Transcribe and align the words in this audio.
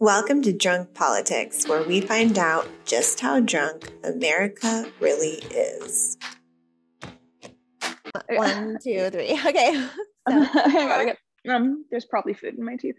Welcome 0.00 0.42
to 0.42 0.52
Drunk 0.52 0.94
Politics, 0.94 1.68
where 1.68 1.82
we 1.84 2.00
find 2.00 2.36
out 2.38 2.66
just 2.84 3.20
how 3.20 3.38
drunk 3.40 3.92
America 4.02 4.90
really 5.00 5.38
is. 5.50 6.16
One, 8.30 8.78
two, 8.82 9.10
three. 9.10 9.38
Okay. 9.46 9.88
So, 10.28 11.04
get, 11.04 11.18
um, 11.48 11.84
there's 11.90 12.04
probably 12.04 12.32
food 12.34 12.54
in 12.56 12.64
my 12.64 12.76
teeth. 12.76 12.94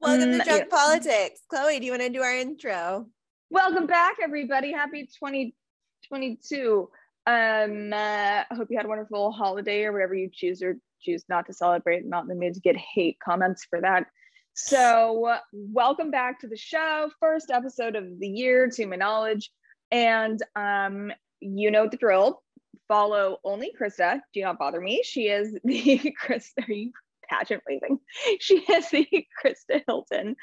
welcome 0.00 0.30
Mm, 0.30 0.38
to 0.38 0.44
Drunk 0.44 0.64
yeah. 0.70 0.76
Politics. 0.76 1.40
Chloe, 1.48 1.78
do 1.78 1.86
you 1.86 1.92
want 1.92 2.02
to 2.02 2.08
do 2.08 2.20
our 2.22 2.34
intro? 2.36 3.06
Welcome 3.50 3.86
back, 3.86 4.16
everybody. 4.22 4.72
Happy 4.72 5.06
2022. 5.06 6.88
Um, 7.26 7.92
uh, 7.92 7.96
I 7.96 8.54
hope 8.56 8.68
you 8.70 8.76
had 8.76 8.86
a 8.86 8.88
wonderful 8.88 9.30
holiday 9.32 9.84
or 9.84 9.92
whatever 9.92 10.14
you 10.14 10.28
choose 10.32 10.62
or 10.62 10.76
choose 11.00 11.24
not 11.28 11.46
to 11.46 11.52
celebrate. 11.52 12.04
Not 12.04 12.22
in 12.22 12.28
the 12.28 12.34
mood 12.34 12.54
to 12.54 12.60
get 12.60 12.76
hate 12.76 13.18
comments 13.24 13.64
for 13.68 13.80
that. 13.80 14.06
So, 14.54 15.38
welcome 15.52 16.10
back 16.10 16.40
to 16.40 16.48
the 16.48 16.56
show. 16.56 17.10
First 17.20 17.50
episode 17.50 17.96
of 17.96 18.18
the 18.18 18.28
year, 18.28 18.68
to 18.68 18.86
my 18.86 18.96
knowledge. 18.96 19.50
And 19.90 20.40
um, 20.56 21.12
you 21.40 21.70
know 21.70 21.88
the 21.88 21.96
drill. 21.96 22.42
Follow 22.88 23.38
only 23.44 23.72
Krista. 23.80 24.20
Do 24.34 24.42
not 24.42 24.58
bother 24.58 24.80
me. 24.80 25.02
She 25.04 25.28
is 25.28 25.56
the 25.64 26.14
Krista. 26.22 26.68
Are 26.68 26.72
you 26.72 26.92
pageant 27.28 27.62
waving? 27.68 28.00
She 28.40 28.58
is 28.58 28.90
the 28.90 29.06
Krista 29.42 29.82
Hilton 29.86 30.36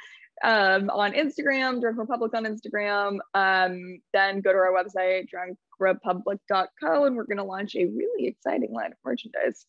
um, 0.44 0.90
on 0.90 1.14
Instagram, 1.14 1.82
Drunk 1.82 1.98
Republic 1.98 2.34
on 2.34 2.46
Instagram. 2.46 3.20
Um, 3.34 4.00
then 4.14 4.42
go 4.42 4.52
to 4.52 4.58
our 4.58 4.74
website, 4.74 5.28
drunkrepublic.co, 5.82 7.06
and 7.06 7.16
we're 7.16 7.26
going 7.26 7.38
to 7.38 7.44
launch 7.44 7.76
a 7.76 7.86
really 7.86 8.28
exciting 8.28 8.74
line 8.74 8.92
of 8.92 8.98
merchandise 9.06 9.66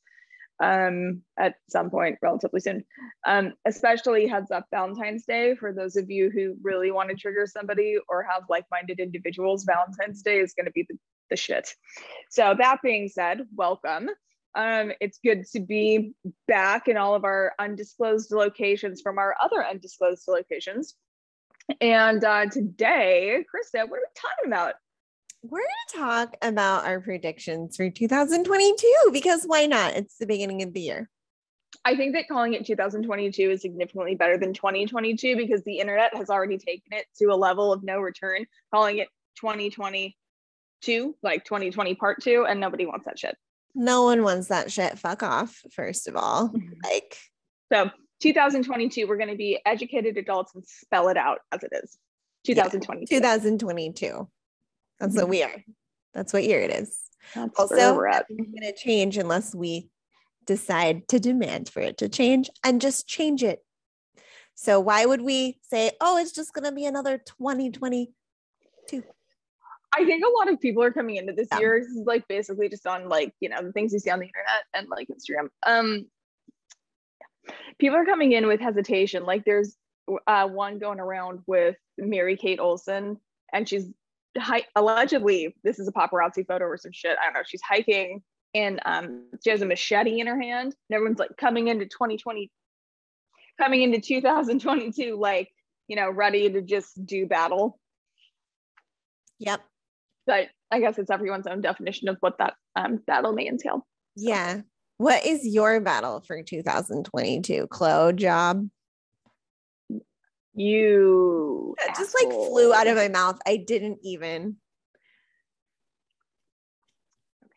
um, 0.61 1.23
at 1.39 1.55
some 1.69 1.91
point 1.91 2.19
relatively 2.23 2.61
soon. 2.61 2.85
Um, 3.27 3.55
especially 3.67 4.27
heads 4.27 4.51
up 4.51 4.67
Valentine's 4.71 5.25
Day 5.25 5.55
for 5.55 5.73
those 5.73 5.97
of 5.97 6.11
you 6.11 6.31
who 6.31 6.57
really 6.63 6.91
want 6.91 7.11
to 7.11 7.17
trigger 7.17 7.47
somebody 7.47 7.97
or 8.09 8.23
have 8.23 8.45
like 8.49 8.65
minded 8.71 9.01
individuals. 9.01 9.65
Valentine's 9.65 10.23
Day 10.23 10.39
is 10.39 10.55
going 10.55 10.67
to 10.67 10.73
be 10.73 10.87
the, 10.89 10.99
the 11.31 11.37
shit. 11.37 11.75
So, 12.31 12.55
that 12.59 12.79
being 12.83 13.09
said, 13.09 13.43
welcome. 13.55 14.09
Um, 14.55 14.93
it's 15.01 15.21
good 15.23 15.45
to 15.53 15.61
be 15.61 16.15
back 16.49 16.89
in 16.89 16.97
all 16.97 17.15
of 17.15 17.25
our 17.25 17.53
undisclosed 17.59 18.33
locations 18.33 19.01
from 19.01 19.19
our 19.19 19.37
other 19.41 19.65
undisclosed 19.65 20.25
locations. 20.27 20.95
And 21.81 22.25
uh, 22.25 22.47
today, 22.47 23.45
Krista, 23.45 23.89
what 23.89 23.99
are 23.99 24.03
we 24.03 24.21
talking 24.21 24.47
about? 24.47 24.75
We're 25.43 25.59
going 25.59 25.69
to 25.91 25.99
talk 25.99 26.37
about 26.43 26.85
our 26.85 27.01
predictions 27.01 27.77
for 27.77 27.89
2022 27.89 29.11
because 29.13 29.45
why 29.45 29.67
not? 29.67 29.95
It's 29.95 30.19
the 30.19 30.27
beginning 30.27 30.63
of 30.63 30.73
the 30.73 30.81
year. 30.81 31.09
I 31.85 31.95
think 31.95 32.15
that 32.15 32.27
calling 32.29 32.55
it 32.55 32.67
2022 32.67 33.51
is 33.51 33.63
significantly 33.63 34.17
better 34.17 34.37
than 34.37 34.53
2022 34.53 35.37
because 35.37 35.63
the 35.63 35.79
internet 35.79 36.17
has 36.17 36.29
already 36.29 36.59
taken 36.59 36.93
it 36.93 37.07
to 37.19 37.27
a 37.27 37.37
level 37.37 37.73
of 37.73 37.85
no 37.85 38.01
return, 38.01 38.47
calling 38.75 38.99
it 38.99 39.09
2022, 39.37 41.15
like 41.23 41.45
2020 41.45 41.95
part 41.95 42.21
two, 42.21 42.45
and 42.49 42.59
nobody 42.59 42.85
wants 42.85 43.05
that 43.05 43.19
shit. 43.19 43.37
No 43.77 44.03
one 44.03 44.25
wants 44.25 44.49
that 44.49 44.73
shit. 44.73 44.99
Fuck 44.99 45.23
off, 45.23 45.63
first 45.73 46.09
of 46.09 46.17
all. 46.17 46.53
Like, 46.85 47.17
So 47.73 47.91
2022, 48.23 49.07
we're 49.07 49.17
going 49.17 49.31
to 49.31 49.37
be 49.37 49.61
educated 49.65 50.17
adults 50.17 50.53
and 50.57 50.65
spell 50.67 51.09
it 51.09 51.17
out 51.17 51.39
as 51.53 51.63
it 51.63 51.71
is. 51.85 51.97
2022. 52.45 53.15
2022. 53.15 54.29
That's 55.01 55.17
what 55.17 55.29
we 55.29 55.43
are. 55.43 55.65
That's 56.15 56.33
what 56.33 56.45
year 56.45 56.61
it 56.61 56.71
is. 56.71 56.99
That's 57.35 57.59
Also, 57.59 57.77
where 57.77 57.95
we're 57.95 58.09
at. 58.09 58.27
Going 58.29 58.55
to 58.63 58.75
change 58.75 59.17
unless 59.17 59.55
we 59.55 59.91
decide 60.47 61.07
to 61.09 61.21
demand 61.21 61.69
for 61.69 61.81
it 61.81 61.99
to 61.99 62.09
change 62.09 62.49
and 62.65 62.81
just 62.81 63.07
change 63.07 63.43
it. 63.43 63.65
So 64.55 64.81
why 64.81 65.07
would 65.07 65.23
we 65.23 65.59
say, 65.63 65.93
oh, 66.01 66.17
it's 66.19 66.33
just 66.33 66.53
going 66.53 66.65
to 66.65 66.73
be 66.73 66.85
another 66.87 67.19
2022? 67.19 68.13
I 69.91 70.05
think 70.05 70.25
a 70.25 70.29
lot 70.39 70.53
of 70.53 70.61
people 70.61 70.83
are 70.83 70.91
coming 70.93 71.17
into 71.17 71.33
this 71.33 71.49
Yeah. 71.53 71.59
year 71.61 71.81
this 71.81 71.89
is 71.89 72.07
like 72.07 72.27
basically 72.29 72.69
just 72.69 72.87
on 72.87 73.09
like 73.09 73.33
you 73.41 73.49
know 73.49 73.63
the 73.63 73.73
things 73.73 73.93
you 73.93 73.99
see 73.99 74.11
on 74.11 74.19
the 74.19 74.27
internet 74.27 74.65
and 74.75 74.87
like 74.89 75.09
Instagram. 75.09 75.49
Um, 75.67 76.07
people 77.79 77.97
are 77.97 78.05
coming 78.05 78.33
in 78.33 78.47
with 78.47 78.61
hesitation. 78.61 79.25
Like 79.25 79.45
there's 79.45 79.77
uh, 80.27 80.47
one 80.49 80.79
going 80.79 81.01
around 81.01 81.41
with 81.47 81.77
Mary 81.97 82.37
Kate 82.37 82.61
Olsen, 82.61 83.19
and 83.53 83.69
she's 83.69 83.89
hi- 84.39 84.67
allegedly 84.77 85.55
this 85.65 85.79
is 85.79 85.89
a 85.89 85.93
paparazzi 85.93 86.47
photo 86.47 86.65
or 86.67 86.77
some 86.77 86.93
shit. 86.93 87.17
I 87.21 87.25
don't 87.25 87.35
know. 87.35 87.43
She's 87.47 87.63
hiking 87.63 88.23
and 88.55 88.81
um, 88.87 89.25
she 89.45 89.51
has 89.51 89.63
a 89.63 89.67
machete 89.67 90.21
in 90.21 90.27
her 90.27 90.41
hand. 90.41 90.75
And 90.89 90.95
everyone's 90.95 91.19
like 91.19 91.37
coming 91.37 91.69
into 91.69 91.85
2020, 91.87 92.51
coming 93.59 93.83
into 93.83 94.01
2022, 94.01 95.17
like 95.19 95.51
you 95.87 95.97
know, 95.97 96.11
ready 96.11 96.51
to 96.51 96.61
just 96.61 97.05
do 97.07 97.27
battle 97.27 97.79
Yep. 99.41 99.61
but 100.27 100.49
I 100.71 100.81
guess 100.81 100.99
it's 100.99 101.11
everyone's 101.11 101.47
own 101.47 101.61
definition 101.61 102.09
of 102.09 102.17
what 102.21 102.39
that 102.39 102.55
um, 102.77 102.97
battle 103.07 103.33
may 103.33 103.47
entail. 103.47 103.87
Yeah. 104.17 104.63
What 104.99 105.25
is 105.25 105.47
your 105.47 105.81
battle 105.81 106.21
for 106.21 106.43
2022? 106.43 107.69
Chloe 107.69 108.13
job? 108.15 108.69
You 110.59 111.77
That 111.87 111.97
just 111.97 112.17
like 112.21 112.33
flew 112.33 112.75
out 112.75 112.89
of 112.89 112.97
my 112.97 113.09
mouth. 113.09 113.39
I 113.47 113.59
didn't 113.59 114.01
even. 114.03 114.57
Okay. 117.45 117.53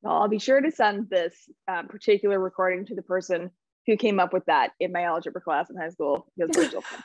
Well, 0.00 0.14
I'll 0.14 0.28
be 0.28 0.38
sure 0.38 0.60
to 0.60 0.70
send 0.70 1.10
this 1.10 1.34
um, 1.68 1.88
particular 1.88 2.38
recording 2.38 2.86
to 2.86 2.94
the 2.94 3.02
person 3.02 3.50
who 3.86 3.96
came 3.96 4.18
up 4.18 4.32
with 4.32 4.46
that 4.46 4.70
in 4.80 4.92
my 4.92 5.02
algebra 5.02 5.42
class 5.42 5.68
in 5.68 5.76
high 5.76 5.90
school 5.90 6.26
because 6.36 6.56
we're 6.56 6.68
still 6.68 6.80
friends. 6.80 7.04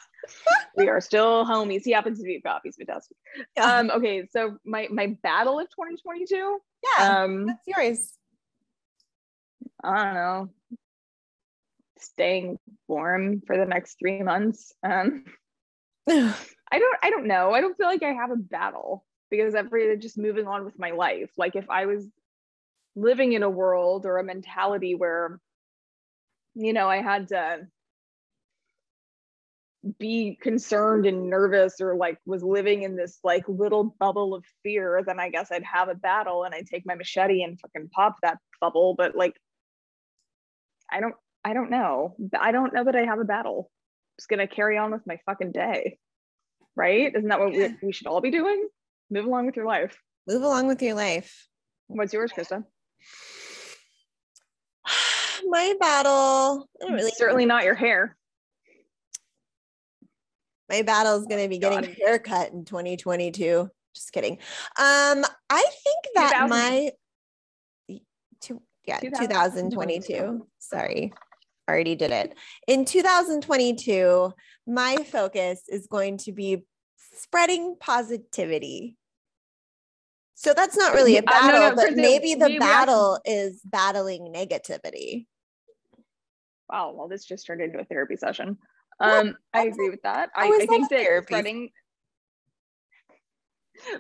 we 0.78 0.88
are 0.88 1.02
still 1.02 1.46
homies. 1.46 1.82
He 1.84 1.92
happens 1.92 2.20
to 2.20 2.24
be 2.24 2.36
a 2.36 2.42
cop. 2.42 2.62
He's 2.64 2.78
fantastic. 2.78 3.18
Yeah. 3.58 3.80
Um, 3.80 3.92
okay, 3.92 4.28
so 4.32 4.58
my 4.66 4.88
my 4.90 5.18
battle 5.22 5.60
of 5.60 5.68
2022. 5.72 6.60
yeah. 6.98 7.24
Um, 7.24 7.48
that's 7.48 7.68
yours. 7.68 8.14
I 9.84 10.06
don't 10.06 10.14
know. 10.14 10.50
Staying 12.00 12.60
warm 12.88 13.42
for 13.46 13.58
the 13.58 13.66
next 13.66 13.98
three 14.00 14.22
months. 14.24 14.74
Um, 14.84 15.26
I 16.10 16.80
don't 16.80 16.98
I 17.02 17.10
don't 17.10 17.28
know. 17.28 17.52
I 17.52 17.62
don't 17.62 17.78
feel 17.78 17.88
like 17.88 18.04
I 18.04 18.14
have 18.14 18.32
a 18.32 18.38
battle 18.38 19.06
because 19.30 19.56
I'm 19.56 19.70
just 20.00 20.18
moving 20.18 20.48
on 20.48 20.66
with 20.66 20.80
my 20.80 20.92
life. 20.92 21.32
Like 21.38 21.56
if 21.56 21.70
I 21.70 21.86
was 21.86 22.08
living 22.96 23.34
in 23.34 23.44
a 23.44 23.50
world 23.50 24.06
or 24.06 24.18
a 24.18 24.24
mentality 24.24 24.96
where 24.96 25.40
you 26.56 26.74
know 26.74 26.90
I 26.90 27.02
had 27.02 27.30
to 27.30 27.68
be 30.00 30.38
concerned 30.42 31.06
and 31.06 31.30
nervous 31.30 31.80
or 31.80 31.96
like 31.96 32.18
was 32.26 32.44
living 32.44 32.84
in 32.84 32.96
this 32.96 33.20
like 33.24 33.48
little 33.48 33.96
bubble 34.00 34.34
of 34.34 34.44
fear, 34.64 35.02
then 35.06 35.20
I 35.20 35.30
guess 35.30 35.52
I'd 35.52 35.64
have 35.64 35.90
a 35.90 35.96
battle 35.96 36.44
and 36.44 36.54
I'd 36.54 36.68
take 36.68 36.86
my 36.86 36.96
machete 36.96 37.44
and 37.44 37.60
fucking 37.60 37.90
pop 37.90 38.18
that 38.22 38.40
bubble. 38.60 38.96
But 38.98 39.16
like 39.16 39.36
I 40.92 41.00
don't 41.00 41.16
I 41.48 41.54
don't 41.54 41.70
know. 41.70 42.14
I 42.38 42.52
don't 42.52 42.74
know 42.74 42.84
that 42.84 42.96
I 42.98 43.06
have 43.06 43.20
a 43.20 43.24
battle. 43.24 43.72
just 44.20 44.28
gonna 44.28 44.48
carry 44.48 44.78
on 44.78 44.92
with 44.92 45.08
my 45.08 45.18
fucking 45.26 45.54
day. 45.54 45.98
Right? 46.76 47.16
Isn't 47.16 47.30
that 47.30 47.40
what 47.40 47.54
we, 47.54 47.74
we 47.82 47.94
should 47.94 48.08
all 48.08 48.20
be 48.20 48.32
doing? 48.32 48.68
Move 49.10 49.24
along 49.24 49.46
with 49.46 49.56
your 49.56 49.66
life. 49.66 49.98
Move 50.28 50.44
along 50.44 50.68
with 50.68 50.82
your 50.82 50.94
life. 50.94 51.48
What's 51.88 52.12
yours, 52.12 52.34
Krista? 52.38 52.66
My 55.48 55.74
battle. 55.80 56.68
Really 56.82 57.12
Certainly 57.12 57.46
not 57.46 57.64
your 57.64 57.76
hair. 57.76 58.18
my 60.70 60.82
battle 60.82 61.16
is 61.18 61.26
going 61.28 61.42
to 61.42 61.48
be 61.48 61.60
getting 61.60 61.90
a 61.90 61.96
haircut 62.06 62.52
in 62.52 62.66
2022 62.66 63.70
just 63.96 64.12
kidding 64.12 64.34
um 64.78 65.24
i 65.50 65.66
think 65.84 66.06
that 66.14 66.34
2000. 66.46 66.50
my 66.50 66.92
two, 68.42 68.62
yeah 68.86 69.00
2022. 69.00 70.10
2022 70.10 70.48
sorry 70.60 71.14
already 71.68 71.96
did 71.96 72.12
it 72.12 72.36
in 72.68 72.86
2022 72.86 74.32
my 74.66 74.96
focus 74.98 75.62
is 75.68 75.88
going 75.88 76.18
to 76.18 76.32
be 76.32 76.64
spreading 77.14 77.76
positivity 77.80 78.96
so 80.36 80.54
that's 80.54 80.78
not 80.78 80.94
really 80.94 81.16
a 81.18 81.20
Uh, 81.20 81.22
no, 81.22 81.26
battle 81.32 81.60
no, 81.70 81.76
but 81.76 81.90
Krista, 81.90 81.96
maybe 81.96 82.36
the 82.36 82.46
we- 82.46 82.52
we 82.54 82.58
actually- 82.58 82.60
battle 82.60 83.20
is 83.26 83.62
battling 83.66 84.34
negativity 84.34 85.28
Wow, 86.70 86.92
well, 86.98 87.08
this 87.08 87.24
just 87.24 87.46
turned 87.48 87.62
into 87.62 87.80
a 87.80 87.86
therapy 87.86 88.18
session. 88.18 88.58
Um, 89.00 89.38
I 89.54 89.68
agree 89.68 89.90
with 89.90 90.02
that. 90.02 90.32
I, 90.36 90.48
I 90.48 90.66
think 90.66 90.90
that 90.90 91.00
therapy? 91.00 91.26
spreading 91.28 91.70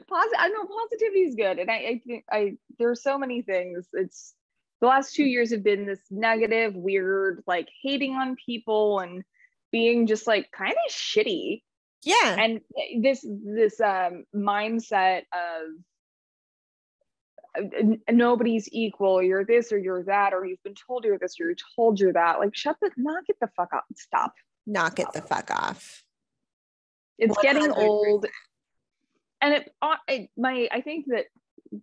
positive 0.09 0.37
I 0.37 0.49
know 0.49 0.65
positivity 0.65 1.21
is 1.21 1.35
good. 1.35 1.59
And 1.59 1.71
I, 1.71 1.75
I 1.75 2.01
think 2.05 2.25
I 2.29 2.57
there's 2.77 3.01
so 3.01 3.17
many 3.17 3.41
things. 3.41 3.87
It's 3.93 4.33
the 4.81 4.87
last 4.87 5.15
two 5.15 5.25
years 5.25 5.51
have 5.51 5.63
been 5.63 5.85
this 5.85 6.01
negative, 6.11 6.75
weird, 6.75 7.43
like 7.47 7.67
hating 7.81 8.13
on 8.13 8.35
people 8.43 8.99
and 8.99 9.23
being 9.71 10.07
just 10.07 10.27
like 10.27 10.49
kind 10.51 10.73
of 10.73 10.91
shitty. 10.93 11.61
yeah 12.03 12.35
and 12.39 12.61
this 13.01 13.25
this 13.27 13.81
um 13.81 14.23
mindset 14.33 15.23
of 15.33 15.73
uh, 17.59 17.95
nobody's 18.11 18.69
equal 18.71 19.21
you're 19.21 19.43
this 19.43 19.71
or 19.71 19.77
you're 19.79 20.03
that 20.03 20.33
or 20.33 20.45
you've 20.45 20.61
been 20.63 20.75
told 20.87 21.03
you're 21.03 21.17
this 21.17 21.39
or 21.39 21.45
you're 21.47 21.55
told 21.75 21.99
you're 21.99 22.13
that 22.13 22.39
like 22.39 22.55
shut 22.55 22.77
the 22.81 22.91
knock 22.97 23.23
it 23.27 23.35
the 23.41 23.49
fuck 23.57 23.69
up 23.73 23.83
stop 23.95 24.33
knock 24.67 24.99
it 24.99 25.07
the 25.13 25.21
fuck 25.21 25.49
off 25.51 26.03
It's 27.17 27.37
getting 27.41 27.71
100%. 27.71 27.77
old. 27.77 28.25
And 29.41 29.53
it, 29.55 29.71
uh, 29.81 29.95
it 30.07 30.29
my 30.37 30.67
I 30.71 30.81
think 30.81 31.05
that 31.07 31.25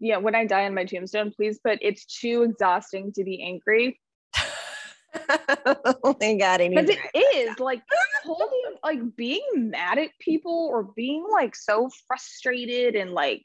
yeah, 0.01 0.19
when 0.19 0.35
I 0.35 0.47
die 0.47 0.67
on 0.67 0.75
my 0.75 0.85
tombstone, 0.85 1.33
please 1.33 1.59
put 1.59 1.79
it's 1.83 2.05
too 2.05 2.43
exhausting 2.43 3.13
to 3.13 3.25
be 3.25 3.43
angry. 3.43 4.01
oh 5.29 6.17
my 6.21 6.35
god, 6.35 6.61
I 6.61 6.69
Because 6.69 6.91
it 7.15 7.37
is 7.37 7.59
like 7.59 7.83
holding 8.25 8.77
like 8.83 9.17
being 9.17 9.71
mad 9.71 9.99
at 9.99 10.11
people 10.21 10.69
or 10.71 10.85
being 10.97 11.25
like 11.31 11.55
so 11.55 11.91
frustrated 12.09 12.97
and 12.97 13.13
like 13.13 13.45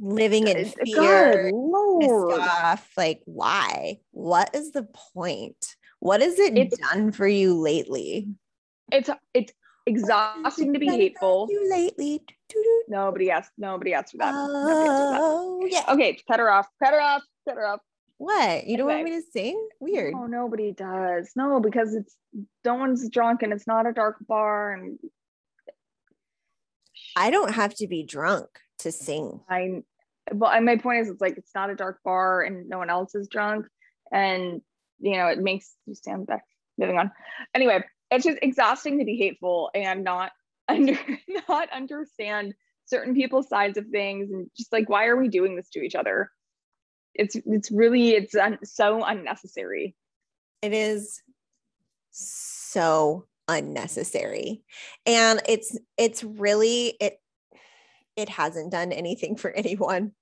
living 0.00 0.48
in 0.48 0.64
fear, 0.84 1.50
off. 1.52 2.90
Like, 2.96 3.22
why? 3.24 3.98
What 4.12 4.54
is 4.54 4.72
the 4.72 4.86
point? 5.14 5.76
What 6.00 6.20
has 6.20 6.38
it 6.38 6.56
It's- 6.56 6.78
done 6.78 7.12
for 7.12 7.26
you 7.26 7.54
lately? 7.54 8.28
It's 8.92 9.10
it's 9.34 9.52
exhausting 9.86 10.72
to 10.72 10.78
be 10.78 10.86
hateful. 10.86 11.48
You 11.50 11.68
lately. 11.70 12.22
Nobody 12.88 13.30
asked. 13.30 13.52
Nobody 13.58 13.94
asked 13.94 14.12
for 14.12 14.18
that. 14.18 14.32
Nobody 14.32 14.86
for 14.86 15.10
that. 15.10 15.18
Oh 15.20 15.66
yeah. 15.68 15.84
Okay, 15.88 16.18
cut 16.28 16.38
her 16.40 16.50
off. 16.50 16.66
Cut 16.82 16.92
her 16.94 17.00
off. 17.00 17.22
Cut 17.48 17.56
her 17.56 17.66
off. 17.66 17.80
What? 18.18 18.66
You 18.66 18.76
don't 18.78 18.86
want 18.86 19.02
me 19.04 19.10
to 19.10 19.22
sing? 19.32 19.68
Weird. 19.80 20.14
Oh, 20.16 20.26
nobody 20.26 20.72
does. 20.72 21.30
No, 21.36 21.60
because 21.60 21.94
it's 21.94 22.16
no 22.64 22.74
one's 22.74 23.08
drunk 23.10 23.42
and 23.42 23.52
it's 23.52 23.66
not 23.66 23.86
a 23.86 23.92
dark 23.92 24.16
bar 24.26 24.72
and 24.72 24.98
I 27.16 27.30
don't 27.30 27.52
have 27.54 27.74
to 27.76 27.86
be 27.86 28.02
drunk 28.04 28.46
to 28.80 28.92
sing. 28.92 29.40
I. 29.48 29.82
But 30.32 30.46
I- 30.46 30.60
my 30.60 30.76
point 30.76 31.02
is, 31.02 31.08
it's 31.10 31.20
like 31.20 31.36
it's 31.38 31.54
not 31.54 31.70
a 31.70 31.74
dark 31.76 32.00
bar 32.04 32.42
and 32.42 32.68
no 32.68 32.78
one 32.78 32.90
else 32.90 33.14
is 33.14 33.28
drunk, 33.28 33.66
and 34.12 34.60
you 34.98 35.16
know 35.16 35.26
it 35.28 35.38
makes 35.38 35.74
you 35.86 35.94
stand 35.94 36.26
back. 36.26 36.44
Moving 36.78 36.98
on. 36.98 37.10
Anyway, 37.54 37.82
it's 38.10 38.24
just 38.24 38.38
exhausting 38.42 38.98
to 38.98 39.04
be 39.04 39.16
hateful 39.16 39.70
and 39.74 40.04
not 40.04 40.32
under 40.68 40.98
not 41.48 41.70
understand 41.72 42.54
certain 42.86 43.14
people's 43.14 43.48
sides 43.48 43.76
of 43.78 43.86
things 43.88 44.30
and 44.30 44.48
just 44.56 44.72
like 44.72 44.88
why 44.88 45.06
are 45.06 45.16
we 45.16 45.28
doing 45.28 45.56
this 45.56 45.68
to 45.70 45.80
each 45.80 45.94
other? 45.94 46.30
It's 47.14 47.36
it's 47.46 47.70
really 47.70 48.10
it's 48.10 48.34
un- 48.34 48.58
so 48.64 49.02
unnecessary. 49.04 49.96
It 50.62 50.72
is 50.72 51.20
so 52.10 53.26
unnecessary. 53.48 54.62
And 55.04 55.40
it's 55.48 55.78
it's 55.96 56.22
really 56.24 56.96
it 57.00 57.18
it 58.16 58.28
hasn't 58.28 58.72
done 58.72 58.92
anything 58.92 59.36
for 59.36 59.50
anyone. 59.50 60.12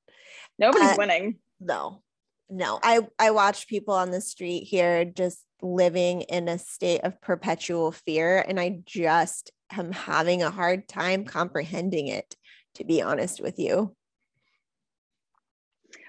Nobody's 0.59 0.91
Uh, 0.93 0.95
winning. 0.99 1.39
no 1.61 2.03
no 2.51 2.79
i 2.83 3.01
i 3.19 3.31
watch 3.31 3.67
people 3.69 3.95
on 3.95 4.11
the 4.11 4.21
street 4.21 4.65
here 4.65 5.03
just 5.05 5.45
living 5.63 6.21
in 6.23 6.47
a 6.47 6.59
state 6.59 7.01
of 7.01 7.19
perpetual 7.23 7.91
fear 7.91 8.45
and 8.47 8.61
i 8.61 8.83
just 8.85 9.51
am 9.77 9.93
having 9.93 10.43
a 10.43 10.51
hard 10.51 10.89
time 10.89 11.25
comprehending 11.25 12.09
it 12.09 12.37
to 12.75 12.85
be 12.85 13.03
honest 13.03 13.41
with 13.41 13.59
you. 13.59 13.95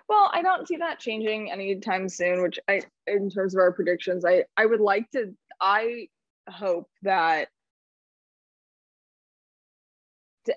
Well, 0.07 0.29
I 0.33 0.41
don't 0.41 0.67
see 0.67 0.77
that 0.77 0.99
changing 0.99 1.51
anytime 1.51 2.09
soon, 2.09 2.43
which 2.43 2.59
I 2.67 2.81
in 3.07 3.29
terms 3.29 3.55
of 3.55 3.59
our 3.59 3.71
predictions, 3.71 4.23
I 4.23 4.45
I 4.55 4.65
would 4.65 4.81
like 4.81 5.09
to 5.11 5.33
I 5.59 6.09
hope 6.47 6.89
that 7.01 7.47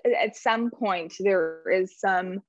at 0.05 0.35
some 0.35 0.69
point 0.69 1.15
there 1.19 1.63
is 1.71 1.99
some 1.99 2.41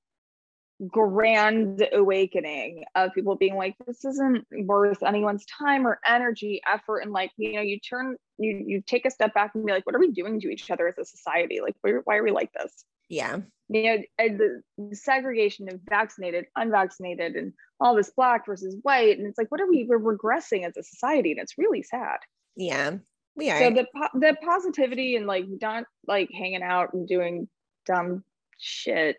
grand 0.87 1.87
awakening 1.93 2.83
of 2.95 3.13
people 3.13 3.35
being 3.35 3.55
like 3.55 3.75
this 3.85 4.03
isn't 4.03 4.45
worth 4.63 5.03
anyone's 5.03 5.45
time 5.45 5.85
or 5.85 5.99
energy 6.07 6.61
effort 6.67 6.99
and 6.99 7.11
like 7.11 7.31
you 7.37 7.53
know 7.53 7.61
you 7.61 7.79
turn 7.79 8.15
you 8.39 8.63
you 8.65 8.81
take 8.85 9.05
a 9.05 9.11
step 9.11 9.33
back 9.33 9.51
and 9.53 9.65
be 9.65 9.71
like 9.71 9.85
what 9.85 9.95
are 9.95 9.99
we 9.99 10.11
doing 10.11 10.39
to 10.39 10.49
each 10.49 10.71
other 10.71 10.87
as 10.87 10.97
a 10.97 11.05
society? 11.05 11.59
Like 11.61 11.75
why, 11.81 11.91
why 12.03 12.17
are 12.17 12.23
we 12.23 12.31
like 12.31 12.51
this? 12.53 12.85
Yeah. 13.09 13.37
You 13.69 13.83
know 13.83 13.97
the 14.17 14.61
segregation 14.95 15.67
of 15.71 15.79
vaccinated 15.87 16.45
unvaccinated 16.55 17.35
and 17.35 17.53
all 17.79 17.95
this 17.95 18.11
black 18.15 18.45
versus 18.45 18.75
white 18.81 19.17
and 19.17 19.27
it's 19.27 19.37
like 19.37 19.51
what 19.51 19.61
are 19.61 19.69
we 19.69 19.85
we're 19.87 19.99
regressing 19.99 20.67
as 20.67 20.77
a 20.77 20.83
society 20.83 21.31
and 21.31 21.39
it's 21.39 21.57
really 21.57 21.83
sad. 21.83 22.17
Yeah. 22.55 22.97
We 23.35 23.51
are. 23.51 23.59
So 23.59 23.69
the 23.69 23.87
the 24.13 24.35
positivity 24.43 25.15
and 25.15 25.27
like 25.27 25.45
not 25.61 25.83
like 26.07 26.29
hanging 26.33 26.63
out 26.63 26.93
and 26.93 27.07
doing 27.07 27.47
dumb 27.85 28.23
shit 28.57 29.17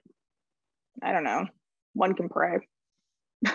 i 1.03 1.13
don't 1.13 1.25
know. 1.25 1.47
One 1.95 2.15
can 2.15 2.29
pray. 2.29 2.67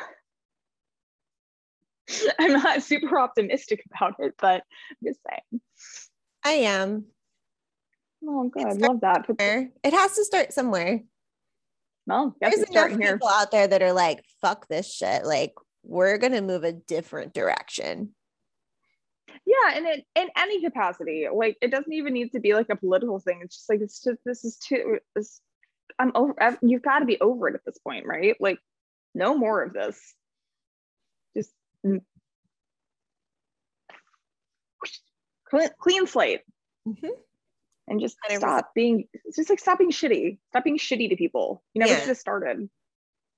I'm 2.39 2.53
not 2.53 2.83
super 2.83 3.19
optimistic 3.19 3.83
about 3.93 4.15
it 4.19 4.35
but 4.39 4.63
i'm 4.91 4.97
just 5.05 5.19
saying. 5.27 5.61
I 6.43 6.51
am. 6.67 7.05
Oh 8.25 8.49
god 8.49 8.67
i 8.67 8.71
love 8.73 9.01
that. 9.01 9.27
Put- 9.27 9.39
it 9.39 9.93
has 9.93 10.15
to 10.15 10.25
start 10.25 10.53
somewhere. 10.53 11.01
Well 12.05 12.35
there's 12.39 12.63
enough 12.63 12.97
here. 12.97 13.13
people 13.13 13.29
out 13.29 13.51
there 13.51 13.67
that 13.67 13.81
are 13.81 13.93
like 13.93 14.23
fuck 14.41 14.67
this 14.67 14.91
shit. 14.91 15.25
Like 15.25 15.53
we're 15.83 16.17
gonna 16.17 16.41
move 16.41 16.63
a 16.63 16.71
different 16.71 17.33
direction. 17.33 18.13
Yeah 19.45 19.75
and 19.75 19.85
it 19.85 20.05
in 20.15 20.27
any 20.37 20.61
capacity. 20.61 21.27
Like 21.33 21.57
it 21.61 21.71
doesn't 21.71 21.91
even 21.91 22.13
need 22.13 22.31
to 22.31 22.39
be 22.39 22.53
like 22.53 22.69
a 22.69 22.75
political 22.75 23.19
thing. 23.19 23.41
It's 23.43 23.57
just 23.57 23.69
like 23.69 23.81
it's 23.81 24.03
just 24.03 24.19
this 24.25 24.45
is 24.45 24.57
too 24.57 24.99
this 25.15 25.41
i'm 25.99 26.11
over 26.15 26.33
I've- 26.41 26.57
you've 26.61 26.81
got 26.81 26.99
to 26.99 27.05
be 27.05 27.19
over 27.19 27.47
it 27.47 27.55
at 27.55 27.65
this 27.65 27.77
point 27.79 28.05
right 28.05 28.35
like 28.39 28.59
no 29.15 29.37
more 29.37 29.63
of 29.63 29.73
this 29.73 30.13
just 31.35 31.51
mm. 31.85 32.01
clean, 35.45 35.69
clean 35.79 36.07
slate 36.07 36.41
Mhm. 36.87 37.09
and 37.87 37.99
just 37.99 38.17
100%. 38.29 38.37
stop 38.39 38.73
being 38.73 39.07
it's 39.25 39.35
just 39.35 39.49
like 39.49 39.59
stop 39.59 39.77
being 39.79 39.91
shitty 39.91 40.37
stop 40.49 40.63
being 40.63 40.77
shitty 40.77 41.09
to 41.09 41.15
people 41.15 41.63
you 41.73 41.81
know, 41.81 41.87
Yeah. 41.87 41.99
have 41.99 42.17
started 42.17 42.69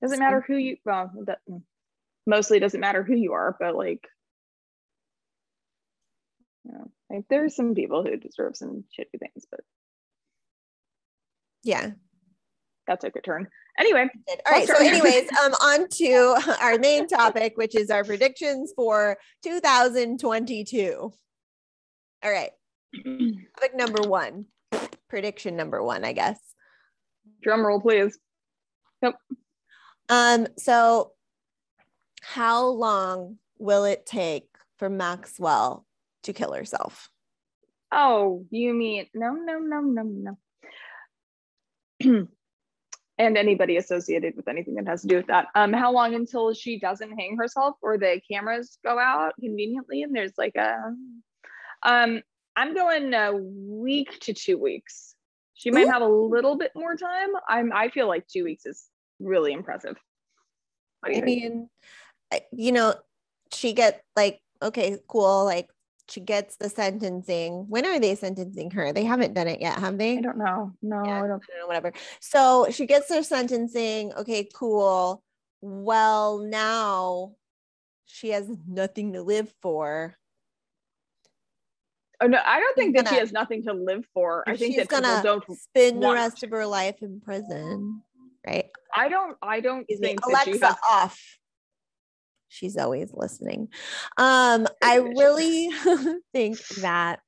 doesn't 0.01 0.19
matter 0.19 0.41
who 0.41 0.55
you 0.55 0.77
well 0.85 1.11
that 1.25 1.39
mostly 2.25 2.59
doesn't 2.59 2.79
matter 2.79 3.03
who 3.03 3.15
you 3.15 3.33
are 3.33 3.55
but 3.59 3.75
like 3.75 4.07
you 6.65 6.73
know, 6.73 6.91
like 7.09 7.25
there's 7.29 7.55
some 7.55 7.73
people 7.73 8.03
who 8.03 8.17
deserve 8.17 8.55
some 8.55 8.83
shitty 8.97 9.19
things 9.19 9.45
but 9.49 9.61
yeah 11.63 11.91
that 12.89 12.99
took 12.99 13.15
a 13.15 13.21
turn 13.21 13.47
anyway. 13.79 14.07
All 14.27 14.51
right. 14.51 14.67
So, 14.67 14.75
anyways, 14.79 15.29
um, 15.43 15.53
on 15.53 15.87
to 15.87 16.55
our 16.61 16.77
main 16.77 17.07
topic, 17.07 17.53
which 17.55 17.75
is 17.75 17.89
our 17.89 18.03
predictions 18.03 18.73
for 18.75 19.17
2022. 19.43 21.13
All 22.21 22.31
right. 22.31 22.49
Topic 23.05 23.75
number 23.75 24.01
one. 24.01 24.45
Prediction 25.07 25.55
number 25.55 25.81
one, 25.81 26.03
I 26.03 26.13
guess. 26.13 26.39
drum 27.41 27.65
roll 27.65 27.79
please 27.79 28.17
Yep. 29.01 29.15
Um, 30.09 30.47
so 30.57 31.11
how 32.21 32.65
long 32.65 33.37
will 33.59 33.85
it 33.85 34.05
take 34.05 34.47
for 34.77 34.89
Maxwell 34.89 35.85
to 36.23 36.33
kill 36.33 36.53
herself? 36.53 37.09
oh 37.91 38.45
you 38.51 38.73
mean 38.73 39.07
no 39.15 39.31
no 39.33 39.57
no 39.59 39.79
no 39.81 40.37
no 42.01 42.27
and 43.19 43.37
anybody 43.37 43.77
associated 43.77 44.35
with 44.35 44.47
anything 44.47 44.73
that 44.75 44.87
has 44.87 45.01
to 45.01 45.07
do 45.07 45.17
with 45.17 45.27
that 45.27 45.47
um 45.55 45.71
how 45.71 45.91
long 45.91 46.15
until 46.15 46.53
she 46.53 46.79
doesn't 46.79 47.11
hang 47.11 47.37
herself 47.37 47.75
or 47.81 47.97
the 47.97 48.19
cameras 48.31 48.79
go 48.83 48.97
out 48.97 49.33
conveniently 49.39 50.01
and 50.01 50.15
there's 50.15 50.37
like 50.37 50.55
a 50.55 50.75
um 51.83 52.21
i'm 52.55 52.73
going 52.73 53.13
a 53.13 53.33
week 53.35 54.19
to 54.19 54.33
two 54.33 54.57
weeks 54.57 55.15
she 55.53 55.69
might 55.69 55.85
Ooh. 55.85 55.91
have 55.91 56.01
a 56.01 56.07
little 56.07 56.57
bit 56.57 56.71
more 56.75 56.95
time 56.95 57.29
i'm 57.47 57.71
i 57.73 57.89
feel 57.89 58.07
like 58.07 58.25
two 58.27 58.43
weeks 58.43 58.65
is 58.65 58.87
really 59.19 59.53
impressive 59.53 59.97
what 61.01 61.09
do 61.09 61.15
you 61.15 61.21
I 61.21 61.25
think? 61.25 61.43
mean, 61.43 61.69
you 62.51 62.71
know, 62.71 62.95
she 63.53 63.73
get 63.73 64.03
like, 64.15 64.39
okay, 64.61 64.97
cool. 65.07 65.45
Like 65.45 65.69
gets 66.17 66.55
the 66.55 66.69
sentencing. 66.69 67.65
When 67.69 67.85
are 67.85 67.99
they 67.99 68.15
sentencing 68.15 68.71
her? 68.71 68.91
They 68.93 69.03
haven't 69.03 69.33
done 69.33 69.47
it 69.47 69.61
yet, 69.61 69.77
have 69.79 69.97
they? 69.97 70.17
i 70.17 70.21
don't 70.21 70.37
know 70.37 70.71
no 70.81 71.03
Yeah. 71.05 71.23
i 71.23 71.27
don't 71.27 71.43
I 71.43 71.47
don't 71.47 71.59
know, 71.59 71.67
whatever. 71.67 71.93
So 72.21 72.67
she 72.71 72.85
gets 72.85 73.13
her 73.13 73.21
sentencing. 73.23 74.13
Okay, 74.13 74.47
cool. 74.55 75.21
Well, 75.61 76.39
now 76.39 77.33
she 78.05 78.29
has 78.29 78.49
nothing 78.67 79.13
to 79.13 79.21
live 79.21 79.53
for. 79.61 80.15
oh 82.21 82.27
no 82.27 82.39
i 82.45 82.59
don't 82.59 82.75
She's 82.75 82.83
think 82.83 82.95
that 82.97 83.05
she 83.07 83.11
gonna- 83.11 83.19
has 83.19 83.31
nothing 83.31 83.63
to 83.63 83.73
live 83.73 84.05
for 84.13 84.43
i 84.47 84.55
think 84.57 84.75
She's 84.75 84.87
that 84.87 85.03
people 85.03 85.21
don't 85.23 85.59
spend 85.59 86.01
the 86.03 86.11
rest 86.11 86.43
of 86.43 86.49
her 86.51 86.65
life 86.65 87.01
in 87.01 87.21
prison, 87.21 88.01
right? 88.45 88.65
i 88.95 89.07
don't 89.09 89.37
i 89.41 89.59
don't 89.59 89.85
me, 89.89 89.95
think 89.97 90.19
that 90.21 90.43
she 90.45 90.51
Alexa 90.51 90.65
has 90.67 90.75
off. 90.89 91.37
She's 92.49 92.75
always 92.77 93.11
listening. 93.13 93.69
Um, 94.17 94.67
I 94.83 94.99
Maybe 94.99 95.09
I 95.11 95.13
should. 95.13 95.17
really 95.17 95.69
think 96.33 96.57
that 96.81 97.19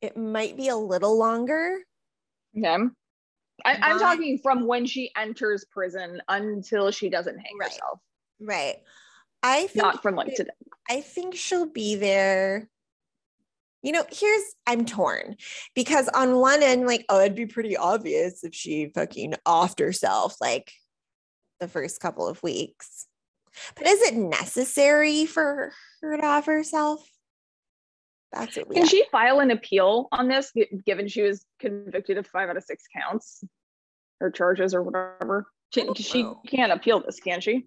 it 0.00 0.16
might 0.16 0.56
be 0.56 0.68
a 0.68 0.76
little 0.76 1.18
longer. 1.18 1.78
Yeah. 2.52 2.78
I, 3.64 3.78
I'm 3.80 3.98
talking 4.00 4.38
from 4.42 4.66
when 4.66 4.84
she 4.84 5.10
enters 5.16 5.64
prison 5.70 6.20
until 6.28 6.90
she 6.90 7.08
doesn't 7.08 7.38
hang 7.38 7.56
Right. 7.58 7.70
herself, 7.70 8.00
Right. 8.40 8.76
I 9.42 9.66
think 9.68 9.76
not 9.84 10.02
from 10.02 10.16
like 10.16 10.34
today. 10.34 10.50
I 10.90 11.00
think 11.00 11.34
she'll 11.36 11.66
be 11.70 11.94
there 11.96 12.68
You 13.82 13.92
know, 13.92 14.04
here's 14.10 14.42
I'm 14.66 14.84
torn 14.86 15.36
because 15.74 16.08
on 16.08 16.36
one 16.38 16.62
end, 16.62 16.86
like, 16.86 17.04
oh, 17.08 17.20
it'd 17.20 17.36
be 17.36 17.46
pretty 17.46 17.76
obvious 17.76 18.42
if 18.42 18.54
she 18.54 18.88
fucking 18.94 19.34
offed 19.46 19.78
herself 19.78 20.34
like 20.40 20.72
the 21.64 21.68
first 21.72 22.00
couple 22.00 22.28
of 22.28 22.42
weeks. 22.42 23.06
But 23.76 23.86
is 23.86 24.02
it 24.02 24.14
necessary 24.14 25.24
for 25.26 25.72
her 26.02 26.16
to 26.16 26.24
off 26.24 26.46
herself? 26.46 27.00
That's 28.32 28.56
what 28.56 28.68
we 28.68 28.74
Can 28.74 28.82
have. 28.82 28.90
she 28.90 29.04
file 29.10 29.40
an 29.40 29.50
appeal 29.50 30.08
on 30.12 30.28
this, 30.28 30.52
given 30.84 31.08
she 31.08 31.22
was 31.22 31.46
convicted 31.60 32.18
of 32.18 32.26
five 32.26 32.50
out 32.50 32.56
of 32.56 32.64
six 32.64 32.84
counts 32.94 33.42
or 34.20 34.30
charges 34.30 34.74
or 34.74 34.82
whatever? 34.82 35.46
She, 35.72 35.88
she 35.94 36.26
can't 36.46 36.72
appeal 36.72 37.00
this, 37.00 37.18
can 37.20 37.40
she? 37.40 37.66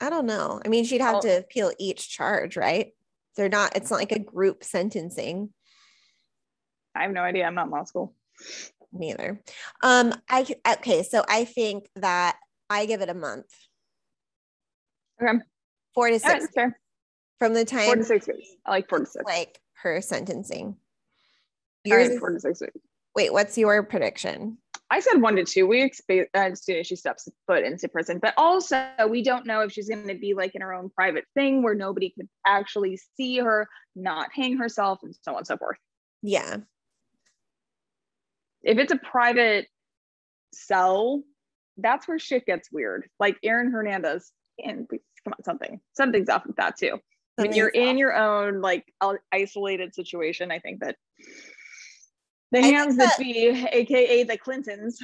I 0.00 0.10
don't 0.10 0.26
know. 0.26 0.60
I 0.64 0.68
mean, 0.68 0.84
she'd 0.84 1.00
have 1.00 1.20
to 1.20 1.38
appeal 1.38 1.70
each 1.78 2.08
charge, 2.10 2.56
right? 2.56 2.92
They're 3.36 3.48
not, 3.48 3.76
it's 3.76 3.90
not 3.90 4.00
like 4.00 4.12
a 4.12 4.18
group 4.18 4.64
sentencing. 4.64 5.50
I 6.94 7.02
have 7.02 7.12
no 7.12 7.22
idea. 7.22 7.44
I'm 7.44 7.54
not 7.54 7.66
in 7.66 7.72
law 7.72 7.84
school. 7.84 8.14
Neither. 8.92 9.42
Um, 9.82 10.14
I 10.28 10.46
okay, 10.74 11.02
so 11.02 11.24
I 11.28 11.44
think 11.44 11.88
that 11.96 12.36
I 12.74 12.86
give 12.86 13.00
it 13.02 13.08
a 13.08 13.14
month, 13.14 13.46
Okay. 15.22 15.38
four 15.94 16.08
to 16.08 16.18
six 16.18 16.48
fair. 16.54 16.78
from 17.38 17.54
the 17.54 17.64
time 17.64 17.84
Four 17.86 17.96
to 17.96 18.04
six 18.04 18.26
weeks. 18.26 18.48
I 18.66 18.70
like 18.70 18.88
four 18.88 18.98
to 18.98 19.06
six. 19.06 19.24
like 19.24 19.60
her 19.82 20.00
sentencing. 20.00 20.76
Yours 21.84 22.08
right, 22.10 22.18
four 22.18 22.30
to 22.32 22.40
six 22.40 22.60
weeks. 22.60 22.74
wait, 23.14 23.32
what's 23.32 23.56
your 23.56 23.82
prediction? 23.84 24.58
I 24.90 24.98
said 25.00 25.20
one 25.20 25.36
to 25.36 25.44
two 25.44 25.66
weeks 25.68 26.00
as 26.34 26.64
soon 26.64 26.78
as 26.80 26.86
she 26.88 26.96
steps 26.96 27.28
foot 27.46 27.62
into 27.64 27.88
prison. 27.88 28.18
But 28.20 28.34
also, 28.36 28.86
we 29.08 29.22
don't 29.22 29.46
know 29.46 29.60
if 29.60 29.72
she's 29.72 29.88
going 29.88 30.08
to 30.08 30.14
be 30.14 30.34
like 30.34 30.54
in 30.56 30.60
her 30.60 30.74
own 30.74 30.90
private 30.90 31.24
thing 31.34 31.62
where 31.62 31.74
nobody 31.74 32.10
could 32.10 32.28
actually 32.46 32.98
see 33.16 33.38
her, 33.38 33.68
not 33.94 34.30
hang 34.32 34.56
herself, 34.56 34.98
and 35.02 35.14
so 35.22 35.32
on 35.32 35.38
and 35.38 35.46
so 35.46 35.56
forth. 35.56 35.78
Yeah. 36.22 36.58
If 38.62 38.78
it's 38.78 38.92
a 38.92 38.96
private 38.98 39.66
cell, 40.52 41.22
that's 41.76 42.06
where 42.08 42.18
shit 42.18 42.46
gets 42.46 42.70
weird. 42.72 43.08
Like 43.18 43.38
Aaron 43.42 43.70
Hernandez, 43.70 44.32
and 44.62 44.88
come 44.88 45.34
on, 45.36 45.44
something, 45.44 45.80
something's 45.94 46.28
off 46.28 46.46
with 46.46 46.56
that 46.56 46.76
too. 46.76 46.98
when 47.36 47.52
you're 47.52 47.68
in 47.68 47.96
off. 47.96 47.98
your 47.98 48.14
own 48.14 48.60
like 48.60 48.84
uh, 49.00 49.14
isolated 49.32 49.94
situation, 49.94 50.50
I 50.50 50.58
think 50.58 50.80
that 50.80 50.96
the 52.52 52.62
hands 52.62 52.96
that, 52.96 53.14
that- 53.16 53.18
be, 53.18 53.66
aka 53.72 54.22
the 54.24 54.38
Clintons, 54.38 54.98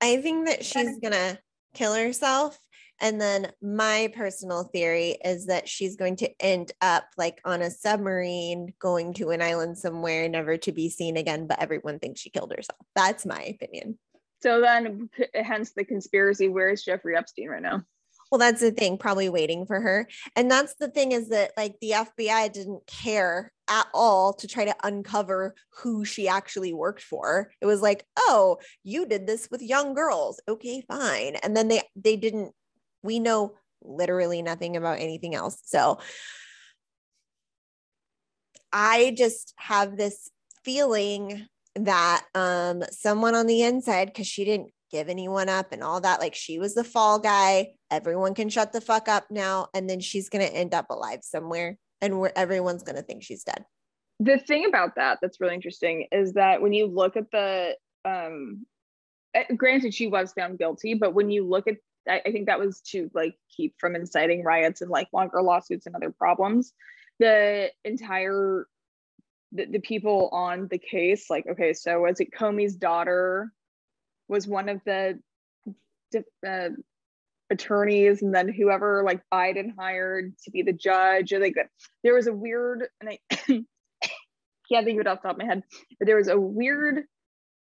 I 0.00 0.20
think 0.22 0.46
that 0.46 0.64
she's 0.64 0.98
gonna 0.98 1.38
kill 1.74 1.94
herself. 1.94 2.58
And 3.00 3.20
then 3.20 3.50
my 3.60 4.12
personal 4.14 4.64
theory 4.64 5.16
is 5.24 5.46
that 5.46 5.68
she's 5.68 5.96
going 5.96 6.14
to 6.16 6.30
end 6.40 6.70
up 6.80 7.04
like 7.18 7.40
on 7.44 7.60
a 7.60 7.70
submarine 7.70 8.72
going 8.78 9.12
to 9.14 9.30
an 9.30 9.42
island 9.42 9.76
somewhere, 9.76 10.28
never 10.28 10.56
to 10.58 10.70
be 10.70 10.88
seen 10.88 11.16
again, 11.16 11.48
but 11.48 11.60
everyone 11.60 11.98
thinks 11.98 12.20
she 12.20 12.30
killed 12.30 12.52
herself. 12.54 12.78
That's 12.94 13.26
my 13.26 13.42
opinion. 13.42 13.98
So 14.42 14.60
then, 14.60 15.08
hence 15.34 15.72
the 15.72 15.84
conspiracy. 15.84 16.48
Where 16.48 16.70
is 16.70 16.82
Jeffrey 16.82 17.16
Epstein 17.16 17.48
right 17.48 17.62
now? 17.62 17.82
Well, 18.30 18.38
that's 18.38 18.62
the 18.62 18.70
thing, 18.70 18.96
probably 18.96 19.28
waiting 19.28 19.66
for 19.66 19.78
her. 19.78 20.08
And 20.36 20.50
that's 20.50 20.74
the 20.76 20.88
thing 20.88 21.12
is 21.12 21.28
that 21.28 21.52
like 21.56 21.74
the 21.80 21.90
FBI 21.90 22.50
didn't 22.50 22.86
care 22.86 23.52
at 23.68 23.86
all 23.92 24.32
to 24.34 24.48
try 24.48 24.64
to 24.64 24.74
uncover 24.82 25.54
who 25.82 26.06
she 26.06 26.28
actually 26.28 26.72
worked 26.72 27.02
for. 27.02 27.50
It 27.60 27.66
was 27.66 27.82
like, 27.82 28.06
"Oh, 28.16 28.56
you 28.84 29.04
did 29.06 29.26
this 29.26 29.48
with 29.50 29.60
young 29.60 29.92
girls. 29.92 30.40
Okay, 30.48 30.82
fine." 30.88 31.36
And 31.42 31.54
then 31.54 31.68
they 31.68 31.82
they 31.94 32.16
didn't 32.16 32.54
we 33.02 33.18
know 33.18 33.54
literally 33.82 34.40
nothing 34.42 34.76
about 34.76 35.00
anything 35.00 35.34
else. 35.34 35.58
So 35.64 35.98
I 38.72 39.14
just 39.16 39.52
have 39.56 39.96
this 39.96 40.30
feeling 40.64 41.46
that 41.74 42.24
um 42.34 42.82
someone 42.90 43.34
on 43.34 43.46
the 43.46 43.62
inside 43.62 44.14
cuz 44.14 44.26
she 44.26 44.44
didn't 44.44 44.70
give 44.90 45.08
anyone 45.08 45.48
up 45.48 45.72
and 45.72 45.82
all 45.82 46.00
that 46.00 46.20
like 46.20 46.34
she 46.34 46.58
was 46.58 46.74
the 46.74 46.84
fall 46.84 47.18
guy 47.18 47.72
everyone 47.90 48.34
can 48.34 48.48
shut 48.50 48.72
the 48.72 48.80
fuck 48.80 49.08
up 49.08 49.30
now 49.30 49.66
and 49.74 49.88
then 49.88 50.00
she's 50.00 50.28
going 50.28 50.46
to 50.46 50.54
end 50.54 50.74
up 50.74 50.90
alive 50.90 51.20
somewhere 51.22 51.78
and 52.02 52.20
where 52.20 52.36
everyone's 52.36 52.82
going 52.82 52.96
to 52.96 53.02
think 53.02 53.22
she's 53.22 53.44
dead 53.44 53.64
The 54.20 54.38
thing 54.38 54.66
about 54.66 54.94
that 54.96 55.18
that's 55.22 55.40
really 55.40 55.54
interesting 55.54 56.06
is 56.12 56.34
that 56.34 56.60
when 56.60 56.72
you 56.72 56.86
look 56.86 57.16
at 57.16 57.30
the, 57.30 57.76
um, 58.04 58.66
eh, 59.34 59.44
granted 59.56 59.94
she 59.94 60.06
was 60.08 60.32
found 60.32 60.58
guilty, 60.58 60.94
but 60.94 61.14
when 61.14 61.30
you 61.30 61.44
look 61.48 61.66
at, 61.66 61.76
I 62.08 62.30
think 62.32 62.46
that 62.46 62.58
was 62.58 62.80
to 62.92 63.10
like 63.14 63.34
keep 63.56 63.74
from 63.78 63.94
inciting 63.96 64.44
riots 64.44 64.80
and 64.80 64.90
like 64.90 65.08
longer 65.12 65.40
lawsuits 65.42 65.86
and 65.86 65.96
other 65.96 66.10
problems. 66.10 66.72
The 67.18 67.70
entire 67.84 68.66
the, 69.52 69.66
the 69.66 69.80
people 69.80 70.28
on 70.32 70.68
the 70.70 70.78
case, 70.78 71.28
like, 71.28 71.46
okay, 71.46 71.72
so 71.72 72.00
was 72.00 72.20
it 72.20 72.32
Comey's 72.32 72.74
daughter 72.74 73.52
was 74.28 74.46
one 74.46 74.68
of 74.68 74.80
the 74.84 75.18
uh, 76.46 76.68
attorneys, 77.50 78.22
and 78.22 78.34
then 78.34 78.48
whoever 78.48 79.02
like 79.04 79.22
Biden 79.32 79.74
hired 79.78 80.32
to 80.44 80.50
be 80.50 80.62
the 80.62 80.72
judge, 80.72 81.32
or 81.32 81.38
like 81.38 81.56
there 82.02 82.14
was 82.14 82.26
a 82.26 82.32
weird, 82.32 82.88
and 83.00 83.10
I 83.10 83.18
can't 84.68 84.86
think 84.86 85.00
of 85.00 85.00
it 85.00 85.06
off 85.06 85.22
the 85.22 85.28
top 85.28 85.36
of 85.36 85.38
my 85.38 85.44
head, 85.44 85.62
but 85.98 86.06
there 86.06 86.16
was 86.16 86.28
a 86.28 86.38
weird 86.38 87.04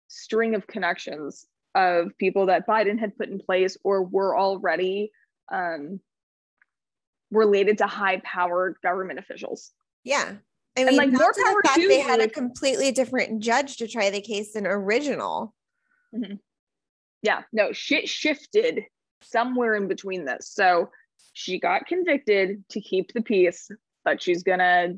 string 0.07 0.55
of 0.55 0.67
connections 0.67 1.45
of 1.75 2.17
people 2.17 2.47
that 2.47 2.67
Biden 2.67 2.99
had 2.99 3.17
put 3.17 3.29
in 3.29 3.39
place 3.39 3.77
or 3.83 4.03
were 4.03 4.37
already 4.37 5.11
um, 5.51 5.99
related 7.31 7.77
to 7.79 7.87
high-powered 7.87 8.77
government 8.81 9.19
officials. 9.19 9.71
yeah 10.03 10.33
i 10.87 10.91
mean 10.91 10.97
like, 10.97 11.11
down 11.11 11.19
more 11.19 11.31
to 11.31 11.39
the 11.39 11.61
fact 11.67 11.79
to 11.79 11.87
they 11.87 11.99
had 11.99 12.19
a 12.19 12.27
completely 12.27 12.91
different 12.91 13.41
judge 13.41 13.77
to 13.77 13.87
try 13.87 14.09
the 14.09 14.21
case 14.21 14.53
than 14.53 14.65
original. 14.65 15.53
Mm-hmm. 16.15 16.35
Yeah 17.21 17.43
no 17.51 17.71
shit 17.71 18.07
shifted 18.07 18.83
somewhere 19.21 19.75
in 19.75 19.87
between 19.87 20.25
this. 20.25 20.49
So 20.49 20.89
she 21.33 21.59
got 21.59 21.85
convicted 21.85 22.63
to 22.69 22.81
keep 22.81 23.13
the 23.13 23.21
peace 23.21 23.69
but 24.05 24.21
she's 24.21 24.43
gonna 24.43 24.95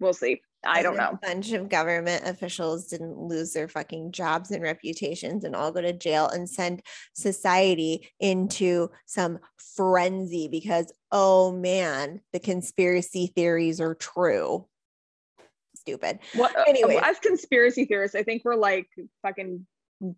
we'll 0.00 0.12
see 0.12 0.42
i 0.66 0.82
don't 0.82 0.96
know 0.96 1.10
A 1.22 1.26
bunch 1.26 1.52
of 1.52 1.68
government 1.68 2.26
officials 2.26 2.86
didn't 2.88 3.16
lose 3.18 3.52
their 3.52 3.68
fucking 3.68 4.12
jobs 4.12 4.50
and 4.50 4.62
reputations 4.62 5.44
and 5.44 5.54
all 5.56 5.72
go 5.72 5.80
to 5.80 5.92
jail 5.92 6.28
and 6.28 6.48
send 6.48 6.82
society 7.14 8.08
into 8.20 8.90
some 9.06 9.38
frenzy 9.76 10.48
because, 10.48 10.92
oh 11.12 11.52
man, 11.52 12.20
the 12.32 12.38
conspiracy 12.40 13.32
theories 13.34 13.80
are 13.80 13.94
true. 13.94 14.66
Stupid. 15.76 16.18
what 16.34 16.56
uh, 16.58 16.64
Anyways. 16.66 17.00
as 17.02 17.18
conspiracy 17.18 17.84
theorists 17.84 18.14
i 18.16 18.22
think 18.22 18.42
we're 18.44 18.54
like 18.54 18.88
fucking 19.22 19.66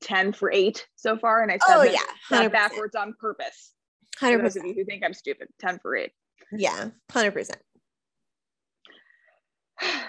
10 0.00 0.33
for 0.33 0.50
8 0.53 0.87
so 0.95 1.17
far 1.17 1.43
and 1.43 1.50
i 1.50 1.59
said 1.59 1.76
Oh, 1.76 1.83
yeah. 1.83 1.99
100%. 2.31 2.53
backwards 2.53 2.95
on 2.95 3.15
purpose 3.19 3.73
for 4.17 4.26
100%. 4.29 4.43
those 4.43 4.57
of 4.57 4.65
you 4.65 4.75
who 4.75 4.85
think 4.85 5.03
i'm 5.05 5.15
stupid 5.15 5.49
10 5.61 5.81
for 5.81 5.97
8 5.97 6.12
Yeah. 6.53 6.91
100%. 7.11 7.50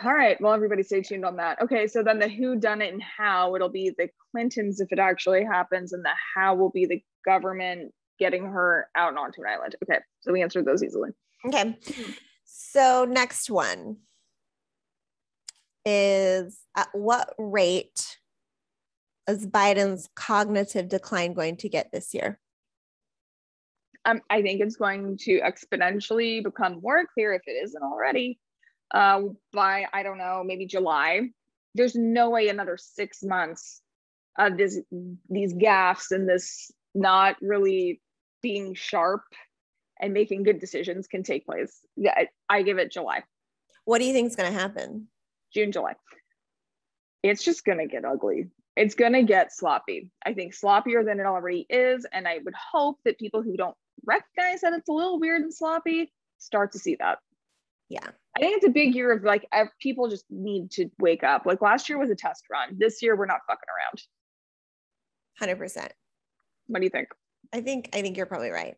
All 0.04 0.14
right. 0.14 0.40
Well, 0.40 0.54
everybody 0.54 0.84
stay 0.84 1.02
tuned 1.02 1.26
on 1.26 1.38
that. 1.38 1.62
Okay. 1.62 1.88
So 1.88 2.04
then 2.04 2.20
the 2.20 2.30
who 2.30 2.56
done 2.56 2.82
it 2.82 2.94
and 2.94 3.02
how 3.02 3.56
it'll 3.56 3.70
be 3.70 3.94
the 3.98 4.10
Clintons 4.32 4.80
if 4.80 4.92
it 4.92 5.00
actually 5.00 5.44
happens, 5.44 5.94
and 5.94 6.04
the 6.04 6.14
how 6.36 6.56
will 6.56 6.70
be 6.70 6.86
the 6.86 7.04
government 7.26 7.94
getting 8.20 8.46
her 8.46 8.88
out 8.96 9.18
onto 9.18 9.42
an 9.42 9.48
island. 9.48 9.76
Okay. 9.84 10.00
So 10.22 10.32
we 10.32 10.42
answered 10.42 10.66
those 10.66 10.84
easily. 10.84 11.10
Okay. 11.46 11.78
So 12.46 13.06
next 13.10 13.50
one 13.50 13.98
is 15.86 16.60
at 16.76 16.90
what 16.94 17.34
rate 17.38 18.18
is 19.28 19.46
Biden's 19.46 20.10
cognitive 20.16 20.88
decline 20.88 21.34
going 21.34 21.58
to 21.58 21.70
get 21.70 21.92
this 21.92 22.14
year? 22.14 22.40
Um, 24.06 24.22
I 24.30 24.42
think 24.42 24.62
it's 24.62 24.78
going 24.78 25.18
to 25.22 25.42
exponentially 25.42 26.42
become 26.42 26.80
more 26.82 27.06
clear 27.14 27.34
if 27.34 27.42
it 27.46 27.64
isn't 27.64 27.84
already. 27.84 28.40
Uh, 28.92 29.22
by 29.54 29.86
I 29.94 30.04
don't 30.04 30.18
know, 30.18 30.44
maybe 30.46 30.66
July. 30.66 31.30
There's 31.76 31.96
no 31.96 32.30
way 32.30 32.48
another 32.48 32.78
six 32.78 33.22
months 33.24 33.82
of 34.38 34.58
this 34.58 34.80
these 35.30 35.54
gaffes 35.54 36.12
and 36.12 36.28
this 36.28 36.72
not 36.96 37.36
really 37.42 38.02
being 38.42 38.74
sharp 38.74 39.24
and 40.00 40.14
making 40.14 40.44
good 40.44 40.60
decisions 40.60 41.08
can 41.08 41.24
take 41.24 41.46
place. 41.46 41.80
Yeah, 41.96 42.14
I, 42.16 42.28
I 42.50 42.62
give 42.62 42.78
it 42.78 42.92
July, 42.92 43.24
What 43.86 44.00
do 44.00 44.06
you 44.06 44.14
think 44.14 44.28
is 44.28 44.36
going 44.36 44.52
to 44.52 44.58
happen? 44.58 45.08
June, 45.54 45.72
July. 45.72 45.94
It's 47.24 47.44
just 47.44 47.66
gonna 47.66 47.88
get 47.88 48.06
ugly. 48.06 48.48
It's 48.76 48.94
gonna 48.96 49.24
get 49.24 49.52
sloppy. 49.52 50.12
I 50.26 50.34
think 50.34 50.54
sloppier 50.54 51.04
than 51.04 51.20
it 51.20 51.26
already 51.26 51.66
is, 51.70 52.06
and 52.14 52.28
I 52.28 52.38
would 52.44 52.54
hope 52.54 53.00
that 53.06 53.18
people 53.18 53.42
who 53.42 53.58
don't 53.58 53.76
recognize 54.06 54.62
that 54.62 54.74
it's 54.74 54.88
a 54.88 54.94
little 54.94 55.20
weird 55.20 55.42
and 55.42 55.54
sloppy 55.54 56.12
start 56.38 56.74
to 56.74 56.80
see 56.80 56.96
that. 57.00 57.18
Yeah. 57.90 58.08
I 58.36 58.40
think 58.40 58.58
it's 58.58 58.66
a 58.68 58.72
big 58.72 58.94
year 58.94 59.12
of 59.12 59.24
like 59.24 59.48
people 59.80 60.10
just 60.10 60.26
need 60.30 60.72
to 60.72 60.90
wake 61.00 61.24
up. 61.24 61.46
Like 61.46 61.62
last 61.62 61.90
year 61.90 61.98
was 61.98 62.10
a 62.10 62.16
test 62.16 62.44
run. 62.52 62.76
This 62.78 63.02
year 63.02 63.16
we're 63.16 63.26
not 63.26 63.40
fucking 63.48 63.64
around. 65.48 65.58
100%. 65.58 65.90
What 66.68 66.80
do 66.80 66.84
you 66.84 66.90
think? 66.90 67.08
I 67.54 67.62
think 67.62 67.90
I 67.94 68.02
think 68.02 68.18
you're 68.18 68.26
probably 68.26 68.50
right. 68.50 68.76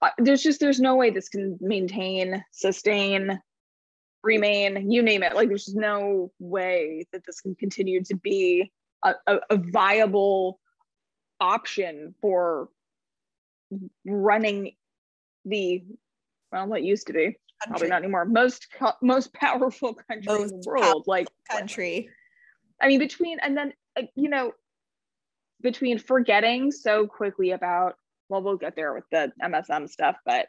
Uh, 0.00 0.10
there's 0.18 0.42
just 0.42 0.60
there's 0.60 0.80
no 0.80 0.96
way 0.96 1.10
this 1.10 1.28
can 1.28 1.58
maintain, 1.60 2.42
sustain. 2.52 3.38
remain, 4.22 4.90
you 4.90 5.02
name 5.02 5.22
it. 5.22 5.34
Like 5.34 5.48
there's 5.48 5.66
just 5.66 5.76
no 5.76 6.32
way 6.38 7.06
that 7.12 7.22
this 7.26 7.40
can 7.40 7.54
continue 7.54 8.02
to 8.04 8.16
be 8.16 8.72
a, 9.04 9.14
a, 9.26 9.38
a 9.50 9.56
viable 9.56 10.58
option 11.40 12.14
for 12.20 12.68
running 14.04 14.72
the 15.44 15.82
well 16.52 16.66
what 16.66 16.82
used 16.82 17.06
to 17.06 17.12
be 17.12 17.36
country. 17.64 17.70
probably 17.70 17.88
not 17.88 18.02
anymore. 18.02 18.24
Most 18.24 18.66
most 19.02 19.32
powerful 19.34 19.94
country 19.94 20.26
most 20.26 20.52
in 20.52 20.60
the 20.60 20.64
world 20.66 21.04
like 21.06 21.28
country. 21.50 22.08
I 22.80 22.88
mean 22.88 22.98
between 22.98 23.38
and 23.40 23.56
then 23.56 23.72
uh, 23.98 24.02
you 24.14 24.28
know 24.28 24.52
between 25.60 25.98
forgetting 25.98 26.72
so 26.72 27.06
quickly 27.06 27.50
about 27.50 27.96
well 28.28 28.42
we'll 28.42 28.56
get 28.56 28.74
there 28.76 28.94
with 28.94 29.04
the 29.12 29.30
msm 29.42 29.86
stuff 29.90 30.16
but 30.24 30.46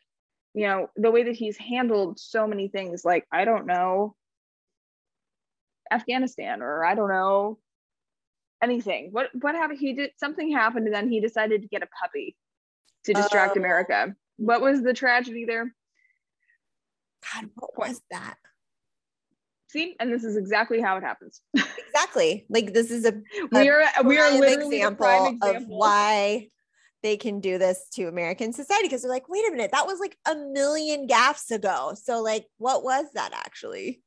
you 0.53 0.65
know 0.65 0.87
the 0.95 1.11
way 1.11 1.23
that 1.23 1.35
he's 1.35 1.57
handled 1.57 2.17
so 2.17 2.47
many 2.47 2.69
things 2.69 3.03
like 3.03 3.25
i 3.29 3.43
don't 3.43 3.65
know 3.65 4.15
afghanistan 5.91 6.61
or 6.61 6.85
i 6.85 6.95
don't 6.95 7.09
know 7.09 7.57
anything. 8.61 9.09
What 9.11 9.29
what 9.39 9.55
happened? 9.55 9.79
He 9.79 9.93
did 9.93 10.11
something 10.17 10.51
happened 10.51 10.85
and 10.85 10.95
then 10.95 11.09
he 11.09 11.19
decided 11.19 11.61
to 11.61 11.67
get 11.67 11.83
a 11.83 11.87
puppy 11.87 12.35
to 13.05 13.13
distract 13.13 13.57
oh. 13.57 13.59
america. 13.59 14.15
What 14.37 14.61
was 14.61 14.81
the 14.81 14.93
tragedy 14.93 15.45
there 15.45 15.73
god 17.33 17.49
what 17.55 17.77
was 17.77 18.01
that 18.11 18.35
see 19.69 19.95
and 19.99 20.11
this 20.11 20.23
is 20.23 20.37
exactly 20.37 20.81
how 20.81 20.97
it 20.97 21.03
happens 21.03 21.41
exactly 21.87 22.45
like 22.49 22.73
this 22.73 22.91
is 22.91 23.05
a, 23.05 23.13
a 23.13 23.47
we 23.51 23.69
are 23.69 23.83
we 24.03 24.17
are 24.19 24.31
literally 24.31 24.77
example, 24.77 25.07
example 25.07 25.49
of 25.49 25.63
why 25.67 26.47
they 27.03 27.17
can 27.17 27.39
do 27.39 27.57
this 27.57 27.87
to 27.93 28.07
American 28.07 28.53
society 28.53 28.83
because 28.83 29.01
they're 29.01 29.11
like, 29.11 29.29
wait 29.29 29.47
a 29.47 29.51
minute, 29.51 29.71
that 29.71 29.87
was 29.87 29.99
like 29.99 30.17
a 30.27 30.35
million 30.35 31.07
gaffes 31.07 31.51
ago. 31.51 31.93
So, 32.01 32.21
like, 32.21 32.45
what 32.57 32.83
was 32.83 33.05
that 33.15 33.31
actually? 33.33 34.01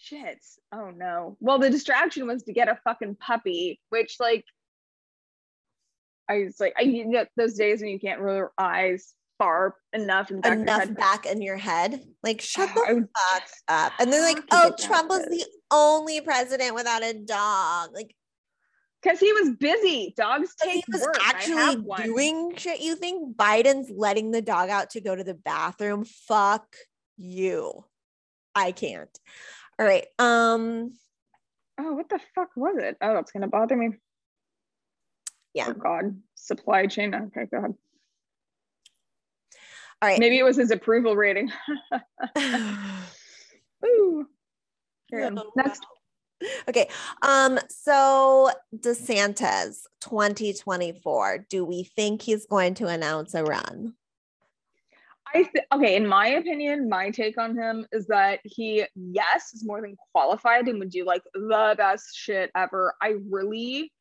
Shit. 0.00 0.38
Oh 0.72 0.90
no. 0.90 1.36
Well, 1.40 1.58
the 1.58 1.70
distraction 1.70 2.26
was 2.26 2.44
to 2.44 2.52
get 2.52 2.68
a 2.68 2.78
fucking 2.84 3.16
puppy, 3.16 3.80
which, 3.90 4.16
like, 4.18 4.44
I 6.28 6.44
was 6.44 6.58
like, 6.58 6.74
I 6.78 6.82
you 6.82 7.06
know, 7.06 7.26
those 7.36 7.54
days 7.54 7.80
when 7.80 7.90
you 7.90 8.00
can't 8.00 8.20
roll 8.20 8.36
your 8.36 8.52
eyes 8.56 9.14
far 9.40 9.74
enough 9.94 10.30
in 10.30 10.44
enough 10.44 10.94
back 10.94 11.24
in 11.24 11.40
your 11.40 11.56
head. 11.56 12.04
Like, 12.22 12.42
shut 12.42 12.68
the 12.74 13.08
fuck 13.14 13.48
up. 13.68 13.92
And 13.98 14.12
they're 14.12 14.20
like, 14.20 14.44
oh, 14.52 14.72
Trump 14.78 15.08
was 15.08 15.24
the 15.24 15.44
only 15.70 16.20
president 16.20 16.74
without 16.74 17.02
a 17.02 17.14
dog. 17.14 17.90
Like, 17.94 18.14
because 19.02 19.18
he 19.18 19.32
was 19.32 19.56
busy. 19.58 20.12
Dogs 20.14 20.54
take 20.62 20.84
he 20.84 20.92
was 20.92 21.00
work. 21.00 21.16
actually 21.22 21.82
doing 22.04 22.54
shit. 22.56 22.82
You 22.82 22.96
think 22.96 23.34
Biden's 23.34 23.90
letting 23.90 24.30
the 24.30 24.42
dog 24.42 24.68
out 24.68 24.90
to 24.90 25.00
go 25.00 25.16
to 25.16 25.24
the 25.24 25.34
bathroom? 25.34 26.04
Fuck 26.04 26.66
you. 27.16 27.86
I 28.54 28.72
can't. 28.72 29.08
All 29.78 29.86
right. 29.86 30.06
Um. 30.18 30.92
Oh, 31.78 31.94
what 31.94 32.10
the 32.10 32.20
fuck 32.34 32.50
was 32.56 32.76
it? 32.78 32.98
Oh, 33.00 33.14
that's 33.14 33.32
gonna 33.32 33.48
bother 33.48 33.74
me. 33.74 33.92
Yeah. 35.54 35.68
Oh 35.68 35.72
God. 35.72 36.20
Supply 36.34 36.86
chain. 36.86 37.14
Okay, 37.14 37.46
go 37.50 37.56
ahead. 37.56 37.74
All 40.02 40.08
right. 40.08 40.18
Maybe 40.18 40.38
it 40.38 40.44
was 40.44 40.56
his 40.56 40.70
approval 40.70 41.16
rating. 41.16 41.50
Ooh. 43.84 44.26
Here, 45.08 45.30
oh, 45.36 45.52
next. 45.56 45.84
Okay. 46.68 46.88
Um, 47.22 47.58
so 47.68 48.50
DeSantis 48.74 49.82
2024, 50.00 51.46
do 51.50 51.64
we 51.64 51.84
think 51.84 52.22
he's 52.22 52.46
going 52.46 52.74
to 52.74 52.86
announce 52.86 53.34
a 53.34 53.44
run? 53.44 53.94
I 55.32 55.44
th- 55.44 55.66
okay, 55.72 55.96
in 55.96 56.06
my 56.06 56.28
opinion, 56.28 56.88
my 56.88 57.10
take 57.10 57.38
on 57.38 57.56
him 57.56 57.86
is 57.92 58.06
that 58.06 58.40
he, 58.42 58.84
yes, 58.96 59.52
is 59.54 59.64
more 59.64 59.80
than 59.80 59.96
qualified 60.12 60.66
and 60.66 60.78
would 60.80 60.90
do 60.90 61.04
like 61.04 61.22
the 61.34 61.74
best 61.76 62.16
shit 62.16 62.50
ever. 62.56 62.94
I 63.00 63.14
really, 63.28 63.92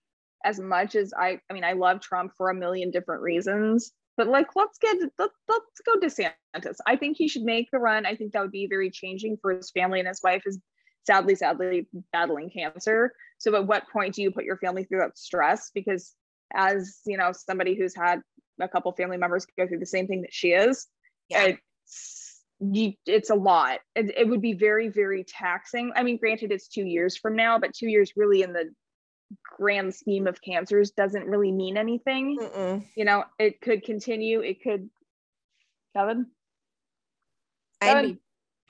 as 0.44 0.60
much 0.60 0.96
as 0.96 1.14
I, 1.14 1.40
I 1.50 1.54
mean, 1.54 1.64
I 1.64 1.74
love 1.74 2.00
Trump 2.00 2.32
for 2.36 2.50
a 2.50 2.56
million 2.56 2.90
different 2.90 3.22
reasons, 3.22 3.92
but 4.20 4.28
like, 4.28 4.54
let's 4.54 4.78
get 4.78 4.98
let, 5.18 5.30
let's 5.48 5.82
go 5.86 5.98
DeSantis. 5.98 6.76
I 6.86 6.98
think 6.98 7.16
he 7.16 7.30
should 7.30 7.44
make 7.44 7.72
the 7.72 7.80
run. 7.80 8.06
I 8.06 8.16
think 8.16 8.34
that 8.34 8.42
would 8.42 8.52
be 8.52 8.68
very 8.68 8.92
changing 8.92 9.38
for 9.42 9.54
his 9.54 9.72
family 9.72 10.00
and 10.00 10.10
his 10.10 10.20
wife. 10.22 10.44
is 10.46 10.60
sadly, 11.08 11.36
sadly 11.36 11.88
battling 12.12 12.50
cancer. 12.50 13.14
So 13.38 13.56
at 13.56 13.66
what 13.66 13.90
point 13.90 14.16
do 14.16 14.22
you 14.22 14.32
put 14.32 14.44
your 14.44 14.58
family 14.58 14.84
through 14.84 15.00
that 15.00 15.18
stress? 15.18 15.72
Because 15.74 16.14
as 16.54 17.00
you 17.06 17.16
know, 17.16 17.32
somebody 17.32 17.76
who's 17.76 17.96
had 17.96 18.20
a 18.60 18.68
couple 18.68 18.92
family 18.92 19.16
members 19.16 19.48
go 19.58 19.66
through 19.66 19.80
the 19.80 19.86
same 19.86 20.06
thing 20.06 20.24
that 20.24 20.34
she 20.34 20.50
is, 20.50 20.88
yeah. 21.30 21.44
it's 21.46 22.42
you, 22.60 22.92
it's 23.06 23.30
a 23.30 23.36
lot. 23.36 23.80
It, 23.96 24.18
it 24.18 24.28
would 24.28 24.42
be 24.42 24.52
very, 24.52 24.90
very 24.90 25.24
taxing. 25.24 25.94
I 25.96 26.04
mean, 26.04 26.18
granted, 26.18 26.52
it's 26.52 26.68
two 26.68 26.84
years 26.84 27.16
from 27.16 27.38
now, 27.38 27.58
but 27.58 27.74
two 27.74 27.88
years 27.88 28.12
really 28.18 28.42
in 28.42 28.52
the 28.52 28.66
grand 29.44 29.94
scheme 29.94 30.28
of 30.28 30.42
cancers 30.42 30.92
doesn't 30.92 31.26
really 31.26 31.52
mean 31.52 31.78
anything. 31.78 32.38
Mm-mm. 32.40 32.86
You 32.96 33.06
know, 33.06 33.24
it 33.38 33.62
could 33.62 33.84
continue. 33.84 34.42
It 34.42 34.64
could. 34.64 34.90
Kevin. 35.96 36.28
Kevin? 37.82 38.20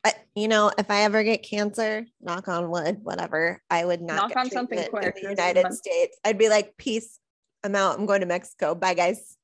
I, 0.05 0.13
you 0.33 0.47
know, 0.47 0.71
if 0.77 0.89
I 0.89 1.01
ever 1.03 1.23
get 1.23 1.43
cancer, 1.43 2.05
knock 2.21 2.47
on 2.47 2.69
wood, 2.69 2.99
whatever, 3.03 3.61
I 3.69 3.83
would 3.83 4.01
not 4.01 4.29
knock 4.29 4.37
on 4.37 4.49
something 4.49 4.81
quick 4.89 5.17
in 5.17 5.23
the 5.23 5.29
United 5.29 5.73
States. 5.73 6.17
I'd 6.23 6.37
be 6.37 6.47
like, 6.47 6.77
peace, 6.77 7.19
I'm 7.63 7.75
out. 7.75 7.99
I'm 7.99 8.05
going 8.05 8.21
to 8.21 8.25
Mexico. 8.25 8.75
Bye, 8.75 8.93
guys. 8.93 9.35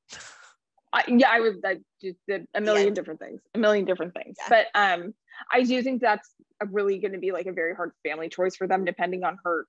I, 0.93 1.03
yeah, 1.09 1.29
I 1.29 1.41
would. 1.41 1.57
I 1.65 1.79
just 2.01 2.19
did 2.25 2.47
a 2.53 2.61
million 2.61 2.87
yeah. 2.87 2.93
different 2.93 3.19
things, 3.19 3.41
a 3.53 3.57
million 3.57 3.83
different 3.83 4.13
things. 4.13 4.37
Yeah. 4.39 4.47
But 4.73 4.79
um, 4.79 5.13
I 5.51 5.63
do 5.63 5.81
think 5.81 6.01
that's 6.01 6.29
really 6.71 6.99
going 6.99 7.11
to 7.11 7.19
be 7.19 7.33
like 7.33 7.47
a 7.47 7.51
very 7.51 7.75
hard 7.75 7.91
family 8.07 8.29
choice 8.29 8.55
for 8.55 8.65
them, 8.65 8.85
depending 8.85 9.25
on 9.25 9.37
her 9.43 9.65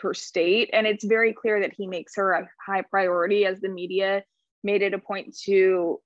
her 0.00 0.14
state. 0.14 0.70
And 0.72 0.86
it's 0.86 1.04
very 1.04 1.32
clear 1.32 1.60
that 1.60 1.74
he 1.74 1.86
makes 1.86 2.16
her 2.16 2.32
a 2.32 2.48
high 2.64 2.82
priority, 2.82 3.46
as 3.46 3.60
the 3.60 3.68
media 3.68 4.24
made 4.64 4.82
it 4.82 4.94
a 4.94 4.98
point 4.98 5.36
to 5.44 6.00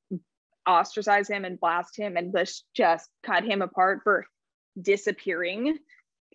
ostracize 0.67 1.29
him 1.29 1.45
and 1.45 1.61
blast 1.61 1.97
him 1.97 2.17
and 2.17 2.35
just 2.37 2.65
just 2.75 3.09
cut 3.23 3.45
him 3.45 3.63
apart 3.63 4.01
for 4.03 4.27
disappearing 4.81 5.79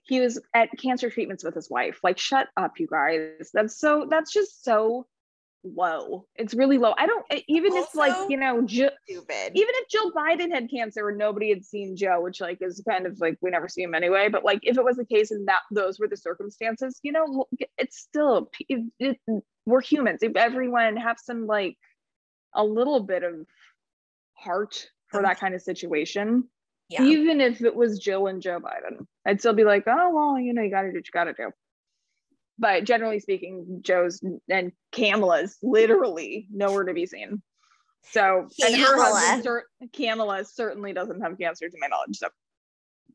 he 0.04 0.20
was 0.20 0.40
at 0.54 0.70
cancer 0.78 1.10
treatments 1.10 1.44
with 1.44 1.54
his 1.54 1.70
wife 1.70 2.00
like 2.02 2.18
shut 2.18 2.48
up 2.56 2.80
you 2.80 2.88
guys 2.88 3.50
that's 3.54 3.78
so 3.78 4.08
that's 4.10 4.32
just 4.32 4.64
so 4.64 5.06
low 5.64 6.26
it's 6.36 6.54
really 6.56 6.78
low 6.78 6.94
i 6.98 7.06
don't 7.06 7.26
even 7.48 7.72
also, 7.72 7.84
if 7.84 7.96
like 7.96 8.30
you 8.30 8.38
know 8.38 8.62
Jill, 8.64 8.90
stupid. 9.08 9.52
even 9.54 9.74
if 9.76 9.88
jill 9.90 10.12
biden 10.12 10.52
had 10.52 10.70
cancer 10.72 11.10
and 11.10 11.18
nobody 11.18 11.50
had 11.50 11.64
seen 11.64 11.96
joe 11.96 12.20
which 12.20 12.42
like 12.42 12.58
is 12.62 12.84
kind 12.90 13.06
of 13.06 13.20
like 13.20 13.38
we 13.42 13.52
never 13.52 13.70
see 13.70 13.84
him 13.84 13.94
anyway 13.94 14.28
but 14.28 14.44
like 14.44 14.60
if 14.64 14.78
it 14.78 14.84
was 14.84 14.98
the 14.98 15.06
case 15.06 15.30
and 15.30 15.48
that 15.48 15.62
those 15.72 16.00
were 16.00 16.08
the 16.08 16.18
circumstances 16.18 17.00
you 17.04 17.12
know 17.12 17.46
it's 17.78 18.00
still 18.00 18.50
it, 18.68 18.92
it, 19.00 19.20
we're 19.68 19.82
humans 19.82 20.24
if 20.24 20.36
everyone 20.36 20.98
have 20.98 21.18
some 21.20 21.46
like 21.46 21.78
a 22.54 22.64
little 22.64 23.02
bit 23.02 23.24
of 23.24 23.46
heart 24.34 24.88
for 25.08 25.22
that 25.22 25.40
kind 25.40 25.54
of 25.54 25.62
situation. 25.62 26.46
Yeah. 26.90 27.04
Even 27.04 27.40
if 27.40 27.62
it 27.62 27.76
was 27.76 28.00
Jill 28.00 28.28
and 28.28 28.42
Joe 28.42 28.60
Biden, 28.60 29.06
I'd 29.26 29.40
still 29.40 29.54
be 29.54 29.64
like, 29.64 29.84
oh, 29.88 30.12
well, 30.14 30.40
you 30.40 30.54
know, 30.54 30.62
you 30.62 30.70
got 30.70 30.82
to 30.82 30.92
do 30.92 30.98
what 30.98 31.08
you 31.08 31.12
got 31.14 31.26
to 31.26 31.34
do. 31.34 31.52
But 32.62 32.84
generally 32.84 33.20
speaking, 33.20 33.80
Joe's 33.82 34.22
and 34.48 34.72
Kamala's 34.92 35.58
literally 35.64 36.48
nowhere 36.54 36.84
to 36.84 36.94
be 36.94 37.08
seen. 37.08 37.42
So, 38.12 38.48
Kamala. 38.62 38.74
and 38.74 38.82
her 38.82 39.02
husband, 39.02 39.92
Kamala 39.94 40.46
certainly 40.46 40.94
doesn't 40.94 41.22
have 41.22 41.40
cancer 41.40 41.68
to 41.68 41.78
my 41.82 41.88
knowledge. 41.88 42.18
So, 42.18 42.30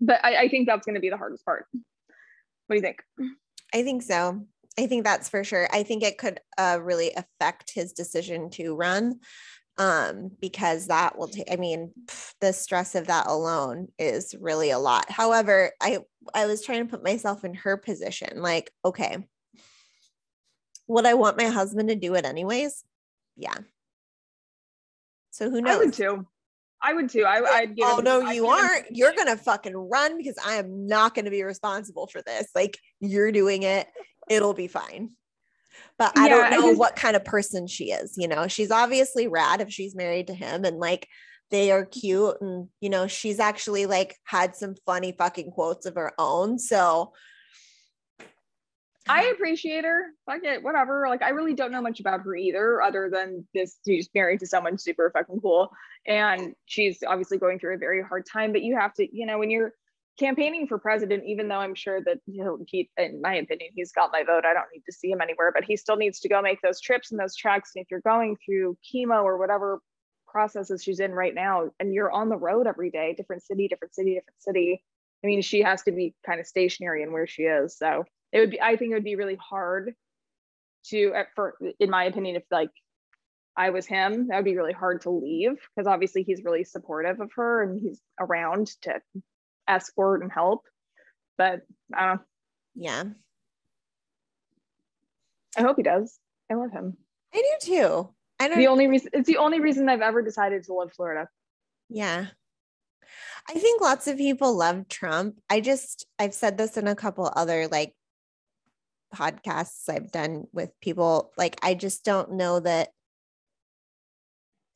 but 0.00 0.22
I, 0.24 0.36
I 0.36 0.48
think 0.48 0.66
that's 0.66 0.84
going 0.84 0.96
to 0.96 1.00
be 1.00 1.10
the 1.10 1.16
hardest 1.16 1.44
part. 1.44 1.66
What 2.66 2.70
do 2.70 2.74
you 2.74 2.80
think? 2.80 3.02
I 3.72 3.84
think 3.84 4.02
so. 4.02 4.44
I 4.76 4.88
think 4.88 5.04
that's 5.04 5.28
for 5.28 5.44
sure. 5.44 5.68
I 5.72 5.84
think 5.84 6.02
it 6.02 6.18
could 6.18 6.40
uh, 6.58 6.80
really 6.82 7.12
affect 7.16 7.72
his 7.72 7.92
decision 7.92 8.50
to 8.50 8.74
run 8.74 9.20
um, 9.78 10.30
because 10.40 10.88
that 10.88 11.16
will 11.16 11.28
take, 11.28 11.52
I 11.52 11.56
mean, 11.56 11.92
the 12.40 12.52
stress 12.52 12.96
of 12.96 13.06
that 13.06 13.28
alone 13.28 13.88
is 13.98 14.34
really 14.40 14.70
a 14.70 14.78
lot. 14.78 15.10
However, 15.10 15.70
I, 15.80 16.00
I 16.34 16.46
was 16.46 16.64
trying 16.64 16.84
to 16.84 16.90
put 16.90 17.04
myself 17.04 17.44
in 17.44 17.54
her 17.54 17.76
position 17.76 18.42
like, 18.42 18.72
okay, 18.84 19.18
would 20.88 21.06
I 21.06 21.14
want 21.14 21.38
my 21.38 21.46
husband 21.46 21.88
to 21.88 21.94
do 21.94 22.14
it 22.14 22.24
anyways? 22.24 22.84
Yeah. 23.36 23.54
So 25.30 25.50
who 25.50 25.60
knows? 25.60 25.74
I 25.74 25.78
would 25.78 25.92
too. 25.92 26.26
I 26.82 26.94
would 26.94 27.08
too. 27.08 27.24
I, 27.24 27.40
would 27.40 27.76
give. 27.76 27.86
Oh 27.86 28.00
no, 28.04 28.30
you 28.30 28.46
aren't. 28.46 28.86
You're 28.90 29.14
gonna 29.14 29.36
fucking 29.36 29.76
run 29.76 30.16
because 30.16 30.36
I 30.44 30.54
am 30.54 30.86
not 30.86 31.14
gonna 31.14 31.30
be 31.30 31.42
responsible 31.42 32.06
for 32.06 32.22
this. 32.22 32.48
Like 32.54 32.78
you're 33.00 33.32
doing 33.32 33.62
it. 33.62 33.86
It'll 34.28 34.54
be 34.54 34.68
fine 34.68 35.10
but 35.98 36.16
I 36.16 36.28
yeah, 36.28 36.28
don't 36.28 36.50
know 36.50 36.68
just, 36.70 36.78
what 36.78 36.96
kind 36.96 37.16
of 37.16 37.24
person 37.24 37.66
she 37.66 37.90
is. 37.90 38.14
You 38.16 38.28
know, 38.28 38.48
she's 38.48 38.70
obviously 38.70 39.28
rad 39.28 39.60
if 39.60 39.70
she's 39.70 39.94
married 39.94 40.26
to 40.28 40.34
him 40.34 40.64
and 40.64 40.78
like 40.78 41.08
they 41.50 41.70
are 41.70 41.84
cute 41.84 42.36
and 42.40 42.68
you 42.80 42.90
know, 42.90 43.06
she's 43.06 43.38
actually 43.38 43.86
like 43.86 44.16
had 44.24 44.56
some 44.56 44.74
funny 44.84 45.12
fucking 45.12 45.50
quotes 45.52 45.86
of 45.86 45.94
her 45.94 46.12
own. 46.18 46.58
So 46.58 47.12
I 49.08 49.24
appreciate 49.26 49.84
her. 49.84 50.06
Fuck 50.26 50.42
it, 50.42 50.62
whatever. 50.62 51.06
Like 51.08 51.22
I 51.22 51.30
really 51.30 51.54
don't 51.54 51.72
know 51.72 51.82
much 51.82 52.00
about 52.00 52.22
her 52.22 52.34
either, 52.34 52.82
other 52.82 53.10
than 53.12 53.46
this 53.54 53.78
she's 53.86 54.08
married 54.14 54.40
to 54.40 54.46
someone 54.46 54.78
super 54.78 55.10
fucking 55.12 55.40
cool. 55.40 55.70
And 56.06 56.54
she's 56.66 57.02
obviously 57.06 57.38
going 57.38 57.58
through 57.58 57.74
a 57.74 57.78
very 57.78 58.02
hard 58.02 58.24
time. 58.30 58.52
But 58.52 58.62
you 58.62 58.76
have 58.76 58.94
to, 58.94 59.06
you 59.10 59.26
know, 59.26 59.38
when 59.38 59.50
you're 59.50 59.72
campaigning 60.18 60.66
for 60.66 60.78
president, 60.78 61.24
even 61.26 61.48
though 61.48 61.58
I'm 61.58 61.74
sure 61.74 62.00
that 62.04 62.18
he'll, 62.26 62.58
he, 62.66 62.90
in 62.96 63.20
my 63.20 63.34
opinion, 63.34 63.70
he's 63.74 63.92
got 63.92 64.12
my 64.12 64.22
vote. 64.22 64.44
I 64.44 64.54
don't 64.54 64.66
need 64.72 64.82
to 64.86 64.92
see 64.92 65.10
him 65.10 65.20
anywhere, 65.20 65.52
but 65.54 65.64
he 65.64 65.76
still 65.76 65.96
needs 65.96 66.20
to 66.20 66.28
go 66.28 66.40
make 66.40 66.62
those 66.62 66.80
trips 66.80 67.10
and 67.10 67.20
those 67.20 67.36
tracks. 67.36 67.72
And 67.74 67.82
if 67.82 67.90
you're 67.90 68.00
going 68.00 68.36
through 68.44 68.78
chemo 68.82 69.22
or 69.22 69.36
whatever 69.36 69.80
processes 70.26 70.82
she's 70.82 71.00
in 71.00 71.12
right 71.12 71.34
now, 71.34 71.70
and 71.78 71.92
you're 71.92 72.10
on 72.10 72.28
the 72.28 72.36
road 72.36 72.66
every 72.66 72.90
day, 72.90 73.14
different 73.14 73.42
city, 73.42 73.68
different 73.68 73.94
city, 73.94 74.14
different 74.14 74.40
city, 74.40 74.82
I 75.22 75.26
mean, 75.26 75.42
she 75.42 75.62
has 75.62 75.82
to 75.82 75.92
be 75.92 76.14
kind 76.24 76.40
of 76.40 76.46
stationary 76.46 77.02
in 77.02 77.12
where 77.12 77.26
she 77.26 77.42
is. 77.42 77.76
So 77.76 78.04
it 78.36 78.40
would 78.40 78.50
be, 78.50 78.60
I 78.60 78.76
think 78.76 78.90
it 78.90 78.94
would 78.94 79.04
be 79.04 79.16
really 79.16 79.36
hard 79.36 79.94
to, 80.88 81.12
for, 81.34 81.54
in 81.80 81.88
my 81.88 82.04
opinion, 82.04 82.36
if 82.36 82.42
like 82.50 82.70
I 83.56 83.70
was 83.70 83.86
him, 83.86 84.28
that 84.28 84.36
would 84.36 84.44
be 84.44 84.56
really 84.56 84.74
hard 84.74 85.00
to 85.02 85.10
leave 85.10 85.58
because 85.74 85.86
obviously 85.86 86.22
he's 86.22 86.44
really 86.44 86.64
supportive 86.64 87.20
of 87.20 87.30
her 87.36 87.62
and 87.62 87.80
he's 87.80 87.98
around 88.20 88.66
to 88.82 89.00
escort 89.66 90.22
and 90.22 90.30
help. 90.30 90.64
But 91.38 91.62
I 91.94 92.06
don't 92.06 92.16
know. 92.16 92.22
Yeah. 92.74 93.04
I 95.56 95.62
hope 95.62 95.78
he 95.78 95.82
does. 95.82 96.18
I 96.50 96.54
love 96.54 96.72
him. 96.72 96.98
I 97.34 97.38
do 97.38 97.66
too. 97.66 98.14
I 98.38 98.48
don't 98.48 98.58
The 98.58 98.66
only 98.66 98.86
reason 98.86 99.08
it's 99.14 99.26
the 99.26 99.38
only 99.38 99.60
reason 99.60 99.88
I've 99.88 100.02
ever 100.02 100.20
decided 100.20 100.64
to 100.64 100.74
love 100.74 100.92
Florida. 100.92 101.28
Yeah. 101.88 102.26
I 103.48 103.54
think 103.54 103.80
lots 103.80 104.06
of 104.06 104.18
people 104.18 104.54
love 104.54 104.88
Trump. 104.88 105.40
I 105.48 105.60
just 105.60 106.06
I've 106.18 106.34
said 106.34 106.58
this 106.58 106.76
in 106.76 106.86
a 106.86 106.94
couple 106.94 107.32
other 107.34 107.66
like 107.68 107.94
podcasts 109.14 109.88
I've 109.88 110.10
done 110.10 110.44
with 110.52 110.70
people. 110.80 111.32
Like 111.36 111.58
I 111.62 111.74
just 111.74 112.04
don't 112.04 112.32
know 112.32 112.60
that 112.60 112.90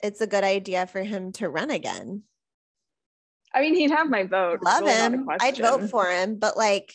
it's 0.02 0.20
a 0.20 0.26
good 0.26 0.44
idea 0.44 0.86
for 0.86 1.02
him 1.02 1.32
to 1.32 1.48
run 1.48 1.70
again. 1.70 2.22
I 3.52 3.60
mean, 3.62 3.74
he'd 3.74 3.90
have 3.90 4.08
my 4.08 4.24
vote. 4.24 4.62
Love 4.62 4.86
him. 4.86 5.28
I'd 5.40 5.58
vote 5.58 5.90
for 5.90 6.06
him, 6.06 6.38
but 6.38 6.56
like 6.56 6.94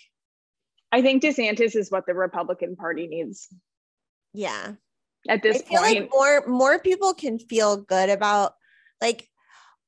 I 0.92 1.02
think 1.02 1.24
DeSantis 1.24 1.76
is 1.76 1.92
what 1.92 2.06
the 2.06 2.14
Republican 2.14 2.76
Party 2.76 3.08
needs. 3.08 3.50
Yeah. 4.34 4.74
At 5.28 5.42
this 5.42 5.58
I 5.58 5.60
feel 5.62 5.82
point. 5.82 6.00
like 6.00 6.10
more 6.12 6.48
more 6.48 6.80
people 6.80 7.14
can 7.14 7.40
feel 7.40 7.78
good 7.78 8.10
about 8.10 8.54
like 9.02 9.28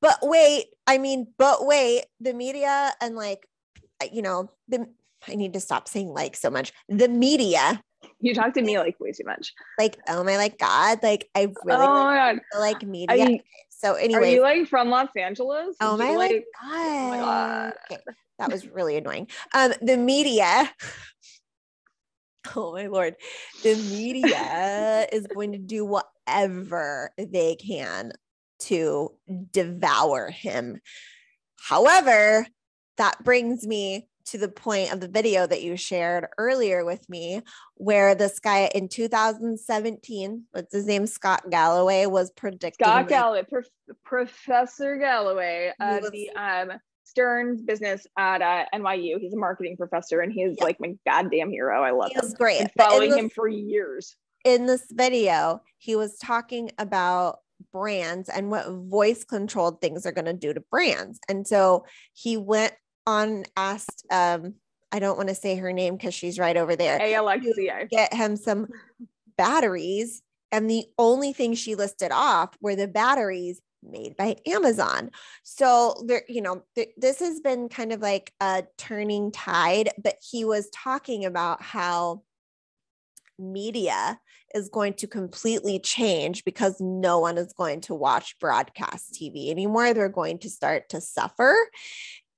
but 0.01 0.19
wait, 0.21 0.67
I 0.85 0.99
mean, 0.99 1.27
but 1.37 1.65
wait, 1.65 2.05
the 2.19 2.33
media 2.33 2.91
and 3.01 3.15
like 3.15 3.47
you 4.11 4.21
know, 4.21 4.51
the 4.67 4.87
I 5.29 5.35
need 5.35 5.53
to 5.53 5.59
stop 5.59 5.87
saying 5.87 6.09
like 6.09 6.35
so 6.35 6.49
much. 6.49 6.73
The 6.89 7.07
media. 7.07 7.81
You 8.19 8.33
talk 8.33 8.53
to 8.53 8.61
me 8.61 8.77
like 8.79 8.99
way 8.99 9.11
too 9.11 9.23
much. 9.25 9.53
Like, 9.77 9.97
oh 10.07 10.23
my 10.23 10.37
like 10.37 10.57
God, 10.57 10.99
like 11.03 11.29
I 11.35 11.53
really 11.63 11.85
oh 11.85 11.93
like, 11.93 12.07
my 12.07 12.33
God. 12.51 12.59
like 12.59 12.83
media. 12.83 13.29
You, 13.29 13.39
so 13.69 13.93
anyway. 13.93 14.21
are 14.21 14.25
you 14.35 14.41
like 14.41 14.67
from 14.67 14.89
Los 14.89 15.09
Angeles? 15.15 15.75
oh 15.81 15.97
Did 15.97 16.03
my 16.03 16.11
you, 16.11 16.17
like 16.17 16.45
God. 16.61 17.09
my 17.09 17.17
God. 17.19 17.73
Okay, 17.91 18.01
that 18.39 18.51
was 18.51 18.67
really 18.67 18.97
annoying. 18.97 19.27
Um, 19.53 19.73
the 19.81 19.97
media. 19.97 20.71
Oh 22.55 22.71
my 22.71 22.87
lord, 22.87 23.15
the 23.61 23.75
media 23.75 25.05
is 25.11 25.27
going 25.27 25.51
to 25.51 25.57
do 25.57 25.83
whatever 25.83 27.11
they 27.17 27.55
can 27.55 28.13
to 28.59 29.11
devour 29.51 30.29
him. 30.29 30.79
However, 31.59 32.47
that 32.97 33.23
brings 33.23 33.67
me 33.67 34.07
to 34.27 34.37
the 34.37 34.49
point 34.49 34.91
of 34.93 34.99
the 34.99 35.07
video 35.07 35.47
that 35.47 35.61
you 35.63 35.75
shared 35.77 36.27
earlier 36.37 36.83
with 36.83 37.07
me, 37.09 37.41
where 37.75 38.13
this 38.15 38.39
guy 38.39 38.69
in 38.75 38.89
2017, 38.89 40.43
what's 40.51 40.73
his 40.73 40.85
name, 40.85 41.07
Scott 41.07 41.49
Galloway, 41.49 42.05
was 42.05 42.31
predicting. 42.31 42.85
Scott 42.85 43.07
Galloway, 43.07 43.43
Prof- 43.49 43.65
Professor 44.03 44.97
Galloway 44.97 45.71
of 45.79 46.01
was- 46.01 46.11
the 46.11 46.29
um, 46.31 46.71
Stern 47.03 47.63
business 47.65 48.05
at 48.17 48.41
uh, 48.41 48.65
NYU. 48.73 49.17
He's 49.19 49.33
a 49.33 49.37
marketing 49.37 49.77
professor 49.77 50.19
and 50.19 50.31
he's 50.31 50.55
Yeah. 50.57 50.63
like 50.65 50.77
my 50.81 50.93
goddamn 51.07 51.49
hero. 51.49 51.81
I 51.81 51.91
love 51.91 52.09
he 52.09 52.15
him. 52.15 52.21
was 52.21 52.33
great. 52.33 52.59
Been 52.59 52.69
following 52.77 53.09
this- 53.11 53.19
him 53.19 53.29
for 53.29 53.47
years. 53.47 54.15
in 54.43 54.65
this 54.65 54.83
video, 54.91 55.61
he 55.77 55.95
was 55.95 56.17
talking 56.17 56.71
about 56.77 57.39
brands 57.71 58.27
and 58.29 58.51
what 58.51 58.67
voice 58.69 59.23
controlled 59.23 59.79
things 59.81 60.05
are 60.05 60.11
going 60.11 60.25
to 60.25 60.33
do 60.33 60.53
to 60.53 60.61
brands. 60.69 61.19
And 61.29 61.47
so 61.47 61.85
he 62.13 62.35
went 62.37 62.73
on, 63.07 63.45
asked, 63.55 64.05
um, 64.11 64.55
I 64.91 64.99
don't 64.99 65.17
want 65.17 65.29
to 65.29 65.35
say 65.35 65.55
her 65.55 65.73
name 65.73 65.95
because 65.95 66.13
she's 66.13 66.37
right 66.37 66.55
over 66.55 66.75
there, 66.75 66.99
ALXCA. 66.99 67.89
get 67.89 68.13
him 68.13 68.35
some 68.35 68.67
batteries. 69.37 70.21
And 70.51 70.69
the 70.69 70.85
only 70.97 71.33
thing 71.33 71.55
she 71.55 71.75
listed 71.75 72.11
off 72.11 72.55
were 72.61 72.75
the 72.75 72.87
batteries 72.87 73.61
made 73.83 74.15
by 74.15 74.37
Amazon. 74.45 75.11
So 75.43 75.95
there, 76.05 76.23
you 76.27 76.41
know, 76.41 76.63
th- 76.75 76.93
this 76.97 77.19
has 77.19 77.39
been 77.39 77.69
kind 77.69 77.91
of 77.91 78.01
like 78.01 78.33
a 78.39 78.63
turning 78.77 79.31
tide, 79.31 79.89
but 80.01 80.15
he 80.21 80.45
was 80.45 80.69
talking 80.69 81.25
about 81.25 81.61
how 81.61 82.23
media 83.39 84.19
is 84.55 84.69
going 84.69 84.93
to 84.93 85.07
completely 85.07 85.79
change 85.79 86.43
because 86.43 86.79
no 86.79 87.19
one 87.19 87.37
is 87.37 87.53
going 87.53 87.81
to 87.81 87.93
watch 87.93 88.39
broadcast 88.39 89.13
TV 89.13 89.49
anymore. 89.49 89.93
They're 89.93 90.09
going 90.09 90.39
to 90.39 90.49
start 90.49 90.89
to 90.89 91.01
suffer. 91.01 91.55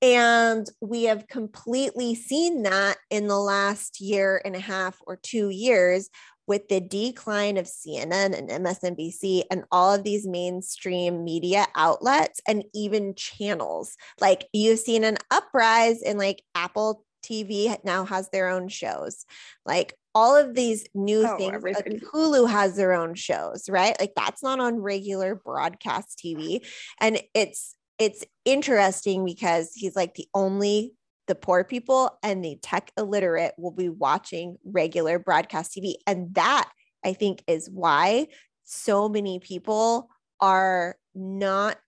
And 0.02 0.66
we 0.80 1.04
have 1.04 1.28
completely 1.28 2.14
seen 2.14 2.62
that 2.62 2.96
in 3.10 3.26
the 3.26 3.38
last 3.38 4.00
year 4.00 4.40
and 4.44 4.56
a 4.56 4.60
half 4.60 4.98
or 5.06 5.16
two 5.16 5.50
years 5.50 6.08
with 6.46 6.68
the 6.68 6.80
decline 6.80 7.58
of 7.58 7.66
CNN 7.66 8.36
and 8.36 8.48
MSNBC 8.48 9.44
and 9.50 9.64
all 9.70 9.94
of 9.94 10.02
these 10.02 10.26
mainstream 10.26 11.22
media 11.22 11.66
outlets 11.76 12.40
and 12.48 12.64
even 12.74 13.14
channels. 13.14 13.96
Like 14.20 14.48
you've 14.52 14.80
seen 14.80 15.04
an 15.04 15.18
uprise 15.30 16.02
in 16.02 16.18
like 16.18 16.42
Apple 16.54 17.04
TV 17.22 17.76
now 17.84 18.04
has 18.04 18.30
their 18.30 18.48
own 18.48 18.68
shows. 18.68 19.26
Like 19.66 19.94
all 20.14 20.34
of 20.34 20.54
these 20.54 20.86
new 20.94 21.24
Oh, 21.26 21.36
things, 21.36 21.62
like. 21.62 21.84
Hulu 22.12 22.50
has 22.50 22.74
their 22.74 22.94
own 22.94 23.14
shows, 23.14 23.68
right? 23.68 23.94
Like 24.00 24.14
that's 24.16 24.42
not 24.42 24.58
on 24.58 24.80
regular 24.80 25.36
broadcast 25.36 26.18
TV. 26.24 26.66
And 27.00 27.20
it's 27.34 27.76
it's 28.00 28.24
interesting 28.46 29.26
because 29.26 29.72
he's 29.74 29.94
like 29.94 30.14
the 30.14 30.26
only 30.34 30.94
the 31.28 31.34
poor 31.36 31.62
people 31.62 32.18
and 32.24 32.42
the 32.44 32.58
tech 32.60 32.90
illiterate 32.96 33.52
will 33.56 33.70
be 33.70 33.90
watching 33.90 34.56
regular 34.64 35.18
broadcast 35.18 35.76
TV. 35.76 35.94
And 36.06 36.34
that 36.34 36.68
I 37.04 37.12
think 37.12 37.44
is 37.46 37.70
why 37.70 38.28
so 38.64 39.08
many 39.08 39.38
people 39.38 40.08
are 40.40 40.96
not 41.14 41.78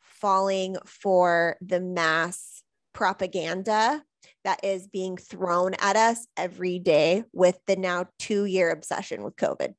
falling 0.00 0.76
for 0.84 1.56
the 1.62 1.80
mass 1.80 2.62
propaganda 2.92 4.02
that 4.44 4.62
is 4.64 4.88
being 4.88 5.16
thrown 5.16 5.74
at 5.80 5.96
us 5.96 6.26
every 6.36 6.78
day 6.80 7.24
with 7.32 7.58
the 7.66 7.76
now 7.76 8.06
two 8.18 8.44
year 8.46 8.70
obsession 8.70 9.22
with 9.22 9.36
COVID. 9.36 9.74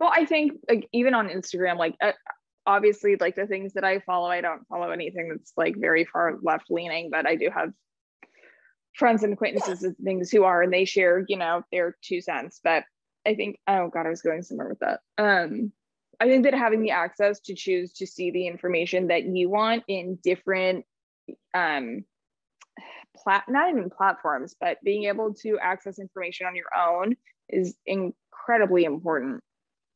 Well, 0.00 0.10
I 0.12 0.24
think 0.24 0.54
like 0.68 0.88
even 0.92 1.14
on 1.14 1.28
Instagram, 1.28 1.78
like 1.78 1.94
uh, 2.02 2.12
obviously 2.66 3.16
like 3.16 3.36
the 3.36 3.46
things 3.46 3.74
that 3.74 3.84
I 3.84 4.00
follow, 4.00 4.28
I 4.28 4.40
don't 4.40 4.66
follow 4.68 4.90
anything 4.90 5.28
that's 5.28 5.52
like 5.56 5.74
very 5.76 6.04
far 6.04 6.38
left 6.42 6.70
leaning, 6.70 7.10
but 7.10 7.26
I 7.26 7.36
do 7.36 7.50
have 7.52 7.70
friends 8.94 9.22
and 9.22 9.32
acquaintances 9.32 9.82
and 9.82 9.96
things 9.96 10.30
who 10.30 10.44
are, 10.44 10.62
and 10.62 10.72
they 10.72 10.84
share, 10.84 11.24
you 11.28 11.36
know, 11.36 11.62
their 11.72 11.96
two 12.02 12.20
cents. 12.20 12.60
But 12.62 12.84
I 13.26 13.34
think, 13.34 13.58
oh 13.66 13.88
God, 13.88 14.06
I 14.06 14.10
was 14.10 14.22
going 14.22 14.42
somewhere 14.42 14.68
with 14.68 14.80
that. 14.80 15.00
Um, 15.18 15.72
I 16.20 16.28
think 16.28 16.44
that 16.44 16.54
having 16.54 16.82
the 16.82 16.90
access 16.90 17.40
to 17.40 17.54
choose 17.54 17.92
to 17.94 18.06
see 18.06 18.30
the 18.30 18.46
information 18.46 19.08
that 19.08 19.24
you 19.24 19.48
want 19.48 19.82
in 19.88 20.18
different 20.22 20.84
um 21.54 22.04
plat 23.16 23.44
not 23.48 23.70
even 23.70 23.90
platforms, 23.90 24.54
but 24.60 24.78
being 24.82 25.04
able 25.04 25.34
to 25.34 25.58
access 25.60 25.98
information 25.98 26.46
on 26.46 26.56
your 26.56 26.66
own 26.78 27.16
is 27.48 27.76
incredibly 27.86 28.84
important. 28.84 29.42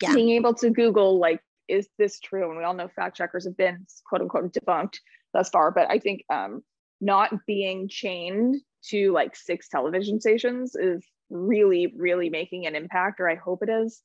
Yeah. 0.03 0.15
Being 0.15 0.31
able 0.31 0.55
to 0.55 0.71
Google, 0.71 1.19
like, 1.19 1.41
is 1.69 1.89
this 1.99 2.21
true? 2.21 2.49
And 2.49 2.59
we 2.59 2.65
all 2.65 2.75
know 2.75 2.89
fact 2.89 3.17
checkers 3.17 3.45
have 3.45 3.57
been 3.57 3.87
quote 4.07 4.23
unquote 4.23 4.53
debunked 4.53 4.99
thus 5.33 5.51
far, 5.51 5.71
but 5.71 5.91
I 5.91 5.99
think 5.99 6.25
um, 6.33 6.63
not 7.01 7.33
being 7.47 7.89
chained 7.89 8.57
to 8.91 9.13
like 9.13 9.37
six 9.37 9.69
television 9.69 10.21
stations 10.21 10.75
is 10.75 11.05
really, 11.31 11.93
really 11.97 12.31
making 12.31 12.67
an 12.67 12.77
impact, 12.77 13.21
or 13.21 13.29
I 13.29 13.35
hope 13.35 13.63
it 13.63 13.69
is 13.69 14.03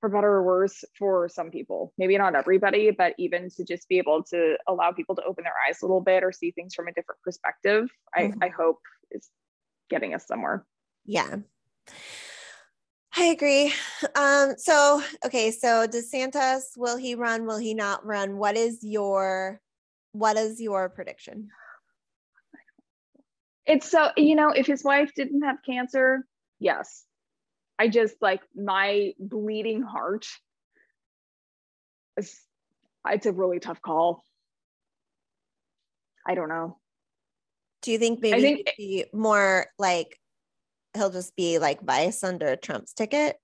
for 0.00 0.08
better 0.08 0.28
or 0.28 0.42
worse 0.42 0.82
for 0.98 1.28
some 1.28 1.50
people. 1.50 1.92
Maybe 1.98 2.16
not 2.16 2.34
everybody, 2.34 2.90
but 2.90 3.14
even 3.18 3.50
to 3.56 3.64
just 3.64 3.88
be 3.88 3.98
able 3.98 4.22
to 4.30 4.56
allow 4.66 4.92
people 4.92 5.14
to 5.16 5.24
open 5.24 5.44
their 5.44 5.54
eyes 5.68 5.82
a 5.82 5.84
little 5.84 6.00
bit 6.00 6.24
or 6.24 6.32
see 6.32 6.50
things 6.50 6.74
from 6.74 6.88
a 6.88 6.92
different 6.92 7.20
perspective, 7.22 7.88
I, 8.14 8.28
Mhm. 8.28 8.42
I 8.42 8.48
hope 8.48 8.78
is 9.10 9.30
getting 9.90 10.14
us 10.14 10.26
somewhere. 10.26 10.64
Yeah. 11.04 11.36
I 13.16 13.24
agree. 13.24 13.72
Um, 14.14 14.54
so 14.56 15.02
okay, 15.24 15.50
so 15.50 15.86
DeSantis, 15.86 16.76
will 16.76 16.96
he 16.96 17.14
run? 17.14 17.46
Will 17.46 17.58
he 17.58 17.74
not 17.74 18.04
run? 18.04 18.38
What 18.38 18.56
is 18.56 18.78
your 18.82 19.60
what 20.12 20.36
is 20.36 20.60
your 20.60 20.88
prediction? 20.88 21.50
It's 23.66 23.90
so, 23.90 24.10
you 24.16 24.34
know, 24.34 24.50
if 24.50 24.66
his 24.66 24.82
wife 24.82 25.12
didn't 25.14 25.42
have 25.42 25.58
cancer, 25.64 26.26
yes. 26.58 27.04
I 27.78 27.88
just 27.88 28.16
like 28.20 28.40
my 28.54 29.12
bleeding 29.18 29.82
heart. 29.82 30.26
It's, 32.16 32.44
it's 33.08 33.26
a 33.26 33.32
really 33.32 33.60
tough 33.60 33.80
call. 33.80 34.24
I 36.26 36.34
don't 36.34 36.48
know. 36.48 36.78
Do 37.82 37.92
you 37.92 37.98
think 37.98 38.20
maybe 38.20 38.64
think 38.76 39.14
more 39.14 39.66
like 39.78 40.19
he'll 40.94 41.10
just 41.10 41.36
be 41.36 41.58
like 41.58 41.82
vice 41.82 42.22
under 42.24 42.56
Trump's 42.56 42.92
ticket? 42.92 43.36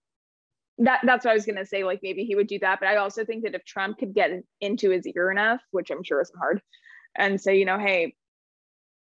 that 0.79 1.01
that's 1.05 1.25
what 1.25 1.31
I 1.31 1.35
was 1.35 1.47
gonna 1.47 1.65
say. 1.65 1.85
Like 1.85 2.01
maybe 2.03 2.25
he 2.25 2.35
would 2.35 2.47
do 2.47 2.59
that, 2.61 2.81
but 2.81 2.89
I 2.89 2.97
also 2.97 3.25
think 3.25 3.45
that 3.45 3.55
if 3.55 3.65
Trump 3.65 3.99
could 3.99 4.15
get 4.15 4.31
into 4.61 4.91
his 4.91 5.07
ear 5.07 5.31
enough, 5.31 5.61
which 5.71 5.91
I'm 5.91 6.03
sure 6.03 6.21
isn't 6.21 6.39
hard, 6.39 6.61
and 7.17 7.41
say, 7.41 7.59
you 7.59 7.65
know, 7.65 7.79
hey, 7.79 8.15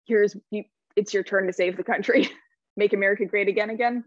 here's 0.06 0.36
you, 0.50 0.64
it's 0.96 1.14
your 1.14 1.22
turn 1.22 1.46
to 1.46 1.52
save 1.52 1.76
the 1.76 1.84
country, 1.84 2.28
make 2.76 2.92
America 2.92 3.24
great 3.24 3.48
again, 3.48 3.70
again. 3.70 4.04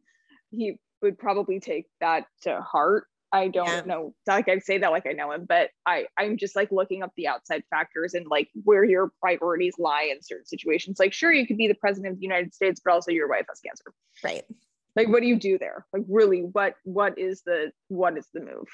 He 0.52 0.78
would 1.02 1.18
probably 1.18 1.60
take 1.60 1.88
that 2.00 2.26
to 2.44 2.62
heart. 2.62 3.06
I 3.34 3.50
don't 3.50 3.68
Yeah. 3.68 3.82
know. 3.86 4.16
Like 4.26 4.48
I 4.48 4.60
say 4.60 4.78
that 4.78 4.92
like 4.92 5.06
I 5.06 5.12
know 5.12 5.32
him, 5.32 5.46
but 5.46 5.70
I 5.86 6.06
I'm 6.18 6.38
just 6.38 6.56
like 6.56 6.72
looking 6.72 7.04
up 7.04 7.12
the 7.18 7.28
outside 7.28 7.64
factors 7.70 8.14
and 8.14 8.26
like 8.28 8.50
where 8.64 8.84
your 8.86 9.12
priorities 9.22 9.76
lie 9.78 10.04
in 10.12 10.22
certain 10.22 10.46
situations. 10.46 10.98
Like, 11.00 11.12
sure, 11.14 11.34
you 11.34 11.46
could 11.46 11.58
be 11.58 11.68
the 11.68 11.76
president 11.76 12.14
of 12.14 12.20
the 12.20 12.24
United 12.26 12.54
States, 12.54 12.80
but 12.84 12.94
also 12.94 13.12
your 13.12 13.28
wife 13.28 13.46
has 13.50 13.60
cancer. 13.60 13.94
Right. 14.24 14.46
Like, 14.96 15.10
what 15.10 15.22
do 15.22 15.28
you 15.28 15.36
do 15.38 15.58
there? 15.58 15.86
Like, 15.94 16.04
really, 16.08 16.42
what 16.42 16.76
what 16.84 17.18
is 17.20 17.42
the 17.46 17.72
what 17.90 18.18
is 18.18 18.28
the 18.34 18.40
move? 18.40 18.68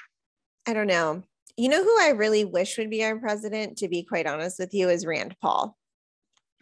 I 0.66 0.72
don't 0.72 0.86
know. 0.86 1.22
You 1.56 1.68
know 1.68 1.82
who 1.84 2.00
I 2.00 2.10
really 2.10 2.44
wish 2.44 2.78
would 2.78 2.90
be 2.90 3.04
our 3.04 3.16
president, 3.18 3.76
to 3.78 3.88
be 3.88 4.02
quite 4.04 4.26
honest 4.26 4.58
with 4.58 4.72
you, 4.72 4.88
is 4.88 5.04
Rand 5.04 5.36
Paul. 5.42 5.76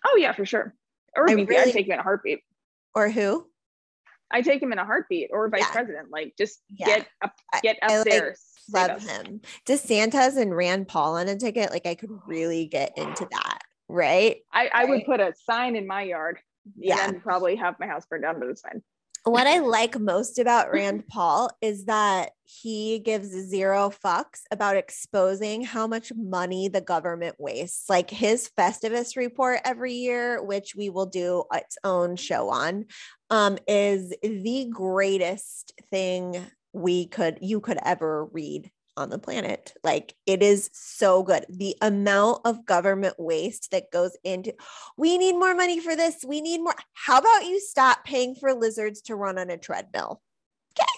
Oh 0.07 0.17
yeah, 0.17 0.33
for 0.33 0.45
sure. 0.47 0.75
Or 1.17 1.29
I 1.31 1.35
maybe 1.35 1.51
really- 1.51 1.69
I'd 1.71 1.73
take 1.75 1.87
him 1.87 1.93
in 1.93 2.01
a 2.01 2.03
heartbeat. 2.03 2.41
Or 2.95 3.09
who? 3.11 3.47
I 4.33 4.41
take 4.43 4.63
him 4.63 4.73
in 4.73 4.79
a 4.79 4.85
heartbeat 4.85 5.31
or 5.33 5.49
vice 5.49 5.61
Yeah. 5.61 5.73
president. 5.73 6.11
Like 6.11 6.35
just 6.39 6.61
Yeah. 6.77 6.87
get 6.87 7.07
up, 7.23 7.35
get 7.63 7.77
up 7.83 7.91
I, 7.91 7.97
like, 7.99 8.05
there. 8.11 8.35
save 8.37 8.75
Love 8.75 8.91
us. 8.91 9.09
him. 9.09 9.41
DeSantis 9.67 10.37
and 10.37 10.57
Rand 10.57 10.89
Paul 10.89 11.17
on 11.17 11.29
a 11.29 11.37
ticket. 11.37 11.71
Like 11.71 11.87
I 11.87 11.95
could 11.95 12.11
really 12.27 12.67
get 12.67 12.97
into 12.97 13.29
that. 13.31 13.59
Right. 13.89 14.39
I, 14.53 14.71
I 14.73 14.85
would 14.87 15.05
put 15.05 15.21
a 15.21 15.35
sign 15.45 15.77
in 15.77 15.87
my 15.87 16.03
yard. 16.03 16.39
Yeah. 16.77 17.09
And 17.09 17.23
probably 17.23 17.57
have 17.57 17.79
my 17.81 17.87
house 17.89 18.07
burned 18.07 18.23
down, 18.23 18.39
but 18.39 18.49
it's 18.49 18.61
fine. 18.61 18.83
What 19.25 19.47
I 19.47 19.59
like 19.61 19.99
most 19.99 20.39
about 20.39 20.73
Rand 20.73 21.07
Paul 21.09 21.51
is 21.61 21.85
that 21.87 22.31
he 22.45 22.99
gives 22.99 23.29
zero 23.29 23.91
fucks 24.05 24.41
about 24.51 24.77
exposing 24.77 25.65
how 25.65 25.87
much 25.87 26.13
money 26.17 26.69
the 26.69 26.81
government 26.81 27.37
wastes. 27.39 27.89
Like 27.89 28.11
his 28.11 28.51
Festivus 28.59 29.17
report 29.17 29.61
every 29.65 29.95
year, 29.95 30.43
which 30.43 30.75
we 30.77 30.91
will 30.91 31.07
do 31.07 31.45
its 31.53 31.79
own 31.85 32.17
show 32.17 32.51
on, 32.51 32.87
um, 33.31 33.59
is 33.67 34.13
the 34.23 34.69
greatest 34.71 35.73
thing 35.91 36.45
we 36.73 37.07
could 37.07 37.39
you 37.43 37.61
could 37.61 37.79
ever 37.85 38.25
read 38.27 38.71
on 38.97 39.11
the 39.11 39.19
planet. 39.19 39.75
Like 39.83 40.15
it 40.27 40.43
is 40.43 40.71
so 40.73 41.23
good. 41.23 41.45
The 41.49 41.77
amount 41.81 42.43
of 42.45 42.67
government 42.67 43.15
waste 43.19 43.71
that 43.71 43.91
goes 43.91 44.17
into 44.25 44.55
we 44.97 45.19
need 45.19 45.35
more 45.35 45.55
money 45.55 45.81
for 45.81 45.97
this. 45.97 46.25
We 46.27 46.41
need 46.41 46.59
more. 46.59 46.75
How 46.95 47.19
about 47.19 47.47
you 47.47 47.61
stop 47.61 48.05
paying 48.05 48.35
for 48.35 48.55
lizards 48.55 49.03
to 49.03 49.17
run 49.17 49.39
on 49.39 49.51
a 49.51 49.59
treadmill? 49.59 50.23
Okay. 50.79 50.89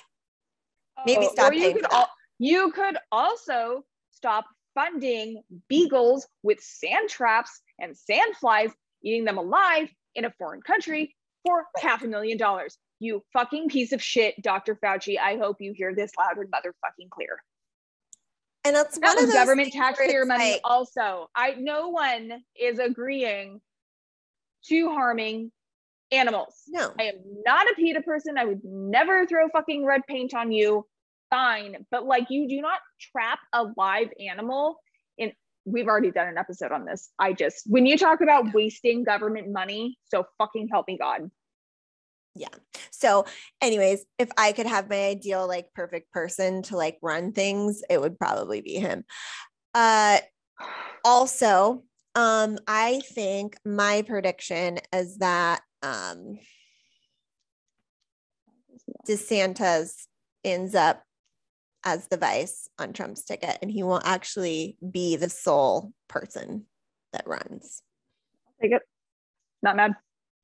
Oh, 0.98 1.02
Maybe 1.06 1.26
Oh, 1.26 1.32
stop 1.32 1.52
or 1.52 1.54
you 1.54 1.60
paying 1.60 1.74
could 1.76 1.92
al- 1.92 2.10
you 2.38 2.72
could 2.72 2.98
also 3.12 3.84
stop 4.10 4.44
funding 4.74 5.42
beagles 5.68 6.26
with 6.42 6.60
sand 6.60 7.08
traps 7.08 7.62
and 7.78 7.96
sand 7.96 8.36
flies, 8.40 8.72
eating 9.02 9.24
them 9.24 9.38
alive 9.38 9.88
in 10.14 10.24
a 10.24 10.30
foreign 10.32 10.62
country 10.62 11.14
for 11.46 11.66
half 11.76 12.02
a 12.02 12.08
million 12.08 12.38
dollars. 12.38 12.76
You 12.98 13.22
fucking 13.32 13.68
piece 13.68 13.92
of 13.92 14.02
shit, 14.02 14.40
Dr. 14.42 14.76
Fauci. 14.76 15.18
I 15.18 15.36
hope 15.36 15.56
you 15.60 15.72
hear 15.76 15.94
this 15.94 16.12
loud 16.18 16.38
and 16.38 16.50
motherfucking 16.50 17.10
clear. 17.10 17.38
And 18.64 18.74
that's 18.74 18.98
That 18.98 19.16
one 19.16 19.24
of 19.24 19.32
government 19.32 19.72
taxpayer 19.72 20.24
money 20.24 20.52
like, 20.52 20.60
also. 20.64 21.28
I 21.34 21.54
no 21.58 21.88
one 21.88 22.42
is 22.58 22.78
agreeing 22.78 23.60
to 24.66 24.90
harming 24.90 25.52
animals. 26.10 26.62
no, 26.68 26.92
I 26.98 27.04
am 27.04 27.16
not 27.44 27.70
a 27.70 27.74
PETA 27.74 28.02
person. 28.02 28.38
I 28.38 28.44
would 28.44 28.62
never 28.64 29.26
throw 29.26 29.48
fucking 29.48 29.84
red 29.84 30.02
paint 30.08 30.34
on 30.34 30.50
you. 30.50 30.86
Fine. 31.30 31.84
But 31.90 32.06
like 32.06 32.26
you 32.30 32.48
do 32.48 32.60
not 32.60 32.80
trap 33.12 33.40
a 33.52 33.66
live 33.76 34.08
animal 34.18 34.78
in 35.18 35.32
we've 35.66 35.88
already 35.88 36.10
done 36.10 36.28
an 36.28 36.38
episode 36.38 36.72
on 36.72 36.86
this. 36.86 37.10
I 37.18 37.32
just 37.32 37.64
when 37.66 37.84
you 37.84 37.98
talk 37.98 38.20
about 38.22 38.54
wasting 38.54 39.04
government 39.04 39.52
money, 39.52 39.98
so 40.06 40.24
fucking 40.38 40.68
help 40.70 40.86
me 40.88 40.96
God. 40.98 41.30
So, 42.90 43.26
anyways, 43.60 44.04
if 44.18 44.30
I 44.38 44.52
could 44.52 44.66
have 44.66 44.88
my 44.88 45.04
ideal, 45.04 45.46
like, 45.46 45.72
perfect 45.74 46.12
person 46.12 46.62
to 46.62 46.76
like 46.76 46.98
run 47.02 47.32
things, 47.32 47.82
it 47.90 48.00
would 48.00 48.18
probably 48.18 48.60
be 48.60 48.74
him. 48.74 49.04
Uh, 49.74 50.18
also, 51.04 51.82
um, 52.14 52.58
I 52.66 53.02
think 53.12 53.56
my 53.64 54.02
prediction 54.02 54.78
is 54.92 55.18
that 55.18 55.60
um, 55.82 56.38
DeSantis 59.06 60.06
ends 60.44 60.74
up 60.74 61.02
as 61.84 62.06
the 62.08 62.16
vice 62.16 62.68
on 62.78 62.92
Trump's 62.92 63.24
ticket, 63.24 63.58
and 63.60 63.70
he 63.70 63.82
won't 63.82 64.06
actually 64.06 64.78
be 64.90 65.16
the 65.16 65.28
sole 65.28 65.92
person 66.08 66.66
that 67.12 67.26
runs. 67.26 67.82
Take 68.62 68.72
it. 68.72 68.82
Not 69.62 69.76
mad. 69.76 69.92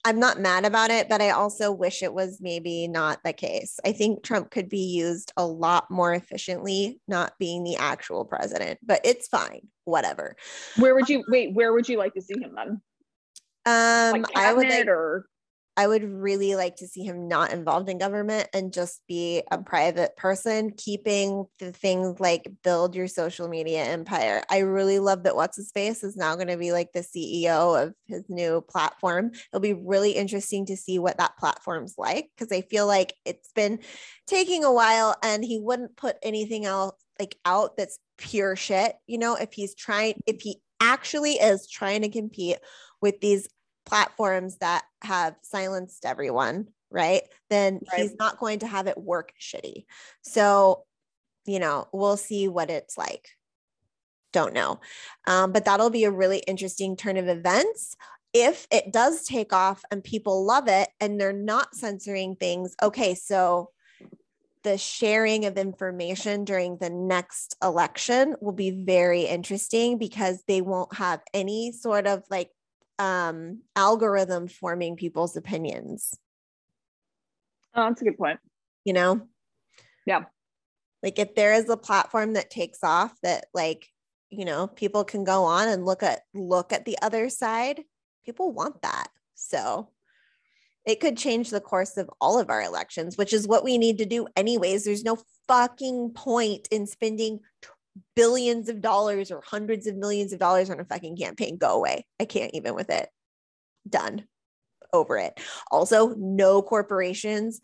I'm 0.04 0.18
not 0.18 0.40
mad 0.40 0.64
about 0.64 0.90
it, 0.90 1.08
but 1.08 1.20
I 1.20 1.30
also 1.30 1.70
wish 1.70 2.02
it 2.02 2.14
was 2.14 2.38
maybe 2.40 2.88
not 2.88 3.20
the 3.22 3.34
case. 3.34 3.78
I 3.84 3.92
think 3.92 4.22
Trump 4.22 4.50
could 4.50 4.68
be 4.68 4.78
used 4.78 5.32
a 5.36 5.46
lot 5.46 5.90
more 5.90 6.14
efficiently, 6.14 7.00
not 7.06 7.34
being 7.38 7.64
the 7.64 7.76
actual 7.76 8.24
president, 8.24 8.78
but 8.82 9.00
it's 9.04 9.28
fine. 9.28 9.68
Whatever. 9.84 10.36
Where 10.76 10.94
would 10.94 11.08
you 11.08 11.22
wait? 11.28 11.54
Where 11.54 11.72
would 11.72 11.88
you 11.88 11.98
like 11.98 12.14
to 12.14 12.22
see 12.22 12.40
him 12.40 12.54
then? 12.56 12.80
Um, 13.66 14.22
Like 14.22 14.36
I 14.36 14.54
would 14.54 14.68
like, 14.68 14.86
or 14.86 15.26
I 15.80 15.86
would 15.86 16.04
really 16.04 16.56
like 16.56 16.76
to 16.76 16.86
see 16.86 17.04
him 17.04 17.26
not 17.26 17.54
involved 17.54 17.88
in 17.88 17.96
government 17.96 18.50
and 18.52 18.70
just 18.70 19.00
be 19.08 19.42
a 19.50 19.56
private 19.62 20.14
person, 20.14 20.74
keeping 20.76 21.46
the 21.58 21.72
things 21.72 22.20
like 22.20 22.52
build 22.62 22.94
your 22.94 23.08
social 23.08 23.48
media 23.48 23.84
empire. 23.84 24.42
I 24.50 24.58
really 24.58 24.98
love 24.98 25.22
that 25.22 25.36
What's 25.36 25.56
His 25.56 25.72
Face 25.72 26.04
is 26.04 26.18
now 26.18 26.34
going 26.34 26.48
to 26.48 26.58
be 26.58 26.72
like 26.72 26.92
the 26.92 27.00
CEO 27.00 27.82
of 27.82 27.94
his 28.06 28.24
new 28.28 28.60
platform. 28.60 29.30
It'll 29.32 29.62
be 29.62 29.72
really 29.72 30.10
interesting 30.12 30.66
to 30.66 30.76
see 30.76 30.98
what 30.98 31.16
that 31.16 31.38
platform's 31.38 31.94
like 31.96 32.28
because 32.36 32.52
I 32.52 32.60
feel 32.60 32.86
like 32.86 33.14
it's 33.24 33.50
been 33.54 33.78
taking 34.26 34.64
a 34.64 34.72
while 34.74 35.16
and 35.22 35.42
he 35.42 35.58
wouldn't 35.58 35.96
put 35.96 36.16
anything 36.22 36.66
else 36.66 36.94
like 37.18 37.38
out 37.46 37.78
that's 37.78 37.98
pure 38.18 38.54
shit. 38.54 38.96
You 39.06 39.16
know, 39.16 39.34
if 39.34 39.54
he's 39.54 39.74
trying, 39.74 40.20
if 40.26 40.42
he 40.42 40.60
actually 40.78 41.36
is 41.36 41.66
trying 41.70 42.02
to 42.02 42.10
compete 42.10 42.58
with 43.00 43.18
these 43.22 43.48
platforms 43.90 44.56
that 44.58 44.84
have 45.02 45.34
silenced 45.42 46.04
everyone, 46.04 46.68
right? 46.90 47.22
Then 47.48 47.80
Right. 47.92 48.02
he's 48.02 48.14
not 48.16 48.38
going 48.38 48.60
to 48.60 48.68
have 48.68 48.86
it 48.86 48.96
work 48.96 49.32
shitty. 49.40 49.84
So, 50.22 50.84
you 51.44 51.58
know, 51.58 51.88
we'll 51.92 52.16
see 52.16 52.46
what 52.46 52.70
it's 52.70 52.96
like. 52.96 53.28
Don't 54.32 54.54
know. 54.54 54.78
Um, 55.26 55.50
but 55.50 55.64
that'll 55.64 55.90
be 55.90 56.04
a 56.04 56.10
really 56.12 56.38
interesting 56.46 56.96
turn 56.96 57.16
of 57.16 57.26
events. 57.26 57.96
If 58.32 58.68
it 58.70 58.92
does 58.92 59.24
take 59.24 59.52
off 59.52 59.82
and 59.90 60.04
people 60.04 60.44
love 60.44 60.68
it 60.68 60.88
and 61.00 61.20
they're 61.20 61.32
not 61.32 61.74
censoring 61.74 62.36
things, 62.36 62.76
okay, 62.80 63.16
so 63.16 63.70
the 64.62 64.78
sharing 64.78 65.46
of 65.46 65.56
information 65.56 66.44
during 66.44 66.76
the 66.76 66.90
next 66.90 67.56
election 67.60 68.36
will 68.40 68.52
be 68.52 68.84
very 68.84 69.22
interesting 69.22 69.98
because 69.98 70.44
they 70.46 70.60
won't 70.60 70.94
have 70.94 71.20
any 71.34 71.72
sort 71.72 72.06
of 72.06 72.22
like 72.30 72.50
um 73.00 73.60
algorithm 73.74 74.46
forming 74.46 74.94
people's 74.94 75.34
opinions 75.34 76.14
oh, 77.74 77.88
that's 77.88 78.02
a 78.02 78.04
good 78.04 78.18
point. 78.18 78.38
you 78.84 78.92
know 78.92 79.22
Yeah. 80.04 80.24
like 81.02 81.18
if 81.18 81.34
there 81.34 81.54
is 81.54 81.68
a 81.70 81.78
platform 81.78 82.34
that 82.34 82.50
takes 82.50 82.84
off 82.84 83.14
that 83.22 83.46
like 83.54 83.88
you 84.28 84.44
know 84.44 84.66
people 84.66 85.02
can 85.04 85.24
go 85.24 85.44
on 85.44 85.68
and 85.68 85.86
look 85.86 86.02
at 86.02 86.20
look 86.34 86.72
at 86.74 86.84
the 86.84 86.98
other 87.00 87.30
side 87.30 87.80
people 88.26 88.52
want 88.52 88.82
that 88.82 89.08
so 89.34 89.88
it 90.86 91.00
could 91.00 91.16
change 91.16 91.48
the 91.50 91.60
course 91.60 91.96
of 91.96 92.10
all 92.20 92.38
of 92.38 92.50
our 92.50 92.62
elections 92.62 93.16
which 93.16 93.32
is 93.32 93.48
what 93.48 93.64
we 93.64 93.78
need 93.78 93.96
to 93.98 94.04
do 94.04 94.26
anyways 94.36 94.84
there's 94.84 95.04
no 95.04 95.16
fucking 95.48 96.10
point 96.10 96.68
in 96.70 96.86
spending 96.86 97.40
billions 98.14 98.68
of 98.68 98.80
dollars 98.80 99.30
or 99.30 99.42
hundreds 99.44 99.86
of 99.86 99.96
millions 99.96 100.32
of 100.32 100.38
dollars 100.38 100.70
on 100.70 100.80
a 100.80 100.84
fucking 100.84 101.16
campaign 101.16 101.56
go 101.56 101.74
away. 101.74 102.06
I 102.18 102.24
can't 102.24 102.54
even 102.54 102.74
with 102.74 102.90
it. 102.90 103.08
Done. 103.88 104.24
Over 104.92 105.18
it. 105.18 105.40
Also 105.70 106.14
no 106.16 106.62
corporations 106.62 107.60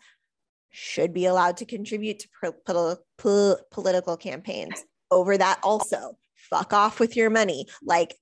should 0.69 1.13
be 1.13 1.25
allowed 1.25 1.57
to 1.57 1.65
contribute 1.65 2.19
to 2.19 2.29
pro- 2.39 2.51
poli- 2.65 2.95
po- 3.17 3.57
political 3.71 4.17
campaigns. 4.17 4.83
Over 5.11 5.37
that 5.37 5.59
also. 5.63 6.17
Fuck 6.49 6.73
off 6.73 6.99
with 6.99 7.15
your 7.15 7.29
money. 7.29 7.67
Like 7.83 8.15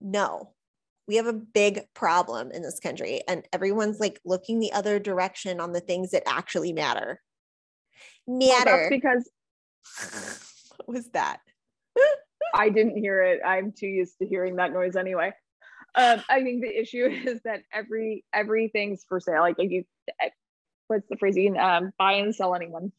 no. 0.00 0.52
We 1.06 1.16
have 1.16 1.26
a 1.26 1.32
big 1.32 1.82
problem 1.94 2.50
in 2.50 2.62
this 2.62 2.80
country 2.80 3.20
and 3.28 3.46
everyone's 3.52 4.00
like 4.00 4.20
looking 4.24 4.58
the 4.58 4.72
other 4.72 4.98
direction 4.98 5.60
on 5.60 5.72
the 5.72 5.80
things 5.80 6.12
that 6.12 6.22
actually 6.26 6.72
matter. 6.72 7.20
Well, 8.26 8.48
that's 8.48 8.64
matter. 8.64 8.88
because 8.90 9.30
what 10.00 10.40
was 10.94 11.08
that 11.10 11.40
I 12.54 12.68
didn't 12.70 12.96
hear 12.96 13.22
it. 13.22 13.40
I'm 13.44 13.72
too 13.72 13.86
used 13.86 14.18
to 14.20 14.26
hearing 14.26 14.56
that 14.56 14.72
noise 14.72 14.96
anyway. 14.96 15.32
um, 15.96 16.22
I 16.28 16.42
think 16.42 16.62
the 16.62 16.80
issue 16.80 17.04
is 17.26 17.40
that 17.44 17.62
every 17.72 18.24
everything's 18.32 19.04
for 19.08 19.20
sale. 19.20 19.40
Like, 19.40 19.56
if 19.58 19.70
you, 19.70 19.84
eh, 20.20 20.30
what's 20.86 21.08
the 21.08 21.16
phrase? 21.16 21.36
You 21.36 21.52
can 21.52 21.60
um, 21.60 21.92
buy 21.98 22.14
and 22.14 22.34
sell 22.34 22.54
anyone. 22.54 22.92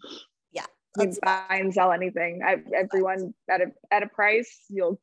Yeah, 0.52 0.66
you 0.98 1.08
can 1.08 1.18
buy 1.24 1.46
and 1.50 1.74
sell 1.74 1.92
anything. 1.92 2.42
I, 2.46 2.58
everyone 2.76 3.34
at 3.50 3.62
a 3.62 3.66
at 3.92 4.04
a 4.04 4.08
price, 4.08 4.62
you'll. 4.70 5.00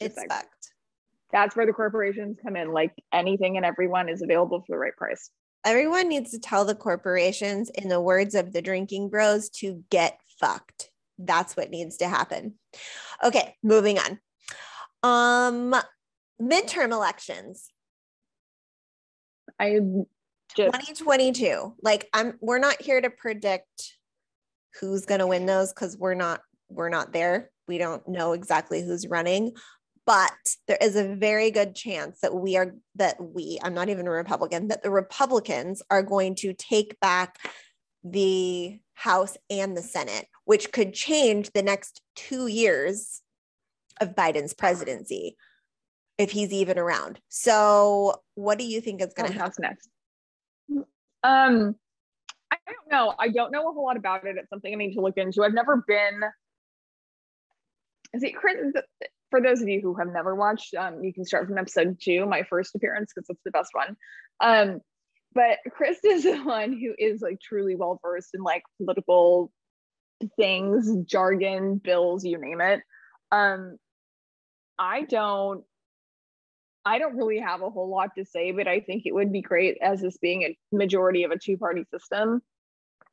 It's 0.00 0.16
like. 0.16 0.30
That's 1.32 1.56
where 1.56 1.66
the 1.66 1.72
corporations 1.72 2.38
come 2.40 2.54
in. 2.56 2.72
Like 2.72 2.92
anything 3.12 3.56
and 3.56 3.66
everyone 3.66 4.08
is 4.08 4.22
available 4.22 4.60
for 4.60 4.76
the 4.76 4.78
right 4.78 4.96
price. 4.96 5.28
Everyone 5.64 6.08
needs 6.08 6.30
to 6.30 6.38
tell 6.38 6.64
the 6.64 6.76
corporations, 6.76 7.68
in 7.70 7.88
the 7.88 8.00
words 8.00 8.36
of 8.36 8.52
the 8.52 8.62
drinking 8.62 9.10
bros, 9.10 9.50
to 9.50 9.82
get 9.90 10.20
fucked. 10.38 10.90
That's 11.18 11.56
what 11.56 11.70
needs 11.70 11.98
to 11.98 12.08
happen. 12.08 12.54
Okay, 13.24 13.56
moving 13.62 13.98
on. 13.98 14.18
Um, 15.02 15.74
midterm 16.40 16.92
elections. 16.92 17.68
I 19.58 19.80
just 20.54 20.74
2022. 20.74 21.74
Like 21.82 22.08
I'm 22.12 22.34
we're 22.40 22.58
not 22.58 22.80
here 22.80 23.00
to 23.00 23.10
predict 23.10 23.96
who's 24.80 25.06
going 25.06 25.20
to 25.20 25.26
win 25.26 25.46
those 25.46 25.72
cuz 25.72 25.96
we're 25.96 26.14
not 26.14 26.40
we're 26.68 26.88
not 26.88 27.12
there. 27.12 27.50
We 27.68 27.78
don't 27.78 28.06
know 28.06 28.32
exactly 28.32 28.82
who's 28.82 29.08
running, 29.08 29.52
but 30.06 30.32
there 30.68 30.78
is 30.80 30.94
a 30.94 31.14
very 31.16 31.50
good 31.50 31.74
chance 31.74 32.20
that 32.20 32.34
we 32.34 32.56
are 32.56 32.74
that 32.94 33.16
we, 33.20 33.58
I'm 33.62 33.74
not 33.74 33.88
even 33.88 34.06
a 34.06 34.10
Republican, 34.10 34.68
that 34.68 34.82
the 34.82 34.90
Republicans 34.90 35.82
are 35.90 36.02
going 36.02 36.36
to 36.36 36.54
take 36.54 36.98
back 37.00 37.38
the 38.10 38.78
House 38.94 39.36
and 39.50 39.76
the 39.76 39.82
Senate, 39.82 40.26
which 40.44 40.72
could 40.72 40.94
change 40.94 41.50
the 41.52 41.62
next 41.62 42.00
2 42.16 42.46
years 42.46 43.20
of 44.00 44.14
Biden's 44.14 44.54
presidency 44.54 45.36
if 46.18 46.30
he's 46.30 46.52
even 46.52 46.78
around. 46.78 47.20
So, 47.28 48.22
what 48.34 48.58
do 48.58 48.64
you 48.64 48.80
think 48.80 49.02
is 49.02 49.12
going 49.14 49.30
to 49.30 49.38
happen 49.38 49.54
next? 49.60 49.88
Um, 51.22 51.76
I 52.50 52.56
don't 52.66 52.90
know. 52.90 53.14
I 53.18 53.28
don't 53.28 53.52
know 53.52 53.68
a 53.68 53.72
whole 53.72 53.84
lot 53.84 53.96
about 53.96 54.26
it. 54.26 54.36
It's 54.38 54.48
something 54.48 54.72
I 54.72 54.76
need 54.76 54.94
to 54.94 55.00
look 55.00 55.16
into. 55.16 55.42
I've 55.42 55.52
never 55.52 55.84
been. 55.86 56.22
Is 58.14 58.22
it 58.22 58.36
Chris? 58.36 58.56
For 59.30 59.40
those 59.42 59.60
of 59.60 59.68
you 59.68 59.80
who 59.80 59.94
have 59.94 60.08
never 60.08 60.34
watched, 60.34 60.74
um, 60.74 61.02
you 61.02 61.12
can 61.12 61.24
start 61.24 61.48
from 61.48 61.58
episode 61.58 61.98
two, 62.00 62.26
my 62.26 62.44
first 62.44 62.74
appearance, 62.74 63.12
because 63.12 63.28
it's 63.28 63.42
the 63.44 63.50
best 63.50 63.70
one. 63.72 63.96
Um, 64.40 64.80
but 65.36 65.58
Chris 65.70 65.98
is 66.02 66.24
the 66.24 66.38
one 66.38 66.72
who 66.72 66.94
is 66.98 67.20
like 67.20 67.38
truly 67.40 67.76
well 67.76 68.00
versed 68.02 68.30
in 68.34 68.42
like 68.42 68.62
political 68.78 69.52
things, 70.36 70.90
jargon, 71.04 71.76
bills, 71.76 72.24
you 72.24 72.38
name 72.38 72.62
it. 72.62 72.80
Um, 73.30 73.76
I 74.78 75.02
don't 75.02 75.62
I 76.86 76.98
don't 76.98 77.16
really 77.16 77.40
have 77.40 77.60
a 77.62 77.68
whole 77.68 77.90
lot 77.90 78.10
to 78.16 78.24
say, 78.24 78.52
but 78.52 78.66
I 78.66 78.80
think 78.80 79.04
it 79.04 79.14
would 79.14 79.32
be 79.32 79.42
great 79.42 79.76
as 79.82 80.00
this 80.00 80.16
being 80.16 80.42
a 80.42 80.56
majority 80.74 81.24
of 81.24 81.32
a 81.32 81.38
two 81.38 81.58
party 81.58 81.84
system. 81.92 82.40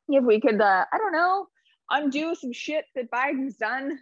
If 0.08 0.24
we 0.24 0.40
could, 0.40 0.60
uh, 0.60 0.84
I 0.90 0.98
don't 0.98 1.12
know, 1.12 1.48
undo 1.90 2.34
some 2.36 2.52
shit 2.52 2.84
that 2.94 3.10
Biden's 3.10 3.56
done. 3.56 3.98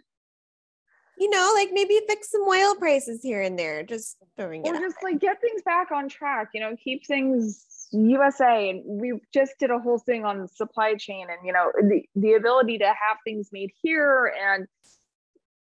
You 1.17 1.29
know, 1.29 1.51
like 1.55 1.69
maybe 1.73 1.99
fix 2.07 2.31
some 2.31 2.43
oil 2.47 2.75
prices 2.75 3.21
here 3.21 3.41
and 3.41 3.57
there, 3.59 3.83
just 3.83 4.17
throwing 4.37 4.65
or 4.67 4.75
it. 4.75 4.79
just 4.79 4.97
like 5.03 5.19
get 5.19 5.41
things 5.41 5.61
back 5.63 5.91
on 5.91 6.07
track. 6.07 6.49
You 6.53 6.61
know, 6.61 6.75
keep 6.81 7.05
things 7.05 7.82
USA. 7.93 8.69
And 8.69 8.83
we 8.85 9.13
just 9.33 9.53
did 9.59 9.71
a 9.71 9.79
whole 9.79 9.99
thing 9.99 10.25
on 10.25 10.47
supply 10.47 10.95
chain 10.95 11.27
and 11.29 11.45
you 11.45 11.53
know 11.53 11.71
the 11.79 12.03
the 12.15 12.33
ability 12.33 12.79
to 12.79 12.87
have 12.87 13.17
things 13.23 13.49
made 13.51 13.71
here 13.81 14.33
and 14.45 14.67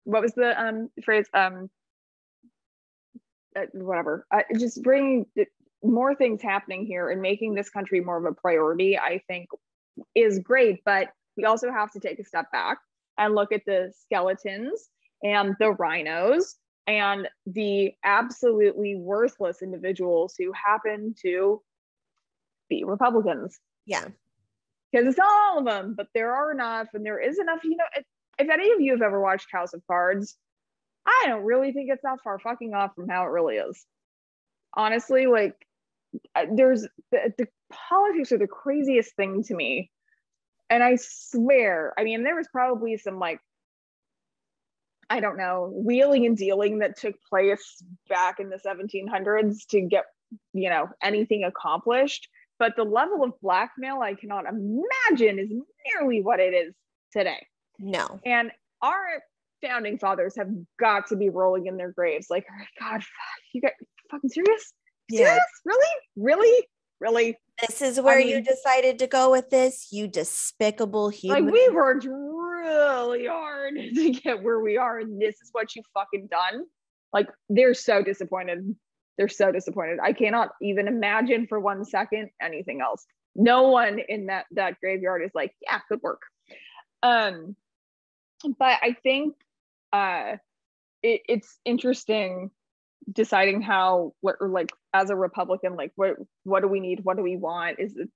what 0.04 0.22
was 0.22 0.32
the 0.34 0.60
um 0.60 0.88
phrase 1.04 1.26
um 1.34 1.68
uh, 3.56 3.66
whatever, 3.72 4.26
uh, 4.30 4.42
just 4.58 4.82
bringing 4.82 5.24
more 5.82 6.14
things 6.14 6.42
happening 6.42 6.84
here 6.84 7.10
and 7.10 7.22
making 7.22 7.54
this 7.54 7.70
country 7.70 8.00
more 8.00 8.18
of 8.18 8.24
a 8.24 8.34
priority, 8.34 8.98
I 8.98 9.22
think 9.28 9.48
is 10.14 10.38
great. 10.40 10.80
But 10.84 11.08
we 11.36 11.44
also 11.44 11.70
have 11.70 11.90
to 11.92 12.00
take 12.00 12.18
a 12.18 12.24
step 12.24 12.50
back 12.52 12.78
and 13.18 13.34
look 13.34 13.52
at 13.52 13.62
the 13.66 13.92
skeletons 13.98 14.88
and 15.22 15.54
the 15.58 15.72
rhinos 15.72 16.56
and 16.86 17.28
the 17.46 17.92
absolutely 18.04 18.94
worthless 18.96 19.62
individuals 19.62 20.34
who 20.38 20.52
happen 20.52 21.14
to 21.22 21.62
be 22.68 22.84
Republicans. 22.84 23.58
Yeah. 23.84 24.04
Because 24.92 25.06
it's 25.06 25.18
not 25.18 25.28
all 25.28 25.58
of 25.58 25.64
them, 25.64 25.94
but 25.96 26.08
there 26.14 26.34
are 26.34 26.52
enough, 26.52 26.88
and 26.94 27.04
there 27.04 27.20
is 27.20 27.38
enough. 27.38 27.64
You 27.64 27.76
know, 27.76 27.84
if, 27.96 28.04
if 28.38 28.48
any 28.48 28.72
of 28.72 28.80
you 28.80 28.92
have 28.92 29.02
ever 29.02 29.20
watched 29.20 29.52
House 29.52 29.74
of 29.74 29.82
Cards, 29.86 30.36
I 31.06 31.24
don't 31.26 31.44
really 31.44 31.72
think 31.72 31.90
it's 31.90 32.02
that 32.02 32.20
far 32.22 32.38
fucking 32.38 32.74
off 32.74 32.94
from 32.94 33.08
how 33.08 33.24
it 33.24 33.30
really 33.30 33.56
is. 33.56 33.84
Honestly, 34.74 35.26
like 35.26 35.54
uh, 36.34 36.46
there's 36.52 36.82
the, 37.10 37.32
the 37.38 37.48
politics 37.70 38.32
are 38.32 38.38
the 38.38 38.46
craziest 38.46 39.14
thing 39.16 39.42
to 39.44 39.54
me. 39.54 39.90
And 40.68 40.82
I 40.82 40.96
swear, 40.96 41.94
I 41.96 42.04
mean, 42.04 42.24
there 42.24 42.34
was 42.34 42.48
probably 42.48 42.96
some 42.96 43.18
like, 43.18 43.40
I 45.08 45.20
don't 45.20 45.36
know, 45.36 45.70
wheeling 45.72 46.26
and 46.26 46.36
dealing 46.36 46.80
that 46.80 46.98
took 46.98 47.14
place 47.28 47.82
back 48.08 48.40
in 48.40 48.48
the 48.48 48.56
1700s 48.56 49.66
to 49.68 49.80
get, 49.80 50.06
you 50.52 50.68
know, 50.68 50.88
anything 51.00 51.44
accomplished. 51.44 52.28
But 52.58 52.74
the 52.76 52.84
level 52.84 53.22
of 53.22 53.32
blackmail 53.42 54.00
I 54.00 54.14
cannot 54.14 54.44
imagine 54.46 55.38
is 55.38 55.50
nearly 55.86 56.22
what 56.22 56.40
it 56.40 56.54
is 56.54 56.74
today. 57.12 57.46
No. 57.78 58.20
And 58.24 58.50
our 58.82 59.22
founding 59.62 59.98
fathers 59.98 60.34
have 60.36 60.48
got 60.78 61.08
to 61.08 61.16
be 61.16 61.28
rolling 61.28 61.66
in 61.66 61.76
their 61.76 61.92
graves. 61.92 62.28
Like, 62.30 62.46
oh 62.50 62.64
God, 62.80 63.02
you 63.52 63.60
got 63.60 63.72
fucking 64.10 64.30
serious? 64.30 64.72
Serious? 65.10 65.28
Yeah. 65.30 65.38
Really? 65.64 65.94
Really? 66.16 66.66
Really? 67.00 67.36
This 67.66 67.82
is 67.82 68.00
where 68.00 68.18
I 68.18 68.24
mean, 68.24 68.28
you 68.28 68.40
decided 68.42 68.98
to 69.00 69.06
go 69.06 69.30
with 69.30 69.50
this, 69.50 69.88
you 69.90 70.08
despicable 70.08 71.08
human. 71.08 71.44
Like 71.44 71.52
we 71.52 71.68
worked 71.70 72.06
really 72.06 73.26
hard 73.26 73.74
to 73.94 74.10
get 74.10 74.42
where 74.42 74.60
we 74.60 74.76
are, 74.76 74.98
and 74.98 75.20
this 75.20 75.36
is 75.42 75.50
what 75.52 75.74
you 75.74 75.82
fucking 75.94 76.28
done. 76.30 76.64
Like 77.12 77.28
they're 77.48 77.74
so 77.74 78.02
disappointed. 78.02 78.74
They're 79.16 79.28
so 79.28 79.50
disappointed. 79.52 79.98
I 80.02 80.12
cannot 80.12 80.50
even 80.60 80.88
imagine 80.88 81.46
for 81.46 81.58
one 81.58 81.84
second 81.84 82.30
anything 82.40 82.80
else. 82.80 83.06
No 83.34 83.68
one 83.68 83.98
in 84.08 84.26
that 84.26 84.46
that 84.52 84.80
graveyard 84.80 85.22
is 85.22 85.30
like, 85.34 85.54
yeah, 85.62 85.80
good 85.88 86.02
work. 86.02 86.22
Um, 87.02 87.56
but 88.58 88.78
I 88.82 88.96
think 89.02 89.34
uh, 89.92 90.36
it, 91.02 91.22
it's 91.28 91.58
interesting 91.64 92.50
deciding 93.10 93.62
how 93.62 94.12
what 94.20 94.36
or 94.40 94.48
like 94.48 94.72
as 94.92 95.10
a 95.10 95.16
Republican, 95.16 95.76
like 95.76 95.92
what 95.96 96.16
what 96.44 96.60
do 96.60 96.68
we 96.68 96.80
need? 96.80 97.00
What 97.04 97.16
do 97.16 97.22
we 97.22 97.36
want? 97.36 97.78
Is 97.78 97.96
it? 97.96 98.08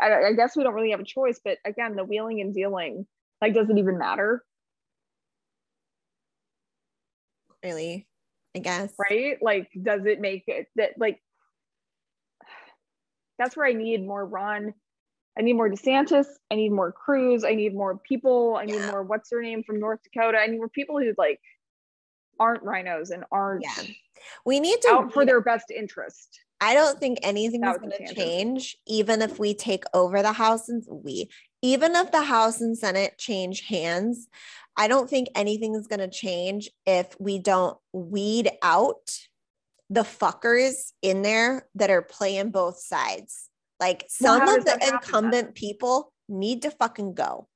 I, 0.00 0.28
I 0.28 0.32
guess 0.34 0.56
we 0.56 0.62
don't 0.62 0.74
really 0.74 0.90
have 0.90 1.00
a 1.00 1.04
choice. 1.04 1.40
But 1.42 1.58
again, 1.64 1.96
the 1.96 2.04
wheeling 2.04 2.40
and 2.40 2.54
dealing, 2.54 3.06
like, 3.40 3.54
does 3.54 3.70
it 3.70 3.78
even 3.78 3.98
matter? 3.98 4.44
Really, 7.64 8.06
I 8.56 8.60
guess. 8.60 8.92
Right? 8.98 9.38
Like, 9.40 9.68
does 9.80 10.06
it 10.06 10.20
make 10.20 10.44
it 10.46 10.66
that 10.76 10.92
like? 10.98 11.20
That's 13.38 13.56
where 13.56 13.66
I 13.66 13.72
need 13.72 14.04
more 14.04 14.24
Ron 14.24 14.74
I 15.38 15.42
need 15.42 15.52
more 15.52 15.70
DeSantis. 15.70 16.26
I 16.50 16.56
need 16.56 16.72
more 16.72 16.90
Cruz. 16.90 17.44
I 17.44 17.54
need 17.54 17.74
more 17.74 17.98
people. 17.98 18.56
I 18.60 18.64
need 18.64 18.74
yeah. 18.74 18.90
more 18.90 19.04
what's 19.04 19.30
her 19.30 19.40
name 19.40 19.62
from 19.62 19.78
North 19.78 20.00
Dakota. 20.02 20.38
I 20.38 20.46
need 20.48 20.58
more 20.58 20.68
people 20.68 20.98
who 20.98 21.14
like 21.16 21.40
aren't 22.40 22.64
rhinos 22.64 23.10
and 23.10 23.24
aren't 23.30 23.62
yeah. 23.62 23.94
we 24.44 24.58
need 24.58 24.80
to 24.82 24.88
out 24.90 25.12
for 25.12 25.24
their 25.24 25.40
best 25.40 25.70
interest. 25.70 26.40
I 26.60 26.74
don't 26.74 26.98
think 26.98 27.18
anything 27.22 27.64
is 27.64 27.78
going 27.78 27.92
to 27.92 28.14
change, 28.14 28.76
even 28.86 29.22
if 29.22 29.38
we 29.38 29.54
take 29.54 29.84
over 29.94 30.22
the 30.22 30.32
House 30.32 30.68
and 30.68 30.82
we, 30.88 31.28
even 31.62 31.94
if 31.94 32.10
the 32.10 32.22
House 32.22 32.60
and 32.60 32.76
Senate 32.76 33.16
change 33.18 33.66
hands. 33.66 34.28
I 34.76 34.86
don't 34.86 35.10
think 35.10 35.28
anything 35.34 35.74
is 35.74 35.88
going 35.88 36.00
to 36.00 36.08
change 36.08 36.70
if 36.86 37.08
we 37.18 37.38
don't 37.40 37.76
weed 37.92 38.50
out 38.62 39.10
the 39.90 40.02
fuckers 40.02 40.92
in 41.02 41.22
there 41.22 41.66
that 41.74 41.90
are 41.90 42.02
playing 42.02 42.50
both 42.50 42.78
sides. 42.78 43.48
Like 43.80 44.04
some 44.08 44.44
well, 44.44 44.58
of 44.58 44.64
the 44.64 44.78
incumbent 44.86 45.54
people 45.54 46.12
need 46.28 46.62
to 46.62 46.70
fucking 46.70 47.14
go. 47.14 47.48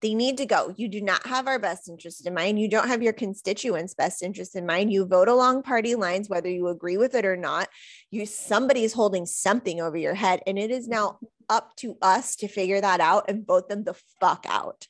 They 0.00 0.14
need 0.14 0.36
to 0.38 0.46
go. 0.46 0.72
You 0.76 0.88
do 0.88 1.00
not 1.00 1.26
have 1.26 1.48
our 1.48 1.58
best 1.58 1.88
interest 1.88 2.26
in 2.26 2.34
mind. 2.34 2.60
You 2.60 2.68
don't 2.68 2.88
have 2.88 3.02
your 3.02 3.12
constituents' 3.12 3.94
best 3.94 4.22
interest 4.22 4.54
in 4.54 4.64
mind. 4.64 4.92
You 4.92 5.06
vote 5.06 5.28
along 5.28 5.64
party 5.64 5.94
lines, 5.94 6.28
whether 6.28 6.48
you 6.48 6.68
agree 6.68 6.96
with 6.96 7.14
it 7.14 7.24
or 7.24 7.36
not. 7.36 7.68
You 8.10 8.24
somebody's 8.26 8.92
holding 8.92 9.26
something 9.26 9.80
over 9.80 9.96
your 9.96 10.14
head, 10.14 10.40
and 10.46 10.58
it 10.58 10.70
is 10.70 10.86
now 10.86 11.18
up 11.48 11.74
to 11.76 11.96
us 12.00 12.36
to 12.36 12.48
figure 12.48 12.80
that 12.80 13.00
out 13.00 13.24
and 13.28 13.46
vote 13.46 13.68
them 13.68 13.84
the 13.84 13.94
fuck 14.20 14.46
out. 14.48 14.86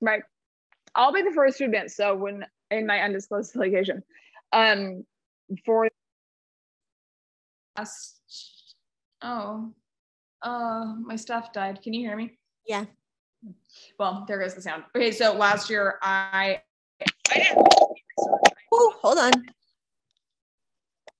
Right. 0.00 0.22
I'll 0.94 1.12
be 1.12 1.22
the 1.22 1.32
first 1.32 1.58
to 1.58 1.64
admit. 1.64 1.90
So 1.90 2.14
when 2.14 2.46
in 2.70 2.86
my 2.86 3.00
undisclosed 3.00 3.56
litigation, 3.56 4.02
um, 4.52 5.04
for 5.64 5.88
us 7.76 8.20
Oh, 9.22 9.72
uh, 10.42 10.94
my 11.04 11.16
stuff 11.16 11.52
died. 11.52 11.82
Can 11.82 11.92
you 11.92 12.00
hear 12.00 12.16
me? 12.16 12.38
Yeah. 12.66 12.84
Well, 13.98 14.24
there 14.28 14.38
goes 14.38 14.54
the 14.54 14.62
sound. 14.62 14.84
Okay, 14.96 15.12
so 15.12 15.34
last 15.34 15.70
year 15.70 15.98
I. 16.02 16.62
Oh, 18.72 18.94
hold 19.00 19.18
on. 19.18 19.32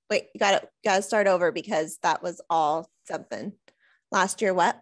Wait, 0.08 0.26
you 0.34 0.38
got 0.38 0.60
to 0.60 0.68
got 0.84 0.96
to 0.96 1.02
start 1.02 1.26
over 1.26 1.52
because 1.52 1.98
that 2.02 2.22
was 2.22 2.40
all 2.50 2.90
something. 3.06 3.52
Last 4.10 4.42
year, 4.42 4.52
what? 4.52 4.80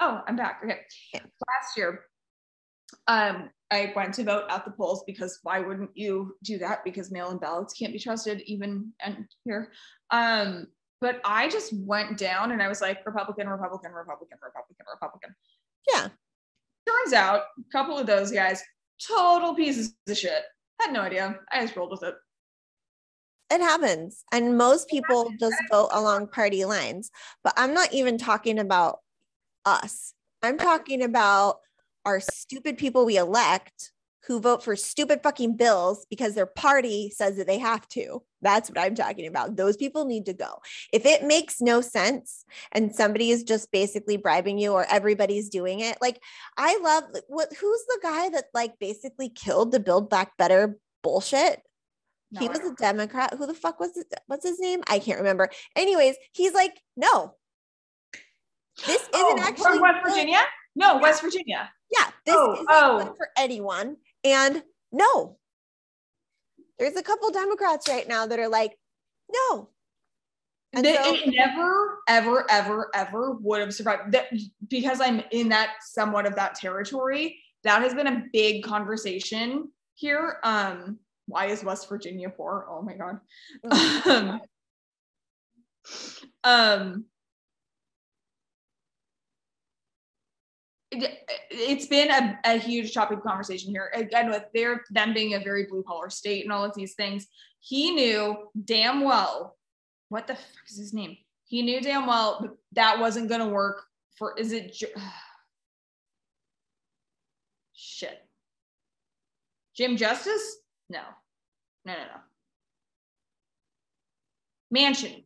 Oh, 0.00 0.22
I'm 0.26 0.36
back. 0.36 0.60
Okay. 0.64 0.80
Yeah. 1.14 1.20
Last 1.20 1.76
year, 1.76 2.00
um, 3.06 3.50
I 3.70 3.92
went 3.94 4.14
to 4.14 4.24
vote 4.24 4.44
at 4.50 4.64
the 4.64 4.72
polls 4.72 5.04
because 5.06 5.38
why 5.42 5.60
wouldn't 5.60 5.90
you 5.94 6.36
do 6.42 6.58
that? 6.58 6.82
Because 6.84 7.12
mail-in 7.12 7.38
ballots 7.38 7.74
can't 7.74 7.92
be 7.92 7.98
trusted 7.98 8.40
even 8.46 8.92
and 9.00 9.26
here. 9.44 9.70
Um, 10.10 10.66
but 11.00 11.20
I 11.24 11.48
just 11.48 11.72
went 11.72 12.18
down 12.18 12.50
and 12.50 12.62
I 12.62 12.68
was 12.68 12.80
like 12.80 13.06
Republican, 13.06 13.48
Republican, 13.48 13.92
Republican, 13.92 14.38
Republican, 14.42 14.86
Republican. 14.92 15.34
Yeah. 15.92 16.08
Turns 16.90 17.12
out 17.12 17.42
a 17.58 17.72
couple 17.72 17.98
of 17.98 18.06
those 18.06 18.30
guys, 18.30 18.62
total 19.06 19.54
pieces 19.54 19.94
of 20.08 20.16
shit. 20.16 20.42
Had 20.80 20.92
no 20.92 21.00
idea. 21.00 21.38
I 21.52 21.62
just 21.62 21.76
rolled 21.76 21.90
with 21.90 22.02
it. 22.02 22.14
It 23.50 23.60
happens. 23.60 24.24
And 24.32 24.56
most 24.56 24.88
people 24.88 25.30
just 25.38 25.56
vote 25.70 25.90
along 25.92 26.28
party 26.28 26.64
lines. 26.64 27.10
But 27.42 27.52
I'm 27.56 27.74
not 27.74 27.92
even 27.92 28.16
talking 28.16 28.58
about 28.58 29.00
us. 29.64 30.14
I'm 30.42 30.56
talking 30.56 31.02
about 31.02 31.58
our 32.04 32.20
stupid 32.20 32.78
people 32.78 33.04
we 33.04 33.16
elect 33.16 33.92
who 34.26 34.40
vote 34.40 34.62
for 34.62 34.76
stupid 34.76 35.22
fucking 35.22 35.56
bills 35.56 36.06
because 36.08 36.34
their 36.34 36.46
party 36.46 37.10
says 37.10 37.36
that 37.36 37.46
they 37.46 37.58
have 37.58 37.86
to. 37.88 38.22
That's 38.42 38.68
what 38.68 38.78
I'm 38.78 38.94
talking 38.94 39.26
about. 39.26 39.56
Those 39.56 39.76
people 39.76 40.04
need 40.04 40.26
to 40.26 40.32
go. 40.32 40.60
If 40.92 41.04
it 41.06 41.24
makes 41.24 41.60
no 41.60 41.80
sense 41.80 42.44
and 42.72 42.94
somebody 42.94 43.30
is 43.30 43.42
just 43.42 43.70
basically 43.70 44.16
bribing 44.16 44.58
you 44.58 44.72
or 44.72 44.86
everybody's 44.90 45.48
doing 45.48 45.80
it, 45.80 45.98
like 46.00 46.20
I 46.56 46.78
love 46.82 47.04
what 47.28 47.52
who's 47.52 47.84
the 47.86 48.00
guy 48.02 48.30
that 48.30 48.44
like 48.54 48.78
basically 48.78 49.28
killed 49.28 49.72
the 49.72 49.80
Build 49.80 50.08
Back 50.10 50.36
Better 50.36 50.78
bullshit? 51.02 51.62
No, 52.32 52.40
he 52.40 52.48
was 52.48 52.60
a. 52.60 52.74
Democrat. 52.74 53.34
Who 53.36 53.46
the 53.46 53.54
fuck 53.54 53.80
was 53.80 53.96
it? 53.96 54.06
What's 54.26 54.46
his 54.46 54.60
name? 54.60 54.82
I 54.88 55.00
can't 55.00 55.18
remember. 55.18 55.50
Anyways, 55.74 56.14
he's 56.32 56.54
like, 56.54 56.80
no. 56.96 57.34
This 58.86 59.02
isn't 59.02 59.10
Oh, 59.14 59.36
actually 59.40 59.64
from 59.64 59.80
West 59.80 60.04
good. 60.04 60.10
Virginia? 60.12 60.38
No, 60.76 60.98
West 60.98 61.22
Virginia. 61.22 61.70
Yeah, 61.90 62.06
this 62.24 62.36
Oh, 62.38 62.52
isn't 62.54 62.66
oh. 62.70 62.98
good 62.98 63.16
for 63.16 63.28
anyone. 63.36 63.96
And 64.22 64.62
no, 64.92 65.38
there's 66.80 66.96
a 66.96 67.02
couple 67.02 67.30
Democrats 67.30 67.88
right 67.88 68.08
now 68.08 68.26
that 68.26 68.38
are 68.38 68.48
like, 68.48 68.76
no. 69.30 69.68
And 70.72 70.82
Th- 70.82 70.96
so- 70.96 71.14
it 71.14 71.34
never, 71.34 71.98
ever, 72.08 72.50
ever, 72.50 72.90
ever 72.94 73.32
would 73.32 73.60
have 73.60 73.74
survived. 73.74 74.12
That 74.12 74.28
because 74.68 75.00
I'm 75.00 75.22
in 75.30 75.50
that 75.50 75.74
somewhat 75.82 76.26
of 76.26 76.34
that 76.36 76.54
territory. 76.54 77.38
That 77.62 77.82
has 77.82 77.92
been 77.92 78.06
a 78.06 78.24
big 78.32 78.64
conversation 78.64 79.70
here. 79.94 80.38
Um, 80.42 80.98
why 81.26 81.46
is 81.46 81.62
West 81.62 81.88
Virginia 81.88 82.30
poor? 82.30 82.66
Oh 82.70 82.80
my 82.80 82.94
god. 82.94 83.20
um, 84.06 84.40
um, 86.42 87.04
it's 90.92 91.86
been 91.86 92.10
a, 92.10 92.38
a 92.44 92.58
huge 92.58 92.92
topic 92.92 93.18
of 93.18 93.24
conversation 93.24 93.70
here. 93.70 93.90
Again 93.94 94.30
with 94.30 94.44
their 94.54 94.82
them 94.90 95.14
being 95.14 95.34
a 95.34 95.40
very 95.40 95.66
blue 95.66 95.82
collar 95.82 96.10
state 96.10 96.44
and 96.44 96.52
all 96.52 96.64
of 96.64 96.74
these 96.74 96.94
things 96.94 97.26
he 97.60 97.92
knew 97.92 98.48
damn 98.64 99.02
well 99.02 99.56
what 100.08 100.26
the 100.26 100.34
fuck 100.34 100.68
is 100.68 100.76
his 100.76 100.92
name? 100.92 101.16
He 101.44 101.62
knew 101.62 101.80
damn 101.80 102.06
well 102.06 102.56
that, 102.72 102.98
wasn't 102.98 103.28
going 103.28 103.40
to 103.40 103.48
work 103.48 103.84
for 104.18 104.36
is 104.36 104.52
it 104.52 104.74
shit. 107.72 108.18
Jim 109.76 109.96
Justice? 109.96 110.56
No. 110.88 111.00
No 111.84 111.94
no 111.94 111.98
no. 111.98 112.20
Manchin 114.76 115.24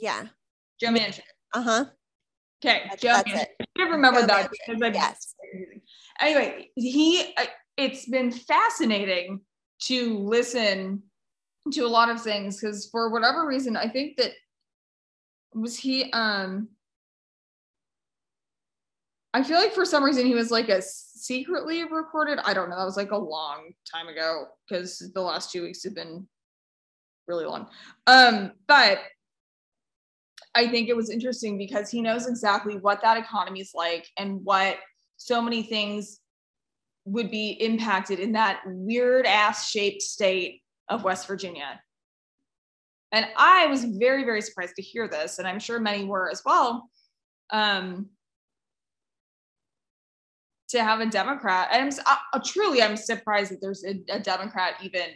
Yeah. 0.00 0.26
Joe 0.80 0.88
Manchin. 0.88 1.20
Uh 1.54 1.62
huh. 1.62 1.84
Okay, 2.64 2.84
That's, 2.88 3.02
Joe 3.02 3.08
that's 3.08 3.28
Manchin. 3.28 3.46
I 3.78 3.82
remember 3.82 4.20
Joe 4.20 4.26
that 4.26 4.50
Manchin, 4.50 4.50
because 4.66 4.82
I've 4.82 4.94
yes. 4.94 5.34
Anyway, 6.20 6.70
he 6.74 7.34
uh, 7.36 7.44
it's 7.76 8.08
been 8.08 8.30
fascinating 8.30 9.40
to 9.82 10.18
listen 10.18 11.02
to 11.72 11.80
a 11.82 11.88
lot 11.88 12.08
of 12.08 12.22
things 12.22 12.60
because 12.60 12.88
for 12.90 13.10
whatever 13.10 13.46
reason, 13.46 13.76
I 13.76 13.88
think 13.88 14.16
that 14.16 14.32
was 15.54 15.76
he 15.76 16.10
um 16.12 16.68
I 19.34 19.42
feel 19.42 19.58
like 19.58 19.74
for 19.74 19.84
some 19.84 20.02
reason 20.02 20.24
he 20.24 20.34
was 20.34 20.50
like 20.50 20.70
a 20.70 20.80
secretly 20.80 21.84
recorded. 21.84 22.38
I 22.44 22.54
don't 22.54 22.70
know. 22.70 22.78
That 22.78 22.86
was 22.86 22.96
like 22.96 23.10
a 23.10 23.18
long 23.18 23.72
time 23.92 24.08
ago 24.08 24.46
because 24.66 25.10
the 25.14 25.20
last 25.20 25.52
two 25.52 25.62
weeks 25.62 25.84
have 25.84 25.94
been 25.94 26.26
really 27.28 27.44
long. 27.44 27.68
Um, 28.06 28.52
but 28.66 28.98
I 30.56 30.66
think 30.68 30.88
it 30.88 30.96
was 30.96 31.10
interesting 31.10 31.58
because 31.58 31.90
he 31.90 32.00
knows 32.00 32.26
exactly 32.26 32.78
what 32.78 33.02
that 33.02 33.18
economy 33.18 33.60
is 33.60 33.72
like 33.74 34.08
and 34.16 34.42
what 34.42 34.78
so 35.18 35.42
many 35.42 35.62
things 35.62 36.20
would 37.04 37.30
be 37.30 37.50
impacted 37.50 38.18
in 38.18 38.32
that 38.32 38.62
weird 38.64 39.26
ass 39.26 39.68
shaped 39.68 40.00
state 40.00 40.62
of 40.88 41.04
West 41.04 41.26
Virginia. 41.26 41.78
And 43.12 43.26
I 43.36 43.66
was 43.66 43.84
very, 43.84 44.24
very 44.24 44.40
surprised 44.40 44.76
to 44.76 44.82
hear 44.82 45.06
this, 45.08 45.38
and 45.38 45.46
I'm 45.46 45.60
sure 45.60 45.78
many 45.78 46.04
were 46.04 46.30
as 46.30 46.42
well. 46.44 46.88
Um, 47.50 48.06
to 50.70 50.82
have 50.82 51.00
a 51.00 51.06
Democrat, 51.06 51.68
and 51.70 51.92
I'm 52.06 52.16
uh, 52.32 52.40
truly, 52.44 52.82
I'm 52.82 52.96
surprised 52.96 53.52
that 53.52 53.60
there's 53.60 53.84
a, 53.84 54.02
a 54.10 54.18
Democrat 54.18 54.74
even 54.82 55.10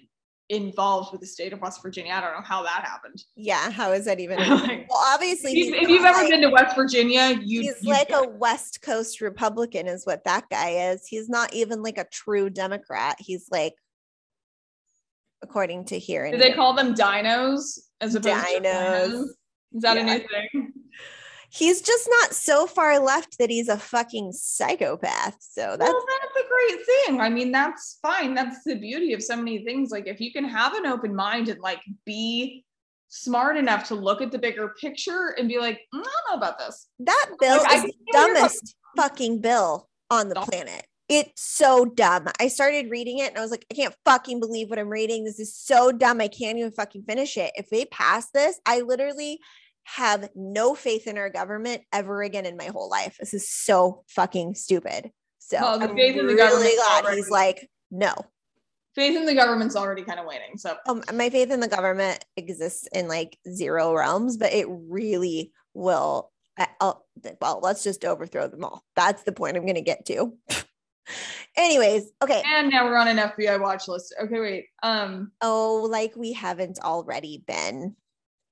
involved 0.51 1.13
with 1.13 1.21
the 1.21 1.27
state 1.27 1.53
of 1.53 1.61
West 1.61 1.81
Virginia. 1.81 2.13
I 2.13 2.21
don't 2.21 2.33
know 2.33 2.43
how 2.45 2.63
that 2.65 2.85
happened. 2.85 3.23
Yeah. 3.37 3.71
How 3.71 3.93
is 3.93 4.05
that 4.05 4.21
even? 4.21 4.39
Like, 4.51 4.87
well, 4.91 5.01
obviously, 5.07 5.53
If, 5.53 5.83
if 5.83 5.89
you've 5.89 6.03
not 6.03 6.19
ever 6.19 6.29
been 6.29 6.43
to 6.43 6.51
West 6.51 6.75
Virginia, 6.75 7.39
you 7.41 7.63
he's 7.63 7.77
you 7.83 7.91
like 7.91 8.11
a 8.11 8.29
West 8.29 8.83
Coast 8.83 9.21
Republican, 9.21 9.87
is 9.87 10.05
what 10.05 10.25
that 10.25 10.51
guy 10.51 10.91
is. 10.91 11.07
He's 11.07 11.29
not 11.29 11.55
even 11.55 11.83
like 11.83 11.97
a 11.97 12.05
true 12.05 12.51
Democrat. 12.51 13.17
He's 13.21 13.47
like, 13.51 13.75
according 15.43 15.87
to 15.87 15.99
here. 15.99 16.31
Do 16.31 16.37
they 16.37 16.53
call 16.53 16.75
them 16.75 16.95
dinos 16.95 17.79
as 18.01 18.17
opposed 18.17 18.47
to 18.47 18.61
Dinos. 18.61 19.09
dinos? 19.09 19.25
Is 19.73 19.83
that 19.83 19.97
a 19.97 20.03
new 20.03 20.19
thing? 20.19 20.73
He's 21.53 21.81
just 21.81 22.09
not 22.21 22.35
so 22.35 22.67
far 22.67 22.99
left 22.99 23.39
that 23.39 23.51
he's 23.51 23.69
a 23.69 23.77
fucking 23.77 24.33
psychopath. 24.33 25.37
So 25.41 25.77
that's 25.77 25.93
well, 25.93 26.05
great 26.69 26.87
thing. 26.87 27.21
I 27.21 27.29
mean, 27.29 27.53
that's 27.53 27.99
fine. 28.03 28.35
That's 28.35 28.65
the 28.65 28.77
beauty 28.77 29.13
of 29.13 29.23
so 29.23 29.37
many 29.37 29.65
things. 29.65 29.91
Like, 29.91 30.07
if 30.07 30.21
you 30.21 30.33
can 30.33 30.45
have 30.45 30.75
an 30.75 30.87
open 30.87 31.15
mind 31.15 31.49
and 31.49 31.61
like 31.61 31.81
be 32.05 32.65
smart 33.09 33.57
enough 33.57 33.89
to 33.89 33.95
look 33.95 34.23
at 34.23 34.31
the 34.31 34.39
bigger 34.39 34.75
picture 34.81 35.35
and 35.39 35.49
be 35.49 35.59
like, 35.59 35.81
"Mm, 35.95 36.01
I 36.01 36.03
don't 36.03 36.31
know 36.31 36.37
about 36.37 36.59
this. 36.59 36.89
that 37.01 37.31
bill 37.39 37.61
I 37.67 37.75
is 37.77 37.83
the 37.83 37.95
dumbest 38.13 38.77
fucking 38.97 39.41
bill 39.41 39.89
on 40.11 40.29
the 40.29 40.37
planet. 40.37 40.87
It's 41.09 41.43
so 41.43 41.87
dumb. 41.87 42.29
I 42.39 42.47
started 42.49 42.91
reading 42.91 43.19
it 43.19 43.31
and 43.31 43.39
I 43.39 43.41
was 43.41 43.51
like, 43.51 43.67
I 43.69 43.75
can't 43.75 43.95
fucking 44.05 44.39
believe 44.39 44.71
what 44.71 44.79
I'm 44.79 44.89
reading. 44.89 45.25
This 45.25 45.41
is 45.41 45.57
so 45.57 45.91
dumb. 45.91 46.21
I 46.21 46.29
can't 46.29 46.57
even 46.57 46.71
fucking 46.71 47.03
finish 47.03 47.37
it. 47.37 47.51
If 47.57 47.69
they 47.69 47.85
pass 47.87 48.31
this, 48.31 48.61
I 48.65 48.83
literally 48.83 49.41
have 49.85 50.29
no 50.37 50.77
faith 50.77 51.09
in 51.09 51.19
our 51.19 51.29
government 51.29 51.83
ever 51.93 52.23
again 52.23 52.47
in 52.47 52.57
my 52.57 52.67
whole 52.67 52.89
life. 52.89 53.17
This 53.19 53.35
is 53.35 53.49
so 53.49 54.05
fucking 54.07 54.55
stupid. 54.55 55.11
So 55.51 55.59
Well, 55.61 55.79
the 55.81 55.89
I'm 55.89 55.97
faith 55.97 56.17
in 56.17 56.29
the 56.29 56.35
really 56.35 56.77
glad 56.77 57.03
already- 57.05 57.17
he's 57.17 57.29
like, 57.31 57.69
no. 57.91 58.15
Faith 58.95 59.17
in 59.17 59.27
the 59.27 59.35
government's 59.35 59.75
already 59.75 60.03
kind 60.03 60.21
of 60.21 60.27
waning. 60.27 60.57
So, 60.57 60.77
Um, 60.87 61.03
my 61.13 61.29
faith 61.29 61.51
in 61.51 61.59
the 61.59 61.67
government 61.69 62.25
exists 62.37 62.87
in 62.93 63.09
like 63.09 63.37
zero 63.49 63.93
realms, 63.93 64.37
but 64.37 64.53
it 64.53 64.67
really 64.69 65.53
will. 65.75 66.31
I- 66.57 66.69
I'll, 66.81 67.05
well, 67.41 67.59
let's 67.63 67.83
just 67.83 68.05
overthrow 68.05 68.47
them 68.47 68.65
all. 68.65 68.85
That's 68.95 69.25
the 69.25 69.33
point 69.33 69.57
I'm 69.57 69.65
going 69.65 69.75
to 69.75 69.81
get 69.81 70.07
to. 70.07 70.37
Anyways, 71.57 72.13
okay. 72.23 72.43
and 72.47 72.71
now 72.71 72.85
we're 72.85 72.97
on 72.97 73.09
an 73.09 73.17
FBI 73.17 73.61
watch 73.61 73.89
list. 73.89 74.15
Okay, 74.23 74.39
wait. 74.39 74.67
Um, 74.85 75.33
Oh, 75.41 75.87
like 75.91 76.15
we 76.15 76.33
haven't 76.33 76.79
already 76.81 77.43
been. 77.45 77.97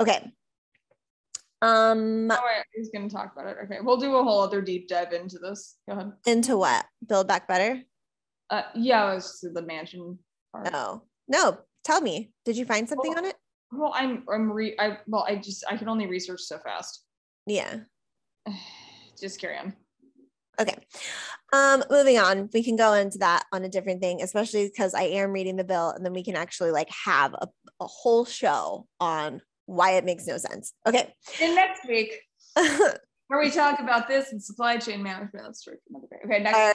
Okay. 0.01 0.33
Um, 1.61 2.31
oh, 2.31 2.39
wait, 2.45 2.65
he's 2.75 2.91
gonna 2.91 3.11
talk 3.11 3.33
about 3.33 3.49
it. 3.49 3.57
Okay, 3.65 3.79
we'll 3.83 3.97
do 3.97 4.17
a 4.17 4.23
whole 4.23 4.41
other 4.41 4.61
deep 4.61 4.89
dive 4.89 5.13
into 5.13 5.39
this. 5.39 5.77
Go 5.89 5.95
ahead. 5.97 6.13
into 6.27 6.57
what? 6.57 6.87
Build 7.07 7.27
back 7.27 7.49
better? 7.49 7.83
Uh, 8.51 8.63
yeah, 8.75 9.11
it 9.11 9.17
was 9.17 9.41
the 9.43 9.63
Manchin 9.63 10.19
part. 10.53 10.73
No, 10.73 11.03
no. 11.27 11.59
Tell 11.85 12.01
me, 12.01 12.33
did 12.45 12.57
you 12.57 12.65
find 12.65 12.89
something 12.89 13.11
Well- 13.11 13.19
on 13.19 13.25
it? 13.25 13.37
Well, 13.71 13.93
I'm 13.95 14.25
I'm 14.33 14.51
re 14.51 14.75
I 14.79 14.99
well 15.07 15.27
I 15.29 15.37
just 15.37 15.63
I 15.69 15.77
can 15.77 15.89
only 15.89 16.07
research 16.07 16.41
so 16.41 16.59
fast. 16.59 17.05
Yeah. 17.47 17.81
just 19.21 19.41
carry 19.41 19.59
on. 19.59 19.75
Okay. 20.61 20.77
Um, 21.53 21.85
moving 21.91 22.19
on. 22.19 22.49
We 22.53 22.63
can 22.65 22.77
go 22.77 22.95
into 22.95 23.19
that 23.19 23.45
on 23.53 23.65
a 23.65 23.69
different 23.69 24.01
thing, 24.01 24.23
especially 24.23 24.69
because 24.69 24.95
I 24.95 25.03
am 25.03 25.33
reading 25.33 25.57
the 25.57 25.65
bill, 25.65 25.91
and 25.91 26.05
then 26.05 26.13
we 26.15 26.25
can 26.25 26.35
actually 26.35 26.71
like 26.71 26.89
have 27.05 27.35
a, 27.35 27.49
a 27.81 27.87
whole 27.87 28.25
show 28.25 28.87
on 29.01 29.41
why 29.69 29.93
it 29.93 30.05
makes 30.05 30.27
no 30.27 30.39
sense. 30.39 30.73
Okay. 30.87 31.13
And 31.41 31.55
next 31.55 31.87
week, 31.87 32.13
where 32.55 33.39
we 33.39 33.51
talk 33.51 33.79
about 33.81 34.09
this 34.09 34.33
and 34.33 34.43
supply 34.43 34.79
chain 34.79 35.03
management. 35.03 35.57
Another 35.91 36.07
day. 36.11 36.17
Okay, 36.25 36.43
next. 36.43 36.57
Right. 36.57 36.75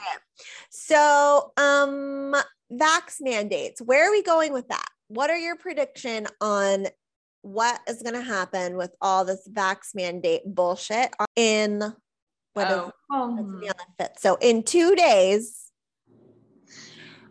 So, 0.70 1.52
um, 1.56 2.34
vax 2.72 3.16
mandates. 3.20 3.82
Where 3.82 4.08
are 4.08 4.12
we 4.12 4.22
going 4.22 4.52
with 4.52 4.68
that? 4.68 4.86
What 5.08 5.28
are 5.28 5.36
your 5.36 5.56
prediction 5.56 6.28
on 6.40 6.86
what 7.42 7.80
is 7.88 8.02
going 8.02 8.14
to 8.14 8.22
happen 8.22 8.76
with 8.76 8.94
all 9.00 9.24
this 9.24 9.46
vax 9.52 9.94
mandate 9.94 10.42
bullshit 10.46 11.12
in 11.36 11.80
what 12.54 12.70
is 12.70 12.76
Oh, 12.76 12.92
oh, 13.10 13.22
on 13.22 13.36
the 13.36 13.74
fifth. 13.98 14.20
So 14.20 14.36
in 14.40 14.62
two 14.62 14.94
days, 14.94 15.70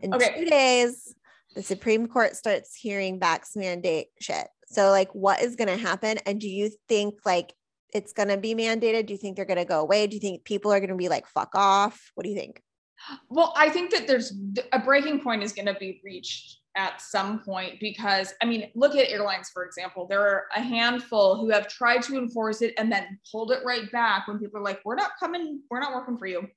in 0.01 0.13
Okay. 0.13 0.39
two 0.39 0.45
days, 0.45 1.15
the 1.55 1.63
Supreme 1.63 2.07
Court 2.07 2.35
starts 2.35 2.75
hearing 2.75 3.19
vax 3.19 3.55
mandate 3.55 4.07
shit. 4.19 4.47
So 4.73 4.89
like, 4.89 5.11
what 5.13 5.41
is 5.41 5.55
going 5.55 5.69
to 5.69 5.77
happen? 5.77 6.17
And 6.25 6.39
do 6.39 6.49
you 6.49 6.71
think 6.87 7.15
like 7.25 7.53
it's 7.93 8.13
going 8.13 8.29
to 8.29 8.37
be 8.37 8.55
mandated? 8.55 9.05
Do 9.05 9.13
you 9.13 9.17
think 9.17 9.35
they're 9.35 9.45
going 9.45 9.57
to 9.57 9.65
go 9.65 9.81
away? 9.81 10.07
Do 10.07 10.15
you 10.15 10.19
think 10.19 10.43
people 10.43 10.71
are 10.71 10.79
going 10.79 10.89
to 10.89 10.95
be 10.95 11.09
like, 11.09 11.27
fuck 11.27 11.51
off? 11.55 12.11
What 12.15 12.23
do 12.23 12.29
you 12.29 12.35
think? 12.35 12.61
Well, 13.29 13.53
I 13.55 13.69
think 13.69 13.91
that 13.91 14.07
there's 14.07 14.33
a 14.71 14.79
breaking 14.79 15.21
point 15.21 15.43
is 15.43 15.53
going 15.53 15.65
to 15.65 15.73
be 15.75 16.01
reached 16.03 16.59
at 16.75 17.01
some 17.01 17.39
point 17.39 17.79
because 17.79 18.33
I 18.41 18.45
mean, 18.45 18.71
look 18.75 18.95
at 18.95 19.09
airlines 19.09 19.49
for 19.53 19.65
example. 19.65 20.07
There 20.07 20.21
are 20.21 20.45
a 20.55 20.61
handful 20.61 21.37
who 21.37 21.49
have 21.49 21.67
tried 21.67 22.01
to 22.03 22.17
enforce 22.17 22.61
it 22.61 22.73
and 22.77 22.91
then 22.91 23.19
pulled 23.31 23.51
it 23.51 23.59
right 23.65 23.91
back 23.91 24.27
when 24.27 24.39
people 24.39 24.59
are 24.59 24.63
like, 24.63 24.79
"We're 24.83 24.95
not 24.95 25.11
coming, 25.19 25.61
we're 25.69 25.79
not 25.79 25.93
working 25.93 26.17
for 26.17 26.25
you." 26.25 26.47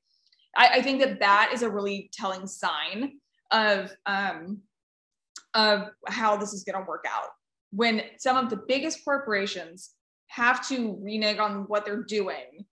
I, 0.57 0.69
I 0.75 0.83
think 0.83 1.01
that 1.01 1.21
that 1.21 1.51
is 1.53 1.63
a 1.63 1.69
really 1.69 2.11
telling 2.13 2.47
sign 2.47 3.19
of 3.51 3.95
um, 4.07 4.63
of 5.55 5.91
how 6.07 6.37
this 6.37 6.53
is 6.53 6.65
going 6.65 6.83
to 6.83 6.89
work 6.89 7.05
out. 7.09 7.29
When 7.71 8.03
some 8.19 8.37
of 8.37 8.51
the 8.51 8.63
biggest 8.69 9.05
corporations 9.05 9.91
have 10.29 10.67
to 10.69 10.99
renege 11.01 11.39
on 11.39 11.65
what 11.69 11.85
they're 11.85 12.03
doing 12.03 12.65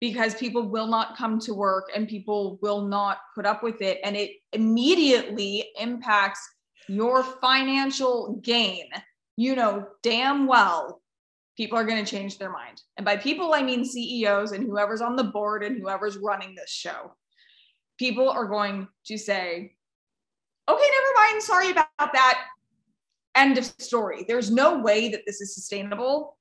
because 0.00 0.34
people 0.34 0.68
will 0.68 0.86
not 0.86 1.16
come 1.16 1.38
to 1.40 1.54
work 1.54 1.90
and 1.94 2.08
people 2.08 2.58
will 2.62 2.82
not 2.82 3.18
put 3.34 3.46
up 3.46 3.62
with 3.62 3.82
it 3.82 4.00
and 4.02 4.16
it 4.16 4.30
immediately 4.52 5.68
impacts 5.78 6.40
your 6.88 7.22
financial 7.22 8.40
gain. 8.42 8.88
You 9.36 9.54
know 9.56 9.86
damn 10.02 10.46
well 10.46 11.00
people 11.56 11.76
are 11.76 11.84
going 11.84 12.02
to 12.02 12.10
change 12.10 12.38
their 12.38 12.50
mind. 12.50 12.80
And 12.96 13.04
by 13.04 13.16
people 13.16 13.52
i 13.54 13.62
mean 13.62 13.84
ceos 13.84 14.52
and 14.52 14.64
whoever's 14.64 15.02
on 15.02 15.16
the 15.16 15.24
board 15.24 15.62
and 15.62 15.78
whoever's 15.80 16.16
running 16.16 16.54
this 16.54 16.70
show. 16.70 17.12
People 17.98 18.28
are 18.30 18.46
going 18.46 18.88
to 19.06 19.18
say 19.18 19.74
okay 20.68 20.90
never 20.96 21.28
mind. 21.28 21.42
Sorry 21.42 21.70
about 21.70 21.88
that 21.98 22.46
end 23.34 23.58
of 23.58 23.64
story. 23.64 24.24
There's 24.26 24.50
no 24.50 24.78
way 24.78 25.08
that 25.10 25.22
this 25.26 25.40
is 25.40 25.54
sustainable. 25.54 26.36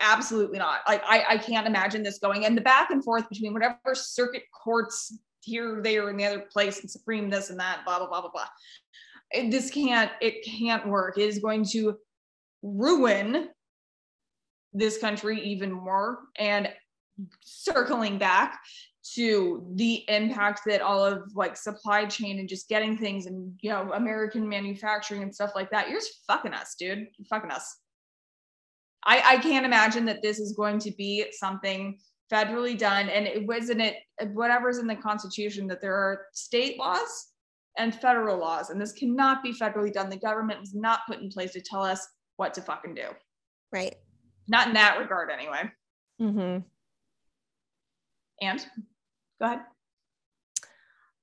Absolutely 0.00 0.58
not. 0.58 0.80
Like 0.86 1.02
I, 1.06 1.24
I 1.30 1.38
can't 1.38 1.66
imagine 1.66 2.02
this 2.02 2.18
going 2.18 2.44
and 2.44 2.56
the 2.56 2.62
back 2.62 2.90
and 2.90 3.02
forth 3.02 3.28
between 3.28 3.52
whatever 3.52 3.94
circuit 3.94 4.44
courts 4.52 5.18
here 5.40 5.80
there 5.82 6.08
and 6.08 6.18
the 6.18 6.24
other 6.24 6.40
place 6.52 6.80
and 6.80 6.90
supreme 6.90 7.30
this 7.30 7.50
and 7.50 7.58
that 7.58 7.80
blah 7.84 7.98
blah 7.98 8.08
blah 8.08 8.20
blah 8.20 8.30
blah. 8.30 8.46
It- 9.30 9.50
this 9.50 9.70
can't 9.70 10.10
it 10.20 10.44
can't 10.44 10.86
work. 10.86 11.18
It 11.18 11.28
is 11.28 11.38
going 11.38 11.64
to 11.66 11.96
ruin 12.62 13.48
this 14.72 14.98
country 14.98 15.40
even 15.40 15.72
more 15.72 16.18
and 16.38 16.68
circling 17.40 18.18
back 18.18 18.60
to 19.14 19.66
the 19.74 20.04
impact 20.08 20.62
that 20.66 20.80
all 20.80 21.04
of 21.04 21.22
like 21.34 21.56
supply 21.56 22.04
chain 22.04 22.38
and 22.38 22.48
just 22.48 22.68
getting 22.68 22.96
things 22.96 23.26
and 23.26 23.52
you 23.60 23.70
know 23.70 23.92
american 23.92 24.48
manufacturing 24.48 25.22
and 25.22 25.34
stuff 25.34 25.52
like 25.54 25.70
that 25.70 25.88
you're 25.88 25.98
just 25.98 26.24
fucking 26.26 26.52
us 26.52 26.74
dude 26.78 26.98
you're 26.98 27.26
fucking 27.28 27.50
us 27.50 27.78
I, 29.04 29.22
I 29.24 29.36
can't 29.38 29.64
imagine 29.64 30.04
that 30.06 30.22
this 30.22 30.38
is 30.38 30.52
going 30.52 30.78
to 30.80 30.90
be 30.90 31.26
something 31.32 31.98
federally 32.30 32.76
done. 32.76 33.08
And 33.08 33.26
it 33.26 33.46
wasn't 33.46 33.80
it 33.80 33.96
whatever's 34.32 34.78
in 34.78 34.86
the 34.86 34.96
Constitution 34.96 35.66
that 35.68 35.80
there 35.80 35.94
are 35.94 36.26
state 36.32 36.78
laws 36.78 37.28
and 37.78 37.94
federal 37.94 38.38
laws, 38.38 38.70
and 38.70 38.80
this 38.80 38.92
cannot 38.92 39.42
be 39.42 39.52
federally 39.52 39.92
done. 39.92 40.10
The 40.10 40.16
government 40.16 40.60
was 40.60 40.74
not 40.74 41.00
put 41.06 41.20
in 41.20 41.30
place 41.30 41.52
to 41.52 41.60
tell 41.60 41.82
us 41.82 42.06
what 42.36 42.52
to 42.54 42.60
fucking 42.60 42.94
do. 42.94 43.06
Right. 43.72 43.94
Not 44.48 44.68
in 44.68 44.74
that 44.74 44.98
regard, 44.98 45.30
anyway. 45.30 45.70
Mm-hmm. 46.20 46.58
And 48.40 48.66
go 49.40 49.46
ahead. 49.46 49.60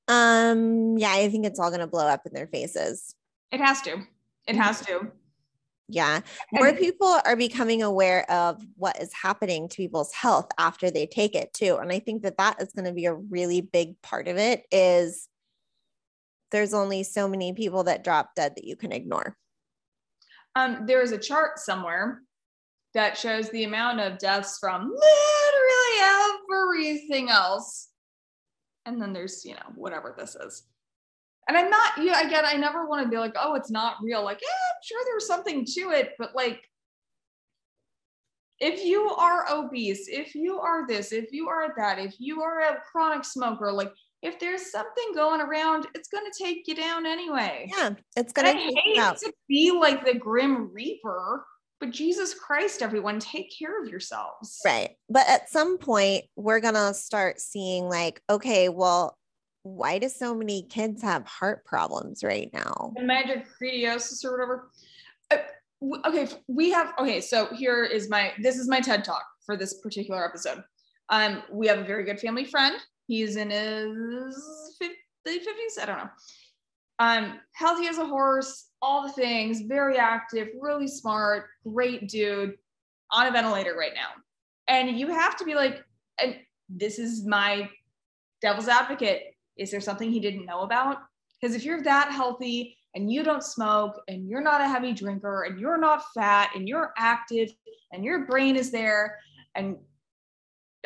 Um, 0.07 0.97
yeah, 0.97 1.11
I 1.11 1.30
think 1.30 1.45
it's 1.45 1.59
all 1.59 1.70
going 1.70 1.80
to 1.80 1.88
blow 1.88 2.07
up 2.07 2.26
in 2.26 2.34
their 2.34 2.47
faces. 2.47 3.16
It 3.51 3.59
has 3.59 3.82
to. 3.84 3.97
It 4.47 4.55
has 4.55 4.82
to. 4.86 5.11
Yeah. 5.88 6.22
More 6.51 6.68
And- 6.68 6.78
people 6.78 7.20
are 7.26 7.36
becoming 7.36 7.84
aware 7.84 8.30
of 8.30 8.63
what 8.76 8.99
is 9.01 9.13
happening 9.13 9.70
to 9.70 9.78
people's 9.78 10.13
health 10.13 10.47
after 10.57 10.89
they 10.89 11.05
take 11.05 11.36
it 11.36 11.53
too. 11.53 11.78
And 11.78 11.91
I 11.91 11.99
think 11.99 12.24
that 12.24 12.38
that 12.38 12.61
is 12.61 12.72
going 12.74 12.86
to 12.86 12.91
be 12.93 13.05
a 13.05 13.13
really 13.13 13.61
big 13.61 14.01
part 14.01 14.28
of 14.28 14.38
it 14.38 14.66
is 14.72 15.28
there's 16.51 16.74
only 16.74 17.03
so 17.03 17.28
many 17.28 17.53
people 17.53 17.84
that 17.84 18.03
drop 18.03 18.36
dead 18.36 18.53
that 18.55 18.66
you 18.66 18.76
can 18.76 18.91
ignore. 18.91 19.38
Um, 20.55 20.86
there 20.86 21.01
is 21.01 21.11
a 21.11 21.18
chart 21.18 21.59
somewhere 21.59 22.22
that 22.93 23.18
shows 23.18 23.49
the 23.49 23.66
amount 23.66 23.99
of 23.99 24.18
deaths 24.20 24.57
from 24.59 24.89
literally 24.89 26.39
everything 26.49 27.30
else. 27.30 27.89
And 28.86 29.01
then 29.01 29.13
there's, 29.13 29.43
you 29.45 29.53
know, 29.53 29.71
whatever 29.75 30.13
this 30.17 30.36
is. 30.36 30.63
And 31.47 31.57
I'm 31.57 31.69
not, 31.69 31.93
yeah, 32.01 32.25
again, 32.25 32.43
I 32.45 32.55
never 32.55 32.88
want 32.88 33.03
to 33.03 33.09
be 33.09 33.17
like, 33.17 33.36
oh, 33.39 33.55
it's 33.55 33.69
not 33.69 33.97
real. 34.01 34.23
Like, 34.23 34.39
yeah, 34.41 34.47
I'm 34.47 34.81
sure 34.83 34.99
there's 35.05 35.27
something 35.27 35.65
to 35.65 35.91
it, 35.91 36.13
but 36.17 36.36
like, 36.36 36.61
if 38.59 38.83
you 38.83 39.09
are 39.09 39.45
obese, 39.51 40.07
if 40.07 40.33
you 40.33 40.59
are 40.59 40.88
this, 40.88 41.11
if 41.11 41.31
you 41.31 41.49
are 41.49 41.73
that, 41.77 41.99
if 41.99 42.15
you 42.19 42.41
are 42.41 42.61
a 42.61 42.81
chronic 42.91 43.25
smoker, 43.25 43.71
like, 43.71 43.91
if 44.21 44.39
there's 44.39 44.71
something 44.71 45.11
going 45.13 45.39
around, 45.39 45.88
it's 45.93 46.09
going 46.09 46.25
to 46.25 46.43
take 46.43 46.67
you 46.67 46.73
down 46.73 47.05
anyway. 47.05 47.69
Yeah, 47.77 47.91
it's 48.15 48.33
going 48.33 48.47
to. 48.47 48.53
take 48.53 48.75
you 48.75 48.81
hate 48.83 48.97
out. 48.97 49.17
to 49.17 49.31
be 49.47 49.71
like 49.71 50.03
the 50.03 50.17
grim 50.17 50.73
reaper, 50.73 51.45
but 51.86 51.93
Jesus 51.93 52.33
Christ, 52.33 52.81
everyone, 52.81 53.19
take 53.19 53.53
care 53.57 53.81
of 53.81 53.89
yourselves. 53.89 54.59
Right. 54.65 54.91
But 55.09 55.27
at 55.27 55.49
some 55.49 55.77
point, 55.77 56.25
we're 56.36 56.59
going 56.59 56.73
to 56.73 56.93
start 56.93 57.39
seeing, 57.39 57.88
like, 57.88 58.21
okay, 58.29 58.69
well, 58.69 59.17
why 59.63 59.99
do 59.99 60.09
so 60.09 60.33
many 60.33 60.63
kids 60.63 61.01
have 61.03 61.27
heart 61.27 61.63
problems 61.65 62.23
right 62.23 62.49
now? 62.53 62.93
And 62.95 63.07
magic 63.07 63.45
crediosis 63.61 64.23
or 64.25 64.31
whatever. 64.31 64.71
Uh, 65.31 66.07
okay, 66.07 66.27
we 66.47 66.71
have 66.71 66.93
okay. 66.99 67.19
So 67.19 67.47
here 67.47 67.83
is 67.83 68.09
my 68.09 68.31
this 68.41 68.57
is 68.57 68.67
my 68.67 68.79
TED 68.79 69.03
talk 69.03 69.23
for 69.43 69.57
this 69.57 69.79
particular 69.81 70.23
episode. 70.23 70.63
Um, 71.09 71.41
we 71.51 71.65
have 71.67 71.79
a 71.79 71.83
very 71.83 72.03
good 72.03 72.19
family 72.19 72.45
friend. 72.45 72.75
He's 73.07 73.38
in 73.38 73.49
his 73.49 74.75
fif- 74.79 74.91
late 75.25 75.43
fifties. 75.43 75.79
I 75.81 75.86
don't 75.88 75.97
know. 75.97 76.09
Um, 76.99 77.39
healthy 77.53 77.88
as 77.88 77.97
a 77.97 78.05
horse, 78.05 78.69
all 78.86 79.01
the 79.01 79.11
things, 79.11 79.61
very 79.61 79.97
active, 79.97 80.49
really 80.61 80.88
smart, 80.88 81.47
great 81.67 82.07
dude, 82.07 82.53
on 83.11 83.25
a 83.25 83.31
ventilator 83.31 83.75
right 83.75 83.93
now. 83.95 84.09
And 84.67 84.99
you 84.99 85.07
have 85.07 85.36
to 85.38 85.43
be 85.43 85.55
like, 85.55 85.83
and 86.21 86.36
this 86.69 86.99
is 86.99 87.25
my 87.25 87.67
devil's 88.41 88.67
advocate. 88.67 89.23
Is 89.57 89.71
there 89.71 89.81
something 89.81 90.11
he 90.11 90.19
didn't 90.19 90.45
know 90.45 90.61
about? 90.61 90.97
Because 91.41 91.55
if 91.55 91.65
you're 91.65 91.81
that 91.81 92.11
healthy 92.11 92.77
and 92.93 93.11
you 93.11 93.23
don't 93.23 93.43
smoke 93.43 93.99
and 94.07 94.29
you're 94.29 94.41
not 94.41 94.61
a 94.61 94.67
heavy 94.67 94.93
drinker 94.93 95.43
and 95.43 95.59
you're 95.59 95.79
not 95.79 96.03
fat 96.13 96.51
and 96.53 96.67
you're 96.67 96.93
active 96.95 97.49
and 97.91 98.05
your 98.05 98.27
brain 98.27 98.55
is 98.55 98.69
there 98.69 99.17
and 99.55 99.77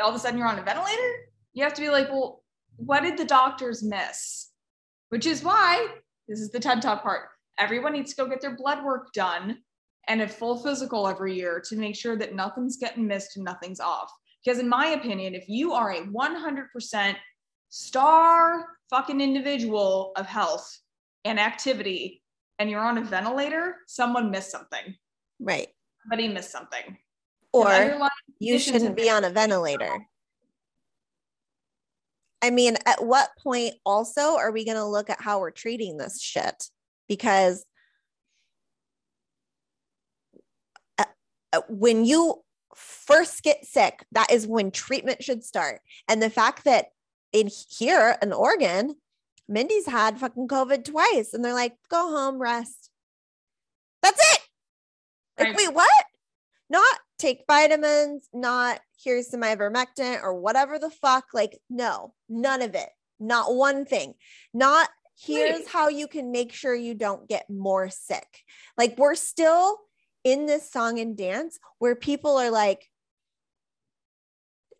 all 0.01 0.09
of 0.09 0.15
a 0.15 0.19
sudden 0.19 0.39
you're 0.39 0.47
on 0.47 0.59
a 0.59 0.63
ventilator, 0.63 1.11
you 1.53 1.65
have 1.65 1.73
to 1.73 1.81
be 1.81 1.89
like, 1.89 2.09
well, 2.09 2.43
what 2.77 3.03
did 3.03 3.17
the 3.17 3.25
doctors 3.25 3.83
miss? 3.83 4.51
Which 5.09 5.25
is 5.25 5.43
why 5.43 5.87
this 6.29 6.39
is 6.39 6.49
the 6.49 6.59
TED 6.61 6.81
Talk 6.81 7.03
part. 7.03 7.29
Everyone 7.59 7.93
needs 7.93 8.13
to 8.13 8.23
go 8.23 8.29
get 8.29 8.41
their 8.41 8.55
blood 8.55 8.83
work 8.83 9.11
done 9.13 9.57
and 10.07 10.21
a 10.21 10.27
full 10.27 10.57
physical 10.57 11.07
every 11.07 11.35
year 11.35 11.61
to 11.67 11.75
make 11.75 11.95
sure 11.95 12.17
that 12.17 12.33
nothing's 12.33 12.77
getting 12.77 13.05
missed 13.05 13.35
and 13.35 13.45
nothing's 13.45 13.79
off. 13.79 14.11
Because, 14.43 14.59
in 14.59 14.69
my 14.69 14.87
opinion, 14.87 15.35
if 15.35 15.47
you 15.47 15.73
are 15.73 15.91
a 15.91 16.05
100% 16.05 17.15
star 17.69 18.65
fucking 18.89 19.21
individual 19.21 20.13
of 20.15 20.25
health 20.25 20.79
and 21.25 21.39
activity 21.39 22.23
and 22.57 22.69
you're 22.69 22.81
on 22.81 22.97
a 22.97 23.03
ventilator, 23.03 23.75
someone 23.87 24.31
missed 24.31 24.51
something. 24.51 24.95
Right. 25.39 25.67
Somebody 26.03 26.29
missed 26.29 26.51
something. 26.51 26.97
Or 27.51 27.99
you 28.39 28.59
shouldn't 28.59 28.95
be 28.95 29.09
on 29.09 29.23
a 29.23 29.29
ventilator. 29.29 30.05
I 32.41 32.51
mean, 32.51 32.77
at 32.85 33.05
what 33.05 33.29
point 33.37 33.75
also 33.85 34.37
are 34.37 34.51
we 34.51 34.63
going 34.63 34.77
to 34.77 34.85
look 34.85 35.09
at 35.09 35.21
how 35.21 35.39
we're 35.39 35.51
treating 35.51 35.97
this 35.97 36.21
shit? 36.21 36.69
Because 37.09 37.65
uh, 40.97 41.03
uh, 41.51 41.61
when 41.67 42.05
you 42.05 42.41
first 42.73 43.43
get 43.43 43.65
sick, 43.65 44.05
that 44.13 44.31
is 44.31 44.47
when 44.47 44.71
treatment 44.71 45.21
should 45.21 45.43
start. 45.43 45.81
And 46.07 46.21
the 46.21 46.29
fact 46.29 46.63
that 46.63 46.85
in 47.33 47.49
here 47.69 48.17
in 48.21 48.31
Oregon, 48.31 48.95
Mindy's 49.49 49.87
had 49.87 50.19
fucking 50.19 50.47
COVID 50.47 50.85
twice, 50.85 51.33
and 51.33 51.43
they're 51.43 51.53
like, 51.53 51.75
go 51.89 52.09
home, 52.09 52.39
rest. 52.39 52.89
That's 54.01 54.21
it. 54.33 54.39
Like, 55.39 55.57
wait, 55.57 55.73
what? 55.73 56.05
Not 56.69 56.99
take 57.17 57.43
vitamins, 57.47 58.29
not 58.33 58.79
here's 59.03 59.29
some 59.29 59.41
ivermectin 59.41 60.21
or 60.21 60.33
whatever 60.33 60.77
the 60.79 60.89
fuck. 60.89 61.25
Like, 61.33 61.59
no, 61.69 62.13
none 62.27 62.61
of 62.61 62.75
it. 62.75 62.89
Not 63.19 63.53
one 63.55 63.85
thing. 63.85 64.13
Not 64.53 64.89
here's 65.19 65.67
how 65.67 65.89
you 65.89 66.07
can 66.07 66.31
make 66.31 66.53
sure 66.53 66.73
you 66.73 66.93
don't 66.93 67.27
get 67.27 67.49
more 67.49 67.89
sick. 67.89 68.43
Like 68.77 68.97
we're 68.97 69.15
still 69.15 69.77
in 70.23 70.45
this 70.45 70.69
song 70.69 70.99
and 70.99 71.17
dance 71.17 71.59
where 71.79 71.95
people 71.95 72.37
are 72.37 72.51
like 72.51 72.85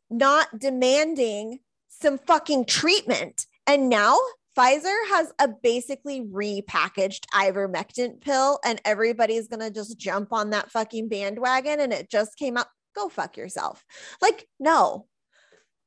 not 0.09 0.57
demanding 0.57 1.59
some 1.87 2.17
fucking 2.17 2.65
treatment. 2.65 3.45
And 3.67 3.89
now 3.89 4.17
Pfizer 4.57 4.97
has 5.09 5.31
a 5.39 5.47
basically 5.47 6.21
repackaged 6.21 7.25
ivermectin 7.33 8.19
pill, 8.19 8.59
and 8.65 8.81
everybody's 8.83 9.47
gonna 9.47 9.69
just 9.69 9.97
jump 9.97 10.33
on 10.33 10.49
that 10.49 10.71
fucking 10.71 11.07
bandwagon. 11.07 11.79
And 11.79 11.93
it 11.93 12.09
just 12.09 12.37
came 12.37 12.57
out. 12.57 12.67
Go 12.95 13.07
fuck 13.07 13.37
yourself. 13.37 13.85
Like, 14.21 14.47
no, 14.59 15.05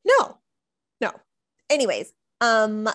no, 0.05 0.39
no. 1.01 1.13
Anyways, 1.69 2.13
um, 2.41 2.89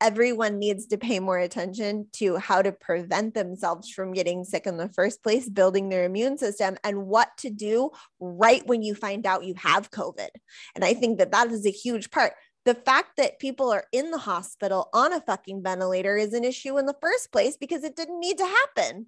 everyone 0.00 0.58
needs 0.58 0.86
to 0.86 0.98
pay 0.98 1.20
more 1.20 1.38
attention 1.38 2.08
to 2.14 2.36
how 2.36 2.62
to 2.62 2.72
prevent 2.72 3.34
themselves 3.34 3.88
from 3.90 4.12
getting 4.12 4.44
sick 4.44 4.66
in 4.66 4.76
the 4.76 4.88
first 4.88 5.22
place, 5.22 5.48
building 5.48 5.88
their 5.88 6.04
immune 6.04 6.38
system, 6.38 6.76
and 6.84 7.06
what 7.06 7.28
to 7.38 7.50
do 7.50 7.90
right 8.20 8.66
when 8.66 8.82
you 8.82 8.94
find 8.94 9.26
out 9.26 9.44
you 9.44 9.54
have 9.56 9.90
COVID. 9.90 10.28
And 10.74 10.84
I 10.84 10.94
think 10.94 11.18
that 11.18 11.32
that 11.32 11.50
is 11.50 11.66
a 11.66 11.70
huge 11.70 12.10
part. 12.10 12.32
The 12.64 12.74
fact 12.74 13.18
that 13.18 13.38
people 13.38 13.70
are 13.70 13.84
in 13.92 14.10
the 14.10 14.18
hospital 14.18 14.88
on 14.94 15.12
a 15.12 15.20
fucking 15.20 15.62
ventilator 15.62 16.16
is 16.16 16.32
an 16.32 16.44
issue 16.44 16.78
in 16.78 16.86
the 16.86 16.96
first 17.00 17.30
place 17.30 17.56
because 17.56 17.84
it 17.84 17.94
didn't 17.94 18.20
need 18.20 18.38
to 18.38 18.46
happen, 18.46 19.06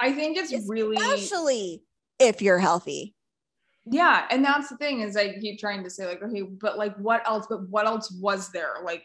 I 0.00 0.12
think 0.12 0.36
it's 0.36 0.52
really 0.68 0.96
especially 0.96 1.82
if 2.18 2.42
you're 2.42 2.58
healthy. 2.58 3.14
yeah, 3.86 4.26
and 4.30 4.44
that's 4.44 4.68
the 4.68 4.76
thing 4.76 5.00
is 5.00 5.16
I 5.16 5.34
keep 5.38 5.58
trying 5.58 5.84
to 5.84 5.90
say 5.90 6.06
like, 6.06 6.22
okay, 6.22 6.42
but 6.42 6.78
like 6.78 6.96
what 6.96 7.26
else? 7.26 7.46
But 7.48 7.68
what 7.68 7.86
else 7.86 8.10
was 8.20 8.50
there? 8.50 8.74
Like, 8.84 9.04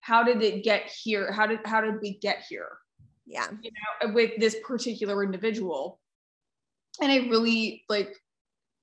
how 0.00 0.22
did 0.22 0.42
it 0.42 0.64
get 0.64 0.86
here? 0.86 1.32
How 1.32 1.46
did 1.46 1.60
how 1.64 1.80
did 1.80 2.00
we 2.00 2.18
get 2.18 2.44
here? 2.48 2.78
Yeah. 3.28 3.48
you 3.62 3.70
know, 4.02 4.14
with 4.14 4.32
this 4.38 4.56
particular 4.64 5.22
individual. 5.22 6.00
And 7.00 7.12
I 7.12 7.28
really 7.28 7.84
like, 7.88 8.16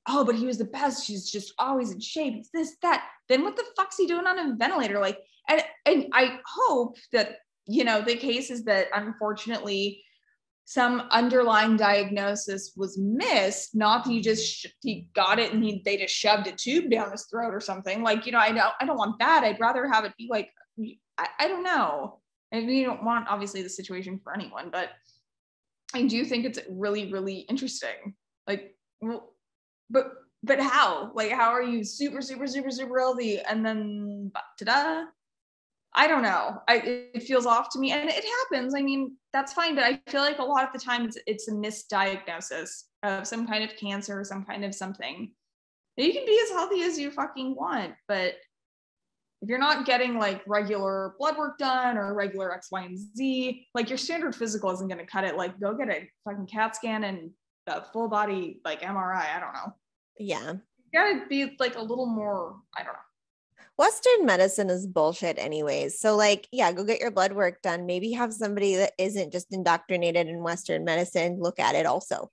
oh, 0.07 0.23
but 0.23 0.35
he 0.35 0.45
was 0.45 0.59
the 0.59 0.65
best. 0.65 1.05
She's 1.05 1.29
just 1.29 1.53
always 1.57 1.91
in 1.91 1.99
shape. 1.99 2.35
It's 2.37 2.49
this, 2.53 2.75
that. 2.83 3.07
Then 3.27 3.43
what 3.43 3.55
the 3.55 3.65
fuck's 3.75 3.97
he 3.97 4.05
doing 4.05 4.27
on 4.27 4.37
a 4.37 4.55
ventilator? 4.55 4.99
Like, 4.99 5.19
and 5.49 5.63
and 5.85 6.05
I 6.13 6.39
hope 6.45 6.97
that, 7.11 7.37
you 7.65 7.83
know, 7.83 8.01
the 8.01 8.15
case 8.15 8.51
is 8.51 8.63
that 8.65 8.87
unfortunately 8.93 10.03
some 10.65 11.07
underlying 11.11 11.77
diagnosis 11.77 12.73
was 12.75 12.97
missed, 12.97 13.75
not 13.75 14.03
that 14.03 14.11
he 14.11 14.21
just 14.21 14.47
sh- 14.47 14.65
he 14.81 15.07
got 15.15 15.37
it 15.39 15.53
and 15.53 15.63
he 15.63 15.81
they 15.85 15.97
just 15.97 16.13
shoved 16.13 16.47
a 16.47 16.51
tube 16.51 16.89
down 16.89 17.11
his 17.11 17.25
throat 17.25 17.53
or 17.53 17.59
something. 17.59 18.03
Like, 18.03 18.25
you 18.25 18.31
know, 18.31 18.39
I 18.39 18.51
don't 18.51 18.73
I 18.79 18.85
don't 18.85 18.97
want 18.97 19.19
that. 19.19 19.43
I'd 19.43 19.59
rather 19.59 19.87
have 19.87 20.05
it 20.05 20.13
be 20.17 20.27
like 20.29 20.49
I, 21.17 21.27
I 21.39 21.47
don't 21.47 21.63
know. 21.63 22.19
And 22.51 22.67
we 22.67 22.83
don't 22.83 23.03
want 23.03 23.27
obviously 23.27 23.61
the 23.61 23.69
situation 23.69 24.19
for 24.23 24.33
anyone, 24.33 24.69
but 24.71 24.89
I 25.93 26.03
do 26.03 26.23
think 26.25 26.45
it's 26.45 26.59
really, 26.69 27.11
really 27.11 27.39
interesting. 27.39 28.15
Like, 28.47 28.75
well, 29.01 29.33
but 29.89 30.13
but 30.43 30.59
how? 30.59 31.11
Like, 31.15 31.31
how 31.31 31.49
are 31.49 31.63
you 31.63 31.83
super, 31.83 32.21
super, 32.21 32.45
super, 32.45 32.69
super 32.69 32.99
healthy 32.99 33.39
and 33.39 33.65
then 33.65 34.31
ta-da? 34.59 35.05
I 35.97 36.07
don't 36.07 36.21
know. 36.21 36.61
I 36.67 37.09
it 37.13 37.23
feels 37.23 37.45
off 37.45 37.69
to 37.71 37.79
me, 37.79 37.91
and 37.91 38.09
it 38.09 38.25
happens. 38.25 38.75
I 38.75 38.81
mean, 38.81 39.15
that's 39.31 39.53
fine, 39.53 39.75
but 39.75 39.85
I 39.85 40.01
feel 40.07 40.21
like 40.21 40.39
a 40.39 40.43
lot 40.43 40.65
of 40.65 40.73
the 40.73 40.79
time 40.79 41.05
it's 41.05 41.17
it's 41.25 41.47
a 41.47 41.51
misdiagnosis 41.51 42.83
of 43.03 43.25
some 43.25 43.47
kind 43.47 43.63
of 43.63 43.75
cancer 43.77 44.19
or 44.19 44.23
some 44.25 44.43
kind 44.43 44.65
of 44.65 44.75
something. 44.75 45.31
You 45.97 46.11
can 46.11 46.25
be 46.25 46.39
as 46.43 46.49
healthy 46.49 46.81
as 46.81 46.99
you 46.99 47.09
fucking 47.11 47.55
want, 47.55 47.93
but 48.09 48.35
if 49.41 49.49
you're 49.49 49.59
not 49.59 49.85
getting 49.85 50.17
like 50.17 50.41
regular 50.47 51.15
blood 51.19 51.37
work 51.37 51.57
done 51.57 51.97
or 51.97 52.13
regular 52.13 52.53
X, 52.53 52.69
Y, 52.71 52.81
and 52.83 52.97
Z, 52.97 53.67
like 53.73 53.89
your 53.89 53.97
standard 53.97 54.35
physical 54.35 54.71
isn't 54.71 54.87
going 54.87 54.99
to 54.99 55.05
cut 55.05 55.23
it. 55.23 55.35
Like, 55.35 55.59
go 55.59 55.73
get 55.73 55.89
a 55.89 56.09
fucking 56.23 56.47
CAT 56.47 56.75
scan 56.75 57.03
and 57.03 57.31
a 57.67 57.83
full 57.91 58.07
body 58.07 58.61
like 58.63 58.81
MRI. 58.81 59.35
I 59.35 59.39
don't 59.39 59.53
know. 59.53 59.73
Yeah. 60.17 60.53
You 60.53 60.99
gotta 60.99 61.25
be 61.27 61.55
like 61.59 61.75
a 61.75 61.81
little 61.81 62.05
more. 62.05 62.55
I 62.75 62.83
don't 62.83 62.93
know. 62.93 62.99
Western 63.77 64.25
medicine 64.25 64.69
is 64.69 64.87
bullshit, 64.87 65.37
anyways. 65.37 65.99
So, 65.99 66.15
like, 66.15 66.47
yeah, 66.51 66.71
go 66.71 66.85
get 66.85 67.01
your 67.01 67.11
blood 67.11 67.33
work 67.33 67.61
done. 67.61 67.85
Maybe 67.85 68.13
have 68.13 68.33
somebody 68.33 68.75
that 68.77 68.93
isn't 68.97 69.33
just 69.33 69.53
indoctrinated 69.53 70.27
in 70.27 70.43
Western 70.43 70.85
medicine 70.85 71.39
look 71.41 71.59
at 71.59 71.75
it 71.75 71.85
also. 71.85 72.31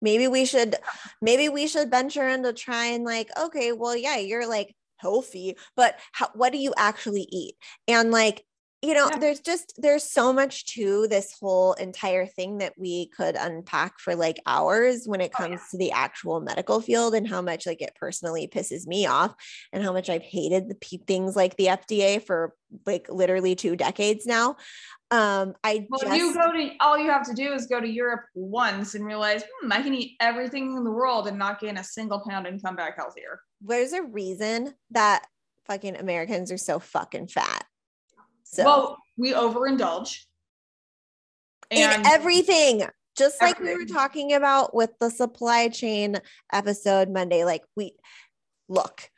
Maybe 0.00 0.28
we 0.28 0.44
should, 0.44 0.76
maybe 1.20 1.48
we 1.48 1.66
should 1.66 1.90
venture 1.90 2.28
into 2.28 2.52
trying, 2.52 3.04
like, 3.04 3.28
okay, 3.36 3.72
well, 3.72 3.96
yeah, 3.96 4.18
you're 4.18 4.46
like 4.46 4.74
healthy, 5.04 5.56
but 5.76 5.98
how, 6.12 6.30
what 6.34 6.50
do 6.52 6.58
you 6.58 6.72
actually 6.78 7.28
eat? 7.30 7.54
And 7.86 8.10
like, 8.10 8.44
you 8.80 8.92
know, 8.94 9.08
Yeah. 9.10 9.18
there's 9.18 9.40
just 9.40 9.74
there's 9.78 10.04
so 10.04 10.30
much 10.32 10.66
to 10.74 11.06
this 11.08 11.34
whole 11.40 11.72
entire 11.74 12.26
thing 12.26 12.58
that 12.58 12.74
we 12.78 13.08
could 13.16 13.34
unpack 13.34 13.98
for 13.98 14.14
like 14.14 14.36
hours 14.46 15.04
when 15.06 15.20
it 15.22 15.32
Oh, 15.38 15.44
yeah. 15.48 15.56
comes 15.56 15.60
to 15.70 15.78
the 15.78 15.90
actual 15.92 16.40
medical 16.40 16.80
field 16.82 17.14
and 17.14 17.26
how 17.26 17.40
much 17.40 17.66
like 17.66 17.80
it 17.80 17.94
personally 17.98 18.46
pisses 18.46 18.86
me 18.86 19.06
off 19.06 19.34
and 19.72 19.82
how 19.82 19.92
much 19.92 20.10
I've 20.10 20.22
hated 20.22 20.68
the 20.68 20.74
pe- 20.74 21.04
things 21.06 21.34
like 21.34 21.56
the 21.56 21.66
FDA 21.68 22.22
for 22.22 22.54
like 22.84 23.06
literally 23.08 23.54
two 23.54 23.74
decades 23.76 24.26
now. 24.26 24.56
Um, 25.10 25.54
I 25.62 25.86
Well, 25.88 26.00
just 26.00 26.16
you 26.16 26.34
go 26.34 26.52
to 26.52 26.70
all 26.80 26.98
you 26.98 27.10
have 27.10 27.26
to 27.28 27.34
do 27.34 27.52
is 27.52 27.66
go 27.66 27.80
to 27.80 27.88
Europe 27.88 28.24
once 28.34 28.94
and 28.94 29.04
realize, 29.04 29.44
hmm, 29.62 29.72
I 29.72 29.80
can 29.82 29.94
eat 29.94 30.16
everything 30.20 30.76
in 30.76 30.84
the 30.84 30.90
world 30.90 31.26
and 31.26 31.38
not 31.38 31.60
gain 31.60 31.78
a 31.78 31.84
single 31.84 32.22
pound 32.28 32.46
and 32.46 32.62
come 32.62 32.76
back 32.76 32.96
healthier. 32.96 33.40
There's 33.66 33.92
a 33.92 34.02
reason 34.02 34.74
that 34.90 35.24
fucking 35.66 35.96
Americans 35.96 36.52
are 36.52 36.58
so 36.58 36.78
fucking 36.78 37.28
fat. 37.28 37.64
So 38.44 38.64
Well, 38.64 38.98
we 39.16 39.32
overindulge. 39.32 40.18
in 41.70 41.90
everything, 42.06 42.84
just 43.16 43.40
like 43.40 43.58
we 43.60 43.74
were 43.74 43.86
talking 43.86 44.34
about 44.34 44.74
with 44.74 44.90
the 45.00 45.10
supply 45.10 45.68
chain 45.68 46.16
episode 46.52 47.08
Monday. 47.08 47.44
Like 47.44 47.62
we 47.76 47.94
look, 48.68 49.08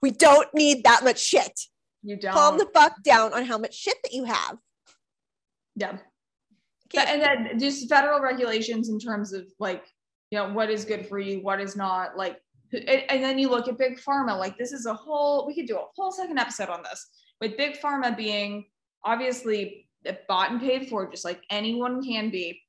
we 0.00 0.10
don't 0.10 0.48
need 0.54 0.84
that 0.84 1.02
much 1.04 1.18
shit. 1.18 1.58
you 2.02 2.16
don't. 2.16 2.32
Calm 2.32 2.58
the 2.58 2.68
fuck 2.72 3.02
down 3.02 3.32
on 3.34 3.44
how 3.44 3.58
much 3.58 3.74
shit 3.74 3.96
that 4.04 4.12
you 4.12 4.24
have. 4.24 4.56
yeah. 5.76 5.98
Okay. 6.94 7.04
and 7.06 7.20
then 7.20 7.58
just 7.58 7.86
federal 7.86 8.18
regulations 8.20 8.88
in 8.88 8.98
terms 8.98 9.34
of 9.34 9.44
like 9.58 9.84
you 10.30 10.38
know 10.38 10.50
what 10.54 10.70
is 10.70 10.86
good 10.86 11.06
for 11.06 11.18
you 11.18 11.42
what 11.42 11.60
is 11.60 11.76
not 11.76 12.16
like 12.16 12.38
and, 12.72 13.02
and 13.08 13.22
then 13.22 13.38
you 13.38 13.48
look 13.48 13.68
at 13.68 13.78
big 13.78 13.98
pharma 13.98 14.38
like 14.38 14.56
this 14.58 14.72
is 14.72 14.86
a 14.86 14.94
whole 14.94 15.46
we 15.46 15.54
could 15.54 15.66
do 15.66 15.76
a 15.76 15.84
whole 15.96 16.12
second 16.12 16.38
episode 16.38 16.68
on 16.68 16.82
this 16.82 17.06
with 17.40 17.56
big 17.56 17.78
pharma 17.80 18.16
being 18.16 18.66
obviously 19.04 19.88
bought 20.28 20.50
and 20.50 20.60
paid 20.60 20.88
for 20.88 21.10
just 21.10 21.24
like 21.24 21.40
anyone 21.50 22.02
can 22.02 22.30
be 22.30 22.60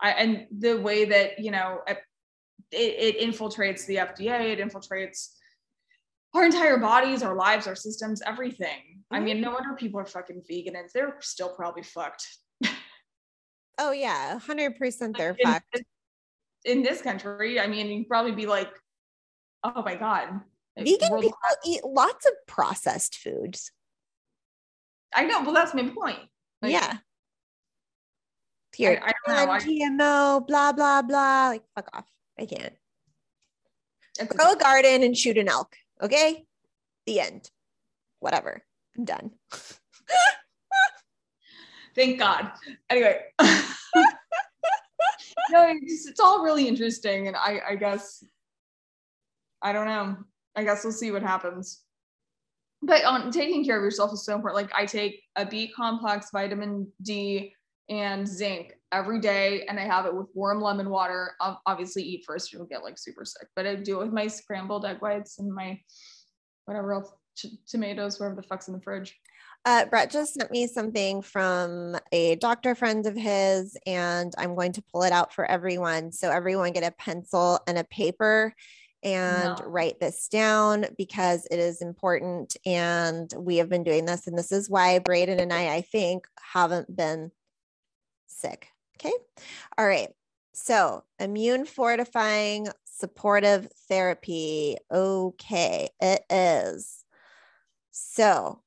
I, 0.00 0.10
and 0.10 0.46
the 0.58 0.74
way 0.74 1.04
that 1.04 1.38
you 1.38 1.50
know 1.50 1.80
it, 1.86 1.98
it 2.72 3.20
infiltrates 3.20 3.86
the 3.86 3.96
fda 3.96 4.52
it 4.52 4.58
infiltrates 4.58 5.28
our 6.34 6.44
entire 6.44 6.78
bodies 6.78 7.22
our 7.22 7.36
lives 7.36 7.66
our 7.66 7.76
systems 7.76 8.22
everything 8.26 9.02
i 9.10 9.20
mean 9.20 9.40
no 9.40 9.52
wonder 9.52 9.74
people 9.76 10.00
are 10.00 10.06
fucking 10.06 10.42
vegan 10.48 10.76
and 10.76 10.88
they're 10.92 11.16
still 11.20 11.50
probably 11.50 11.82
fucked 11.82 12.26
Oh 13.78 13.92
yeah, 13.92 14.38
hundred 14.38 14.76
percent. 14.76 15.16
They're 15.16 15.36
in, 15.38 15.52
fucked. 15.52 15.82
in 16.64 16.82
this 16.82 17.02
country, 17.02 17.58
I 17.58 17.66
mean, 17.66 17.88
you'd 17.88 18.08
probably 18.08 18.32
be 18.32 18.46
like, 18.46 18.70
oh 19.64 19.82
my 19.82 19.94
God. 19.96 20.40
Vegan 20.76 21.10
world- 21.10 21.22
people 21.22 21.38
eat 21.64 21.84
lots 21.84 22.26
of 22.26 22.32
processed 22.46 23.16
foods. 23.16 23.72
I 25.14 25.24
know, 25.24 25.42
well, 25.42 25.54
that's 25.54 25.74
my 25.74 25.88
point. 25.88 26.18
Like, 26.60 26.72
yeah. 26.72 26.98
Here, 28.74 29.00
I 29.04 29.12
don't 29.26 29.46
know. 29.46 29.52
I, 29.52 29.60
GMO, 29.60 30.46
blah 30.48 30.72
blah 30.72 31.02
blah. 31.02 31.48
Like 31.50 31.62
fuck 31.76 31.88
off. 31.92 32.08
I 32.38 32.46
can't. 32.46 32.74
it's- 34.18 34.36
Grow 34.36 34.52
a 34.52 34.56
garden 34.56 35.04
and 35.04 35.16
shoot 35.16 35.38
an 35.38 35.48
elk. 35.48 35.76
Okay. 36.02 36.44
The 37.06 37.20
end. 37.20 37.48
Whatever. 38.18 38.64
I'm 38.98 39.04
done. 39.04 39.30
thank 41.94 42.18
God. 42.18 42.50
Anyway. 42.90 43.20
no, 45.50 45.68
it's, 45.82 46.06
it's 46.08 46.20
all 46.20 46.42
really 46.42 46.66
interesting. 46.66 47.28
And 47.28 47.36
I, 47.36 47.60
I 47.70 47.76
guess, 47.76 48.24
I 49.64 49.72
don't 49.72 49.86
know. 49.86 50.16
I 50.54 50.62
guess 50.62 50.84
we'll 50.84 50.92
see 50.92 51.10
what 51.10 51.22
happens. 51.22 51.80
But 52.82 53.04
on 53.04 53.32
taking 53.32 53.64
care 53.64 53.78
of 53.78 53.82
yourself 53.82 54.12
is 54.12 54.24
so 54.24 54.34
important. 54.34 54.62
Like 54.62 54.78
I 54.78 54.84
take 54.84 55.22
a 55.36 55.46
B 55.46 55.72
complex, 55.74 56.28
vitamin 56.32 56.86
D, 57.02 57.54
and 57.88 58.28
zinc 58.28 58.74
every 58.92 59.20
day, 59.20 59.64
and 59.68 59.80
I 59.80 59.84
have 59.84 60.06
it 60.06 60.14
with 60.14 60.26
warm 60.34 60.60
lemon 60.60 60.90
water. 60.90 61.32
I'll 61.40 61.60
obviously 61.66 62.02
eat 62.02 62.24
first, 62.26 62.52
you'll 62.52 62.66
get 62.66 62.84
like 62.84 62.98
super 62.98 63.24
sick. 63.24 63.48
But 63.56 63.66
I 63.66 63.74
do 63.76 64.00
it 64.00 64.04
with 64.04 64.12
my 64.12 64.26
scrambled 64.26 64.84
egg 64.84 64.98
whites 65.00 65.38
and 65.38 65.52
my 65.52 65.80
whatever 66.66 66.92
else, 66.92 67.10
t- 67.36 67.58
tomatoes, 67.66 68.20
whatever 68.20 68.36
the 68.36 68.46
fuck's 68.46 68.68
in 68.68 68.74
the 68.74 68.80
fridge. 68.80 69.16
Uh, 69.66 69.86
Brett 69.86 70.10
just 70.10 70.34
sent 70.34 70.50
me 70.50 70.66
something 70.66 71.22
from 71.22 71.96
a 72.12 72.36
doctor 72.36 72.74
friend 72.74 73.06
of 73.06 73.16
his, 73.16 73.78
and 73.86 74.32
I'm 74.36 74.54
going 74.54 74.72
to 74.72 74.82
pull 74.92 75.04
it 75.04 75.12
out 75.12 75.32
for 75.32 75.46
everyone. 75.46 76.12
So 76.12 76.30
everyone 76.30 76.72
get 76.72 76.84
a 76.84 76.90
pencil 76.90 77.60
and 77.66 77.78
a 77.78 77.84
paper 77.84 78.54
and 79.04 79.60
No. 79.60 79.66
write 79.66 80.00
this 80.00 80.28
down 80.28 80.86
because 80.98 81.46
it 81.50 81.58
is 81.60 81.82
important. 81.82 82.56
And 82.66 83.32
we 83.38 83.56
have 83.58 83.68
been 83.68 83.84
doing 83.84 84.06
this. 84.06 84.26
And 84.26 84.38
this 84.38 84.52
is 84.52 84.70
why 84.70 84.98
Braden 84.98 85.38
and 85.40 85.52
I, 85.52 85.74
I 85.76 85.80
think, 85.82 86.26
haven't 86.40 86.94
been 86.94 87.30
sick. 88.26 88.68
Okay. 88.98 89.12
All 89.78 89.86
right. 89.86 90.10
So, 90.54 91.04
immune 91.18 91.66
fortifying 91.66 92.68
supportive 92.86 93.68
therapy. 93.88 94.76
Okay. 94.90 95.88
It 96.00 96.22
is. 96.30 97.04
So, 97.92 98.62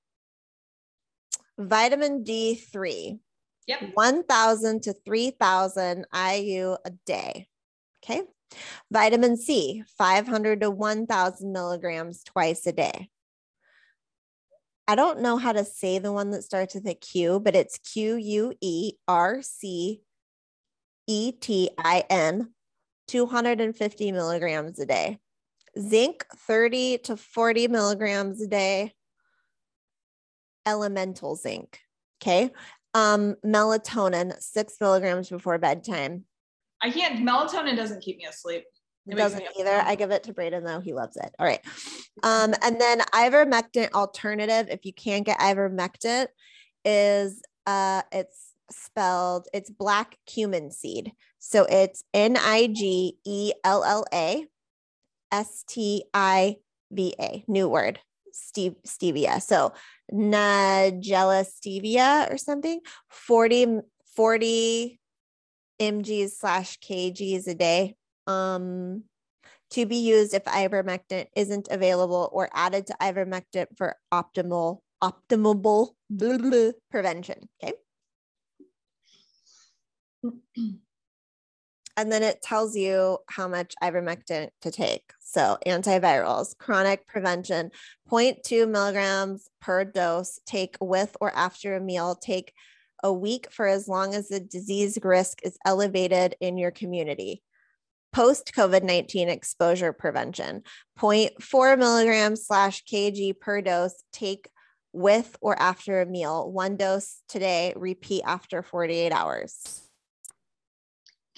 vitamin 1.58 2.24
D3, 2.24 3.20
Yep. 3.68 3.92
1,000 3.96 4.84
to 4.84 4.94
3,000 4.94 6.06
IU 6.14 6.78
a 6.86 6.92
day. 7.06 7.48
Okay. 8.04 8.22
Vitamin 8.91 9.38
C, 9.38 9.84
500 9.98 10.62
to 10.62 10.72
1,000 10.72 11.52
milligrams 11.52 12.24
twice 12.24 12.66
a 12.66 12.72
day. 12.72 13.10
I 14.88 14.95
don't 14.95 15.20
know 15.20 15.38
how 15.38 15.52
to 15.52 15.66
say 15.66 16.00
the 16.00 16.14
one 16.14 16.32
that 16.32 16.43
starts 16.43 16.74
with 16.76 16.88
a 16.88 16.93
Q, 16.93 17.41
but 17.41 17.56
it's 17.56 17.78
Q 17.80 18.16
U 18.16 18.54
E 18.62 18.93
R 19.08 19.41
C 19.41 20.02
E 21.08 21.32
T 21.34 21.70
I 21.78 22.06
N, 22.10 22.54
250 23.08 24.12
milligrams 24.14 24.80
a 24.80 24.86
day. 24.86 25.20
Zinc, 25.78 26.26
30 26.48 27.00
to 27.00 27.18
40 27.18 27.68
milligrams 27.68 28.41
a 28.41 28.48
day. 28.48 28.93
Elemental 30.66 31.36
zinc. 31.36 31.80
Okay. 32.22 32.52
Um, 32.93 33.36
melatonin, 33.45 34.41
six 34.41 34.78
milligrams 34.80 35.30
before 35.30 35.58
bedtime. 35.58 36.24
I 36.82 36.91
can't. 36.91 37.19
Melatonin 37.28 37.75
doesn't 37.75 38.01
keep 38.01 38.17
me 38.17 38.25
asleep. 38.25 38.63
It 39.07 39.13
It 39.13 39.17
doesn't 39.17 39.43
either. 39.59 39.82
I 39.86 39.95
give 39.95 40.11
it 40.11 40.23
to 40.23 40.34
Braden 40.34 40.63
though. 40.63 40.80
He 40.80 40.93
loves 40.93 41.15
it. 41.17 41.34
All 41.39 41.45
right. 41.45 41.61
Um, 42.23 42.53
and 42.61 42.80
then 42.80 42.99
ivermectin 43.13 43.91
alternative, 43.93 44.67
if 44.69 44.86
you 44.86 44.93
can't 44.93 45.25
get 45.25 45.39
ivermectin, 45.39 46.28
is 46.84 47.41
uh 47.65 48.01
it's 48.11 48.53
spelled, 48.69 49.47
it's 49.53 49.69
black 49.69 50.17
cumin 50.25 50.71
seed. 50.71 51.13
So 51.39 51.65
it's 51.69 52.03
N-I-G-E-L-L-A 52.13 53.17
S-T-I-V-A. 55.32 56.55
New 57.47 57.69
word. 57.69 57.99
Steve 58.32 58.75
stevia. 58.86 59.41
So 59.41 59.73
Nigella 60.13 61.45
stevia 61.45 62.32
or 62.32 62.38
something. 62.38 62.82
40, 63.09 63.80
40 64.15 64.99
mgs 65.80 66.32
slash 66.32 66.80
kgs 66.80 67.47
a 67.47 67.55
day 67.55 67.95
um, 68.28 69.03
to 69.69 69.86
be 69.86 69.97
used 69.97 70.34
if 70.34 70.43
ivermectin 70.45 71.25
isn't 71.36 71.67
available 71.69 72.30
or 72.32 72.49
added 72.53 72.88
to 72.88 72.95
ivermectin 73.01 73.65
for 73.78 73.95
optimal 74.13 74.80
optimal 75.03 75.61
blah, 75.61 75.88
blah, 76.38 76.71
prevention. 76.89 77.49
Okay. 77.63 77.73
and 81.97 82.11
then 82.11 82.23
it 82.23 82.41
tells 82.41 82.75
you 82.75 83.17
how 83.30 83.47
much 83.47 83.73
ivermectin 83.82 84.49
to 84.61 84.71
take. 84.71 85.11
So 85.19 85.57
antivirals, 85.65 86.57
chronic 86.57 87.07
prevention, 87.07 87.71
0.2 88.09 88.69
milligrams 88.69 89.49
per 89.61 89.84
dose, 89.84 90.39
take 90.45 90.78
with 90.80 91.15
or 91.19 91.36
after 91.36 91.75
a 91.75 91.82
meal, 91.82 92.15
take 92.15 92.53
a 93.04 93.12
week 93.14 93.48
for 93.52 93.68
as 93.68 93.88
long 93.88 94.14
as 94.14 94.30
the 94.30 94.39
disease 94.39 94.98
risk 95.02 95.39
is 95.43 95.58
elevated 95.66 96.36
in 96.39 96.58
your 96.58 96.72
community. 96.72 97.43
Post 98.14 98.54
COVID 98.56 98.84
19 98.84 99.30
exposure 99.30 99.93
prevention 99.93 100.64
0.4 101.00 101.78
milligrams 101.78 102.45
slash 102.45 102.84
kg 102.86 103.39
per 103.39 103.62
dose, 103.62 104.04
take 104.12 104.50
with 104.93 105.36
or 105.41 105.60
after 105.62 106.02
a 106.02 106.06
meal. 106.06 106.52
One 106.52 106.78
dose 106.78 107.22
today, 107.30 107.74
repeat 107.76 108.24
after 108.26 108.64
48 108.64 109.12
hours. 109.12 109.82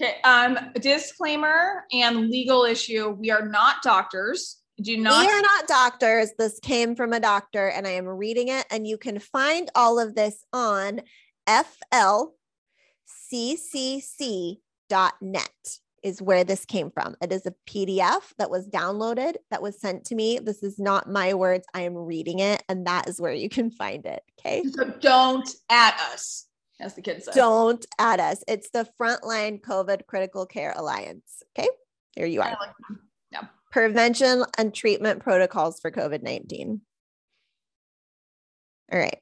Okay. 0.01 0.15
Um, 0.23 0.57
disclaimer 0.79 1.85
and 1.91 2.29
legal 2.29 2.63
issue. 2.63 3.09
We 3.09 3.31
are 3.31 3.45
not 3.45 3.81
doctors. 3.83 4.57
Do 4.81 4.95
not. 4.95 5.25
we 5.25 5.31
are 5.31 5.41
not 5.41 5.67
doctors. 5.67 6.31
This 6.39 6.57
came 6.61 6.95
from 6.95 7.11
a 7.11 7.19
doctor, 7.19 7.67
and 7.67 7.85
I 7.85 7.91
am 7.91 8.07
reading 8.07 8.47
it. 8.47 8.65
And 8.71 8.87
you 8.87 8.97
can 8.97 9.19
find 9.19 9.69
all 9.75 9.99
of 9.99 10.15
this 10.15 10.45
on 10.53 11.01
flccc.net 13.31 14.59
is 16.03 16.21
where 16.21 16.43
this 16.43 16.65
came 16.65 16.91
from. 16.91 17.15
It 17.21 17.31
is 17.33 17.45
a 17.45 17.53
PDF 17.67 18.21
that 18.37 18.49
was 18.49 18.67
downloaded, 18.67 19.35
that 19.51 19.61
was 19.61 19.79
sent 19.79 20.05
to 20.05 20.15
me. 20.15 20.39
This 20.39 20.63
is 20.63 20.79
not 20.79 21.09
my 21.09 21.33
words. 21.33 21.65
I 21.73 21.81
am 21.81 21.95
reading 21.95 22.39
it, 22.39 22.63
and 22.69 22.87
that 22.87 23.09
is 23.09 23.19
where 23.19 23.33
you 23.33 23.49
can 23.49 23.69
find 23.71 24.05
it. 24.05 24.23
Okay. 24.39 24.63
so 24.63 24.85
don't 25.01 25.49
at 25.69 25.99
us, 26.11 26.47
as 26.79 26.93
the 26.93 27.01
kids 27.01 27.25
say. 27.25 27.31
Don't 27.35 27.85
add 27.97 28.19
us. 28.19 28.43
It's 28.47 28.69
the 28.69 28.87
Frontline 28.99 29.61
COVID 29.61 30.05
Critical 30.07 30.45
Care 30.45 30.73
Alliance. 30.75 31.43
Okay. 31.57 31.67
Here 32.15 32.25
you 32.25 32.41
are. 32.41 32.57
like- 32.59 32.75
yeah. 33.31 33.45
Prevention 33.71 34.43
and 34.57 34.73
treatment 34.73 35.21
protocols 35.21 35.79
for 35.79 35.91
COVID 35.91 36.23
19. 36.23 36.81
All 38.91 38.99
right. 38.99 39.19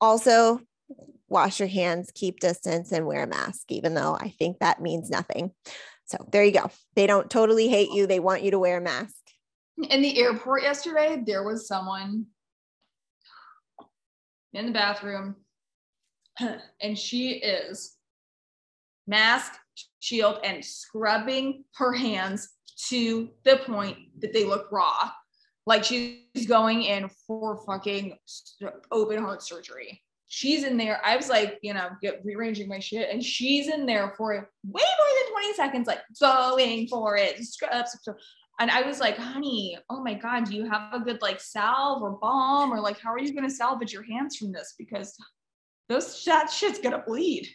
Also, 0.00 0.60
wash 1.28 1.60
your 1.60 1.68
hands, 1.68 2.10
keep 2.14 2.40
distance, 2.40 2.92
and 2.92 3.06
wear 3.06 3.24
a 3.24 3.26
mask, 3.26 3.70
even 3.70 3.94
though 3.94 4.16
I 4.18 4.30
think 4.30 4.58
that 4.58 4.80
means 4.80 5.10
nothing. 5.10 5.52
So 6.06 6.18
there 6.30 6.44
you 6.44 6.52
go. 6.52 6.70
They 6.94 7.06
don't 7.06 7.30
totally 7.30 7.68
hate 7.68 7.90
you. 7.90 8.06
They 8.06 8.20
want 8.20 8.42
you 8.42 8.52
to 8.52 8.58
wear 8.58 8.78
a 8.78 8.80
mask. 8.80 9.14
In 9.90 10.02
the 10.02 10.18
airport 10.18 10.62
yesterday, 10.62 11.22
there 11.26 11.42
was 11.42 11.66
someone 11.66 12.26
in 14.52 14.66
the 14.66 14.72
bathroom, 14.72 15.36
and 16.80 16.96
she 16.96 17.32
is 17.32 17.96
mask, 19.06 19.52
shield, 19.98 20.38
and 20.44 20.64
scrubbing 20.64 21.64
her 21.74 21.92
hands 21.92 22.48
to 22.88 23.30
the 23.44 23.58
point 23.66 23.96
that 24.20 24.32
they 24.32 24.44
look 24.44 24.70
raw. 24.70 25.10
Like 25.66 25.84
she's 25.84 26.46
going 26.46 26.82
in 26.84 27.10
for 27.26 27.60
fucking 27.66 28.16
open 28.92 29.22
heart 29.22 29.42
surgery. 29.42 30.02
She's 30.28 30.64
in 30.64 30.76
there. 30.76 31.00
I 31.04 31.16
was 31.16 31.28
like, 31.28 31.58
you 31.62 31.72
know, 31.72 31.88
get 32.02 32.20
rearranging 32.24 32.68
my 32.68 32.80
shit, 32.80 33.10
and 33.10 33.24
she's 33.24 33.68
in 33.68 33.86
there 33.86 34.12
for 34.16 34.32
way 34.32 34.42
more 34.64 34.82
than 35.22 35.32
20 35.32 35.54
seconds, 35.54 35.86
like 35.86 36.00
going 36.20 36.88
for 36.88 37.16
it. 37.16 37.38
Scrub, 37.44 37.86
scrub. 37.86 38.16
And 38.58 38.70
I 38.70 38.82
was 38.82 39.00
like, 39.00 39.18
honey, 39.18 39.78
oh 39.90 40.02
my 40.02 40.14
God, 40.14 40.46
do 40.46 40.56
you 40.56 40.68
have 40.68 40.94
a 40.94 41.00
good 41.00 41.20
like 41.20 41.40
salve 41.40 42.02
or 42.02 42.12
balm? 42.12 42.72
Or 42.72 42.80
like, 42.80 42.98
how 42.98 43.12
are 43.12 43.18
you 43.18 43.34
going 43.34 43.48
to 43.48 43.54
salvage 43.54 43.92
your 43.92 44.02
hands 44.02 44.36
from 44.36 44.50
this? 44.50 44.74
Because 44.78 45.14
those 45.88 46.24
that 46.24 46.50
shit's 46.50 46.78
going 46.78 46.94
to 46.94 47.04
bleed. 47.06 47.48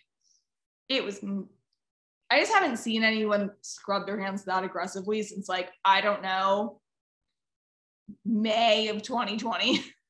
It 0.90 1.04
was, 1.04 1.20
I 2.30 2.40
just 2.40 2.54
haven't 2.54 2.78
seen 2.78 3.04
anyone 3.04 3.52
scrub 3.62 4.06
their 4.06 4.20
hands 4.20 4.46
that 4.46 4.64
aggressively 4.64 5.24
since 5.24 5.50
like, 5.50 5.70
I 5.84 6.02
don't 6.02 6.22
know, 6.22 6.82
May 8.26 8.90
of 8.90 9.02
2020. 9.02 9.84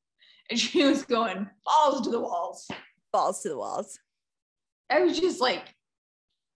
And 0.49 0.59
she 0.59 0.83
was 0.83 1.03
going 1.03 1.49
balls 1.65 2.01
to 2.01 2.11
the 2.11 2.19
walls. 2.19 2.67
Balls 3.11 3.41
to 3.43 3.49
the 3.49 3.57
walls. 3.57 3.99
I 4.89 5.01
was 5.01 5.19
just 5.19 5.39
like, 5.39 5.75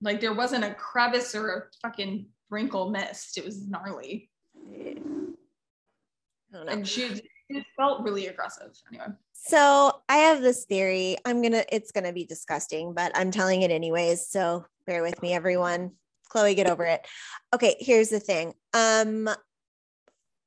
like 0.01 0.19
there 0.19 0.33
wasn't 0.33 0.65
a 0.65 0.73
crevice 0.73 1.35
or 1.35 1.49
a 1.49 1.63
fucking 1.81 2.27
wrinkle 2.49 2.89
missed. 2.89 3.37
It 3.37 3.45
was 3.45 3.67
gnarly. 3.67 4.29
I. 4.67 4.97
And 6.67 6.87
she 6.87 7.21
it 7.49 7.65
felt 7.77 8.03
really 8.03 8.27
aggressive. 8.27 8.71
Anyway. 8.89 9.07
So 9.33 10.01
I 10.09 10.17
have 10.17 10.41
this 10.41 10.65
theory. 10.65 11.17
I'm 11.25 11.41
gonna, 11.41 11.63
it's 11.71 11.91
gonna 11.91 12.13
be 12.13 12.25
disgusting, 12.25 12.93
but 12.93 13.11
I'm 13.15 13.31
telling 13.31 13.61
it 13.61 13.71
anyways. 13.71 14.27
So 14.27 14.65
bear 14.87 15.03
with 15.03 15.21
me, 15.21 15.33
everyone. 15.33 15.91
Chloe, 16.29 16.55
get 16.55 16.69
over 16.69 16.85
it. 16.85 17.05
Okay, 17.53 17.75
here's 17.79 18.09
the 18.09 18.19
thing. 18.19 18.53
Um, 18.73 19.29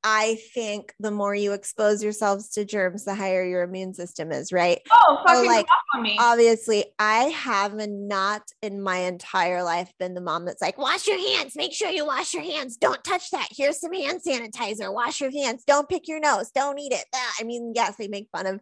I 0.04 0.38
think 0.54 0.94
the 1.00 1.10
more 1.10 1.34
you 1.34 1.52
expose 1.52 2.02
yourselves 2.02 2.50
to 2.50 2.64
germs, 2.64 3.04
the 3.04 3.14
higher 3.14 3.44
your 3.44 3.62
immune 3.62 3.94
system 3.94 4.30
is, 4.30 4.52
right? 4.52 4.80
Oh, 4.90 5.22
fucking 5.26 5.46
like, 5.46 5.66
me. 6.00 6.16
Obviously, 6.20 6.84
I 6.98 7.24
have 7.24 7.74
not 7.74 8.42
in 8.62 8.80
my 8.80 8.98
entire 8.98 9.62
life 9.62 9.92
been 9.98 10.14
the 10.14 10.20
mom 10.20 10.44
that's 10.44 10.62
like, 10.62 10.78
wash 10.78 11.06
your 11.06 11.18
hands, 11.18 11.56
make 11.56 11.72
sure 11.72 11.90
you 11.90 12.06
wash 12.06 12.32
your 12.32 12.42
hands. 12.42 12.76
Don't 12.76 13.02
touch 13.02 13.30
that. 13.30 13.48
Here's 13.50 13.80
some 13.80 13.92
hand 13.92 14.20
sanitizer. 14.26 14.92
Wash 14.92 15.20
your 15.20 15.32
hands. 15.32 15.64
Don't 15.66 15.88
pick 15.88 16.06
your 16.06 16.20
nose. 16.20 16.50
Don't 16.50 16.78
eat 16.78 16.92
it. 16.92 17.04
Ah, 17.14 17.34
I 17.40 17.44
mean, 17.44 17.72
yes, 17.74 17.96
they 17.96 18.08
make 18.08 18.28
fun 18.30 18.46
of 18.46 18.60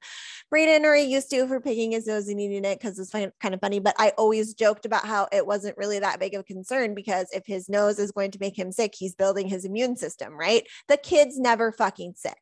Braden 0.50 0.84
or 0.84 0.94
he 0.94 1.04
used 1.04 1.30
to 1.30 1.46
for 1.46 1.60
picking 1.60 1.92
his 1.92 2.06
nose 2.06 2.28
and 2.28 2.40
eating 2.40 2.64
it 2.64 2.80
because 2.80 2.98
it's 2.98 3.10
kind 3.10 3.54
of 3.54 3.60
funny. 3.60 3.78
But 3.78 3.96
I 3.98 4.10
always 4.16 4.54
joked 4.54 4.86
about 4.86 5.06
how 5.06 5.28
it 5.32 5.46
wasn't 5.46 5.76
really 5.76 5.98
that 5.98 6.20
big 6.20 6.34
of 6.34 6.40
a 6.40 6.44
concern 6.44 6.94
because 6.94 7.28
if 7.32 7.44
his 7.46 7.68
nose 7.68 7.98
is 7.98 8.12
going 8.12 8.30
to 8.30 8.38
make 8.40 8.58
him 8.58 8.72
sick, 8.72 8.94
he's 8.96 9.14
building 9.14 9.48
his 9.48 9.64
immune 9.64 9.96
system, 9.96 10.32
right? 10.38 10.66
The 10.88 10.96
kid's 11.26 11.38
never 11.38 11.72
fucking 11.72 12.14
sick. 12.16 12.38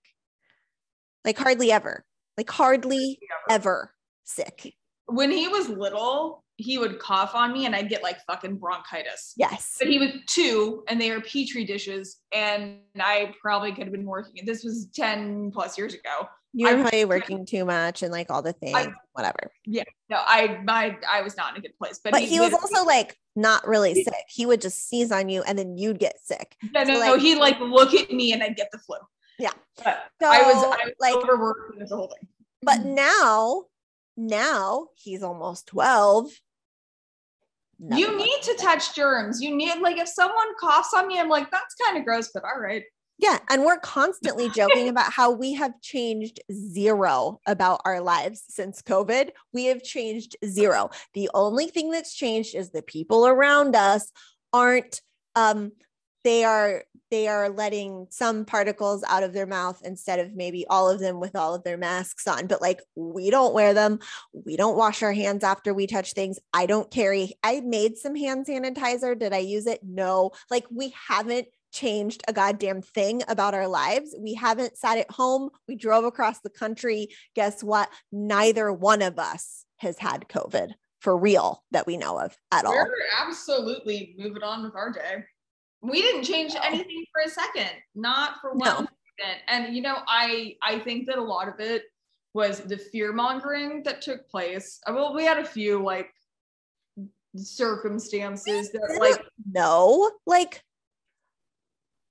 Like 1.24 1.38
hardly 1.38 1.72
ever. 1.72 2.04
Like 2.36 2.50
hardly 2.50 3.18
ever 3.48 3.92
sick. 4.24 4.74
when 5.06 5.30
he 5.30 5.48
was 5.48 5.68
little, 5.68 6.42
he 6.56 6.78
would 6.78 6.98
cough 6.98 7.34
on 7.34 7.52
me 7.52 7.66
and 7.66 7.74
I'd 7.74 7.88
get 7.88 8.02
like 8.02 8.18
fucking 8.26 8.56
bronchitis. 8.56 9.34
Yes. 9.36 9.76
But 9.78 9.88
he 9.88 9.98
was 9.98 10.10
two 10.28 10.84
and 10.88 11.00
they 11.00 11.10
are 11.10 11.20
petri 11.20 11.64
dishes. 11.64 12.18
And 12.32 12.78
I 12.98 13.34
probably 13.40 13.72
could 13.72 13.84
have 13.84 13.92
been 13.92 14.06
working. 14.06 14.44
This 14.44 14.64
was 14.64 14.88
10 14.94 15.50
plus 15.52 15.76
years 15.76 15.94
ago. 15.94 16.28
You're 16.56 16.70
I- 16.70 16.80
probably 16.82 17.04
working 17.04 17.44
too 17.44 17.64
much 17.64 18.02
and 18.02 18.12
like 18.12 18.30
all 18.30 18.40
the 18.40 18.52
things, 18.52 18.86
whatever. 19.12 19.50
Yeah. 19.66 19.82
No, 20.08 20.18
I 20.24 20.60
my 20.64 20.96
I 21.10 21.20
was 21.22 21.36
not 21.36 21.52
in 21.52 21.58
a 21.58 21.60
good 21.60 21.76
place. 21.76 22.00
But, 22.02 22.12
But 22.12 22.22
he 22.22 22.38
was 22.38 22.52
also 22.52 22.84
like 22.84 23.18
not 23.34 23.66
really 23.66 24.04
sick. 24.04 24.14
He 24.28 24.46
would 24.46 24.60
just 24.60 24.88
sneeze 24.88 25.10
on 25.10 25.28
you 25.28 25.42
and 25.42 25.58
then 25.58 25.76
you'd 25.76 25.98
get 25.98 26.20
sick. 26.22 26.56
no, 26.72 26.84
no, 26.84 26.86
so, 26.86 26.92
no, 26.92 27.12
like- 27.12 27.20
he'd 27.20 27.38
like 27.38 27.58
look 27.58 27.92
at 27.92 28.10
me 28.12 28.32
and 28.32 28.42
I'd 28.42 28.56
get 28.56 28.70
the 28.70 28.78
flu. 28.78 28.96
Yeah. 29.38 29.50
But 29.82 30.04
So 30.22 30.28
I 30.28 30.42
was 30.42 30.54
I 30.54 30.84
was 30.84 30.94
like 31.00 31.14
overworked 31.16 31.74
and 31.74 31.90
a 31.90 31.96
whole 31.96 32.06
thing. 32.08 32.28
But 32.62 32.84
now, 32.84 33.64
now 34.16 34.86
he's 34.94 35.22
almost 35.24 35.66
12. 35.66 36.30
None 37.80 37.98
you 37.98 38.16
need 38.16 38.38
to 38.42 38.54
touch 38.54 38.94
germs. 38.94 39.40
You 39.42 39.54
need 39.56 39.80
like 39.80 39.96
if 39.98 40.08
someone 40.08 40.46
coughs 40.60 40.90
on 40.96 41.08
me, 41.08 41.18
I'm 41.18 41.28
like, 41.28 41.50
that's 41.50 41.74
kind 41.74 41.98
of 41.98 42.04
gross, 42.04 42.30
but 42.32 42.44
all 42.44 42.60
right. 42.60 42.84
Yeah. 43.18 43.38
And 43.48 43.64
we're 43.64 43.78
constantly 43.78 44.48
joking 44.50 44.88
about 44.90 45.12
how 45.12 45.30
we 45.30 45.54
have 45.54 45.80
changed 45.80 46.40
zero 46.52 47.40
about 47.46 47.80
our 47.84 48.00
lives 48.00 48.42
since 48.48 48.82
COVID. 48.82 49.30
We 49.52 49.66
have 49.66 49.82
changed 49.82 50.36
zero. 50.44 50.90
The 51.14 51.30
only 51.34 51.68
thing 51.68 51.90
that's 51.90 52.14
changed 52.14 52.54
is 52.54 52.70
the 52.70 52.82
people 52.82 53.26
around 53.26 53.76
us 53.76 54.10
aren't, 54.52 55.00
um, 55.36 55.72
they 56.24 56.42
are 56.42 56.84
they 57.10 57.28
are 57.28 57.48
letting 57.48 58.08
some 58.10 58.44
particles 58.44 59.04
out 59.08 59.22
of 59.22 59.32
their 59.32 59.46
mouth 59.46 59.80
instead 59.84 60.18
of 60.18 60.34
maybe 60.34 60.66
all 60.68 60.90
of 60.90 60.98
them 60.98 61.20
with 61.20 61.36
all 61.36 61.54
of 61.54 61.62
their 61.62 61.76
masks 61.76 62.26
on 62.26 62.46
but 62.46 62.60
like 62.60 62.80
we 62.96 63.30
don't 63.30 63.54
wear 63.54 63.72
them 63.74 64.00
we 64.32 64.56
don't 64.56 64.76
wash 64.76 65.02
our 65.02 65.12
hands 65.12 65.44
after 65.44 65.72
we 65.72 65.86
touch 65.86 66.12
things 66.12 66.38
i 66.52 66.66
don't 66.66 66.90
carry 66.90 67.34
i 67.44 67.60
made 67.60 67.96
some 67.96 68.16
hand 68.16 68.46
sanitizer 68.46 69.16
did 69.16 69.32
i 69.32 69.38
use 69.38 69.66
it 69.66 69.80
no 69.84 70.30
like 70.50 70.64
we 70.70 70.92
haven't 71.08 71.46
changed 71.74 72.22
a 72.28 72.32
goddamn 72.32 72.80
thing 72.80 73.20
about 73.28 73.52
our 73.52 73.66
lives 73.66 74.14
we 74.20 74.32
haven't 74.34 74.78
sat 74.78 74.96
at 74.96 75.10
home 75.10 75.50
we 75.68 75.74
drove 75.74 76.04
across 76.04 76.40
the 76.40 76.48
country 76.48 77.08
guess 77.34 77.62
what 77.64 77.90
neither 78.12 78.72
one 78.72 79.02
of 79.02 79.18
us 79.18 79.64
has 79.78 79.98
had 79.98 80.28
covid 80.28 80.70
for 81.00 81.16
real 81.18 81.62
that 81.72 81.86
we 81.86 81.96
know 81.96 82.18
of 82.18 82.34
at 82.52 82.64
all 82.64 82.72
We're 82.72 83.26
absolutely 83.26 84.14
moving 84.16 84.42
on 84.42 84.62
with 84.62 84.74
our 84.74 84.90
day. 84.90 85.24
We 85.82 86.00
didn't 86.00 86.22
change 86.24 86.54
anything 86.62 87.04
for 87.12 87.20
a 87.26 87.28
second, 87.28 87.72
not 87.94 88.40
for 88.40 88.52
one 88.54 88.60
No. 88.60 88.76
second. 88.76 89.40
And 89.48 89.76
you 89.76 89.82
know, 89.82 89.98
I 90.08 90.56
I 90.62 90.78
think 90.78 91.06
that 91.08 91.18
a 91.18 91.22
lot 91.22 91.46
of 91.48 91.60
it 91.60 91.82
was 92.32 92.60
the 92.60 92.78
fear 92.78 93.12
mongering 93.12 93.82
that 93.82 94.00
took 94.00 94.26
place. 94.30 94.80
Uh, 94.86 94.92
Well, 94.94 95.14
we 95.14 95.24
had 95.26 95.38
a 95.38 95.44
few 95.44 95.82
like 95.82 96.10
circumstances 97.36 98.72
that 98.72 98.96
like 98.98 99.20
no 99.52 100.10
like 100.26 100.62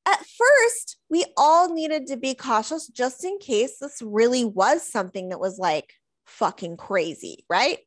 at 0.05 0.19
first 0.19 0.97
we 1.09 1.25
all 1.37 1.73
needed 1.73 2.07
to 2.07 2.17
be 2.17 2.33
cautious 2.33 2.87
just 2.87 3.23
in 3.23 3.37
case 3.39 3.77
this 3.79 4.01
really 4.01 4.43
was 4.43 4.85
something 4.85 5.29
that 5.29 5.39
was 5.39 5.57
like 5.57 5.93
fucking 6.25 6.77
crazy 6.77 7.45
right 7.49 7.79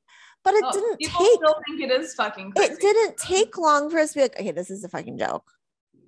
but 0.45 0.55
it 0.55 0.65
oh, 0.67 0.73
didn't 0.73 0.99
people 0.99 1.21
take 1.21 1.35
still 1.35 1.55
think 1.67 1.81
it 1.81 1.91
is 1.91 2.15
fucking 2.15 2.53
crazy. 2.53 2.73
it 2.73 2.81
didn't 2.81 3.17
take 3.17 3.57
long 3.59 3.91
for 3.91 3.99
us 3.99 4.13
to 4.13 4.19
be 4.19 4.23
like 4.23 4.41
okay 4.41 4.51
this 4.53 4.71
is 4.71 4.85
a 4.85 4.89
fucking 4.89 5.19
joke 5.19 5.51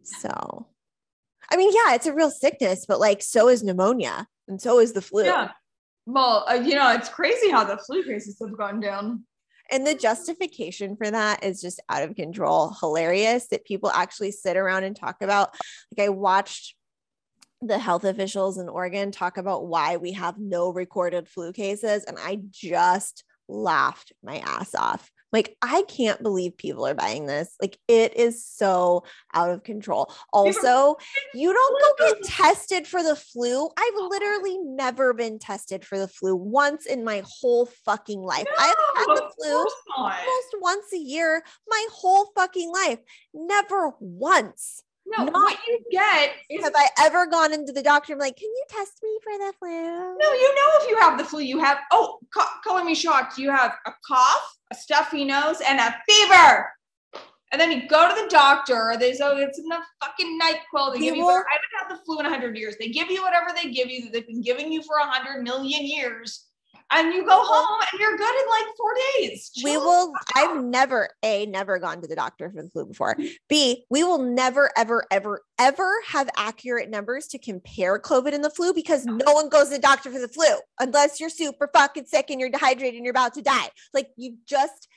so 0.02 0.66
i 1.50 1.56
mean 1.56 1.70
yeah 1.72 1.94
it's 1.94 2.06
a 2.06 2.14
real 2.14 2.30
sickness 2.30 2.86
but 2.86 3.00
like 3.00 3.22
so 3.22 3.48
is 3.48 3.62
pneumonia 3.62 4.26
and 4.46 4.60
so 4.60 4.78
is 4.78 4.92
the 4.92 5.02
flu 5.02 5.24
Yeah. 5.24 5.50
Well, 6.10 6.46
uh, 6.48 6.54
you 6.54 6.74
know, 6.74 6.90
it's 6.92 7.10
crazy 7.10 7.50
how 7.50 7.64
the 7.64 7.76
flu 7.76 8.02
cases 8.02 8.38
have 8.40 8.56
gone 8.56 8.80
down. 8.80 9.24
And 9.70 9.86
the 9.86 9.94
justification 9.94 10.96
for 10.96 11.10
that 11.10 11.44
is 11.44 11.60
just 11.60 11.80
out 11.88 12.02
of 12.02 12.16
control, 12.16 12.74
hilarious 12.80 13.48
that 13.48 13.66
people 13.66 13.90
actually 13.90 14.30
sit 14.30 14.56
around 14.56 14.84
and 14.84 14.96
talk 14.96 15.22
about. 15.22 15.54
Like, 15.96 16.06
I 16.06 16.08
watched 16.08 16.74
the 17.60 17.78
health 17.78 18.04
officials 18.04 18.58
in 18.58 18.68
Oregon 18.68 19.10
talk 19.10 19.36
about 19.36 19.66
why 19.66 19.96
we 19.96 20.12
have 20.12 20.38
no 20.38 20.72
recorded 20.72 21.28
flu 21.28 21.52
cases, 21.52 22.04
and 22.04 22.16
I 22.18 22.38
just 22.50 23.24
laughed 23.48 24.12
my 24.22 24.38
ass 24.38 24.74
off. 24.74 25.10
Like, 25.32 25.56
I 25.60 25.84
can't 25.88 26.22
believe 26.22 26.56
people 26.56 26.86
are 26.86 26.94
buying 26.94 27.26
this. 27.26 27.54
Like, 27.60 27.78
it 27.86 28.16
is 28.16 28.44
so 28.44 29.04
out 29.34 29.50
of 29.50 29.62
control. 29.62 30.12
Also, 30.32 30.96
you 31.34 31.52
don't 31.52 31.98
go 31.98 32.06
get 32.08 32.24
tested 32.24 32.86
for 32.86 33.02
the 33.02 33.16
flu. 33.16 33.68
I've 33.76 33.94
literally 34.08 34.58
never 34.58 35.12
been 35.12 35.38
tested 35.38 35.84
for 35.84 35.98
the 35.98 36.08
flu 36.08 36.34
once 36.34 36.86
in 36.86 37.04
my 37.04 37.22
whole 37.26 37.66
fucking 37.84 38.20
life. 38.20 38.46
I've 38.58 38.74
had 38.96 39.06
the 39.06 39.30
flu 39.38 39.66
almost 39.96 40.56
once 40.60 40.92
a 40.94 40.98
year 40.98 41.42
my 41.68 41.86
whole 41.92 42.30
fucking 42.34 42.72
life. 42.72 43.00
Never 43.34 43.92
once 44.00 44.82
No, 45.16 45.24
Not- 45.24 45.32
what 45.32 45.58
you 45.66 45.78
get 45.90 46.32
is 46.50 46.62
have 46.64 46.74
I 46.76 46.88
ever 47.00 47.26
gone 47.26 47.52
into 47.52 47.72
the 47.72 47.82
doctor. 47.82 48.12
I'm 48.12 48.18
like, 48.18 48.36
can 48.36 48.48
you 48.48 48.64
test 48.68 48.98
me 49.02 49.18
for 49.22 49.32
the 49.38 49.52
flu? 49.58 49.68
no, 49.70 50.32
you 50.32 50.54
know 50.54 50.70
if 50.82 50.90
you 50.90 50.98
have 50.98 51.18
the 51.18 51.24
flu, 51.24 51.40
you 51.40 51.58
have 51.60 51.78
oh, 51.92 52.18
co- 52.34 52.42
color 52.64 52.84
me 52.84 52.94
shocked. 52.94 53.38
You 53.38 53.50
have 53.50 53.74
a 53.86 53.92
cough, 54.06 54.58
a 54.70 54.74
stuffy 54.74 55.24
nose, 55.24 55.60
and 55.66 55.80
a 55.80 55.94
fever. 56.08 56.72
And 57.50 57.58
then 57.58 57.72
you 57.72 57.88
go 57.88 58.06
to 58.14 58.22
the 58.22 58.28
doctor. 58.28 58.94
They 59.00 59.14
say, 59.14 59.24
oh, 59.24 59.36
it's 59.38 59.58
in 59.58 59.64
the 59.68 59.78
fucking 60.02 60.38
NyQuil. 60.38 60.92
They 60.92 60.98
They 61.00 61.04
give 61.06 61.16
you. 61.16 61.24
will- 61.24 61.30
I 61.30 61.36
haven't 61.36 61.88
had 61.88 61.96
the 61.96 62.04
flu 62.04 62.18
in 62.20 62.26
hundred 62.26 62.56
years. 62.58 62.76
They 62.78 62.88
give 62.88 63.10
you 63.10 63.22
whatever 63.22 63.46
they 63.54 63.72
give 63.72 63.88
you 63.88 64.02
that 64.02 64.12
they've 64.12 64.26
been 64.26 64.42
giving 64.42 64.70
you 64.70 64.82
for 64.82 64.96
a 64.98 65.06
hundred 65.06 65.42
million 65.42 65.86
years, 65.86 66.44
and 66.90 67.12
you 67.12 67.24
go 67.24 67.42
home 67.42 67.80
and 67.92 68.00
you're 68.00 68.16
good 68.16 68.34
in 68.34 68.48
like 68.50 68.76
four 68.76 68.94
days. 69.18 69.50
We 69.62 69.76
will. 69.76 70.12
I've 70.34 70.64
never, 70.64 71.10
A, 71.22 71.46
never 71.46 71.78
gone 71.78 72.00
to 72.00 72.08
the 72.08 72.16
doctor 72.16 72.50
for 72.50 72.62
the 72.62 72.70
flu 72.70 72.86
before. 72.86 73.16
B, 73.48 73.84
we 73.90 74.04
will 74.04 74.18
never, 74.18 74.70
ever, 74.76 75.04
ever, 75.10 75.42
ever 75.58 75.92
have 76.06 76.28
accurate 76.36 76.88
numbers 76.88 77.26
to 77.28 77.38
compare 77.38 77.98
COVID 77.98 78.34
and 78.34 78.44
the 78.44 78.50
flu 78.50 78.72
because 78.72 79.04
no 79.04 79.32
one 79.32 79.48
goes 79.48 79.68
to 79.68 79.74
the 79.74 79.80
doctor 79.80 80.10
for 80.10 80.18
the 80.18 80.28
flu 80.28 80.46
unless 80.80 81.20
you're 81.20 81.30
super 81.30 81.68
fucking 81.72 82.06
sick 82.06 82.30
and 82.30 82.40
you're 82.40 82.50
dehydrated 82.50 82.94
and 82.94 83.04
you're 83.04 83.10
about 83.12 83.34
to 83.34 83.42
die. 83.42 83.68
Like 83.92 84.10
you 84.16 84.36
just, 84.46 84.88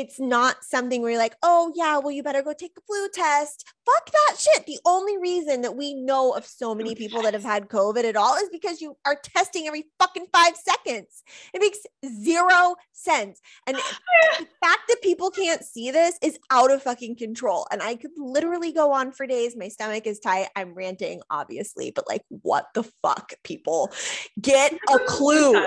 it's 0.00 0.20
not 0.20 0.62
something 0.62 1.00
where 1.00 1.12
you're 1.12 1.20
like, 1.20 1.36
oh 1.42 1.72
yeah, 1.74 1.98
well, 1.98 2.10
you 2.10 2.22
better 2.22 2.42
go 2.42 2.52
take 2.52 2.72
a 2.76 2.80
flu 2.82 3.08
test. 3.08 3.64
Fuck 3.84 4.10
that 4.10 4.36
shit. 4.38 4.66
The 4.66 4.78
only 4.84 5.16
reason 5.18 5.62
that 5.62 5.76
we 5.76 5.94
know 5.94 6.32
of 6.32 6.44
so 6.44 6.74
many 6.74 6.94
people 6.94 7.22
that 7.22 7.34
have 7.34 7.44
had 7.44 7.68
COVID 7.68 8.04
at 8.04 8.16
all 8.16 8.36
is 8.36 8.48
because 8.50 8.80
you 8.80 8.96
are 9.06 9.16
testing 9.22 9.66
every 9.66 9.86
fucking 9.98 10.26
five 10.32 10.54
seconds. 10.56 11.22
It 11.54 11.60
makes 11.60 11.78
zero 12.22 12.74
sense. 12.92 13.40
And 13.66 13.76
the 13.76 13.82
fact 14.60 14.82
that 14.88 15.02
people 15.02 15.30
can't 15.30 15.64
see 15.64 15.90
this 15.90 16.18
is 16.22 16.38
out 16.50 16.70
of 16.70 16.82
fucking 16.82 17.16
control. 17.16 17.66
And 17.70 17.82
I 17.82 17.94
could 17.94 18.12
literally 18.16 18.72
go 18.72 18.92
on 18.92 19.12
for 19.12 19.26
days. 19.26 19.56
My 19.56 19.68
stomach 19.68 20.06
is 20.06 20.20
tight. 20.20 20.48
I'm 20.54 20.74
ranting, 20.74 21.22
obviously, 21.30 21.90
but 21.90 22.08
like, 22.08 22.22
what 22.28 22.66
the 22.74 22.82
fuck, 23.02 23.32
people? 23.44 23.92
Get 24.40 24.74
a 24.92 24.98
clue. 25.06 25.66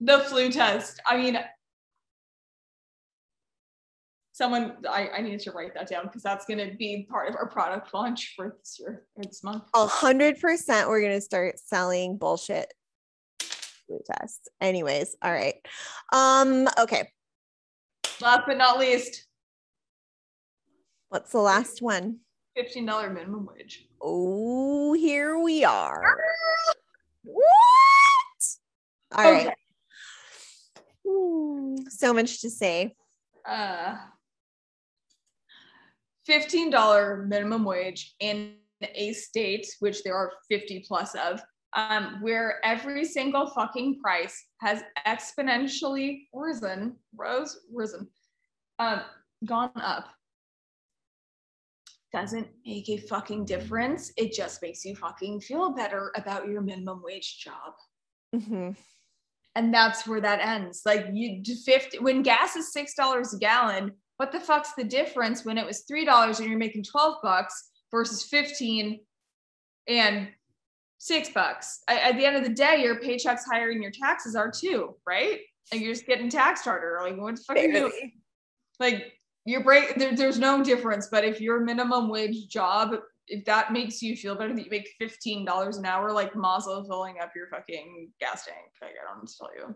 the 0.00 0.20
flu 0.20 0.50
test. 0.50 1.00
I 1.06 1.16
mean, 1.16 1.38
someone, 4.40 4.76
I, 4.88 5.10
I 5.18 5.20
needed 5.20 5.40
to 5.40 5.52
write 5.52 5.74
that 5.74 5.86
down 5.90 6.04
because 6.04 6.22
that's 6.22 6.46
going 6.46 6.66
to 6.66 6.74
be 6.76 7.06
part 7.10 7.28
of 7.28 7.36
our 7.36 7.46
product 7.46 7.92
launch 7.92 8.32
for 8.34 8.56
this 8.58 8.78
year 8.80 9.04
or 9.14 9.22
this 9.24 9.44
month. 9.44 9.64
A 9.74 9.86
hundred 9.86 10.40
percent, 10.40 10.88
we're 10.88 11.02
gonna 11.02 11.20
start 11.20 11.58
selling 11.58 12.16
bullshit 12.16 12.72
flu 13.42 14.00
tests. 14.06 14.48
Anyways, 14.62 15.14
all 15.22 15.30
right. 15.30 15.56
Um, 16.14 16.68
okay. 16.78 17.10
Last 18.22 18.44
but 18.46 18.56
not 18.56 18.78
least, 18.78 19.26
What's 21.10 21.32
the 21.32 21.40
last 21.40 21.82
one? 21.82 22.20
$15 22.56 23.12
minimum 23.12 23.46
wage. 23.52 23.88
Oh, 24.00 24.92
here 24.94 25.38
we 25.38 25.64
are. 25.64 26.16
What? 27.24 27.44
All 29.16 29.26
Okay. 29.26 29.46
right. 29.48 29.56
Hmm, 31.06 31.76
so 31.88 32.14
much 32.14 32.40
to 32.42 32.48
say. 32.50 32.94
Uh, 33.44 33.96
$15 36.28 37.28
minimum 37.28 37.64
wage 37.64 38.14
in 38.20 38.54
a 38.82 39.12
state, 39.12 39.66
which 39.80 40.02
there 40.02 40.16
are 40.16 40.32
50 40.48 40.84
plus 40.86 41.14
of, 41.14 41.42
um, 41.74 42.18
where 42.20 42.64
every 42.64 43.04
single 43.04 43.50
fucking 43.50 44.00
price 44.00 44.46
has 44.60 44.82
exponentially 45.06 46.26
risen, 46.32 46.96
rose, 47.14 47.58
risen, 47.72 48.08
um, 48.78 49.02
gone 49.44 49.70
up. 49.76 50.08
Doesn't 52.12 52.48
make 52.66 52.88
a 52.88 52.96
fucking 52.96 53.44
difference. 53.44 54.12
It 54.16 54.32
just 54.32 54.60
makes 54.62 54.84
you 54.84 54.96
fucking 54.96 55.40
feel 55.42 55.70
better 55.70 56.10
about 56.16 56.48
your 56.48 56.60
minimum 56.60 57.02
wage 57.04 57.38
job. 57.38 57.74
Mhm. 58.34 58.76
And 59.54 59.74
that's 59.74 60.06
where 60.06 60.20
that 60.20 60.40
ends. 60.40 60.82
Like 60.84 61.06
you 61.12 61.40
do 61.42 61.54
50 61.54 61.98
when 61.98 62.22
gas 62.22 62.56
is 62.56 62.72
six 62.72 62.94
dollars 62.94 63.34
a 63.34 63.38
gallon, 63.38 63.96
what 64.20 64.32
the 64.32 64.38
fuck's 64.38 64.74
the 64.74 64.84
difference 64.84 65.46
when 65.46 65.56
it 65.56 65.64
was 65.64 65.80
three 65.88 66.04
dollars 66.04 66.40
and 66.40 66.48
you're 66.50 66.58
making 66.58 66.84
12 66.84 67.16
bucks 67.22 67.70
versus 67.90 68.22
15 68.24 69.00
and 69.88 70.28
six 70.98 71.30
bucks? 71.30 71.80
A- 71.88 72.04
At 72.04 72.18
the 72.18 72.26
end 72.26 72.36
of 72.36 72.44
the 72.44 72.50
day, 72.50 72.82
your 72.82 73.00
paycheck's 73.00 73.46
higher 73.50 73.70
and 73.70 73.82
your 73.82 73.90
taxes 73.90 74.36
are 74.36 74.50
too, 74.50 74.94
right? 75.06 75.40
And 75.72 75.80
you're 75.80 75.94
just 75.94 76.06
getting 76.06 76.28
taxed 76.28 76.64
harder. 76.64 76.98
Like 77.02 77.16
what 77.16 77.36
the 77.36 77.42
fuck 77.42 77.56
are 77.56 77.60
you 77.62 77.72
doing? 77.72 78.12
Like 78.78 79.14
your 79.46 79.64
break 79.64 79.94
there, 79.96 80.14
there's 80.14 80.38
no 80.38 80.62
difference 80.62 81.08
but 81.10 81.24
if 81.24 81.40
your 81.40 81.60
minimum 81.60 82.10
wage 82.10 82.46
job 82.48 82.94
if 83.26 83.42
that 83.46 83.72
makes 83.72 84.02
you 84.02 84.14
feel 84.14 84.34
better 84.34 84.54
that 84.54 84.64
you 84.64 84.70
make 84.70 84.90
$15 85.00 85.78
an 85.78 85.86
hour 85.86 86.12
like 86.12 86.36
Mazda 86.36 86.84
filling 86.86 87.16
up 87.22 87.32
your 87.34 87.48
fucking 87.48 88.10
gas 88.20 88.44
tank 88.44 88.58
like 88.82 88.90
i 88.90 89.14
don't 89.14 89.30
tell 89.38 89.48
you 89.56 89.74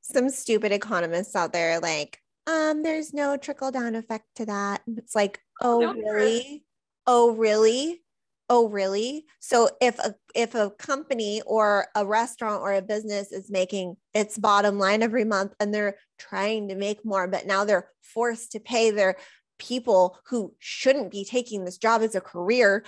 Some 0.00 0.30
stupid 0.30 0.72
economists 0.72 1.36
out 1.36 1.52
there 1.52 1.78
like, 1.80 2.18
um, 2.48 2.82
there's 2.82 3.12
no 3.12 3.36
trickle 3.36 3.70
down 3.70 3.94
effect 3.94 4.24
to 4.36 4.46
that. 4.46 4.80
It's 4.96 5.14
like, 5.14 5.40
oh 5.60 5.80
No, 5.80 5.92
really? 5.92 6.64
Oh 7.06 7.32
really? 7.32 8.02
Oh 8.48 8.70
really? 8.70 9.26
So 9.38 9.68
if 9.82 9.98
a 9.98 10.14
if 10.34 10.54
a 10.54 10.70
company 10.70 11.42
or 11.44 11.88
a 11.94 12.06
restaurant 12.06 12.62
or 12.62 12.72
a 12.72 12.80
business 12.80 13.32
is 13.32 13.50
making 13.50 13.96
its 14.14 14.38
bottom 14.38 14.78
line 14.78 15.02
every 15.02 15.24
month 15.24 15.52
and 15.60 15.74
they're 15.74 15.96
trying 16.18 16.68
to 16.68 16.74
make 16.74 17.04
more, 17.04 17.28
but 17.28 17.46
now 17.46 17.66
they're 17.66 17.90
forced 18.00 18.52
to 18.52 18.60
pay 18.60 18.90
their 18.90 19.16
people 19.58 20.18
who 20.28 20.54
shouldn't 20.58 21.10
be 21.10 21.26
taking 21.26 21.66
this 21.66 21.76
job 21.76 22.00
as 22.00 22.14
a 22.14 22.20
career 22.20 22.82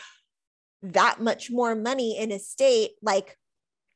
that 0.83 1.21
much 1.21 1.51
more 1.51 1.75
money 1.75 2.17
in 2.17 2.33
a 2.33 2.39
state 2.39 2.93
like 3.03 3.37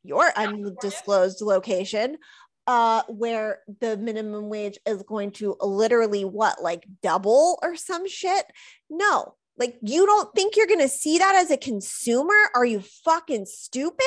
your 0.03 0.31
undisclosed 0.37 1.41
location 1.41 2.19
uh 2.67 3.03
where 3.09 3.61
the 3.81 3.97
minimum 3.97 4.49
wage 4.49 4.79
is 4.87 5.03
going 5.03 5.31
to 5.33 5.57
literally 5.61 6.25
what 6.25 6.62
like 6.62 6.87
double 7.03 7.59
or 7.62 7.77
some 7.77 8.09
shit? 8.09 8.47
No. 8.89 9.35
Like 9.59 9.77
you 9.83 10.07
don't 10.07 10.35
think 10.35 10.57
you're 10.57 10.67
going 10.67 10.81
to 10.81 10.89
see 10.89 11.19
that 11.19 11.37
as 11.37 11.51
a 11.51 11.57
consumer? 11.57 12.35
Are 12.55 12.65
you 12.65 12.81
fucking 12.81 13.47
stupid? 13.47 14.01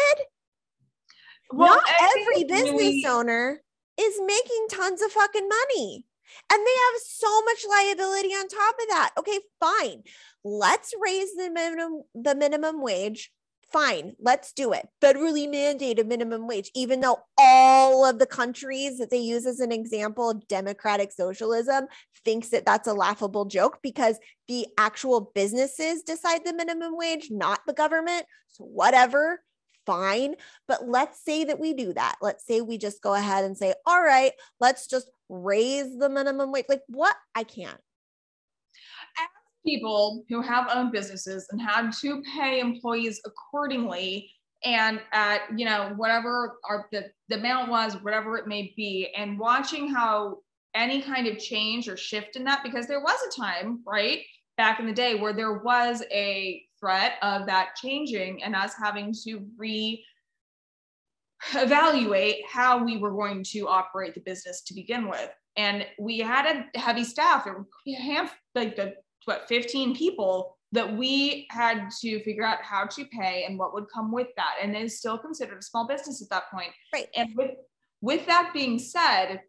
Not 1.53 1.81
every 2.01 2.43
business 2.43 2.71
really- 2.71 3.05
owner 3.07 3.61
is 3.99 4.19
making 4.25 4.67
tons 4.69 5.01
of 5.01 5.11
fucking 5.11 5.47
money 5.47 6.05
and 6.51 6.59
they 6.59 6.71
have 6.71 7.01
so 7.03 7.41
much 7.43 7.65
liability 7.69 8.29
on 8.29 8.47
top 8.47 8.75
of 8.81 8.87
that. 8.89 9.11
Okay 9.17 9.39
fine. 9.59 10.03
Let's 10.43 10.93
raise 11.01 11.33
the 11.35 11.49
minimum 11.49 12.03
the 12.13 12.35
minimum 12.35 12.81
wage 12.81 13.31
fine 13.71 14.13
let's 14.19 14.53
do 14.53 14.71
it. 14.73 14.87
Federally 15.01 15.49
mandate 15.49 15.99
a 15.99 16.03
minimum 16.03 16.47
wage 16.47 16.71
even 16.75 17.01
though 17.01 17.19
all 17.37 18.05
of 18.05 18.19
the 18.19 18.25
countries 18.25 18.97
that 18.97 19.09
they 19.09 19.17
use 19.17 19.45
as 19.45 19.59
an 19.59 19.71
example 19.71 20.29
of 20.29 20.47
democratic 20.47 21.11
socialism 21.11 21.87
thinks 22.23 22.49
that 22.49 22.65
that's 22.65 22.87
a 22.87 22.93
laughable 22.93 23.45
joke 23.45 23.79
because 23.81 24.17
the 24.47 24.67
actual 24.77 25.31
businesses 25.35 26.03
decide 26.03 26.45
the 26.45 26.53
minimum 26.53 26.97
wage 26.97 27.29
not 27.29 27.59
the 27.67 27.73
government. 27.73 28.25
So 28.47 28.63
whatever 28.63 29.41
fine. 29.85 30.35
But 30.67 30.87
let's 30.87 31.23
say 31.23 31.45
that 31.45 31.59
we 31.59 31.73
do 31.73 31.93
that. 31.93 32.17
Let's 32.21 32.45
say 32.45 32.61
we 32.61 32.77
just 32.77 33.01
go 33.01 33.13
ahead 33.13 33.45
and 33.45 33.57
say 33.57 33.73
all 33.85 34.01
right 34.01 34.31
let's 34.59 34.87
just 34.87 35.09
raise 35.29 35.97
the 35.97 36.09
minimum 36.09 36.51
wage. 36.51 36.65
Like 36.69 36.83
what? 36.87 37.15
I 37.35 37.43
can't 37.43 37.79
people 39.67 40.23
who 40.29 40.41
have 40.41 40.69
owned 40.73 40.93
businesses 40.93 41.47
and 41.51 41.61
had 41.61 41.91
to 41.91 42.21
pay 42.35 42.59
employees 42.59 43.19
accordingly 43.25 44.31
and 44.63 45.01
at 45.11 45.41
you 45.55 45.65
know 45.65 45.93
whatever 45.97 46.57
our 46.67 46.87
the, 46.91 47.05
the 47.29 47.35
amount 47.35 47.69
was 47.69 47.95
whatever 48.01 48.37
it 48.37 48.47
may 48.47 48.73
be 48.75 49.09
and 49.15 49.37
watching 49.37 49.93
how 49.93 50.37
any 50.73 51.01
kind 51.01 51.27
of 51.27 51.37
change 51.37 51.87
or 51.87 51.97
shift 51.97 52.35
in 52.35 52.43
that 52.43 52.63
because 52.63 52.87
there 52.87 53.01
was 53.01 53.19
a 53.27 53.39
time 53.39 53.81
right 53.85 54.21
back 54.57 54.79
in 54.79 54.87
the 54.87 54.93
day 54.93 55.15
where 55.15 55.33
there 55.33 55.59
was 55.59 56.01
a 56.11 56.63
threat 56.79 57.13
of 57.21 57.45
that 57.45 57.75
changing 57.75 58.41
and 58.43 58.55
us 58.55 58.73
having 58.81 59.13
to 59.23 59.45
re 59.57 60.03
evaluate 61.53 62.37
how 62.49 62.83
we 62.83 62.97
were 62.97 63.11
going 63.11 63.43
to 63.43 63.67
operate 63.67 64.15
the 64.15 64.21
business 64.21 64.61
to 64.61 64.73
begin 64.73 65.07
with. 65.07 65.29
And 65.55 65.85
we 65.99 66.19
had 66.19 66.67
a 66.73 66.79
heavy 66.79 67.03
staff. 67.03 67.45
There 67.45 67.65
a 67.87 67.91
hand 67.93 68.29
like 68.55 68.75
the 68.75 68.95
what 69.27 69.47
15 69.47 69.95
people 69.95 70.57
that 70.71 70.97
we 70.97 71.47
had 71.49 71.89
to 72.01 72.21
figure 72.23 72.45
out 72.45 72.61
how 72.61 72.85
to 72.85 73.05
pay 73.05 73.45
and 73.47 73.57
what 73.57 73.73
would 73.73 73.85
come 73.93 74.11
with 74.11 74.27
that 74.35 74.55
and 74.61 74.75
is 74.75 74.99
still 74.99 75.17
considered 75.17 75.59
a 75.59 75.61
small 75.61 75.87
business 75.87 76.21
at 76.21 76.29
that 76.29 76.49
point 76.51 76.71
Right. 76.93 77.07
and 77.15 77.29
with 77.35 77.51
with 78.01 78.25
that 78.25 78.51
being 78.53 78.79
said 78.79 79.41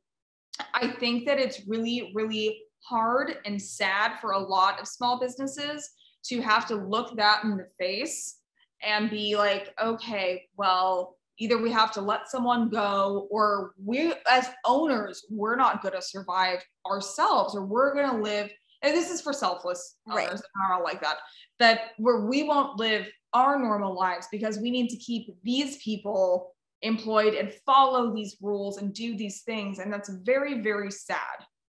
i 0.74 0.88
think 0.88 1.26
that 1.26 1.38
it's 1.38 1.66
really 1.66 2.12
really 2.14 2.60
hard 2.80 3.36
and 3.44 3.60
sad 3.60 4.18
for 4.20 4.32
a 4.32 4.38
lot 4.38 4.80
of 4.80 4.86
small 4.86 5.18
businesses 5.20 5.90
to 6.24 6.40
have 6.40 6.66
to 6.66 6.76
look 6.76 7.16
that 7.16 7.44
in 7.44 7.56
the 7.56 7.66
face 7.78 8.38
and 8.82 9.10
be 9.10 9.36
like 9.36 9.74
okay 9.82 10.44
well 10.56 11.16
either 11.38 11.58
we 11.58 11.70
have 11.70 11.92
to 11.92 12.00
let 12.00 12.28
someone 12.28 12.68
go 12.68 13.28
or 13.30 13.72
we 13.84 14.12
as 14.30 14.48
owners 14.64 15.24
we're 15.30 15.56
not 15.56 15.82
going 15.82 15.94
to 15.94 16.02
survive 16.02 16.64
ourselves 16.86 17.54
or 17.54 17.64
we're 17.64 17.94
going 17.94 18.10
to 18.10 18.22
live 18.22 18.50
and 18.82 18.94
this 18.94 19.10
is 19.10 19.20
for 19.20 19.32
selfless 19.32 19.96
Right. 20.06 20.28
owners 20.28 20.40
that 20.40 20.70
are 20.70 20.82
like 20.82 21.00
that 21.02 21.18
that 21.58 21.80
where 21.98 22.26
we 22.26 22.44
won't 22.44 22.78
live 22.78 23.06
our 23.34 23.58
normal 23.58 23.94
lives 23.94 24.26
because 24.30 24.58
we 24.58 24.70
need 24.70 24.88
to 24.88 24.96
keep 24.96 25.28
these 25.42 25.76
people 25.78 26.54
employed 26.82 27.34
and 27.34 27.52
follow 27.66 28.14
these 28.14 28.36
rules 28.40 28.78
and 28.78 28.94
do 28.94 29.16
these 29.16 29.42
things. 29.42 29.80
And 29.80 29.92
that's 29.92 30.08
very 30.08 30.60
very 30.62 30.90
sad. 30.90 31.18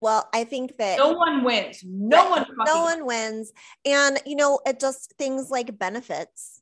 Well 0.02 0.30
i 0.34 0.44
think 0.44 0.78
that 0.78 0.98
no 0.98 1.12
one 1.14 1.44
wins. 1.44 1.84
No 1.84 2.30
one 2.30 2.46
no 2.66 2.84
one 2.84 3.06
wins. 3.06 3.52
And 3.86 4.20
you 4.26 4.36
know 4.36 4.60
it 4.66 4.80
just 4.80 5.14
things 5.18 5.50
like 5.50 5.78
benefits 5.80 6.62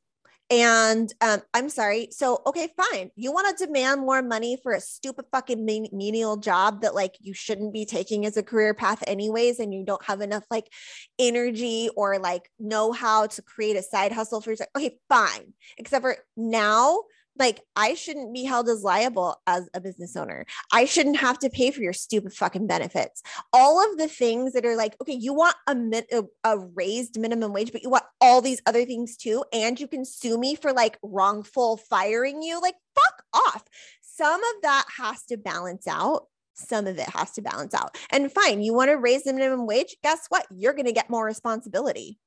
and 0.49 1.13
um, 1.21 1.41
i'm 1.53 1.67
sorry 1.67 2.07
so 2.11 2.41
okay 2.45 2.69
fine 2.77 3.11
you 3.15 3.31
want 3.33 3.57
to 3.57 3.65
demand 3.65 3.99
more 4.01 4.21
money 4.21 4.57
for 4.63 4.71
a 4.71 4.79
stupid 4.79 5.25
fucking 5.31 5.65
men- 5.65 5.89
menial 5.91 6.37
job 6.37 6.81
that 6.81 6.95
like 6.95 7.15
you 7.19 7.33
shouldn't 7.33 7.73
be 7.73 7.85
taking 7.85 8.25
as 8.25 8.37
a 8.37 8.43
career 8.43 8.73
path 8.73 9.03
anyways 9.07 9.59
and 9.59 9.73
you 9.73 9.83
don't 9.83 10.03
have 10.05 10.21
enough 10.21 10.45
like 10.49 10.71
energy 11.19 11.89
or 11.97 12.17
like 12.17 12.49
know 12.59 12.93
how 12.93 13.27
to 13.27 13.41
create 13.41 13.75
a 13.75 13.83
side 13.83 14.13
hustle 14.13 14.39
for 14.39 14.51
yourself 14.51 14.69
okay 14.75 14.97
fine 15.09 15.53
except 15.77 16.01
for 16.01 16.15
now 16.37 16.99
like 17.39 17.61
I 17.75 17.93
shouldn't 17.93 18.33
be 18.33 18.43
held 18.43 18.69
as 18.69 18.83
liable 18.83 19.41
as 19.47 19.69
a 19.73 19.81
business 19.81 20.15
owner. 20.15 20.45
I 20.71 20.85
shouldn't 20.85 21.17
have 21.17 21.39
to 21.39 21.49
pay 21.49 21.71
for 21.71 21.81
your 21.81 21.93
stupid 21.93 22.33
fucking 22.33 22.67
benefits 22.67 23.21
all 23.53 23.83
of 23.83 23.97
the 23.97 24.07
things 24.07 24.53
that 24.53 24.65
are 24.65 24.75
like, 24.75 24.95
okay, 25.01 25.13
you 25.13 25.33
want 25.33 25.55
a, 25.67 25.75
min- 25.75 26.05
a, 26.43 26.57
raised 26.57 27.19
minimum 27.19 27.53
wage, 27.53 27.71
but 27.71 27.83
you 27.83 27.89
want 27.89 28.03
all 28.21 28.41
these 28.41 28.61
other 28.65 28.85
things 28.85 29.17
too. 29.17 29.43
And 29.53 29.79
you 29.79 29.87
can 29.87 30.05
sue 30.05 30.37
me 30.37 30.55
for 30.55 30.73
like 30.73 30.97
wrongful 31.01 31.77
firing 31.77 32.41
you. 32.41 32.61
Like, 32.61 32.75
fuck 32.95 33.23
off. 33.33 33.63
Some 34.01 34.43
of 34.43 34.61
that 34.63 34.85
has 34.97 35.23
to 35.25 35.37
balance 35.37 35.87
out. 35.87 36.27
Some 36.53 36.87
of 36.87 36.97
it 36.97 37.09
has 37.09 37.31
to 37.33 37.41
balance 37.41 37.73
out. 37.73 37.97
And 38.11 38.31
fine, 38.31 38.61
you 38.61 38.73
want 38.73 38.89
to 38.89 38.97
raise 38.97 39.23
the 39.23 39.33
minimum 39.33 39.67
wage? 39.67 39.95
Guess 40.03 40.25
what? 40.29 40.47
You're 40.49 40.73
going 40.73 40.85
to 40.85 40.91
get 40.91 41.09
more 41.09 41.25
responsibility. 41.25 42.17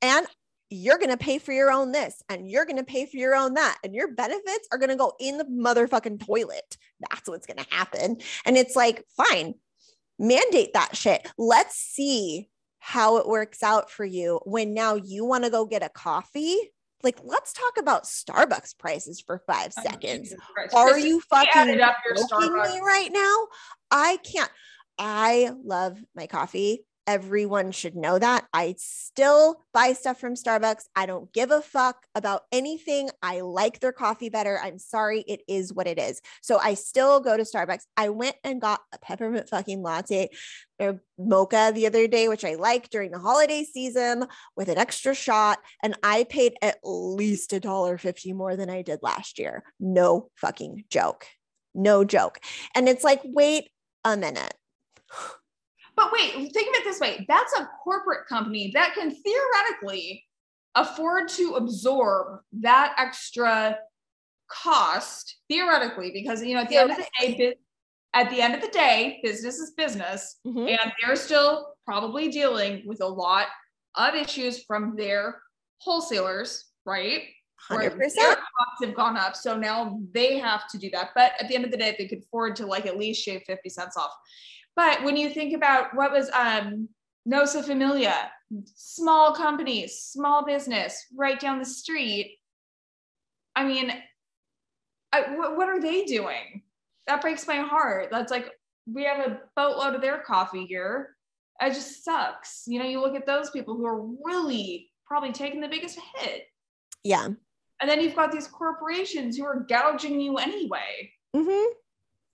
And 0.00 0.26
you're 0.72 0.98
going 0.98 1.10
to 1.10 1.16
pay 1.16 1.38
for 1.38 1.52
your 1.52 1.70
own 1.70 1.92
this 1.92 2.22
and 2.28 2.48
you're 2.50 2.64
going 2.64 2.78
to 2.78 2.84
pay 2.84 3.06
for 3.06 3.16
your 3.16 3.34
own 3.34 3.54
that. 3.54 3.78
And 3.84 3.94
your 3.94 4.12
benefits 4.12 4.68
are 4.72 4.78
going 4.78 4.90
to 4.90 4.96
go 4.96 5.12
in 5.20 5.38
the 5.38 5.44
motherfucking 5.44 6.24
toilet. 6.24 6.76
That's 7.10 7.28
what's 7.28 7.46
going 7.46 7.58
to 7.58 7.74
happen. 7.74 8.18
And 8.44 8.56
it's 8.56 8.76
like, 8.76 9.04
fine, 9.16 9.54
mandate 10.18 10.74
that 10.74 10.96
shit. 10.96 11.30
Let's 11.36 11.76
see 11.76 12.48
how 12.78 13.18
it 13.18 13.28
works 13.28 13.62
out 13.62 13.90
for 13.90 14.04
you 14.04 14.40
when 14.44 14.74
now 14.74 14.94
you 14.96 15.24
want 15.24 15.44
to 15.44 15.50
go 15.50 15.66
get 15.66 15.84
a 15.84 15.88
coffee. 15.88 16.56
Like, 17.02 17.18
let's 17.24 17.52
talk 17.52 17.78
about 17.78 18.04
Starbucks 18.04 18.78
prices 18.78 19.20
for 19.20 19.42
five 19.46 19.72
Oh, 19.76 19.82
seconds. 19.82 20.34
Are 20.72 20.98
you 20.98 21.20
fucking 21.20 21.50
added 21.54 21.80
up 21.80 21.96
your 22.04 22.16
joking 22.28 22.54
me 22.54 22.80
right 22.80 23.10
now? 23.12 23.46
I 23.90 24.18
can't. 24.18 24.50
I 24.98 25.50
love 25.64 25.98
my 26.14 26.26
coffee. 26.26 26.84
Everyone 27.06 27.72
should 27.72 27.96
know 27.96 28.18
that. 28.18 28.46
I 28.52 28.76
still 28.78 29.64
buy 29.74 29.92
stuff 29.92 30.20
from 30.20 30.34
Starbucks. 30.34 30.84
I 30.94 31.06
don't 31.06 31.32
give 31.32 31.50
a 31.50 31.60
fuck 31.60 32.06
about 32.14 32.42
anything. 32.52 33.10
I 33.22 33.40
like 33.40 33.80
their 33.80 33.90
coffee 33.92 34.28
better. 34.28 34.58
I'm 34.62 34.78
sorry. 34.78 35.24
It 35.26 35.42
is 35.48 35.72
what 35.72 35.88
it 35.88 35.98
is. 35.98 36.20
So 36.42 36.58
I 36.58 36.74
still 36.74 37.18
go 37.18 37.36
to 37.36 37.42
Starbucks. 37.42 37.86
I 37.96 38.10
went 38.10 38.36
and 38.44 38.60
got 38.60 38.80
a 38.94 38.98
peppermint 38.98 39.48
fucking 39.48 39.82
latte 39.82 40.28
or 40.78 41.02
mocha 41.18 41.72
the 41.74 41.88
other 41.88 42.06
day, 42.06 42.28
which 42.28 42.44
I 42.44 42.54
like 42.54 42.88
during 42.90 43.10
the 43.10 43.18
holiday 43.18 43.64
season 43.64 44.26
with 44.56 44.68
an 44.68 44.78
extra 44.78 45.12
shot. 45.12 45.58
And 45.82 45.98
I 46.04 46.24
paid 46.24 46.54
at 46.62 46.78
least 46.84 47.52
a 47.52 47.58
dollar 47.58 47.98
fifty 47.98 48.32
more 48.32 48.54
than 48.54 48.70
I 48.70 48.82
did 48.82 49.00
last 49.02 49.40
year. 49.40 49.64
No 49.80 50.30
fucking 50.36 50.84
joke. 50.88 51.26
No 51.74 52.04
joke. 52.04 52.38
And 52.76 52.88
it's 52.88 53.02
like, 53.02 53.22
wait 53.24 53.70
a 54.04 54.16
minute. 54.16 54.54
But 55.96 56.12
wait, 56.12 56.32
think 56.52 56.68
of 56.68 56.74
it 56.80 56.84
this 56.84 57.00
way 57.00 57.24
that's 57.28 57.52
a 57.58 57.68
corporate 57.84 58.26
company 58.26 58.70
that 58.74 58.94
can 58.94 59.14
theoretically 59.14 60.24
afford 60.74 61.28
to 61.28 61.54
absorb 61.54 62.40
that 62.60 62.94
extra 62.98 63.76
cost, 64.48 65.36
theoretically, 65.48 66.10
because, 66.12 66.42
you 66.42 66.54
know, 66.54 66.62
at 66.62 66.68
the 66.68 66.76
end 66.76 66.90
of 66.90 66.96
the 66.96 67.06
day, 67.20 67.54
at 68.14 68.30
the 68.30 68.40
end 68.40 68.54
of 68.54 68.60
the 68.60 68.68
day, 68.68 69.20
business 69.22 69.58
is 69.58 69.70
business, 69.72 70.38
Mhm. 70.46 70.68
and 70.70 70.92
they're 71.00 71.16
still 71.16 71.74
probably 71.86 72.28
dealing 72.28 72.86
with 72.86 73.00
a 73.00 73.06
lot 73.06 73.48
of 73.96 74.14
issues 74.14 74.64
from 74.64 74.96
their 74.96 75.42
wholesalers, 75.78 76.66
right? 76.84 77.28
where 77.68 77.78
their 77.90 77.90
100%. 77.90 78.38
costs 78.58 78.84
have 78.84 78.94
gone 78.94 79.16
up. 79.16 79.36
So 79.36 79.56
now 79.56 80.00
they 80.10 80.36
have 80.38 80.66
to 80.70 80.78
do 80.78 80.90
that. 80.90 81.10
But 81.14 81.32
at 81.40 81.46
the 81.46 81.54
end 81.54 81.64
of 81.64 81.70
the 81.70 81.76
day, 81.76 81.94
they 81.96 82.08
could 82.08 82.18
afford 82.24 82.56
to 82.56 82.66
like 82.66 82.86
at 82.86 82.98
least 82.98 83.22
shave 83.22 83.44
50 83.46 83.68
cents 83.68 83.96
off. 83.96 84.10
But 84.74 85.02
when 85.02 85.16
you 85.16 85.30
think 85.30 85.54
about 85.54 85.94
what 85.94 86.12
was 86.12 86.30
um, 86.30 86.88
Nossa 87.24 87.62
Familia, 87.62 88.30
small 88.74 89.34
companies, 89.34 89.98
small 89.98 90.44
business 90.44 91.06
right 91.16 91.38
down 91.38 91.58
the 91.58 91.64
street. 91.64 92.38
I 93.54 93.64
mean, 93.64 93.92
I, 95.12 95.34
what, 95.36 95.56
what 95.56 95.68
are 95.68 95.80
they 95.80 96.04
doing? 96.04 96.62
That 97.06 97.20
breaks 97.20 97.46
my 97.46 97.56
heart. 97.56 98.08
That's 98.10 98.30
like, 98.30 98.50
we 98.86 99.04
have 99.04 99.20
a 99.20 99.40
boatload 99.56 99.94
of 99.94 100.00
their 100.00 100.18
coffee 100.18 100.66
here. 100.66 101.16
It 101.60 101.74
just 101.74 102.04
sucks. 102.04 102.64
You 102.66 102.78
know, 102.78 102.86
you 102.86 103.00
look 103.00 103.14
at 103.14 103.26
those 103.26 103.50
people 103.50 103.76
who 103.76 103.86
are 103.86 104.02
really 104.24 104.90
probably 105.06 105.32
taking 105.32 105.60
the 105.60 105.68
biggest 105.68 105.98
hit. 106.16 106.44
Yeah. 107.04 107.26
And 107.26 107.90
then 107.90 108.00
you've 108.00 108.16
got 108.16 108.32
these 108.32 108.48
corporations 108.48 109.36
who 109.36 109.44
are 109.44 109.66
gouging 109.68 110.20
you 110.20 110.36
anyway. 110.36 111.12
Mm-hmm. 111.36 111.72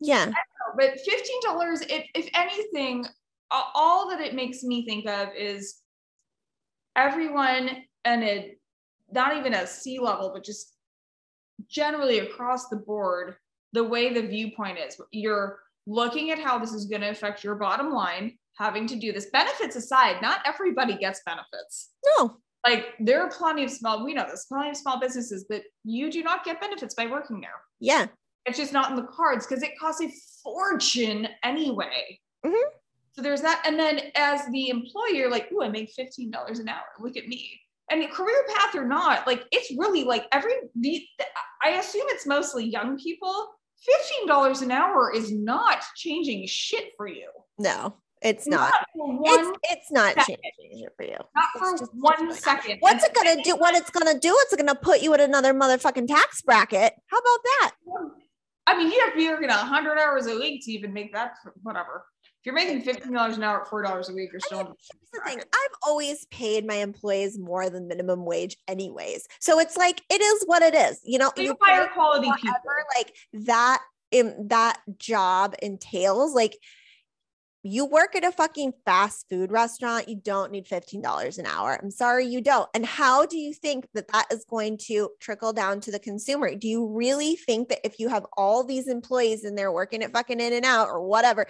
Yeah. 0.01 0.31
But 0.77 0.91
$15, 0.91 1.83
if, 1.89 2.05
if 2.15 2.29
anything, 2.35 3.07
all 3.51 4.11
that 4.11 4.21
it 4.21 4.35
makes 4.35 4.63
me 4.63 4.85
think 4.85 5.07
of 5.07 5.29
is 5.37 5.81
everyone 6.97 7.71
and 8.05 8.23
it 8.23 8.59
not 9.11 9.37
even 9.37 9.55
a 9.55 9.67
C 9.67 9.99
level, 9.99 10.31
but 10.33 10.45
just 10.45 10.75
generally 11.69 12.21
across 12.21 12.69
the 12.69 12.77
board, 12.77 13.37
the 13.73 13.85
way 13.85 14.13
the 14.13 14.27
viewpoint 14.27 14.79
is. 14.79 15.01
You're 15.11 15.61
looking 15.87 16.31
at 16.31 16.39
how 16.39 16.59
this 16.59 16.73
is 16.73 16.87
going 16.87 17.01
to 17.03 17.11
affect 17.11 17.43
your 17.43 17.55
bottom 17.55 17.93
line, 17.93 18.37
having 18.57 18.87
to 18.89 18.97
do 18.97 19.13
this. 19.13 19.27
Benefits 19.33 19.77
aside, 19.77 20.21
not 20.21 20.41
everybody 20.45 20.97
gets 20.97 21.23
benefits. 21.25 21.91
No. 22.19 22.37
Like 22.67 22.89
there 23.01 23.23
are 23.23 23.31
plenty 23.31 23.65
of 23.65 23.71
small, 23.71 24.05
we 24.05 24.15
know 24.15 24.27
this, 24.29 24.47
plenty 24.47 24.71
of 24.71 24.77
small 24.77 25.01
businesses 25.01 25.47
that 25.49 25.63
you 25.85 26.11
do 26.11 26.23
not 26.23 26.45
get 26.45 26.61
benefits 26.61 26.95
by 26.95 27.07
working 27.07 27.41
there. 27.41 27.51
Yeah. 27.81 28.07
It's 28.49 28.59
just 28.59 28.73
not 28.73 28.91
in 28.91 28.97
the 28.97 29.03
cards 29.03 29.47
because 29.47 29.63
it 29.63 29.79
costs 29.79 30.03
a 30.03 30.11
fortune 30.43 31.29
anyway. 31.43 32.19
Mm-hmm. 32.45 32.71
So 33.13 33.23
there's 33.23 33.43
that. 33.43 33.63
And 33.67 33.79
then 33.79 34.01
as 34.15 34.47
the 34.53 34.69
employer, 34.69 35.29
like, 35.29 35.49
oh, 35.53 35.63
I 35.63 35.69
make 35.69 35.93
$15 35.95 36.61
an 36.61 36.69
hour. 36.69 36.85
Look 37.01 37.17
at 37.17 37.27
me. 37.27 37.61
And 37.91 38.09
career 38.11 38.45
path 38.55 38.75
or 38.75 38.85
not, 38.87 39.27
like 39.27 39.45
it's 39.51 39.73
really 39.77 40.05
like 40.05 40.27
every 40.31 40.53
the 40.75 41.03
I 41.63 41.71
assume 41.71 42.05
it's 42.09 42.27
mostly 42.27 42.67
young 42.67 42.99
people. 42.99 43.49
$15 44.29 44.63
an 44.63 44.71
hour 44.71 45.13
is 45.15 45.33
not 45.33 45.83
changing 45.97 46.47
shit 46.47 46.93
for 46.97 47.09
you. 47.09 47.29
No, 47.59 47.95
it's 48.21 48.47
not. 48.47 48.73
not 48.95 49.21
it's, 49.25 49.59
it's 49.71 49.91
not 49.91 50.15
second. 50.15 50.37
changing 50.61 50.89
for 50.97 51.05
you. 51.05 51.17
Not 51.35 51.47
for 51.59 51.79
just, 51.79 51.91
one 51.95 52.35
second. 52.35 52.77
What's 52.81 53.05
it 53.05 53.15
gonna 53.15 53.43
do? 53.43 53.57
What 53.57 53.75
it's 53.75 53.91
gonna 53.91 54.19
do? 54.19 54.37
It's 54.41 54.55
gonna 54.55 54.75
put 54.75 55.01
you 55.01 55.15
in 55.15 55.21
another 55.21 55.55
motherfucking 55.55 56.09
tax 56.09 56.43
bracket. 56.43 56.93
How 57.07 57.19
about 57.19 57.41
that? 57.45 57.73
I 58.69 58.77
mean, 58.77 58.93
you 58.93 59.01
have 59.01 59.13
to 59.13 59.17
be 59.17 59.27
working 59.29 59.49
hundred 59.49 59.99
hours 59.99 60.27
a 60.27 60.35
week 60.35 60.63
to 60.67 60.73
even 60.73 60.93
make 60.93 61.15
that 61.15 61.37
whatever 61.63 62.05
If 62.23 62.45
you're 62.45 62.55
making 62.55 62.83
fifteen 62.83 63.15
dollars 63.15 63.39
an 63.39 63.43
hour 63.43 63.63
at 63.63 63.69
four 63.69 63.83
dollars 63.83 64.11
a 64.11 64.13
week, 64.13 64.29
you're 64.31 64.41
still. 64.41 64.59
I 64.59 64.63
mean, 64.65 64.75
here's 64.93 65.11
the 65.13 65.31
thing: 65.31 65.39
I've 65.41 65.77
always 65.87 66.27
paid 66.27 66.67
my 66.67 66.75
employees 66.75 67.39
more 67.39 67.71
than 67.71 67.89
minimum 67.89 68.27
wage, 68.27 68.59
anyways. 68.69 69.27
So 69.41 69.59
it's 69.59 69.79
like 69.79 70.03
it 70.11 70.21
is 70.21 70.45
what 70.45 70.61
it 70.63 70.75
is. 70.75 71.01
You 71.03 71.19
know, 71.19 71.33
you 71.39 71.57
higher 71.63 71.89
quality 71.89 72.31
people. 72.37 72.59
Like 72.97 73.15
that 73.47 73.81
in 74.11 74.49
that 74.49 74.79
job 74.99 75.55
entails 75.63 76.35
like 76.35 76.59
you 77.69 77.87
work 77.87 78.17
at 78.17 78.25
a 78.25 78.33
fucking 78.33 78.73
fast 78.85 79.27
food 79.29 79.53
restaurant, 79.53 80.09
you 80.09 80.17
don't 80.17 80.51
need 80.53 80.67
$15 80.67 81.39
an 81.39 81.47
hour. 81.47 81.79
I'm 81.83 81.91
sorry, 81.91 82.27
you 82.27 82.41
don't. 82.41 82.69
And 82.75 82.85
how 82.85 83.27
do 83.27 83.37
you 83.37 83.53
think 83.53 83.87
that 83.95 84.09
that 84.09 84.27
is 84.33 84.45
going 84.45 84.79
to 84.87 85.11
trickle 85.21 85.53
down 85.53 85.81
to 85.81 85.93
the 85.93 85.99
consumer? 85.99 86.55
Do 86.55 86.69
you 86.69 86.87
really 86.87 87.37
think 87.37 87.69
that 87.69 87.81
if 87.85 87.99
you 87.99 88.09
have 88.09 88.27
all 88.37 88.65
these 88.65 88.89
employees 88.89 89.45
and 89.45 89.57
they're 89.57 89.73
working 89.73 90.03
at 90.03 90.13
fucking 90.13 90.41
in 90.41 90.53
and 90.53 90.65
out 90.65 90.89
or 90.89 91.03
whatever, 91.03 91.47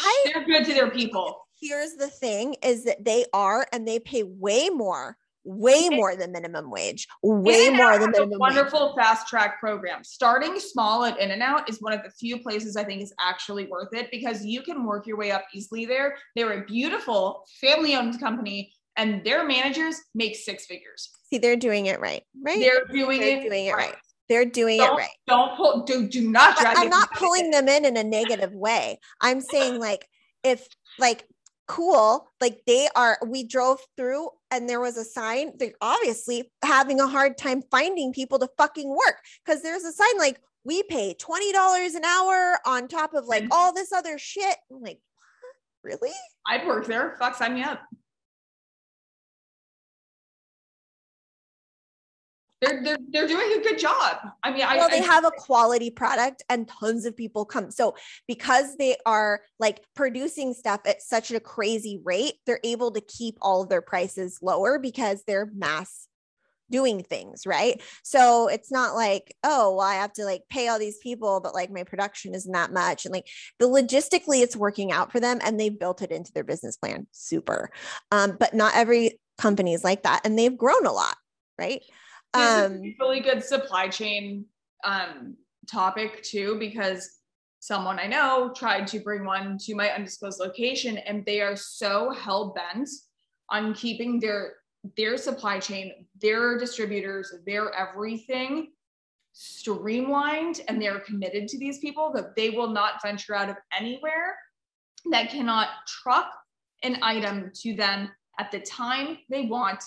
I, 0.00 0.24
they're 0.32 0.44
good 0.44 0.64
to 0.66 0.74
their 0.74 0.90
people. 0.90 1.46
Here's 1.60 1.94
the 1.94 2.08
thing 2.08 2.56
is 2.62 2.84
that 2.84 3.04
they 3.04 3.24
are 3.32 3.66
and 3.72 3.86
they 3.86 3.98
pay 3.98 4.22
way 4.22 4.68
more 4.68 5.16
way 5.44 5.88
more 5.88 6.14
than 6.16 6.32
minimum 6.32 6.70
wage 6.70 7.08
way 7.22 7.68
more 7.70 7.98
than 7.98 8.10
minimum 8.10 8.38
wonderful 8.38 8.88
wage. 8.88 9.04
fast 9.04 9.26
track 9.26 9.58
program 9.58 10.04
starting 10.04 10.58
small 10.58 11.04
at 11.04 11.18
in 11.18 11.30
and 11.30 11.42
out 11.42 11.68
is 11.68 11.80
one 11.80 11.92
of 11.92 12.02
the 12.02 12.10
few 12.10 12.38
places 12.38 12.76
i 12.76 12.84
think 12.84 13.02
is 13.02 13.12
actually 13.20 13.66
worth 13.66 13.92
it 13.92 14.10
because 14.10 14.44
you 14.44 14.62
can 14.62 14.84
work 14.84 15.06
your 15.06 15.16
way 15.16 15.30
up 15.30 15.44
easily 15.54 15.84
there 15.84 16.16
they're 16.36 16.62
a 16.62 16.64
beautiful 16.64 17.44
family 17.60 17.94
owned 17.94 18.18
company 18.20 18.72
and 18.96 19.24
their 19.24 19.44
managers 19.44 19.96
make 20.14 20.36
six 20.36 20.66
figures 20.66 21.10
see 21.28 21.38
they're 21.38 21.56
doing 21.56 21.86
it 21.86 22.00
right 22.00 22.22
right 22.44 22.60
they're 22.60 22.84
doing 22.92 23.20
they're 23.20 23.38
it 23.38 23.42
doing 23.42 23.66
it 23.66 23.72
right. 23.72 23.90
right. 23.90 23.96
They're 24.28 24.46
doing 24.46 24.78
don't, 24.78 24.94
it 24.94 24.96
right. 24.96 25.10
Don't 25.26 25.56
pull. 25.58 25.82
Do 25.82 26.08
do 26.08 26.30
not 26.30 26.56
drag. 26.56 26.78
I'm 26.78 26.88
not 26.88 27.12
pulling 27.12 27.50
them 27.50 27.68
in 27.68 27.84
in 27.84 27.98
a 27.98 28.04
negative 28.04 28.54
way. 28.54 28.98
I'm 29.20 29.42
saying 29.42 29.78
like 29.78 30.08
if 30.42 30.66
like 30.98 31.26
cool 31.72 32.28
like 32.38 32.60
they 32.66 32.86
are 32.94 33.16
we 33.26 33.42
drove 33.42 33.78
through 33.96 34.28
and 34.50 34.68
there 34.68 34.78
was 34.78 34.98
a 34.98 35.04
sign 35.04 35.52
they're 35.58 35.72
obviously 35.80 36.52
having 36.62 37.00
a 37.00 37.06
hard 37.06 37.38
time 37.38 37.62
finding 37.70 38.12
people 38.12 38.38
to 38.38 38.46
fucking 38.58 38.90
work 38.90 39.16
because 39.42 39.62
there's 39.62 39.82
a 39.82 39.90
sign 39.90 40.18
like 40.18 40.38
we 40.64 40.82
pay 40.82 41.14
$20 41.14 41.96
an 41.96 42.04
hour 42.04 42.58
on 42.66 42.88
top 42.88 43.14
of 43.14 43.24
like 43.24 43.44
mm-hmm. 43.44 43.52
all 43.52 43.72
this 43.72 43.90
other 43.90 44.18
shit. 44.18 44.54
I'm 44.70 44.82
like 44.82 45.00
really? 45.82 46.12
I'd 46.46 46.66
work 46.66 46.86
there. 46.86 47.16
Fuck 47.18 47.36
sign 47.36 47.54
me 47.54 47.62
up 47.62 47.80
they're, 52.62 52.82
they're, 52.82 52.98
they're 53.10 53.26
doing 53.26 53.58
a 53.58 53.62
good 53.62 53.78
job. 53.78 54.18
I 54.42 54.50
mean, 54.50 54.60
well, 54.60 54.86
I, 54.86 54.90
they 54.90 55.00
I, 55.00 55.12
have 55.12 55.24
a 55.24 55.32
quality 55.32 55.90
product 55.90 56.44
and 56.48 56.68
tons 56.68 57.04
of 57.04 57.16
people 57.16 57.44
come. 57.44 57.70
So 57.70 57.96
because 58.28 58.76
they 58.76 58.96
are 59.04 59.40
like 59.58 59.80
producing 59.94 60.54
stuff 60.54 60.80
at 60.86 61.02
such 61.02 61.32
a 61.32 61.40
crazy 61.40 62.00
rate, 62.04 62.34
they're 62.46 62.60
able 62.62 62.92
to 62.92 63.00
keep 63.00 63.36
all 63.42 63.62
of 63.62 63.68
their 63.68 63.82
prices 63.82 64.38
lower 64.40 64.78
because 64.78 65.24
they're 65.26 65.50
mass 65.54 66.06
doing 66.70 67.02
things, 67.02 67.46
right? 67.46 67.82
So 68.04 68.46
it's 68.48 68.70
not 68.70 68.94
like, 68.94 69.34
oh, 69.42 69.76
well, 69.76 69.86
I 69.86 69.96
have 69.96 70.12
to 70.14 70.24
like 70.24 70.42
pay 70.48 70.68
all 70.68 70.78
these 70.78 70.98
people, 70.98 71.40
but 71.40 71.54
like 71.54 71.70
my 71.70 71.82
production 71.82 72.34
isn't 72.34 72.52
that 72.52 72.72
much. 72.72 73.04
And 73.04 73.12
like 73.12 73.26
the 73.58 73.66
logistically, 73.66 74.40
it's 74.40 74.56
working 74.56 74.92
out 74.92 75.10
for 75.10 75.20
them 75.20 75.40
and 75.44 75.58
they've 75.58 75.78
built 75.78 76.00
it 76.00 76.12
into 76.12 76.32
their 76.32 76.44
business 76.44 76.76
plan. 76.76 77.08
Super. 77.10 77.70
Um, 78.12 78.36
but 78.38 78.54
not 78.54 78.74
every 78.76 79.18
company 79.36 79.74
is 79.74 79.84
like 79.84 80.04
that. 80.04 80.22
And 80.24 80.38
they've 80.38 80.56
grown 80.56 80.86
a 80.86 80.92
lot, 80.92 81.16
right? 81.58 81.82
Um, 82.34 82.94
really 82.98 83.20
good 83.20 83.42
supply 83.42 83.88
chain 83.88 84.46
um, 84.84 85.36
topic 85.70 86.22
too, 86.22 86.56
because 86.58 87.18
someone 87.60 87.98
I 87.98 88.06
know 88.06 88.52
tried 88.56 88.86
to 88.88 89.00
bring 89.00 89.24
one 89.24 89.58
to 89.58 89.74
my 89.74 89.90
undisclosed 89.90 90.40
location, 90.40 90.98
and 90.98 91.24
they 91.24 91.40
are 91.40 91.56
so 91.56 92.10
hell 92.10 92.54
bent 92.54 92.88
on 93.50 93.74
keeping 93.74 94.18
their 94.18 94.54
their 94.96 95.16
supply 95.16 95.60
chain, 95.60 96.06
their 96.20 96.58
distributors, 96.58 97.32
their 97.46 97.72
everything 97.72 98.72
streamlined, 99.32 100.60
and 100.66 100.82
they're 100.82 101.00
committed 101.00 101.46
to 101.48 101.58
these 101.58 101.78
people 101.78 102.12
that 102.14 102.34
they 102.34 102.50
will 102.50 102.68
not 102.68 103.00
venture 103.00 103.34
out 103.34 103.48
of 103.48 103.56
anywhere 103.78 104.36
that 105.10 105.30
cannot 105.30 105.68
truck 105.86 106.30
an 106.82 106.98
item 107.02 107.50
to 107.54 107.74
them 107.74 108.10
at 108.38 108.50
the 108.50 108.60
time 108.60 109.18
they 109.30 109.46
want 109.46 109.82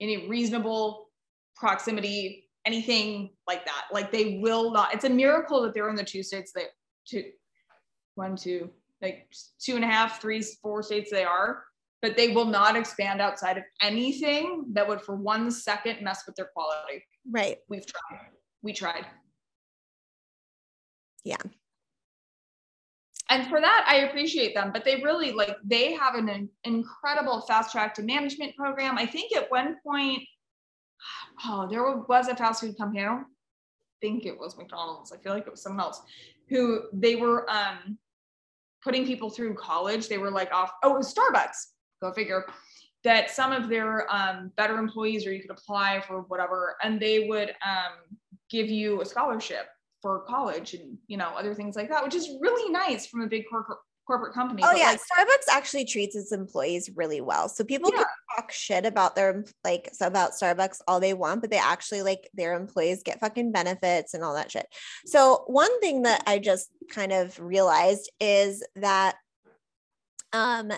in 0.00 0.08
a 0.10 0.28
reasonable 0.28 1.09
proximity, 1.60 2.48
anything 2.64 3.30
like 3.46 3.64
that. 3.66 3.84
Like 3.92 4.10
they 4.10 4.38
will 4.42 4.72
not. 4.72 4.94
It's 4.94 5.04
a 5.04 5.10
miracle 5.10 5.62
that 5.62 5.74
they're 5.74 5.90
in 5.90 5.94
the 5.94 6.02
two 6.02 6.22
states 6.22 6.52
that 6.54 6.70
two, 7.06 7.24
one, 8.14 8.34
two, 8.34 8.70
like 9.02 9.28
two 9.60 9.76
and 9.76 9.84
a 9.84 9.86
half, 9.86 10.20
three, 10.20 10.42
four 10.62 10.82
states 10.82 11.10
they 11.10 11.24
are, 11.24 11.64
but 12.02 12.16
they 12.16 12.28
will 12.28 12.46
not 12.46 12.76
expand 12.76 13.20
outside 13.20 13.58
of 13.58 13.64
anything 13.82 14.64
that 14.72 14.88
would 14.88 15.02
for 15.02 15.14
one 15.14 15.50
second 15.50 16.02
mess 16.02 16.22
with 16.26 16.34
their 16.34 16.50
quality. 16.52 17.04
Right. 17.30 17.58
We've 17.68 17.86
tried. 17.86 18.20
We 18.62 18.72
tried. 18.72 19.06
Yeah. 21.24 21.36
And 23.28 23.46
for 23.46 23.60
that, 23.60 23.84
I 23.86 24.06
appreciate 24.06 24.54
them, 24.54 24.70
but 24.72 24.84
they 24.84 24.96
really 25.02 25.30
like 25.30 25.56
they 25.64 25.92
have 25.92 26.16
an 26.16 26.48
incredible 26.64 27.42
fast 27.42 27.70
track 27.70 27.94
to 27.94 28.02
management 28.02 28.56
program. 28.56 28.98
I 28.98 29.06
think 29.06 29.36
at 29.36 29.48
one 29.50 29.76
point 29.86 30.20
oh, 31.46 31.68
there 31.68 31.82
was 31.82 32.28
a 32.28 32.36
fast 32.36 32.60
food 32.60 32.76
company. 32.76 33.02
I 33.02 33.06
don't 33.06 33.26
think 34.00 34.26
it 34.26 34.38
was 34.38 34.56
McDonald's. 34.56 35.12
I 35.12 35.18
feel 35.18 35.32
like 35.32 35.46
it 35.46 35.50
was 35.50 35.62
someone 35.62 35.80
else 35.80 36.00
who 36.48 36.82
they 36.92 37.16
were 37.16 37.48
um, 37.50 37.98
putting 38.82 39.06
people 39.06 39.30
through 39.30 39.54
college. 39.54 40.08
They 40.08 40.18
were 40.18 40.30
like 40.30 40.52
off. 40.52 40.72
Oh, 40.82 40.94
it 40.94 40.98
was 40.98 41.14
Starbucks. 41.14 41.66
Go 42.02 42.12
figure. 42.12 42.46
That 43.02 43.30
some 43.30 43.52
of 43.52 43.68
their 43.68 44.12
um, 44.12 44.52
better 44.56 44.78
employees, 44.78 45.26
or 45.26 45.32
you 45.32 45.40
could 45.40 45.50
apply 45.50 46.02
for 46.06 46.22
whatever, 46.22 46.76
and 46.82 47.00
they 47.00 47.28
would 47.28 47.50
um, 47.66 48.18
give 48.50 48.68
you 48.68 49.00
a 49.00 49.06
scholarship 49.06 49.68
for 50.02 50.20
college 50.20 50.74
and 50.74 50.96
you 51.06 51.16
know 51.16 51.28
other 51.36 51.54
things 51.54 51.76
like 51.76 51.88
that, 51.88 52.04
which 52.04 52.14
is 52.14 52.28
really 52.40 52.70
nice 52.70 53.06
from 53.06 53.22
a 53.22 53.26
big 53.26 53.44
corporate 53.48 53.78
corporate 54.06 54.34
company. 54.34 54.62
Oh 54.64 54.72
yeah, 54.72 54.90
like, 54.90 55.00
Starbucks 55.00 55.52
actually 55.52 55.84
treats 55.84 56.16
its 56.16 56.32
employees 56.32 56.90
really 56.94 57.20
well. 57.20 57.48
So 57.48 57.64
people 57.64 57.90
yeah. 57.94 58.04
Talk 58.40 58.52
shit 58.52 58.86
about 58.86 59.16
their 59.16 59.44
like 59.64 59.92
about 60.00 60.32
Starbucks 60.32 60.78
all 60.86 61.00
they 61.00 61.14
want, 61.14 61.40
but 61.40 61.50
they 61.50 61.58
actually 61.58 62.02
like 62.02 62.28
their 62.34 62.54
employees 62.54 63.02
get 63.02 63.20
fucking 63.20 63.52
benefits 63.52 64.14
and 64.14 64.24
all 64.24 64.34
that 64.34 64.50
shit. 64.50 64.66
So 65.06 65.44
one 65.46 65.80
thing 65.80 66.02
that 66.02 66.22
I 66.26 66.38
just 66.38 66.70
kind 66.90 67.12
of 67.12 67.38
realized 67.38 68.10
is 68.20 68.64
that 68.76 69.16
Um, 70.32 70.70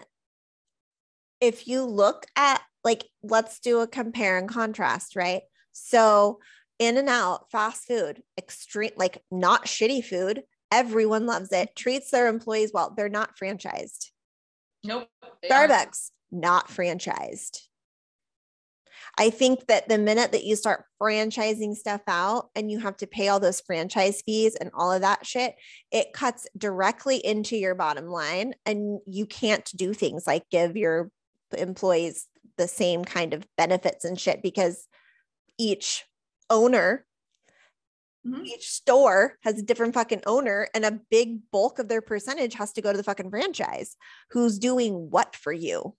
if 1.41 1.69
you 1.69 1.85
look 1.85 2.25
at 2.37 2.63
like, 2.85 3.05
let's 3.23 3.61
do 3.61 3.81
a 3.81 3.87
compare 3.87 4.39
and 4.39 4.49
contrast, 4.49 5.15
right? 5.15 5.43
So, 5.73 6.41
in 6.79 6.97
and 6.97 7.09
out, 7.09 7.51
fast 7.51 7.85
food, 7.87 8.23
extreme, 8.39 8.93
like 8.97 9.23
not 9.31 9.67
shitty 9.67 10.05
food. 10.05 10.45
Everyone 10.71 11.27
loves 11.27 11.53
it, 11.53 11.77
treats 11.77 12.11
their 12.11 12.29
employees 12.29 12.71
well. 12.73 12.95
They're 12.97 13.11
not 13.11 13.37
franchised. 13.37 14.11
Nope. 14.85 15.09
Starbucks, 15.45 16.13
not 16.33 16.69
franchised. 16.69 17.61
I 19.19 19.31
think 19.31 19.67
that 19.67 19.89
the 19.89 19.99
minute 19.99 20.33
that 20.33 20.45
you 20.45 20.57
start 20.57 20.85
franchising 21.01 21.75
stuff 21.75 22.01
out 22.07 22.51
and 22.55 22.71
you 22.71 22.79
have 22.79 22.97
to 22.99 23.07
pay 23.07 23.29
all 23.29 23.41
those 23.41 23.61
franchise 23.61 24.23
fees 24.25 24.55
and 24.55 24.71
all 24.75 24.91
of 24.91 25.03
that 25.03 25.27
shit, 25.27 25.55
it 25.91 26.13
cuts 26.13 26.47
directly 26.57 27.17
into 27.19 27.57
your 27.57 27.75
bottom 27.75 28.07
line. 28.07 28.55
And 28.65 29.01
you 29.07 29.27
can't 29.27 29.71
do 29.77 29.93
things 29.93 30.27
like 30.27 30.49
give 30.51 30.77
your 30.77 31.11
employees 31.57 32.27
the 32.57 32.69
same 32.69 33.05
kind 33.05 33.35
of 33.35 33.47
benefits 33.57 34.05
and 34.05 34.19
shit 34.19 34.43
because 34.43 34.87
each 35.59 36.05
owner 36.49 37.07
Mhm. 38.27 38.47
each 38.47 38.71
store 38.71 39.37
has 39.43 39.59
a 39.59 39.63
different 39.63 39.95
fucking 39.95 40.23
owner 40.27 40.69
and 40.75 40.85
a 40.85 41.01
big 41.11 41.51
bulk 41.51 41.81
of 41.81 41.89
their 41.89 42.01
percentage 42.01 42.55
has 42.55 42.73
to 42.73 42.81
go 42.81 42.93
to 42.93 42.97
the 42.97 43.03
fucking 43.03 43.31
franchise 43.31 43.97
who's 44.31 44.61
doing 44.61 45.11
what 45.11 45.35
for 45.35 45.53
you 45.53 45.97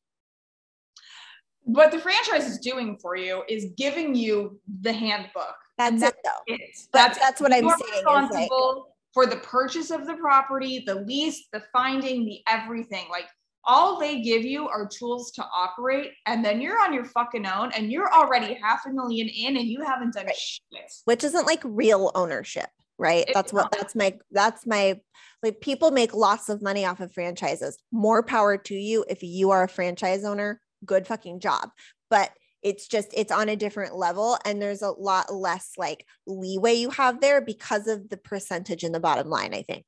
What 1.63 1.91
the 1.91 1.99
franchise 1.99 2.45
is 2.47 2.59
doing 2.59 2.97
for 3.01 3.15
you 3.15 3.43
is 3.47 3.67
giving 3.77 4.15
you 4.15 4.59
the 4.81 4.91
handbook. 4.93 5.55
that's 5.77 5.93
And 5.93 6.03
it 6.03 6.15
though 6.23 6.53
It. 6.53 6.61
That's- 6.91 7.17
that's 7.17 7.41
what 7.41 7.53
I'm 7.53 7.63
you're 7.63 7.77
saying 7.77 7.93
is, 7.99 8.03
like- 8.05 8.21
Responsible 8.31 8.95
for 9.13 9.25
the 9.25 9.37
purchase 9.37 9.89
of 9.91 10.05
the 10.05 10.15
property, 10.15 10.83
the 10.85 10.95
lease, 10.95 11.47
the 11.53 11.63
finding, 11.71 12.25
the 12.25 12.41
everything. 12.47 13.07
Like 13.09 13.27
all 13.65 13.97
they 13.99 14.21
give 14.21 14.43
you 14.43 14.67
are 14.67 14.87
tools 14.87 15.31
to 15.31 15.45
operate, 15.55 16.11
and 16.25 16.43
then 16.43 16.59
you're 16.59 16.79
on 16.81 16.93
your 16.93 17.05
fucking 17.05 17.45
own, 17.45 17.71
and 17.71 17.91
you're 17.91 18.11
already 18.13 18.55
half 18.55 18.85
a 18.85 18.89
million 18.91 19.29
in, 19.29 19.55
and 19.55 19.67
you 19.67 19.81
haven't 19.83 20.13
done 20.13 20.25
Right. 20.25 20.35
shit. 20.35 20.91
which 21.05 21.23
isn't 21.23 21.45
like 21.47 21.61
real 21.63 22.11
ownership 22.15 22.69
right 22.99 23.27
that's 23.33 23.51
what 23.51 23.63
not. 23.63 23.71
that's 23.71 23.95
my 23.95 24.15
that's 24.31 24.67
my 24.67 24.99
like 25.41 25.59
people 25.61 25.89
make 25.89 26.13
lots 26.13 26.47
of 26.49 26.61
money 26.61 26.85
off 26.85 26.99
of 26.99 27.11
franchises 27.11 27.75
more 27.91 28.21
power 28.21 28.55
to 28.55 28.75
you 28.75 29.03
if 29.09 29.23
you 29.23 29.49
are 29.49 29.63
a 29.63 29.67
franchise 29.67 30.23
owner 30.23 30.61
good 30.85 31.07
fucking 31.07 31.39
job 31.39 31.69
but 32.09 32.31
it's 32.61 32.87
just 32.87 33.09
it's 33.13 33.31
on 33.31 33.49
a 33.49 33.55
different 33.55 33.95
level 33.95 34.37
and 34.45 34.61
there's 34.61 34.81
a 34.81 34.91
lot 34.91 35.33
less 35.33 35.71
like 35.77 36.05
leeway 36.27 36.73
you 36.73 36.89
have 36.89 37.19
there 37.21 37.41
because 37.41 37.87
of 37.87 38.09
the 38.09 38.17
percentage 38.17 38.83
in 38.83 38.91
the 38.91 38.99
bottom 38.99 39.29
line 39.29 39.53
i 39.53 39.61
think 39.61 39.85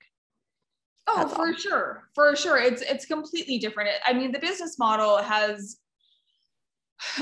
Oh, 1.08 1.18
That's 1.18 1.34
for 1.34 1.48
all. 1.48 1.54
sure. 1.54 2.10
For 2.14 2.36
sure. 2.36 2.58
It's 2.58 2.82
it's 2.82 3.06
completely 3.06 3.60
different. 3.60 3.90
I 4.06 4.14
mean, 4.14 4.32
the 4.32 4.40
business 4.40 4.80
model 4.80 5.18
has 5.18 5.78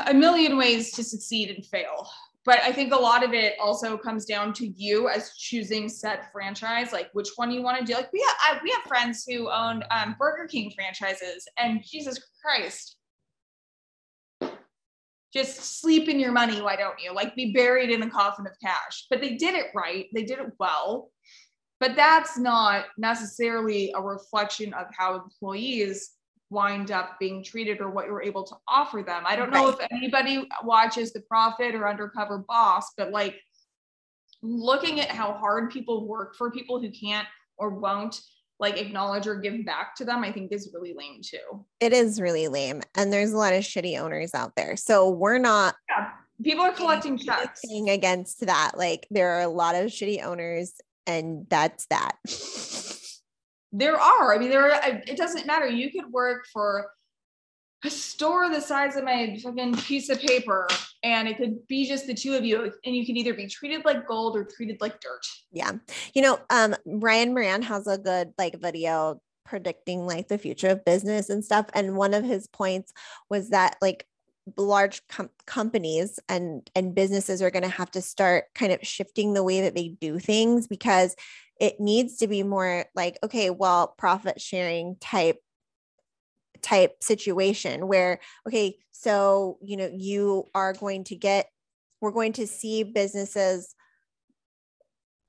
a 0.08 0.14
million 0.14 0.58
ways 0.58 0.91
to 0.94 1.04
succeed 1.04 1.50
and 1.50 1.66
fail. 1.66 2.10
But 2.45 2.60
I 2.62 2.74
think 2.74 2.94
a 2.94 2.98
lot 2.98 3.24
of 3.24 3.34
it 3.34 3.54
also 3.60 3.98
comes 3.98 4.26
down 4.26 4.52
to 4.54 4.68
you 4.68 5.08
as 5.08 5.36
choosing 5.38 5.88
said 5.88 6.20
franchise, 6.32 6.91
like 6.91 7.10
which 7.14 7.30
one 7.38 7.52
you 7.52 7.62
want 7.62 7.80
to 7.80 7.86
do. 7.86 7.94
Like 7.94 8.12
we 8.12 8.20
have, 8.22 8.38
I, 8.41 8.60
we 8.64 8.70
have 8.72 8.84
friends 8.84 9.26
who 9.26 9.50
own 9.50 9.84
um, 9.91 10.16
Burger 10.20 10.48
King 10.48 10.72
franchises, 10.76 11.48
and 11.58 11.82
Jesus 11.86 12.20
Christ, 12.41 12.98
just 15.34 15.81
sleep 15.81 16.07
in 16.07 16.19
your 16.19 16.31
money, 16.31 16.61
why 16.61 16.76
don't 16.76 17.01
you? 17.01 17.14
Like 17.14 17.35
be 17.35 17.51
buried 17.53 17.89
in 17.89 18.03
a 18.03 18.10
coffin 18.10 18.45
of 18.45 18.53
cash. 18.61 19.07
But 19.10 19.19
they 19.19 19.35
did 19.35 19.55
it 19.55 19.68
right. 19.73 20.07
They 20.14 20.23
did 20.23 20.39
it 20.39 20.51
well 20.60 21.10
but 21.84 21.97
that's 21.97 22.38
not 22.38 22.85
necessarily 22.97 23.91
a 23.93 24.01
reflection 24.01 24.73
of 24.73 24.85
how 24.97 25.15
employees 25.15 26.11
wind 26.49 26.91
up 26.91 27.19
being 27.19 27.43
treated 27.43 27.81
or 27.81 27.89
what 27.89 28.05
you're 28.05 28.23
able 28.23 28.45
to 28.45 28.55
offer 28.69 29.03
them. 29.03 29.23
I 29.26 29.35
don't 29.35 29.51
know 29.51 29.72
Right. 29.72 29.81
if 29.81 29.88
anybody 29.91 30.47
watches 30.64 31.11
The 31.11 31.19
Profit 31.19 31.76
or 31.76 31.85
Undercover 31.85 32.38
Boss, 32.47 32.93
but 32.95 33.11
like 33.11 33.38
looking 34.41 35.01
at 35.01 35.10
how 35.10 35.34
hard 35.34 35.72
people 35.72 36.07
work 36.07 36.38
for 36.38 36.51
people 36.51 36.80
who 36.80 36.89
can't 36.89 37.27
or 37.57 37.72
won't 37.72 38.22
like 38.59 38.77
acknowledge 38.77 39.27
or 39.27 39.35
give 39.35 39.65
back 39.65 39.95
to 39.95 40.05
them, 40.05 40.23
I 40.23 40.31
think 40.31 40.51
is 40.51 40.69
really 40.73 40.93
lame 40.93 41.21
too. 41.21 41.65
it 41.80 41.91
is 41.93 42.21
really 42.21 42.47
lame 42.47 42.81
and 42.95 43.11
there's 43.11 43.31
a 43.31 43.38
lot 43.38 43.53
of 43.53 43.63
shitty 43.63 43.99
owners 43.99 44.34
out 44.34 44.55
there 44.55 44.75
so 44.77 45.09
we're 45.09 45.38
not 45.39 45.75
Yeah. 45.89 46.09
People 46.43 46.63
are 46.65 46.71
collecting 46.73 47.17
checks. 47.17 47.61
against 47.89 48.45
that 48.45 48.71
like 48.77 49.07
there 49.11 49.31
are 49.38 49.41
a 49.41 49.47
lot 49.47 49.75
of 49.75 49.85
shitty 49.91 50.23
owners 50.23 50.73
and 51.07 51.45
that's 51.49 51.85
that 51.88 52.15
There 53.71 53.99
are. 53.99 54.35
I 54.35 54.38
mean, 54.38 54.49
there. 54.49 54.71
Are, 54.71 55.01
it 55.07 55.17
doesn't 55.17 55.47
matter. 55.47 55.67
You 55.67 55.91
could 55.91 56.11
work 56.11 56.45
for 56.53 56.91
a 57.84 57.89
store 57.89 58.49
the 58.49 58.61
size 58.61 58.95
of 58.95 59.03
my 59.03 59.38
fucking 59.41 59.75
piece 59.77 60.09
of 60.09 60.19
paper, 60.21 60.67
and 61.03 61.27
it 61.27 61.38
could 61.38 61.67
be 61.67 61.85
just 61.88 62.07
the 62.07 62.13
two 62.13 62.34
of 62.34 62.45
you, 62.45 62.71
and 62.85 62.95
you 62.95 63.05
can 63.05 63.17
either 63.17 63.34
be 63.34 63.47
treated 63.47 63.85
like 63.85 64.07
gold 64.07 64.38
or 64.38 64.45
treated 64.45 64.80
like 64.81 64.99
dirt. 65.01 65.25
Yeah. 65.51 65.73
You 66.13 66.21
know, 66.21 66.39
um, 66.49 66.75
Ryan 66.85 67.34
Moran 67.34 67.61
has 67.63 67.88
a 67.88 67.97
good 67.97 68.34
like 68.38 68.59
video 68.59 69.21
predicting 69.45 70.05
like 70.05 70.30
the 70.30 70.38
future 70.38 70.69
of 70.69 70.85
business 70.85 71.30
and 71.30 71.43
stuff. 71.43 71.67
And 71.73 71.95
one 71.95 72.13
of 72.13 72.23
his 72.23 72.47
points 72.47 72.93
was 73.30 73.49
that 73.49 73.75
like 73.81 74.07
large 74.57 75.05
com- 75.07 75.30
companies 75.45 76.19
and 76.27 76.69
and 76.75 76.95
businesses 76.95 77.41
are 77.41 77.51
going 77.51 77.63
to 77.63 77.69
have 77.69 77.91
to 77.91 78.01
start 78.01 78.45
kind 78.55 78.71
of 78.71 78.80
shifting 78.81 79.34
the 79.34 79.43
way 79.43 79.61
that 79.61 79.75
they 79.75 79.89
do 80.01 80.19
things 80.19 80.67
because 80.67 81.15
it 81.61 81.80
needs 81.80 82.17
to 82.17 82.27
be 82.27 82.43
more 82.43 82.85
like 82.93 83.17
okay 83.23 83.49
well 83.49 83.93
profit 83.97 84.41
sharing 84.41 84.97
type 84.99 85.38
type 86.64 87.03
situation 87.03 87.88
where 87.88 88.19
okay 88.48 88.77
so 88.91 89.57
you 89.61 89.77
know 89.77 89.90
you 89.94 90.45
are 90.56 90.73
going 90.73 91.03
to 91.03 91.15
get 91.15 91.48
we're 92.02 92.11
going 92.11 92.34
to 92.34 92.48
see 92.48 92.84
businesses 92.84 93.76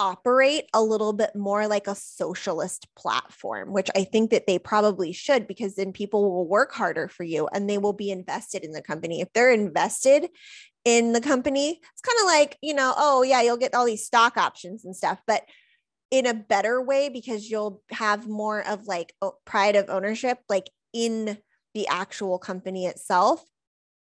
operate 0.01 0.65
a 0.75 0.83
little 0.83 1.13
bit 1.13 1.37
more 1.37 1.69
like 1.69 1.87
a 1.87 1.95
socialist 1.95 2.89
platform, 2.97 3.73
which 3.73 3.89
I 3.95 4.05
think 4.05 4.31
that 4.31 4.47
they 4.47 4.59
probably 4.59 5.13
should 5.13 5.47
because 5.47 5.77
then 5.77 5.93
people 5.93 6.31
will 6.31 6.49
work 6.49 6.73
harder 6.73 7.09
for 7.09 7.23
you 7.23 7.49
and 7.53 7.69
they 7.69 7.79
will 7.79 7.93
be 7.93 8.11
invested 8.11 8.65
in 8.65 8.73
the 8.73 8.83
company. 8.83 9.21
If 9.21 9.33
they're 9.33 9.53
invested 9.53 10.29
in 10.85 11.13
the 11.13 11.21
company, 11.21 11.81
it's 11.93 12.03
kind 12.03 12.19
of 12.21 12.27
like, 12.27 12.59
you 12.61 12.75
know, 12.75 12.93
oh, 12.97 13.23
yeah, 13.23 13.41
you'll 13.43 13.57
get 13.57 13.75
all 13.75 13.87
these 13.87 14.05
stock 14.05 14.37
options 14.37 14.85
and 14.85 14.97
stuff, 14.97 15.21
but 15.27 15.43
in 16.11 16.27
a 16.27 16.35
better 16.35 16.83
way 16.83 17.09
because 17.09 17.49
you'll 17.49 17.83
have 17.91 18.29
more 18.29 18.67
of 18.67 18.87
like 18.87 19.15
pride 19.45 19.77
of 19.77 19.89
ownership, 19.89 20.39
like 20.49 20.71
in 20.95 21.37
the 21.75 21.87
actual 21.89 22.39
company 22.39 22.87
itself 22.87 23.45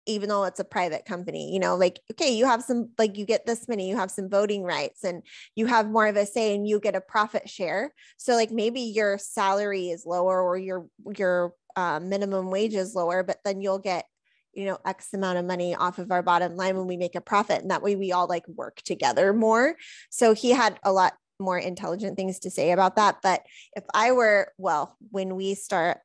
even 0.06 0.28
though 0.28 0.44
it's 0.44 0.60
a 0.60 0.66
private 0.66 1.06
company 1.06 1.54
you 1.54 1.60
know 1.60 1.76
like 1.76 2.00
okay 2.12 2.32
you 2.32 2.46
have 2.46 2.64
some 2.64 2.90
like 2.98 3.16
you 3.18 3.26
get 3.26 3.46
this 3.46 3.68
many 3.68 3.88
you 3.88 3.96
have 3.96 4.10
some 4.10 4.28
voting 4.28 4.64
rights 4.64 5.04
and 5.04 5.22
you 5.56 5.68
have 5.68 5.90
more 5.90 6.08
of 6.08 6.16
a 6.16 6.26
say 6.26 6.56
and 6.56 6.68
you 6.68 6.80
get 6.80 6.96
a 6.96 7.02
profit 7.02 7.48
share. 7.50 7.94
So 8.18 8.34
like 8.34 8.52
maybe 8.52 8.82
your 8.82 9.18
salary 9.18 9.90
is 9.90 10.06
lower 10.06 10.42
or 10.42 10.58
your 10.58 10.88
your 11.16 11.54
uh, 11.76 12.00
minimum 12.00 12.50
wage 12.50 12.74
is 12.74 12.96
lower 12.96 13.24
but 13.24 13.38
then 13.46 13.62
you'll 13.62 13.80
get 13.80 14.06
you 14.54 14.66
know 14.66 14.80
x 14.86 15.14
amount 15.14 15.38
of 15.38 15.46
money 15.46 15.76
off 15.76 16.00
of 16.00 16.12
our 16.12 16.24
bottom 16.24 16.56
line 16.56 16.76
when 16.76 16.88
we 16.88 16.98
make 16.98 17.16
a 17.16 17.22
profit. 17.22 17.62
And 17.62 17.72
that 17.72 17.84
way 17.84 17.96
we 17.96 18.12
all 18.12 18.28
like 18.28 18.48
work 18.48 18.82
together 18.84 19.34
more. 19.34 19.76
So 20.10 20.34
he 20.34 20.52
had 20.52 20.80
a 20.84 20.92
lot 20.92 21.14
more 21.40 21.58
intelligent 21.58 22.18
things 22.18 22.40
to 22.40 22.50
say 22.50 22.72
about 22.72 22.96
that. 22.98 23.18
But 23.22 23.44
if 23.76 23.84
i 23.94 24.12
were 24.12 24.52
well 24.58 24.98
when 25.12 25.36
we 25.36 25.56
start 25.56 26.00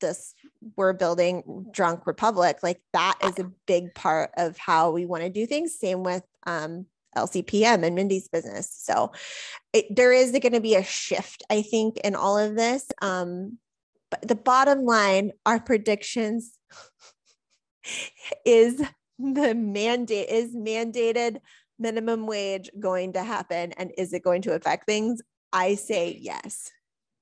this 0.00 0.34
we're 0.76 0.92
building 0.92 1.66
drunk 1.72 2.06
republic 2.06 2.58
like 2.62 2.80
that 2.92 3.16
is 3.22 3.38
a 3.38 3.50
big 3.66 3.94
part 3.94 4.30
of 4.36 4.56
how 4.58 4.90
we 4.90 5.06
want 5.06 5.22
to 5.22 5.30
do 5.30 5.46
things. 5.46 5.78
Same 5.78 6.02
with 6.02 6.22
um 6.46 6.86
lcpm 7.16 7.84
and 7.84 7.94
mindy's 7.94 8.28
business. 8.28 8.70
So 8.72 9.12
it, 9.72 9.86
there 9.94 10.12
is 10.12 10.30
going 10.32 10.52
to 10.52 10.60
be 10.60 10.74
a 10.74 10.84
shift 10.84 11.42
i 11.50 11.62
think 11.62 11.98
in 11.98 12.14
all 12.14 12.38
of 12.38 12.56
this. 12.56 12.86
Um 13.02 13.58
but 14.10 14.26
the 14.26 14.34
bottom 14.34 14.84
line 14.84 15.32
our 15.46 15.60
predictions 15.60 16.58
is 18.44 18.82
the 19.18 19.54
mandate 19.54 20.28
is 20.28 20.54
mandated 20.54 21.38
minimum 21.78 22.26
wage 22.26 22.70
going 22.78 23.12
to 23.12 23.22
happen 23.22 23.72
and 23.72 23.92
is 23.96 24.12
it 24.12 24.22
going 24.22 24.42
to 24.42 24.54
affect 24.54 24.86
things? 24.86 25.22
I 25.52 25.76
say 25.76 26.18
yes 26.20 26.70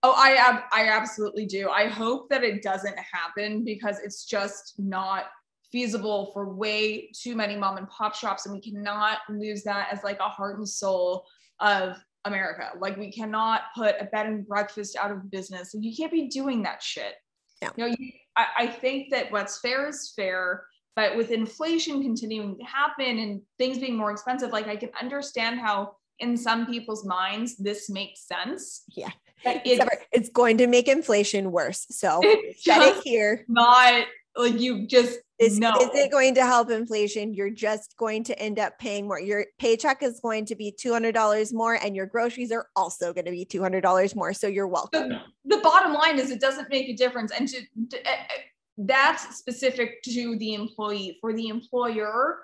Oh, 0.06 0.14
I 0.16 0.34
ab- 0.34 0.62
I 0.72 0.88
absolutely 0.88 1.46
do. 1.46 1.68
I 1.68 1.88
hope 1.88 2.28
that 2.30 2.44
it 2.44 2.62
doesn't 2.62 2.96
happen 2.96 3.64
because 3.64 3.98
it's 3.98 4.24
just 4.24 4.74
not 4.78 5.24
feasible 5.72 6.30
for 6.32 6.54
way 6.54 7.10
too 7.12 7.34
many 7.34 7.56
mom 7.56 7.76
and 7.76 7.88
pop 7.88 8.14
shops, 8.14 8.46
and 8.46 8.54
we 8.54 8.60
cannot 8.60 9.18
lose 9.28 9.64
that 9.64 9.88
as 9.90 10.04
like 10.04 10.20
a 10.20 10.28
heart 10.28 10.58
and 10.58 10.68
soul 10.68 11.26
of 11.58 11.96
America. 12.24 12.70
Like 12.78 12.96
we 12.96 13.10
cannot 13.10 13.62
put 13.74 13.96
a 13.98 14.04
bed 14.04 14.26
and 14.26 14.46
breakfast 14.46 14.94
out 14.94 15.10
of 15.10 15.28
business. 15.28 15.74
Like 15.74 15.82
you 15.82 15.96
can't 15.96 16.12
be 16.12 16.28
doing 16.28 16.62
that 16.62 16.84
shit. 16.84 17.14
Yeah. 17.60 17.70
You 17.76 17.84
know, 17.84 17.96
you, 17.98 18.12
I, 18.36 18.46
I 18.58 18.66
think 18.68 19.10
that 19.10 19.32
what's 19.32 19.58
fair 19.58 19.88
is 19.88 20.12
fair, 20.14 20.66
but 20.94 21.16
with 21.16 21.32
inflation 21.32 22.00
continuing 22.00 22.56
to 22.58 22.64
happen 22.64 23.18
and 23.18 23.42
things 23.58 23.78
being 23.78 23.96
more 23.96 24.12
expensive, 24.12 24.52
like 24.52 24.68
I 24.68 24.76
can 24.76 24.90
understand 25.00 25.58
how 25.58 25.96
in 26.20 26.36
some 26.36 26.64
people's 26.64 27.04
minds 27.04 27.56
this 27.56 27.90
makes 27.90 28.28
sense. 28.28 28.84
Yeah. 28.94 29.10
It's, 29.44 29.84
it's 30.12 30.28
going 30.30 30.58
to 30.58 30.66
make 30.66 30.88
inflation 30.88 31.52
worse. 31.52 31.86
So 31.90 32.20
set 32.58 32.82
it 32.96 33.02
here. 33.04 33.44
not 33.48 34.04
like 34.36 34.60
you 34.60 34.86
just 34.86 35.18
This 35.38 35.58
no. 35.58 35.74
isn't 35.80 36.10
going 36.12 36.34
to 36.34 36.42
help 36.44 36.70
inflation. 36.70 37.32
You're 37.32 37.50
just 37.50 37.96
going 37.96 38.24
to 38.24 38.38
end 38.38 38.58
up 38.58 38.78
paying 38.78 39.06
more. 39.08 39.18
Your 39.20 39.46
paycheck 39.58 40.02
is 40.02 40.20
going 40.20 40.44
to 40.46 40.54
be 40.54 40.72
$200 40.72 41.54
more, 41.54 41.74
and 41.74 41.96
your 41.96 42.04
groceries 42.06 42.52
are 42.52 42.66
also 42.76 43.14
going 43.14 43.24
to 43.24 43.30
be 43.30 43.46
$200 43.46 44.14
more. 44.14 44.34
So 44.34 44.46
you're 44.46 44.68
welcome. 44.68 45.08
the, 45.08 45.20
the 45.44 45.58
bottom 45.62 45.94
line 45.94 46.18
is 46.18 46.30
it 46.30 46.40
doesn't 46.40 46.68
make 46.70 46.88
a 46.88 46.94
difference 46.94 47.32
and 47.32 47.48
to, 47.48 47.60
to- 47.90 48.06
uh, 48.06 48.10
uh, 48.10 48.38
that's 48.78 49.38
specific 49.38 50.02
to 50.02 50.36
the 50.38 50.52
employee 50.52 51.16
for 51.22 51.32
the 51.32 51.48
employer 51.48 52.40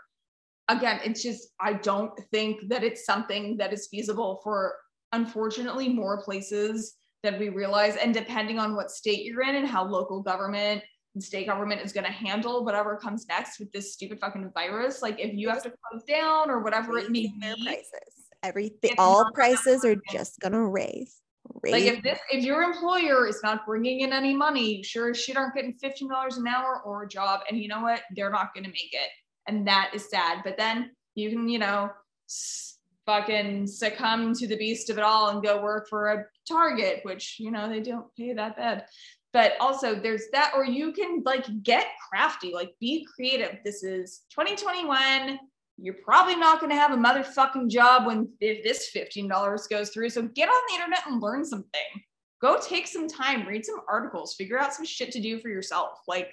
again 0.69 0.98
it's 1.05 1.23
just 1.23 1.48
i 1.60 1.74
don't 1.74 2.19
think 2.31 2.69
that 2.69 2.82
it's 2.82 3.05
something 3.05 3.59
that 3.59 3.70
is 3.70 3.86
feasible 3.89 4.40
for 4.43 4.74
unfortunately 5.13 5.89
more 5.89 6.23
places 6.23 6.95
than 7.23 7.39
we 7.39 7.49
realize 7.49 7.97
and 7.97 8.13
depending 8.13 8.59
on 8.59 8.75
what 8.75 8.91
state 8.91 9.25
you're 9.25 9.43
in 9.43 9.57
and 9.57 9.67
how 9.67 9.85
local 9.85 10.21
government 10.21 10.83
and 11.15 11.23
state 11.23 11.47
government 11.47 11.81
is 11.81 11.93
going 11.93 12.05
to 12.05 12.11
handle 12.11 12.65
whatever 12.65 12.97
comes 12.97 13.27
next 13.29 13.59
with 13.59 13.71
this 13.73 13.93
stupid 13.93 14.19
fucking 14.19 14.51
virus 14.55 15.03
like 15.03 15.21
if 15.21 15.35
you 15.35 15.49
have 15.49 15.63
to 15.63 15.73
close 15.91 16.03
down 16.05 16.51
or 16.51 16.61
whatever 16.61 16.99
it 16.99 17.11
may 17.11 17.27
be 17.27 17.55
prices. 17.65 18.23
Everything, 18.43 18.93
all 18.99 19.31
prices 19.33 19.85
are 19.85 19.95
just 20.11 20.41
going 20.41 20.53
to 20.53 20.65
raise. 20.65 21.23
Like 21.65 21.85
if 21.85 22.03
this, 22.03 22.19
if 22.33 22.45
your 22.45 22.63
employer 22.63 23.27
is 23.29 23.41
not 23.43 23.67
bringing 23.67 24.01
in 24.01 24.13
any 24.13 24.35
money, 24.35 24.83
sure 24.83 25.11
as 25.11 25.21
shit 25.21 25.37
aren't 25.37 25.55
getting 25.55 25.75
fifteen 25.75 26.09
dollars 26.09 26.39
an 26.39 26.47
hour 26.47 26.83
or 26.85 27.05
a 27.05 27.09
job, 27.09 27.41
and 27.49 27.59
you 27.59 27.69
know 27.69 27.81
what, 27.81 28.03
they're 28.17 28.31
not 28.31 28.53
going 28.55 28.65
to 28.65 28.71
make 28.71 28.91
it, 28.93 29.11
and 29.47 29.67
that 29.67 29.91
is 29.95 30.09
sad. 30.11 30.39
But 30.45 30.57
then 30.57 30.91
you 31.15 31.31
can, 31.31 31.49
you 31.49 31.59
know, 31.59 31.91
fucking 33.07 33.66
succumb 33.66 34.35
to 34.35 34.47
the 34.47 34.57
beast 34.57 34.91
of 34.91 34.99
it 34.99 35.05
all 35.05 35.31
and 35.31 35.43
go 35.43 35.62
work 35.62 35.89
for 35.89 36.12
a 36.12 36.24
Target, 36.49 37.01
which 37.05 37.37
you 37.39 37.51
know 37.51 37.69
they 37.69 37.81
don't 37.81 38.07
pay 38.16 38.33
that 38.33 38.57
bad. 38.57 38.87
But 39.33 39.55
also 39.61 39.95
there's 39.95 40.24
that, 40.33 40.53
or 40.55 40.65
you 40.65 40.93
can 40.93 41.23
like 41.24 41.47
get 41.62 41.87
crafty, 42.11 42.53
like 42.53 42.74
be 42.81 43.07
creative. 43.15 43.59
This 43.65 43.83
is 43.83 44.23
2021 44.31 45.39
you're 45.79 45.95
probably 46.05 46.37
not 46.37 46.61
going 46.61 46.70
to 46.70 46.77
have 46.77 46.93
a 46.93 46.97
motherfucking 46.97 47.69
job 47.69 48.07
when 48.07 48.29
if 48.41 48.62
this 48.62 48.91
$15 48.95 49.69
goes 49.69 49.91
through. 49.91 50.11
So 50.11 50.23
get 50.23 50.49
on 50.49 50.61
the 50.69 50.74
internet 50.74 51.07
and 51.07 51.20
learn 51.20 51.45
something. 51.45 51.81
Go 52.41 52.59
take 52.61 52.87
some 52.87 53.09
time, 53.09 53.47
read 53.47 53.65
some 53.65 53.81
articles, 53.89 54.35
figure 54.35 54.59
out 54.59 54.74
some 54.74 54.85
shit 54.85 55.12
to 55.12 55.20
do 55.20 55.39
for 55.39 55.49
yourself. 55.49 56.01
Like, 56.09 56.29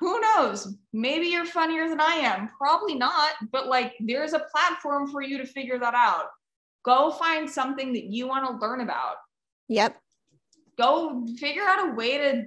who 0.00 0.20
knows? 0.20 0.76
Maybe 0.92 1.26
you're 1.26 1.44
funnier 1.44 1.88
than 1.88 2.00
I 2.00 2.14
am. 2.14 2.50
Probably 2.56 2.94
not, 2.94 3.32
but 3.50 3.66
like, 3.66 3.94
there's 4.00 4.32
a 4.32 4.46
platform 4.52 5.10
for 5.10 5.22
you 5.22 5.38
to 5.38 5.46
figure 5.46 5.78
that 5.78 5.94
out. 5.94 6.26
Go 6.84 7.10
find 7.10 7.50
something 7.50 7.92
that 7.92 8.04
you 8.04 8.28
want 8.28 8.46
to 8.46 8.64
learn 8.64 8.80
about. 8.80 9.16
Yep. 9.68 9.96
Go 10.78 11.26
figure 11.38 11.64
out 11.64 11.88
a 11.88 11.94
way 11.94 12.18
to 12.18 12.44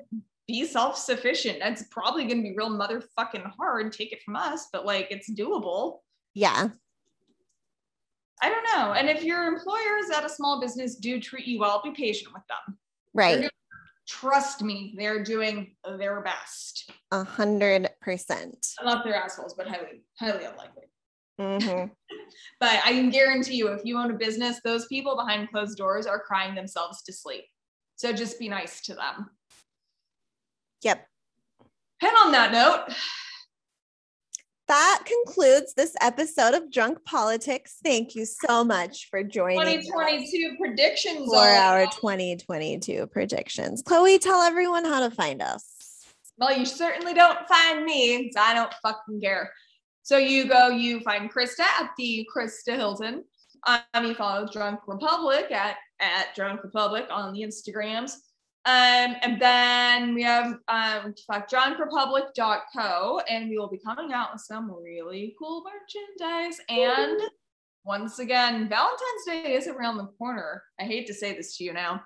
be 0.48 0.66
self-sufficient. 0.66 1.60
That's 1.60 1.84
probably 1.92 2.24
going 2.24 2.38
to 2.38 2.50
be 2.50 2.56
real 2.56 2.70
motherfucking 2.70 3.52
hard. 3.58 3.92
Take 3.92 4.14
it 4.14 4.24
from 4.24 4.38
us, 4.38 4.68
but 4.72 4.86
like 4.86 5.08
it's 5.12 5.30
doable. 5.30 6.00
Yeah. 6.34 6.70
I 8.42 8.50
don't 8.50 8.64
know. 8.76 8.94
And 8.94 9.10
if 9.10 9.24
your 9.24 9.44
employer 9.44 9.98
is 10.00 10.10
at 10.10 10.26
a 10.26 10.30
small 10.30 10.60
business, 10.62 10.96
do 10.96 11.20
treat 11.20 11.46
you 11.46 11.60
well. 11.60 11.82
Be 11.84 11.92
patient 11.92 12.34
with 12.34 12.44
them. 12.48 12.78
Right. 13.14 13.50
Trust 14.12 14.62
me, 14.62 14.94
they're 14.98 15.24
doing 15.24 15.74
their 15.98 16.22
best. 16.22 16.92
A 17.12 17.24
hundred 17.24 17.90
percent. 18.02 18.68
Not 18.84 19.06
their 19.06 19.16
assholes, 19.16 19.54
but 19.54 19.68
highly, 19.68 20.04
highly 20.20 20.44
unlikely. 20.44 20.84
Mhm. 21.40 21.92
But 22.60 22.80
I 22.86 22.92
can 22.92 23.10
guarantee 23.10 23.56
you, 23.56 23.68
if 23.70 23.82
you 23.84 23.98
own 23.98 24.12
a 24.12 24.14
business, 24.14 24.60
those 24.64 24.86
people 24.88 25.16
behind 25.16 25.50
closed 25.50 25.78
doors 25.78 26.06
are 26.06 26.20
crying 26.20 26.56
themselves 26.56 27.02
to 27.04 27.14
sleep. 27.14 27.44
So 27.96 28.14
just 28.14 28.40
be 28.40 28.48
nice 28.48 28.82
to 28.82 28.94
them. 28.94 29.30
Yep. 30.84 31.06
And 32.02 32.12
on 32.26 32.32
that 32.32 32.52
note, 32.52 32.96
That 34.72 35.04
concludes 35.04 35.74
this 35.74 35.98
episode 36.00 36.54
of 36.54 36.72
Drunk 36.72 37.04
Politics. 37.04 37.80
Thank 37.84 38.16
you 38.16 38.24
so 38.24 38.64
much 38.64 39.10
for 39.10 39.22
joining 39.22 39.60
us 39.60 39.86
2022 39.86 40.56
predictions 40.58 41.30
for 41.30 41.40
our 41.40 41.88
2022 41.88 43.08
predictions. 43.08 43.82
Chloe, 43.82 44.18
tell 44.18 44.42
everyone 44.42 44.86
how 44.86 45.02
to 45.02 45.14
find 45.14 45.42
us. 45.42 46.06
Well, 46.38 46.58
you 46.58 46.66
certainly 46.66 47.14
don't 47.14 47.46
find 47.50 47.84
me. 47.84 48.32
I 48.40 48.54
don't 48.54 48.74
fucking 48.82 49.20
care. 49.20 49.52
So 50.04 50.18
you 50.18 50.48
go, 50.48 50.70
you 50.70 51.02
find 51.02 51.30
Krista 51.30 51.66
at 51.78 51.92
the 51.98 52.26
Krista 52.34 52.74
Hilton. 52.78 53.26
Um, 53.68 54.06
you 54.06 54.16
follow 54.16 54.48
Drunk 54.48 54.80
Republic 54.88 55.52
at 55.52 55.76
at 56.00 56.34
Drunk 56.34 56.64
Republic 56.64 57.08
on 57.12 57.34
the 57.34 57.42
Instagrams. 57.42 58.14
Um, 58.64 59.16
and 59.24 59.42
then 59.42 60.14
we 60.14 60.22
have 60.22 60.60
um 60.68 61.16
fuck, 61.26 61.50
drunkrepublic.co 61.50 63.22
and 63.28 63.50
we 63.50 63.58
will 63.58 63.70
be 63.70 63.80
coming 63.80 64.14
out 64.14 64.34
with 64.34 64.42
some 64.42 64.72
really 64.72 65.36
cool 65.40 65.64
merchandise. 65.64 66.60
And 66.70 67.20
once 67.84 68.20
again, 68.20 68.70
Valentine's 68.70 69.26
Day 69.26 69.56
is 69.56 69.68
around 69.68 69.98
the 69.98 70.12
corner. 70.20 70.62
I 70.80 70.84
hate 70.84 71.08
to 71.08 71.14
say 71.14 71.36
this 71.36 71.58
to 71.58 71.64
you 71.64 71.74
now, 71.74 72.04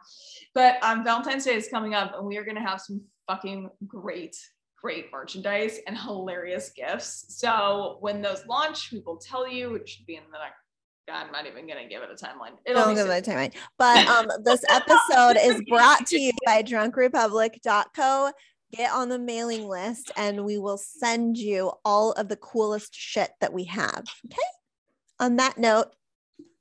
but 0.53 0.81
um 0.81 1.03
Valentine's 1.03 1.43
Day 1.43 1.55
is 1.55 1.67
coming 1.67 1.93
up 1.93 2.15
and 2.17 2.25
we 2.25 2.37
are 2.37 2.45
gonna 2.45 2.65
have 2.65 2.79
some 2.79 3.01
fucking 3.27 3.69
great, 3.85 4.37
great 4.81 5.11
merchandise 5.11 5.79
and 5.87 5.97
hilarious 5.97 6.69
gifts. 6.69 7.25
So 7.37 7.97
when 7.99 8.21
those 8.21 8.45
launch, 8.47 8.93
we 8.93 9.01
will 9.05 9.17
tell 9.17 9.45
you. 9.45 9.75
It 9.75 9.89
should 9.89 10.05
be 10.05 10.15
in 10.15 10.23
the 10.31 10.37
next. 10.37 10.64
I'm 11.11 11.31
not 11.31 11.45
even 11.45 11.67
gonna 11.67 11.87
give 11.87 12.01
it 12.01 12.09
a 12.11 12.15
timeline. 12.15 12.57
It'll 12.65 12.85
Don't 12.85 12.95
give 12.95 13.05
soon. 13.05 13.11
it 13.15 13.27
a 13.27 13.31
timeline. 13.31 13.53
But 13.77 14.07
um, 14.07 14.27
this 14.43 14.63
episode 14.69 15.37
is 15.39 15.61
brought 15.69 16.05
to 16.07 16.19
you 16.19 16.31
by 16.45 16.63
drunkrepublic.co. 16.63 18.31
Get 18.73 18.91
on 18.91 19.09
the 19.09 19.19
mailing 19.19 19.67
list 19.67 20.11
and 20.17 20.43
we 20.43 20.57
will 20.57 20.77
send 20.77 21.37
you 21.37 21.71
all 21.85 22.11
of 22.13 22.27
the 22.27 22.35
coolest 22.35 22.93
shit 22.95 23.31
that 23.39 23.53
we 23.53 23.65
have. 23.65 24.03
Okay. 24.25 24.41
On 25.19 25.37
that 25.37 25.57
note, 25.57 25.95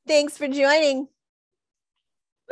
thanks 0.06 0.36
for 0.36 0.46
joining. 0.46 1.08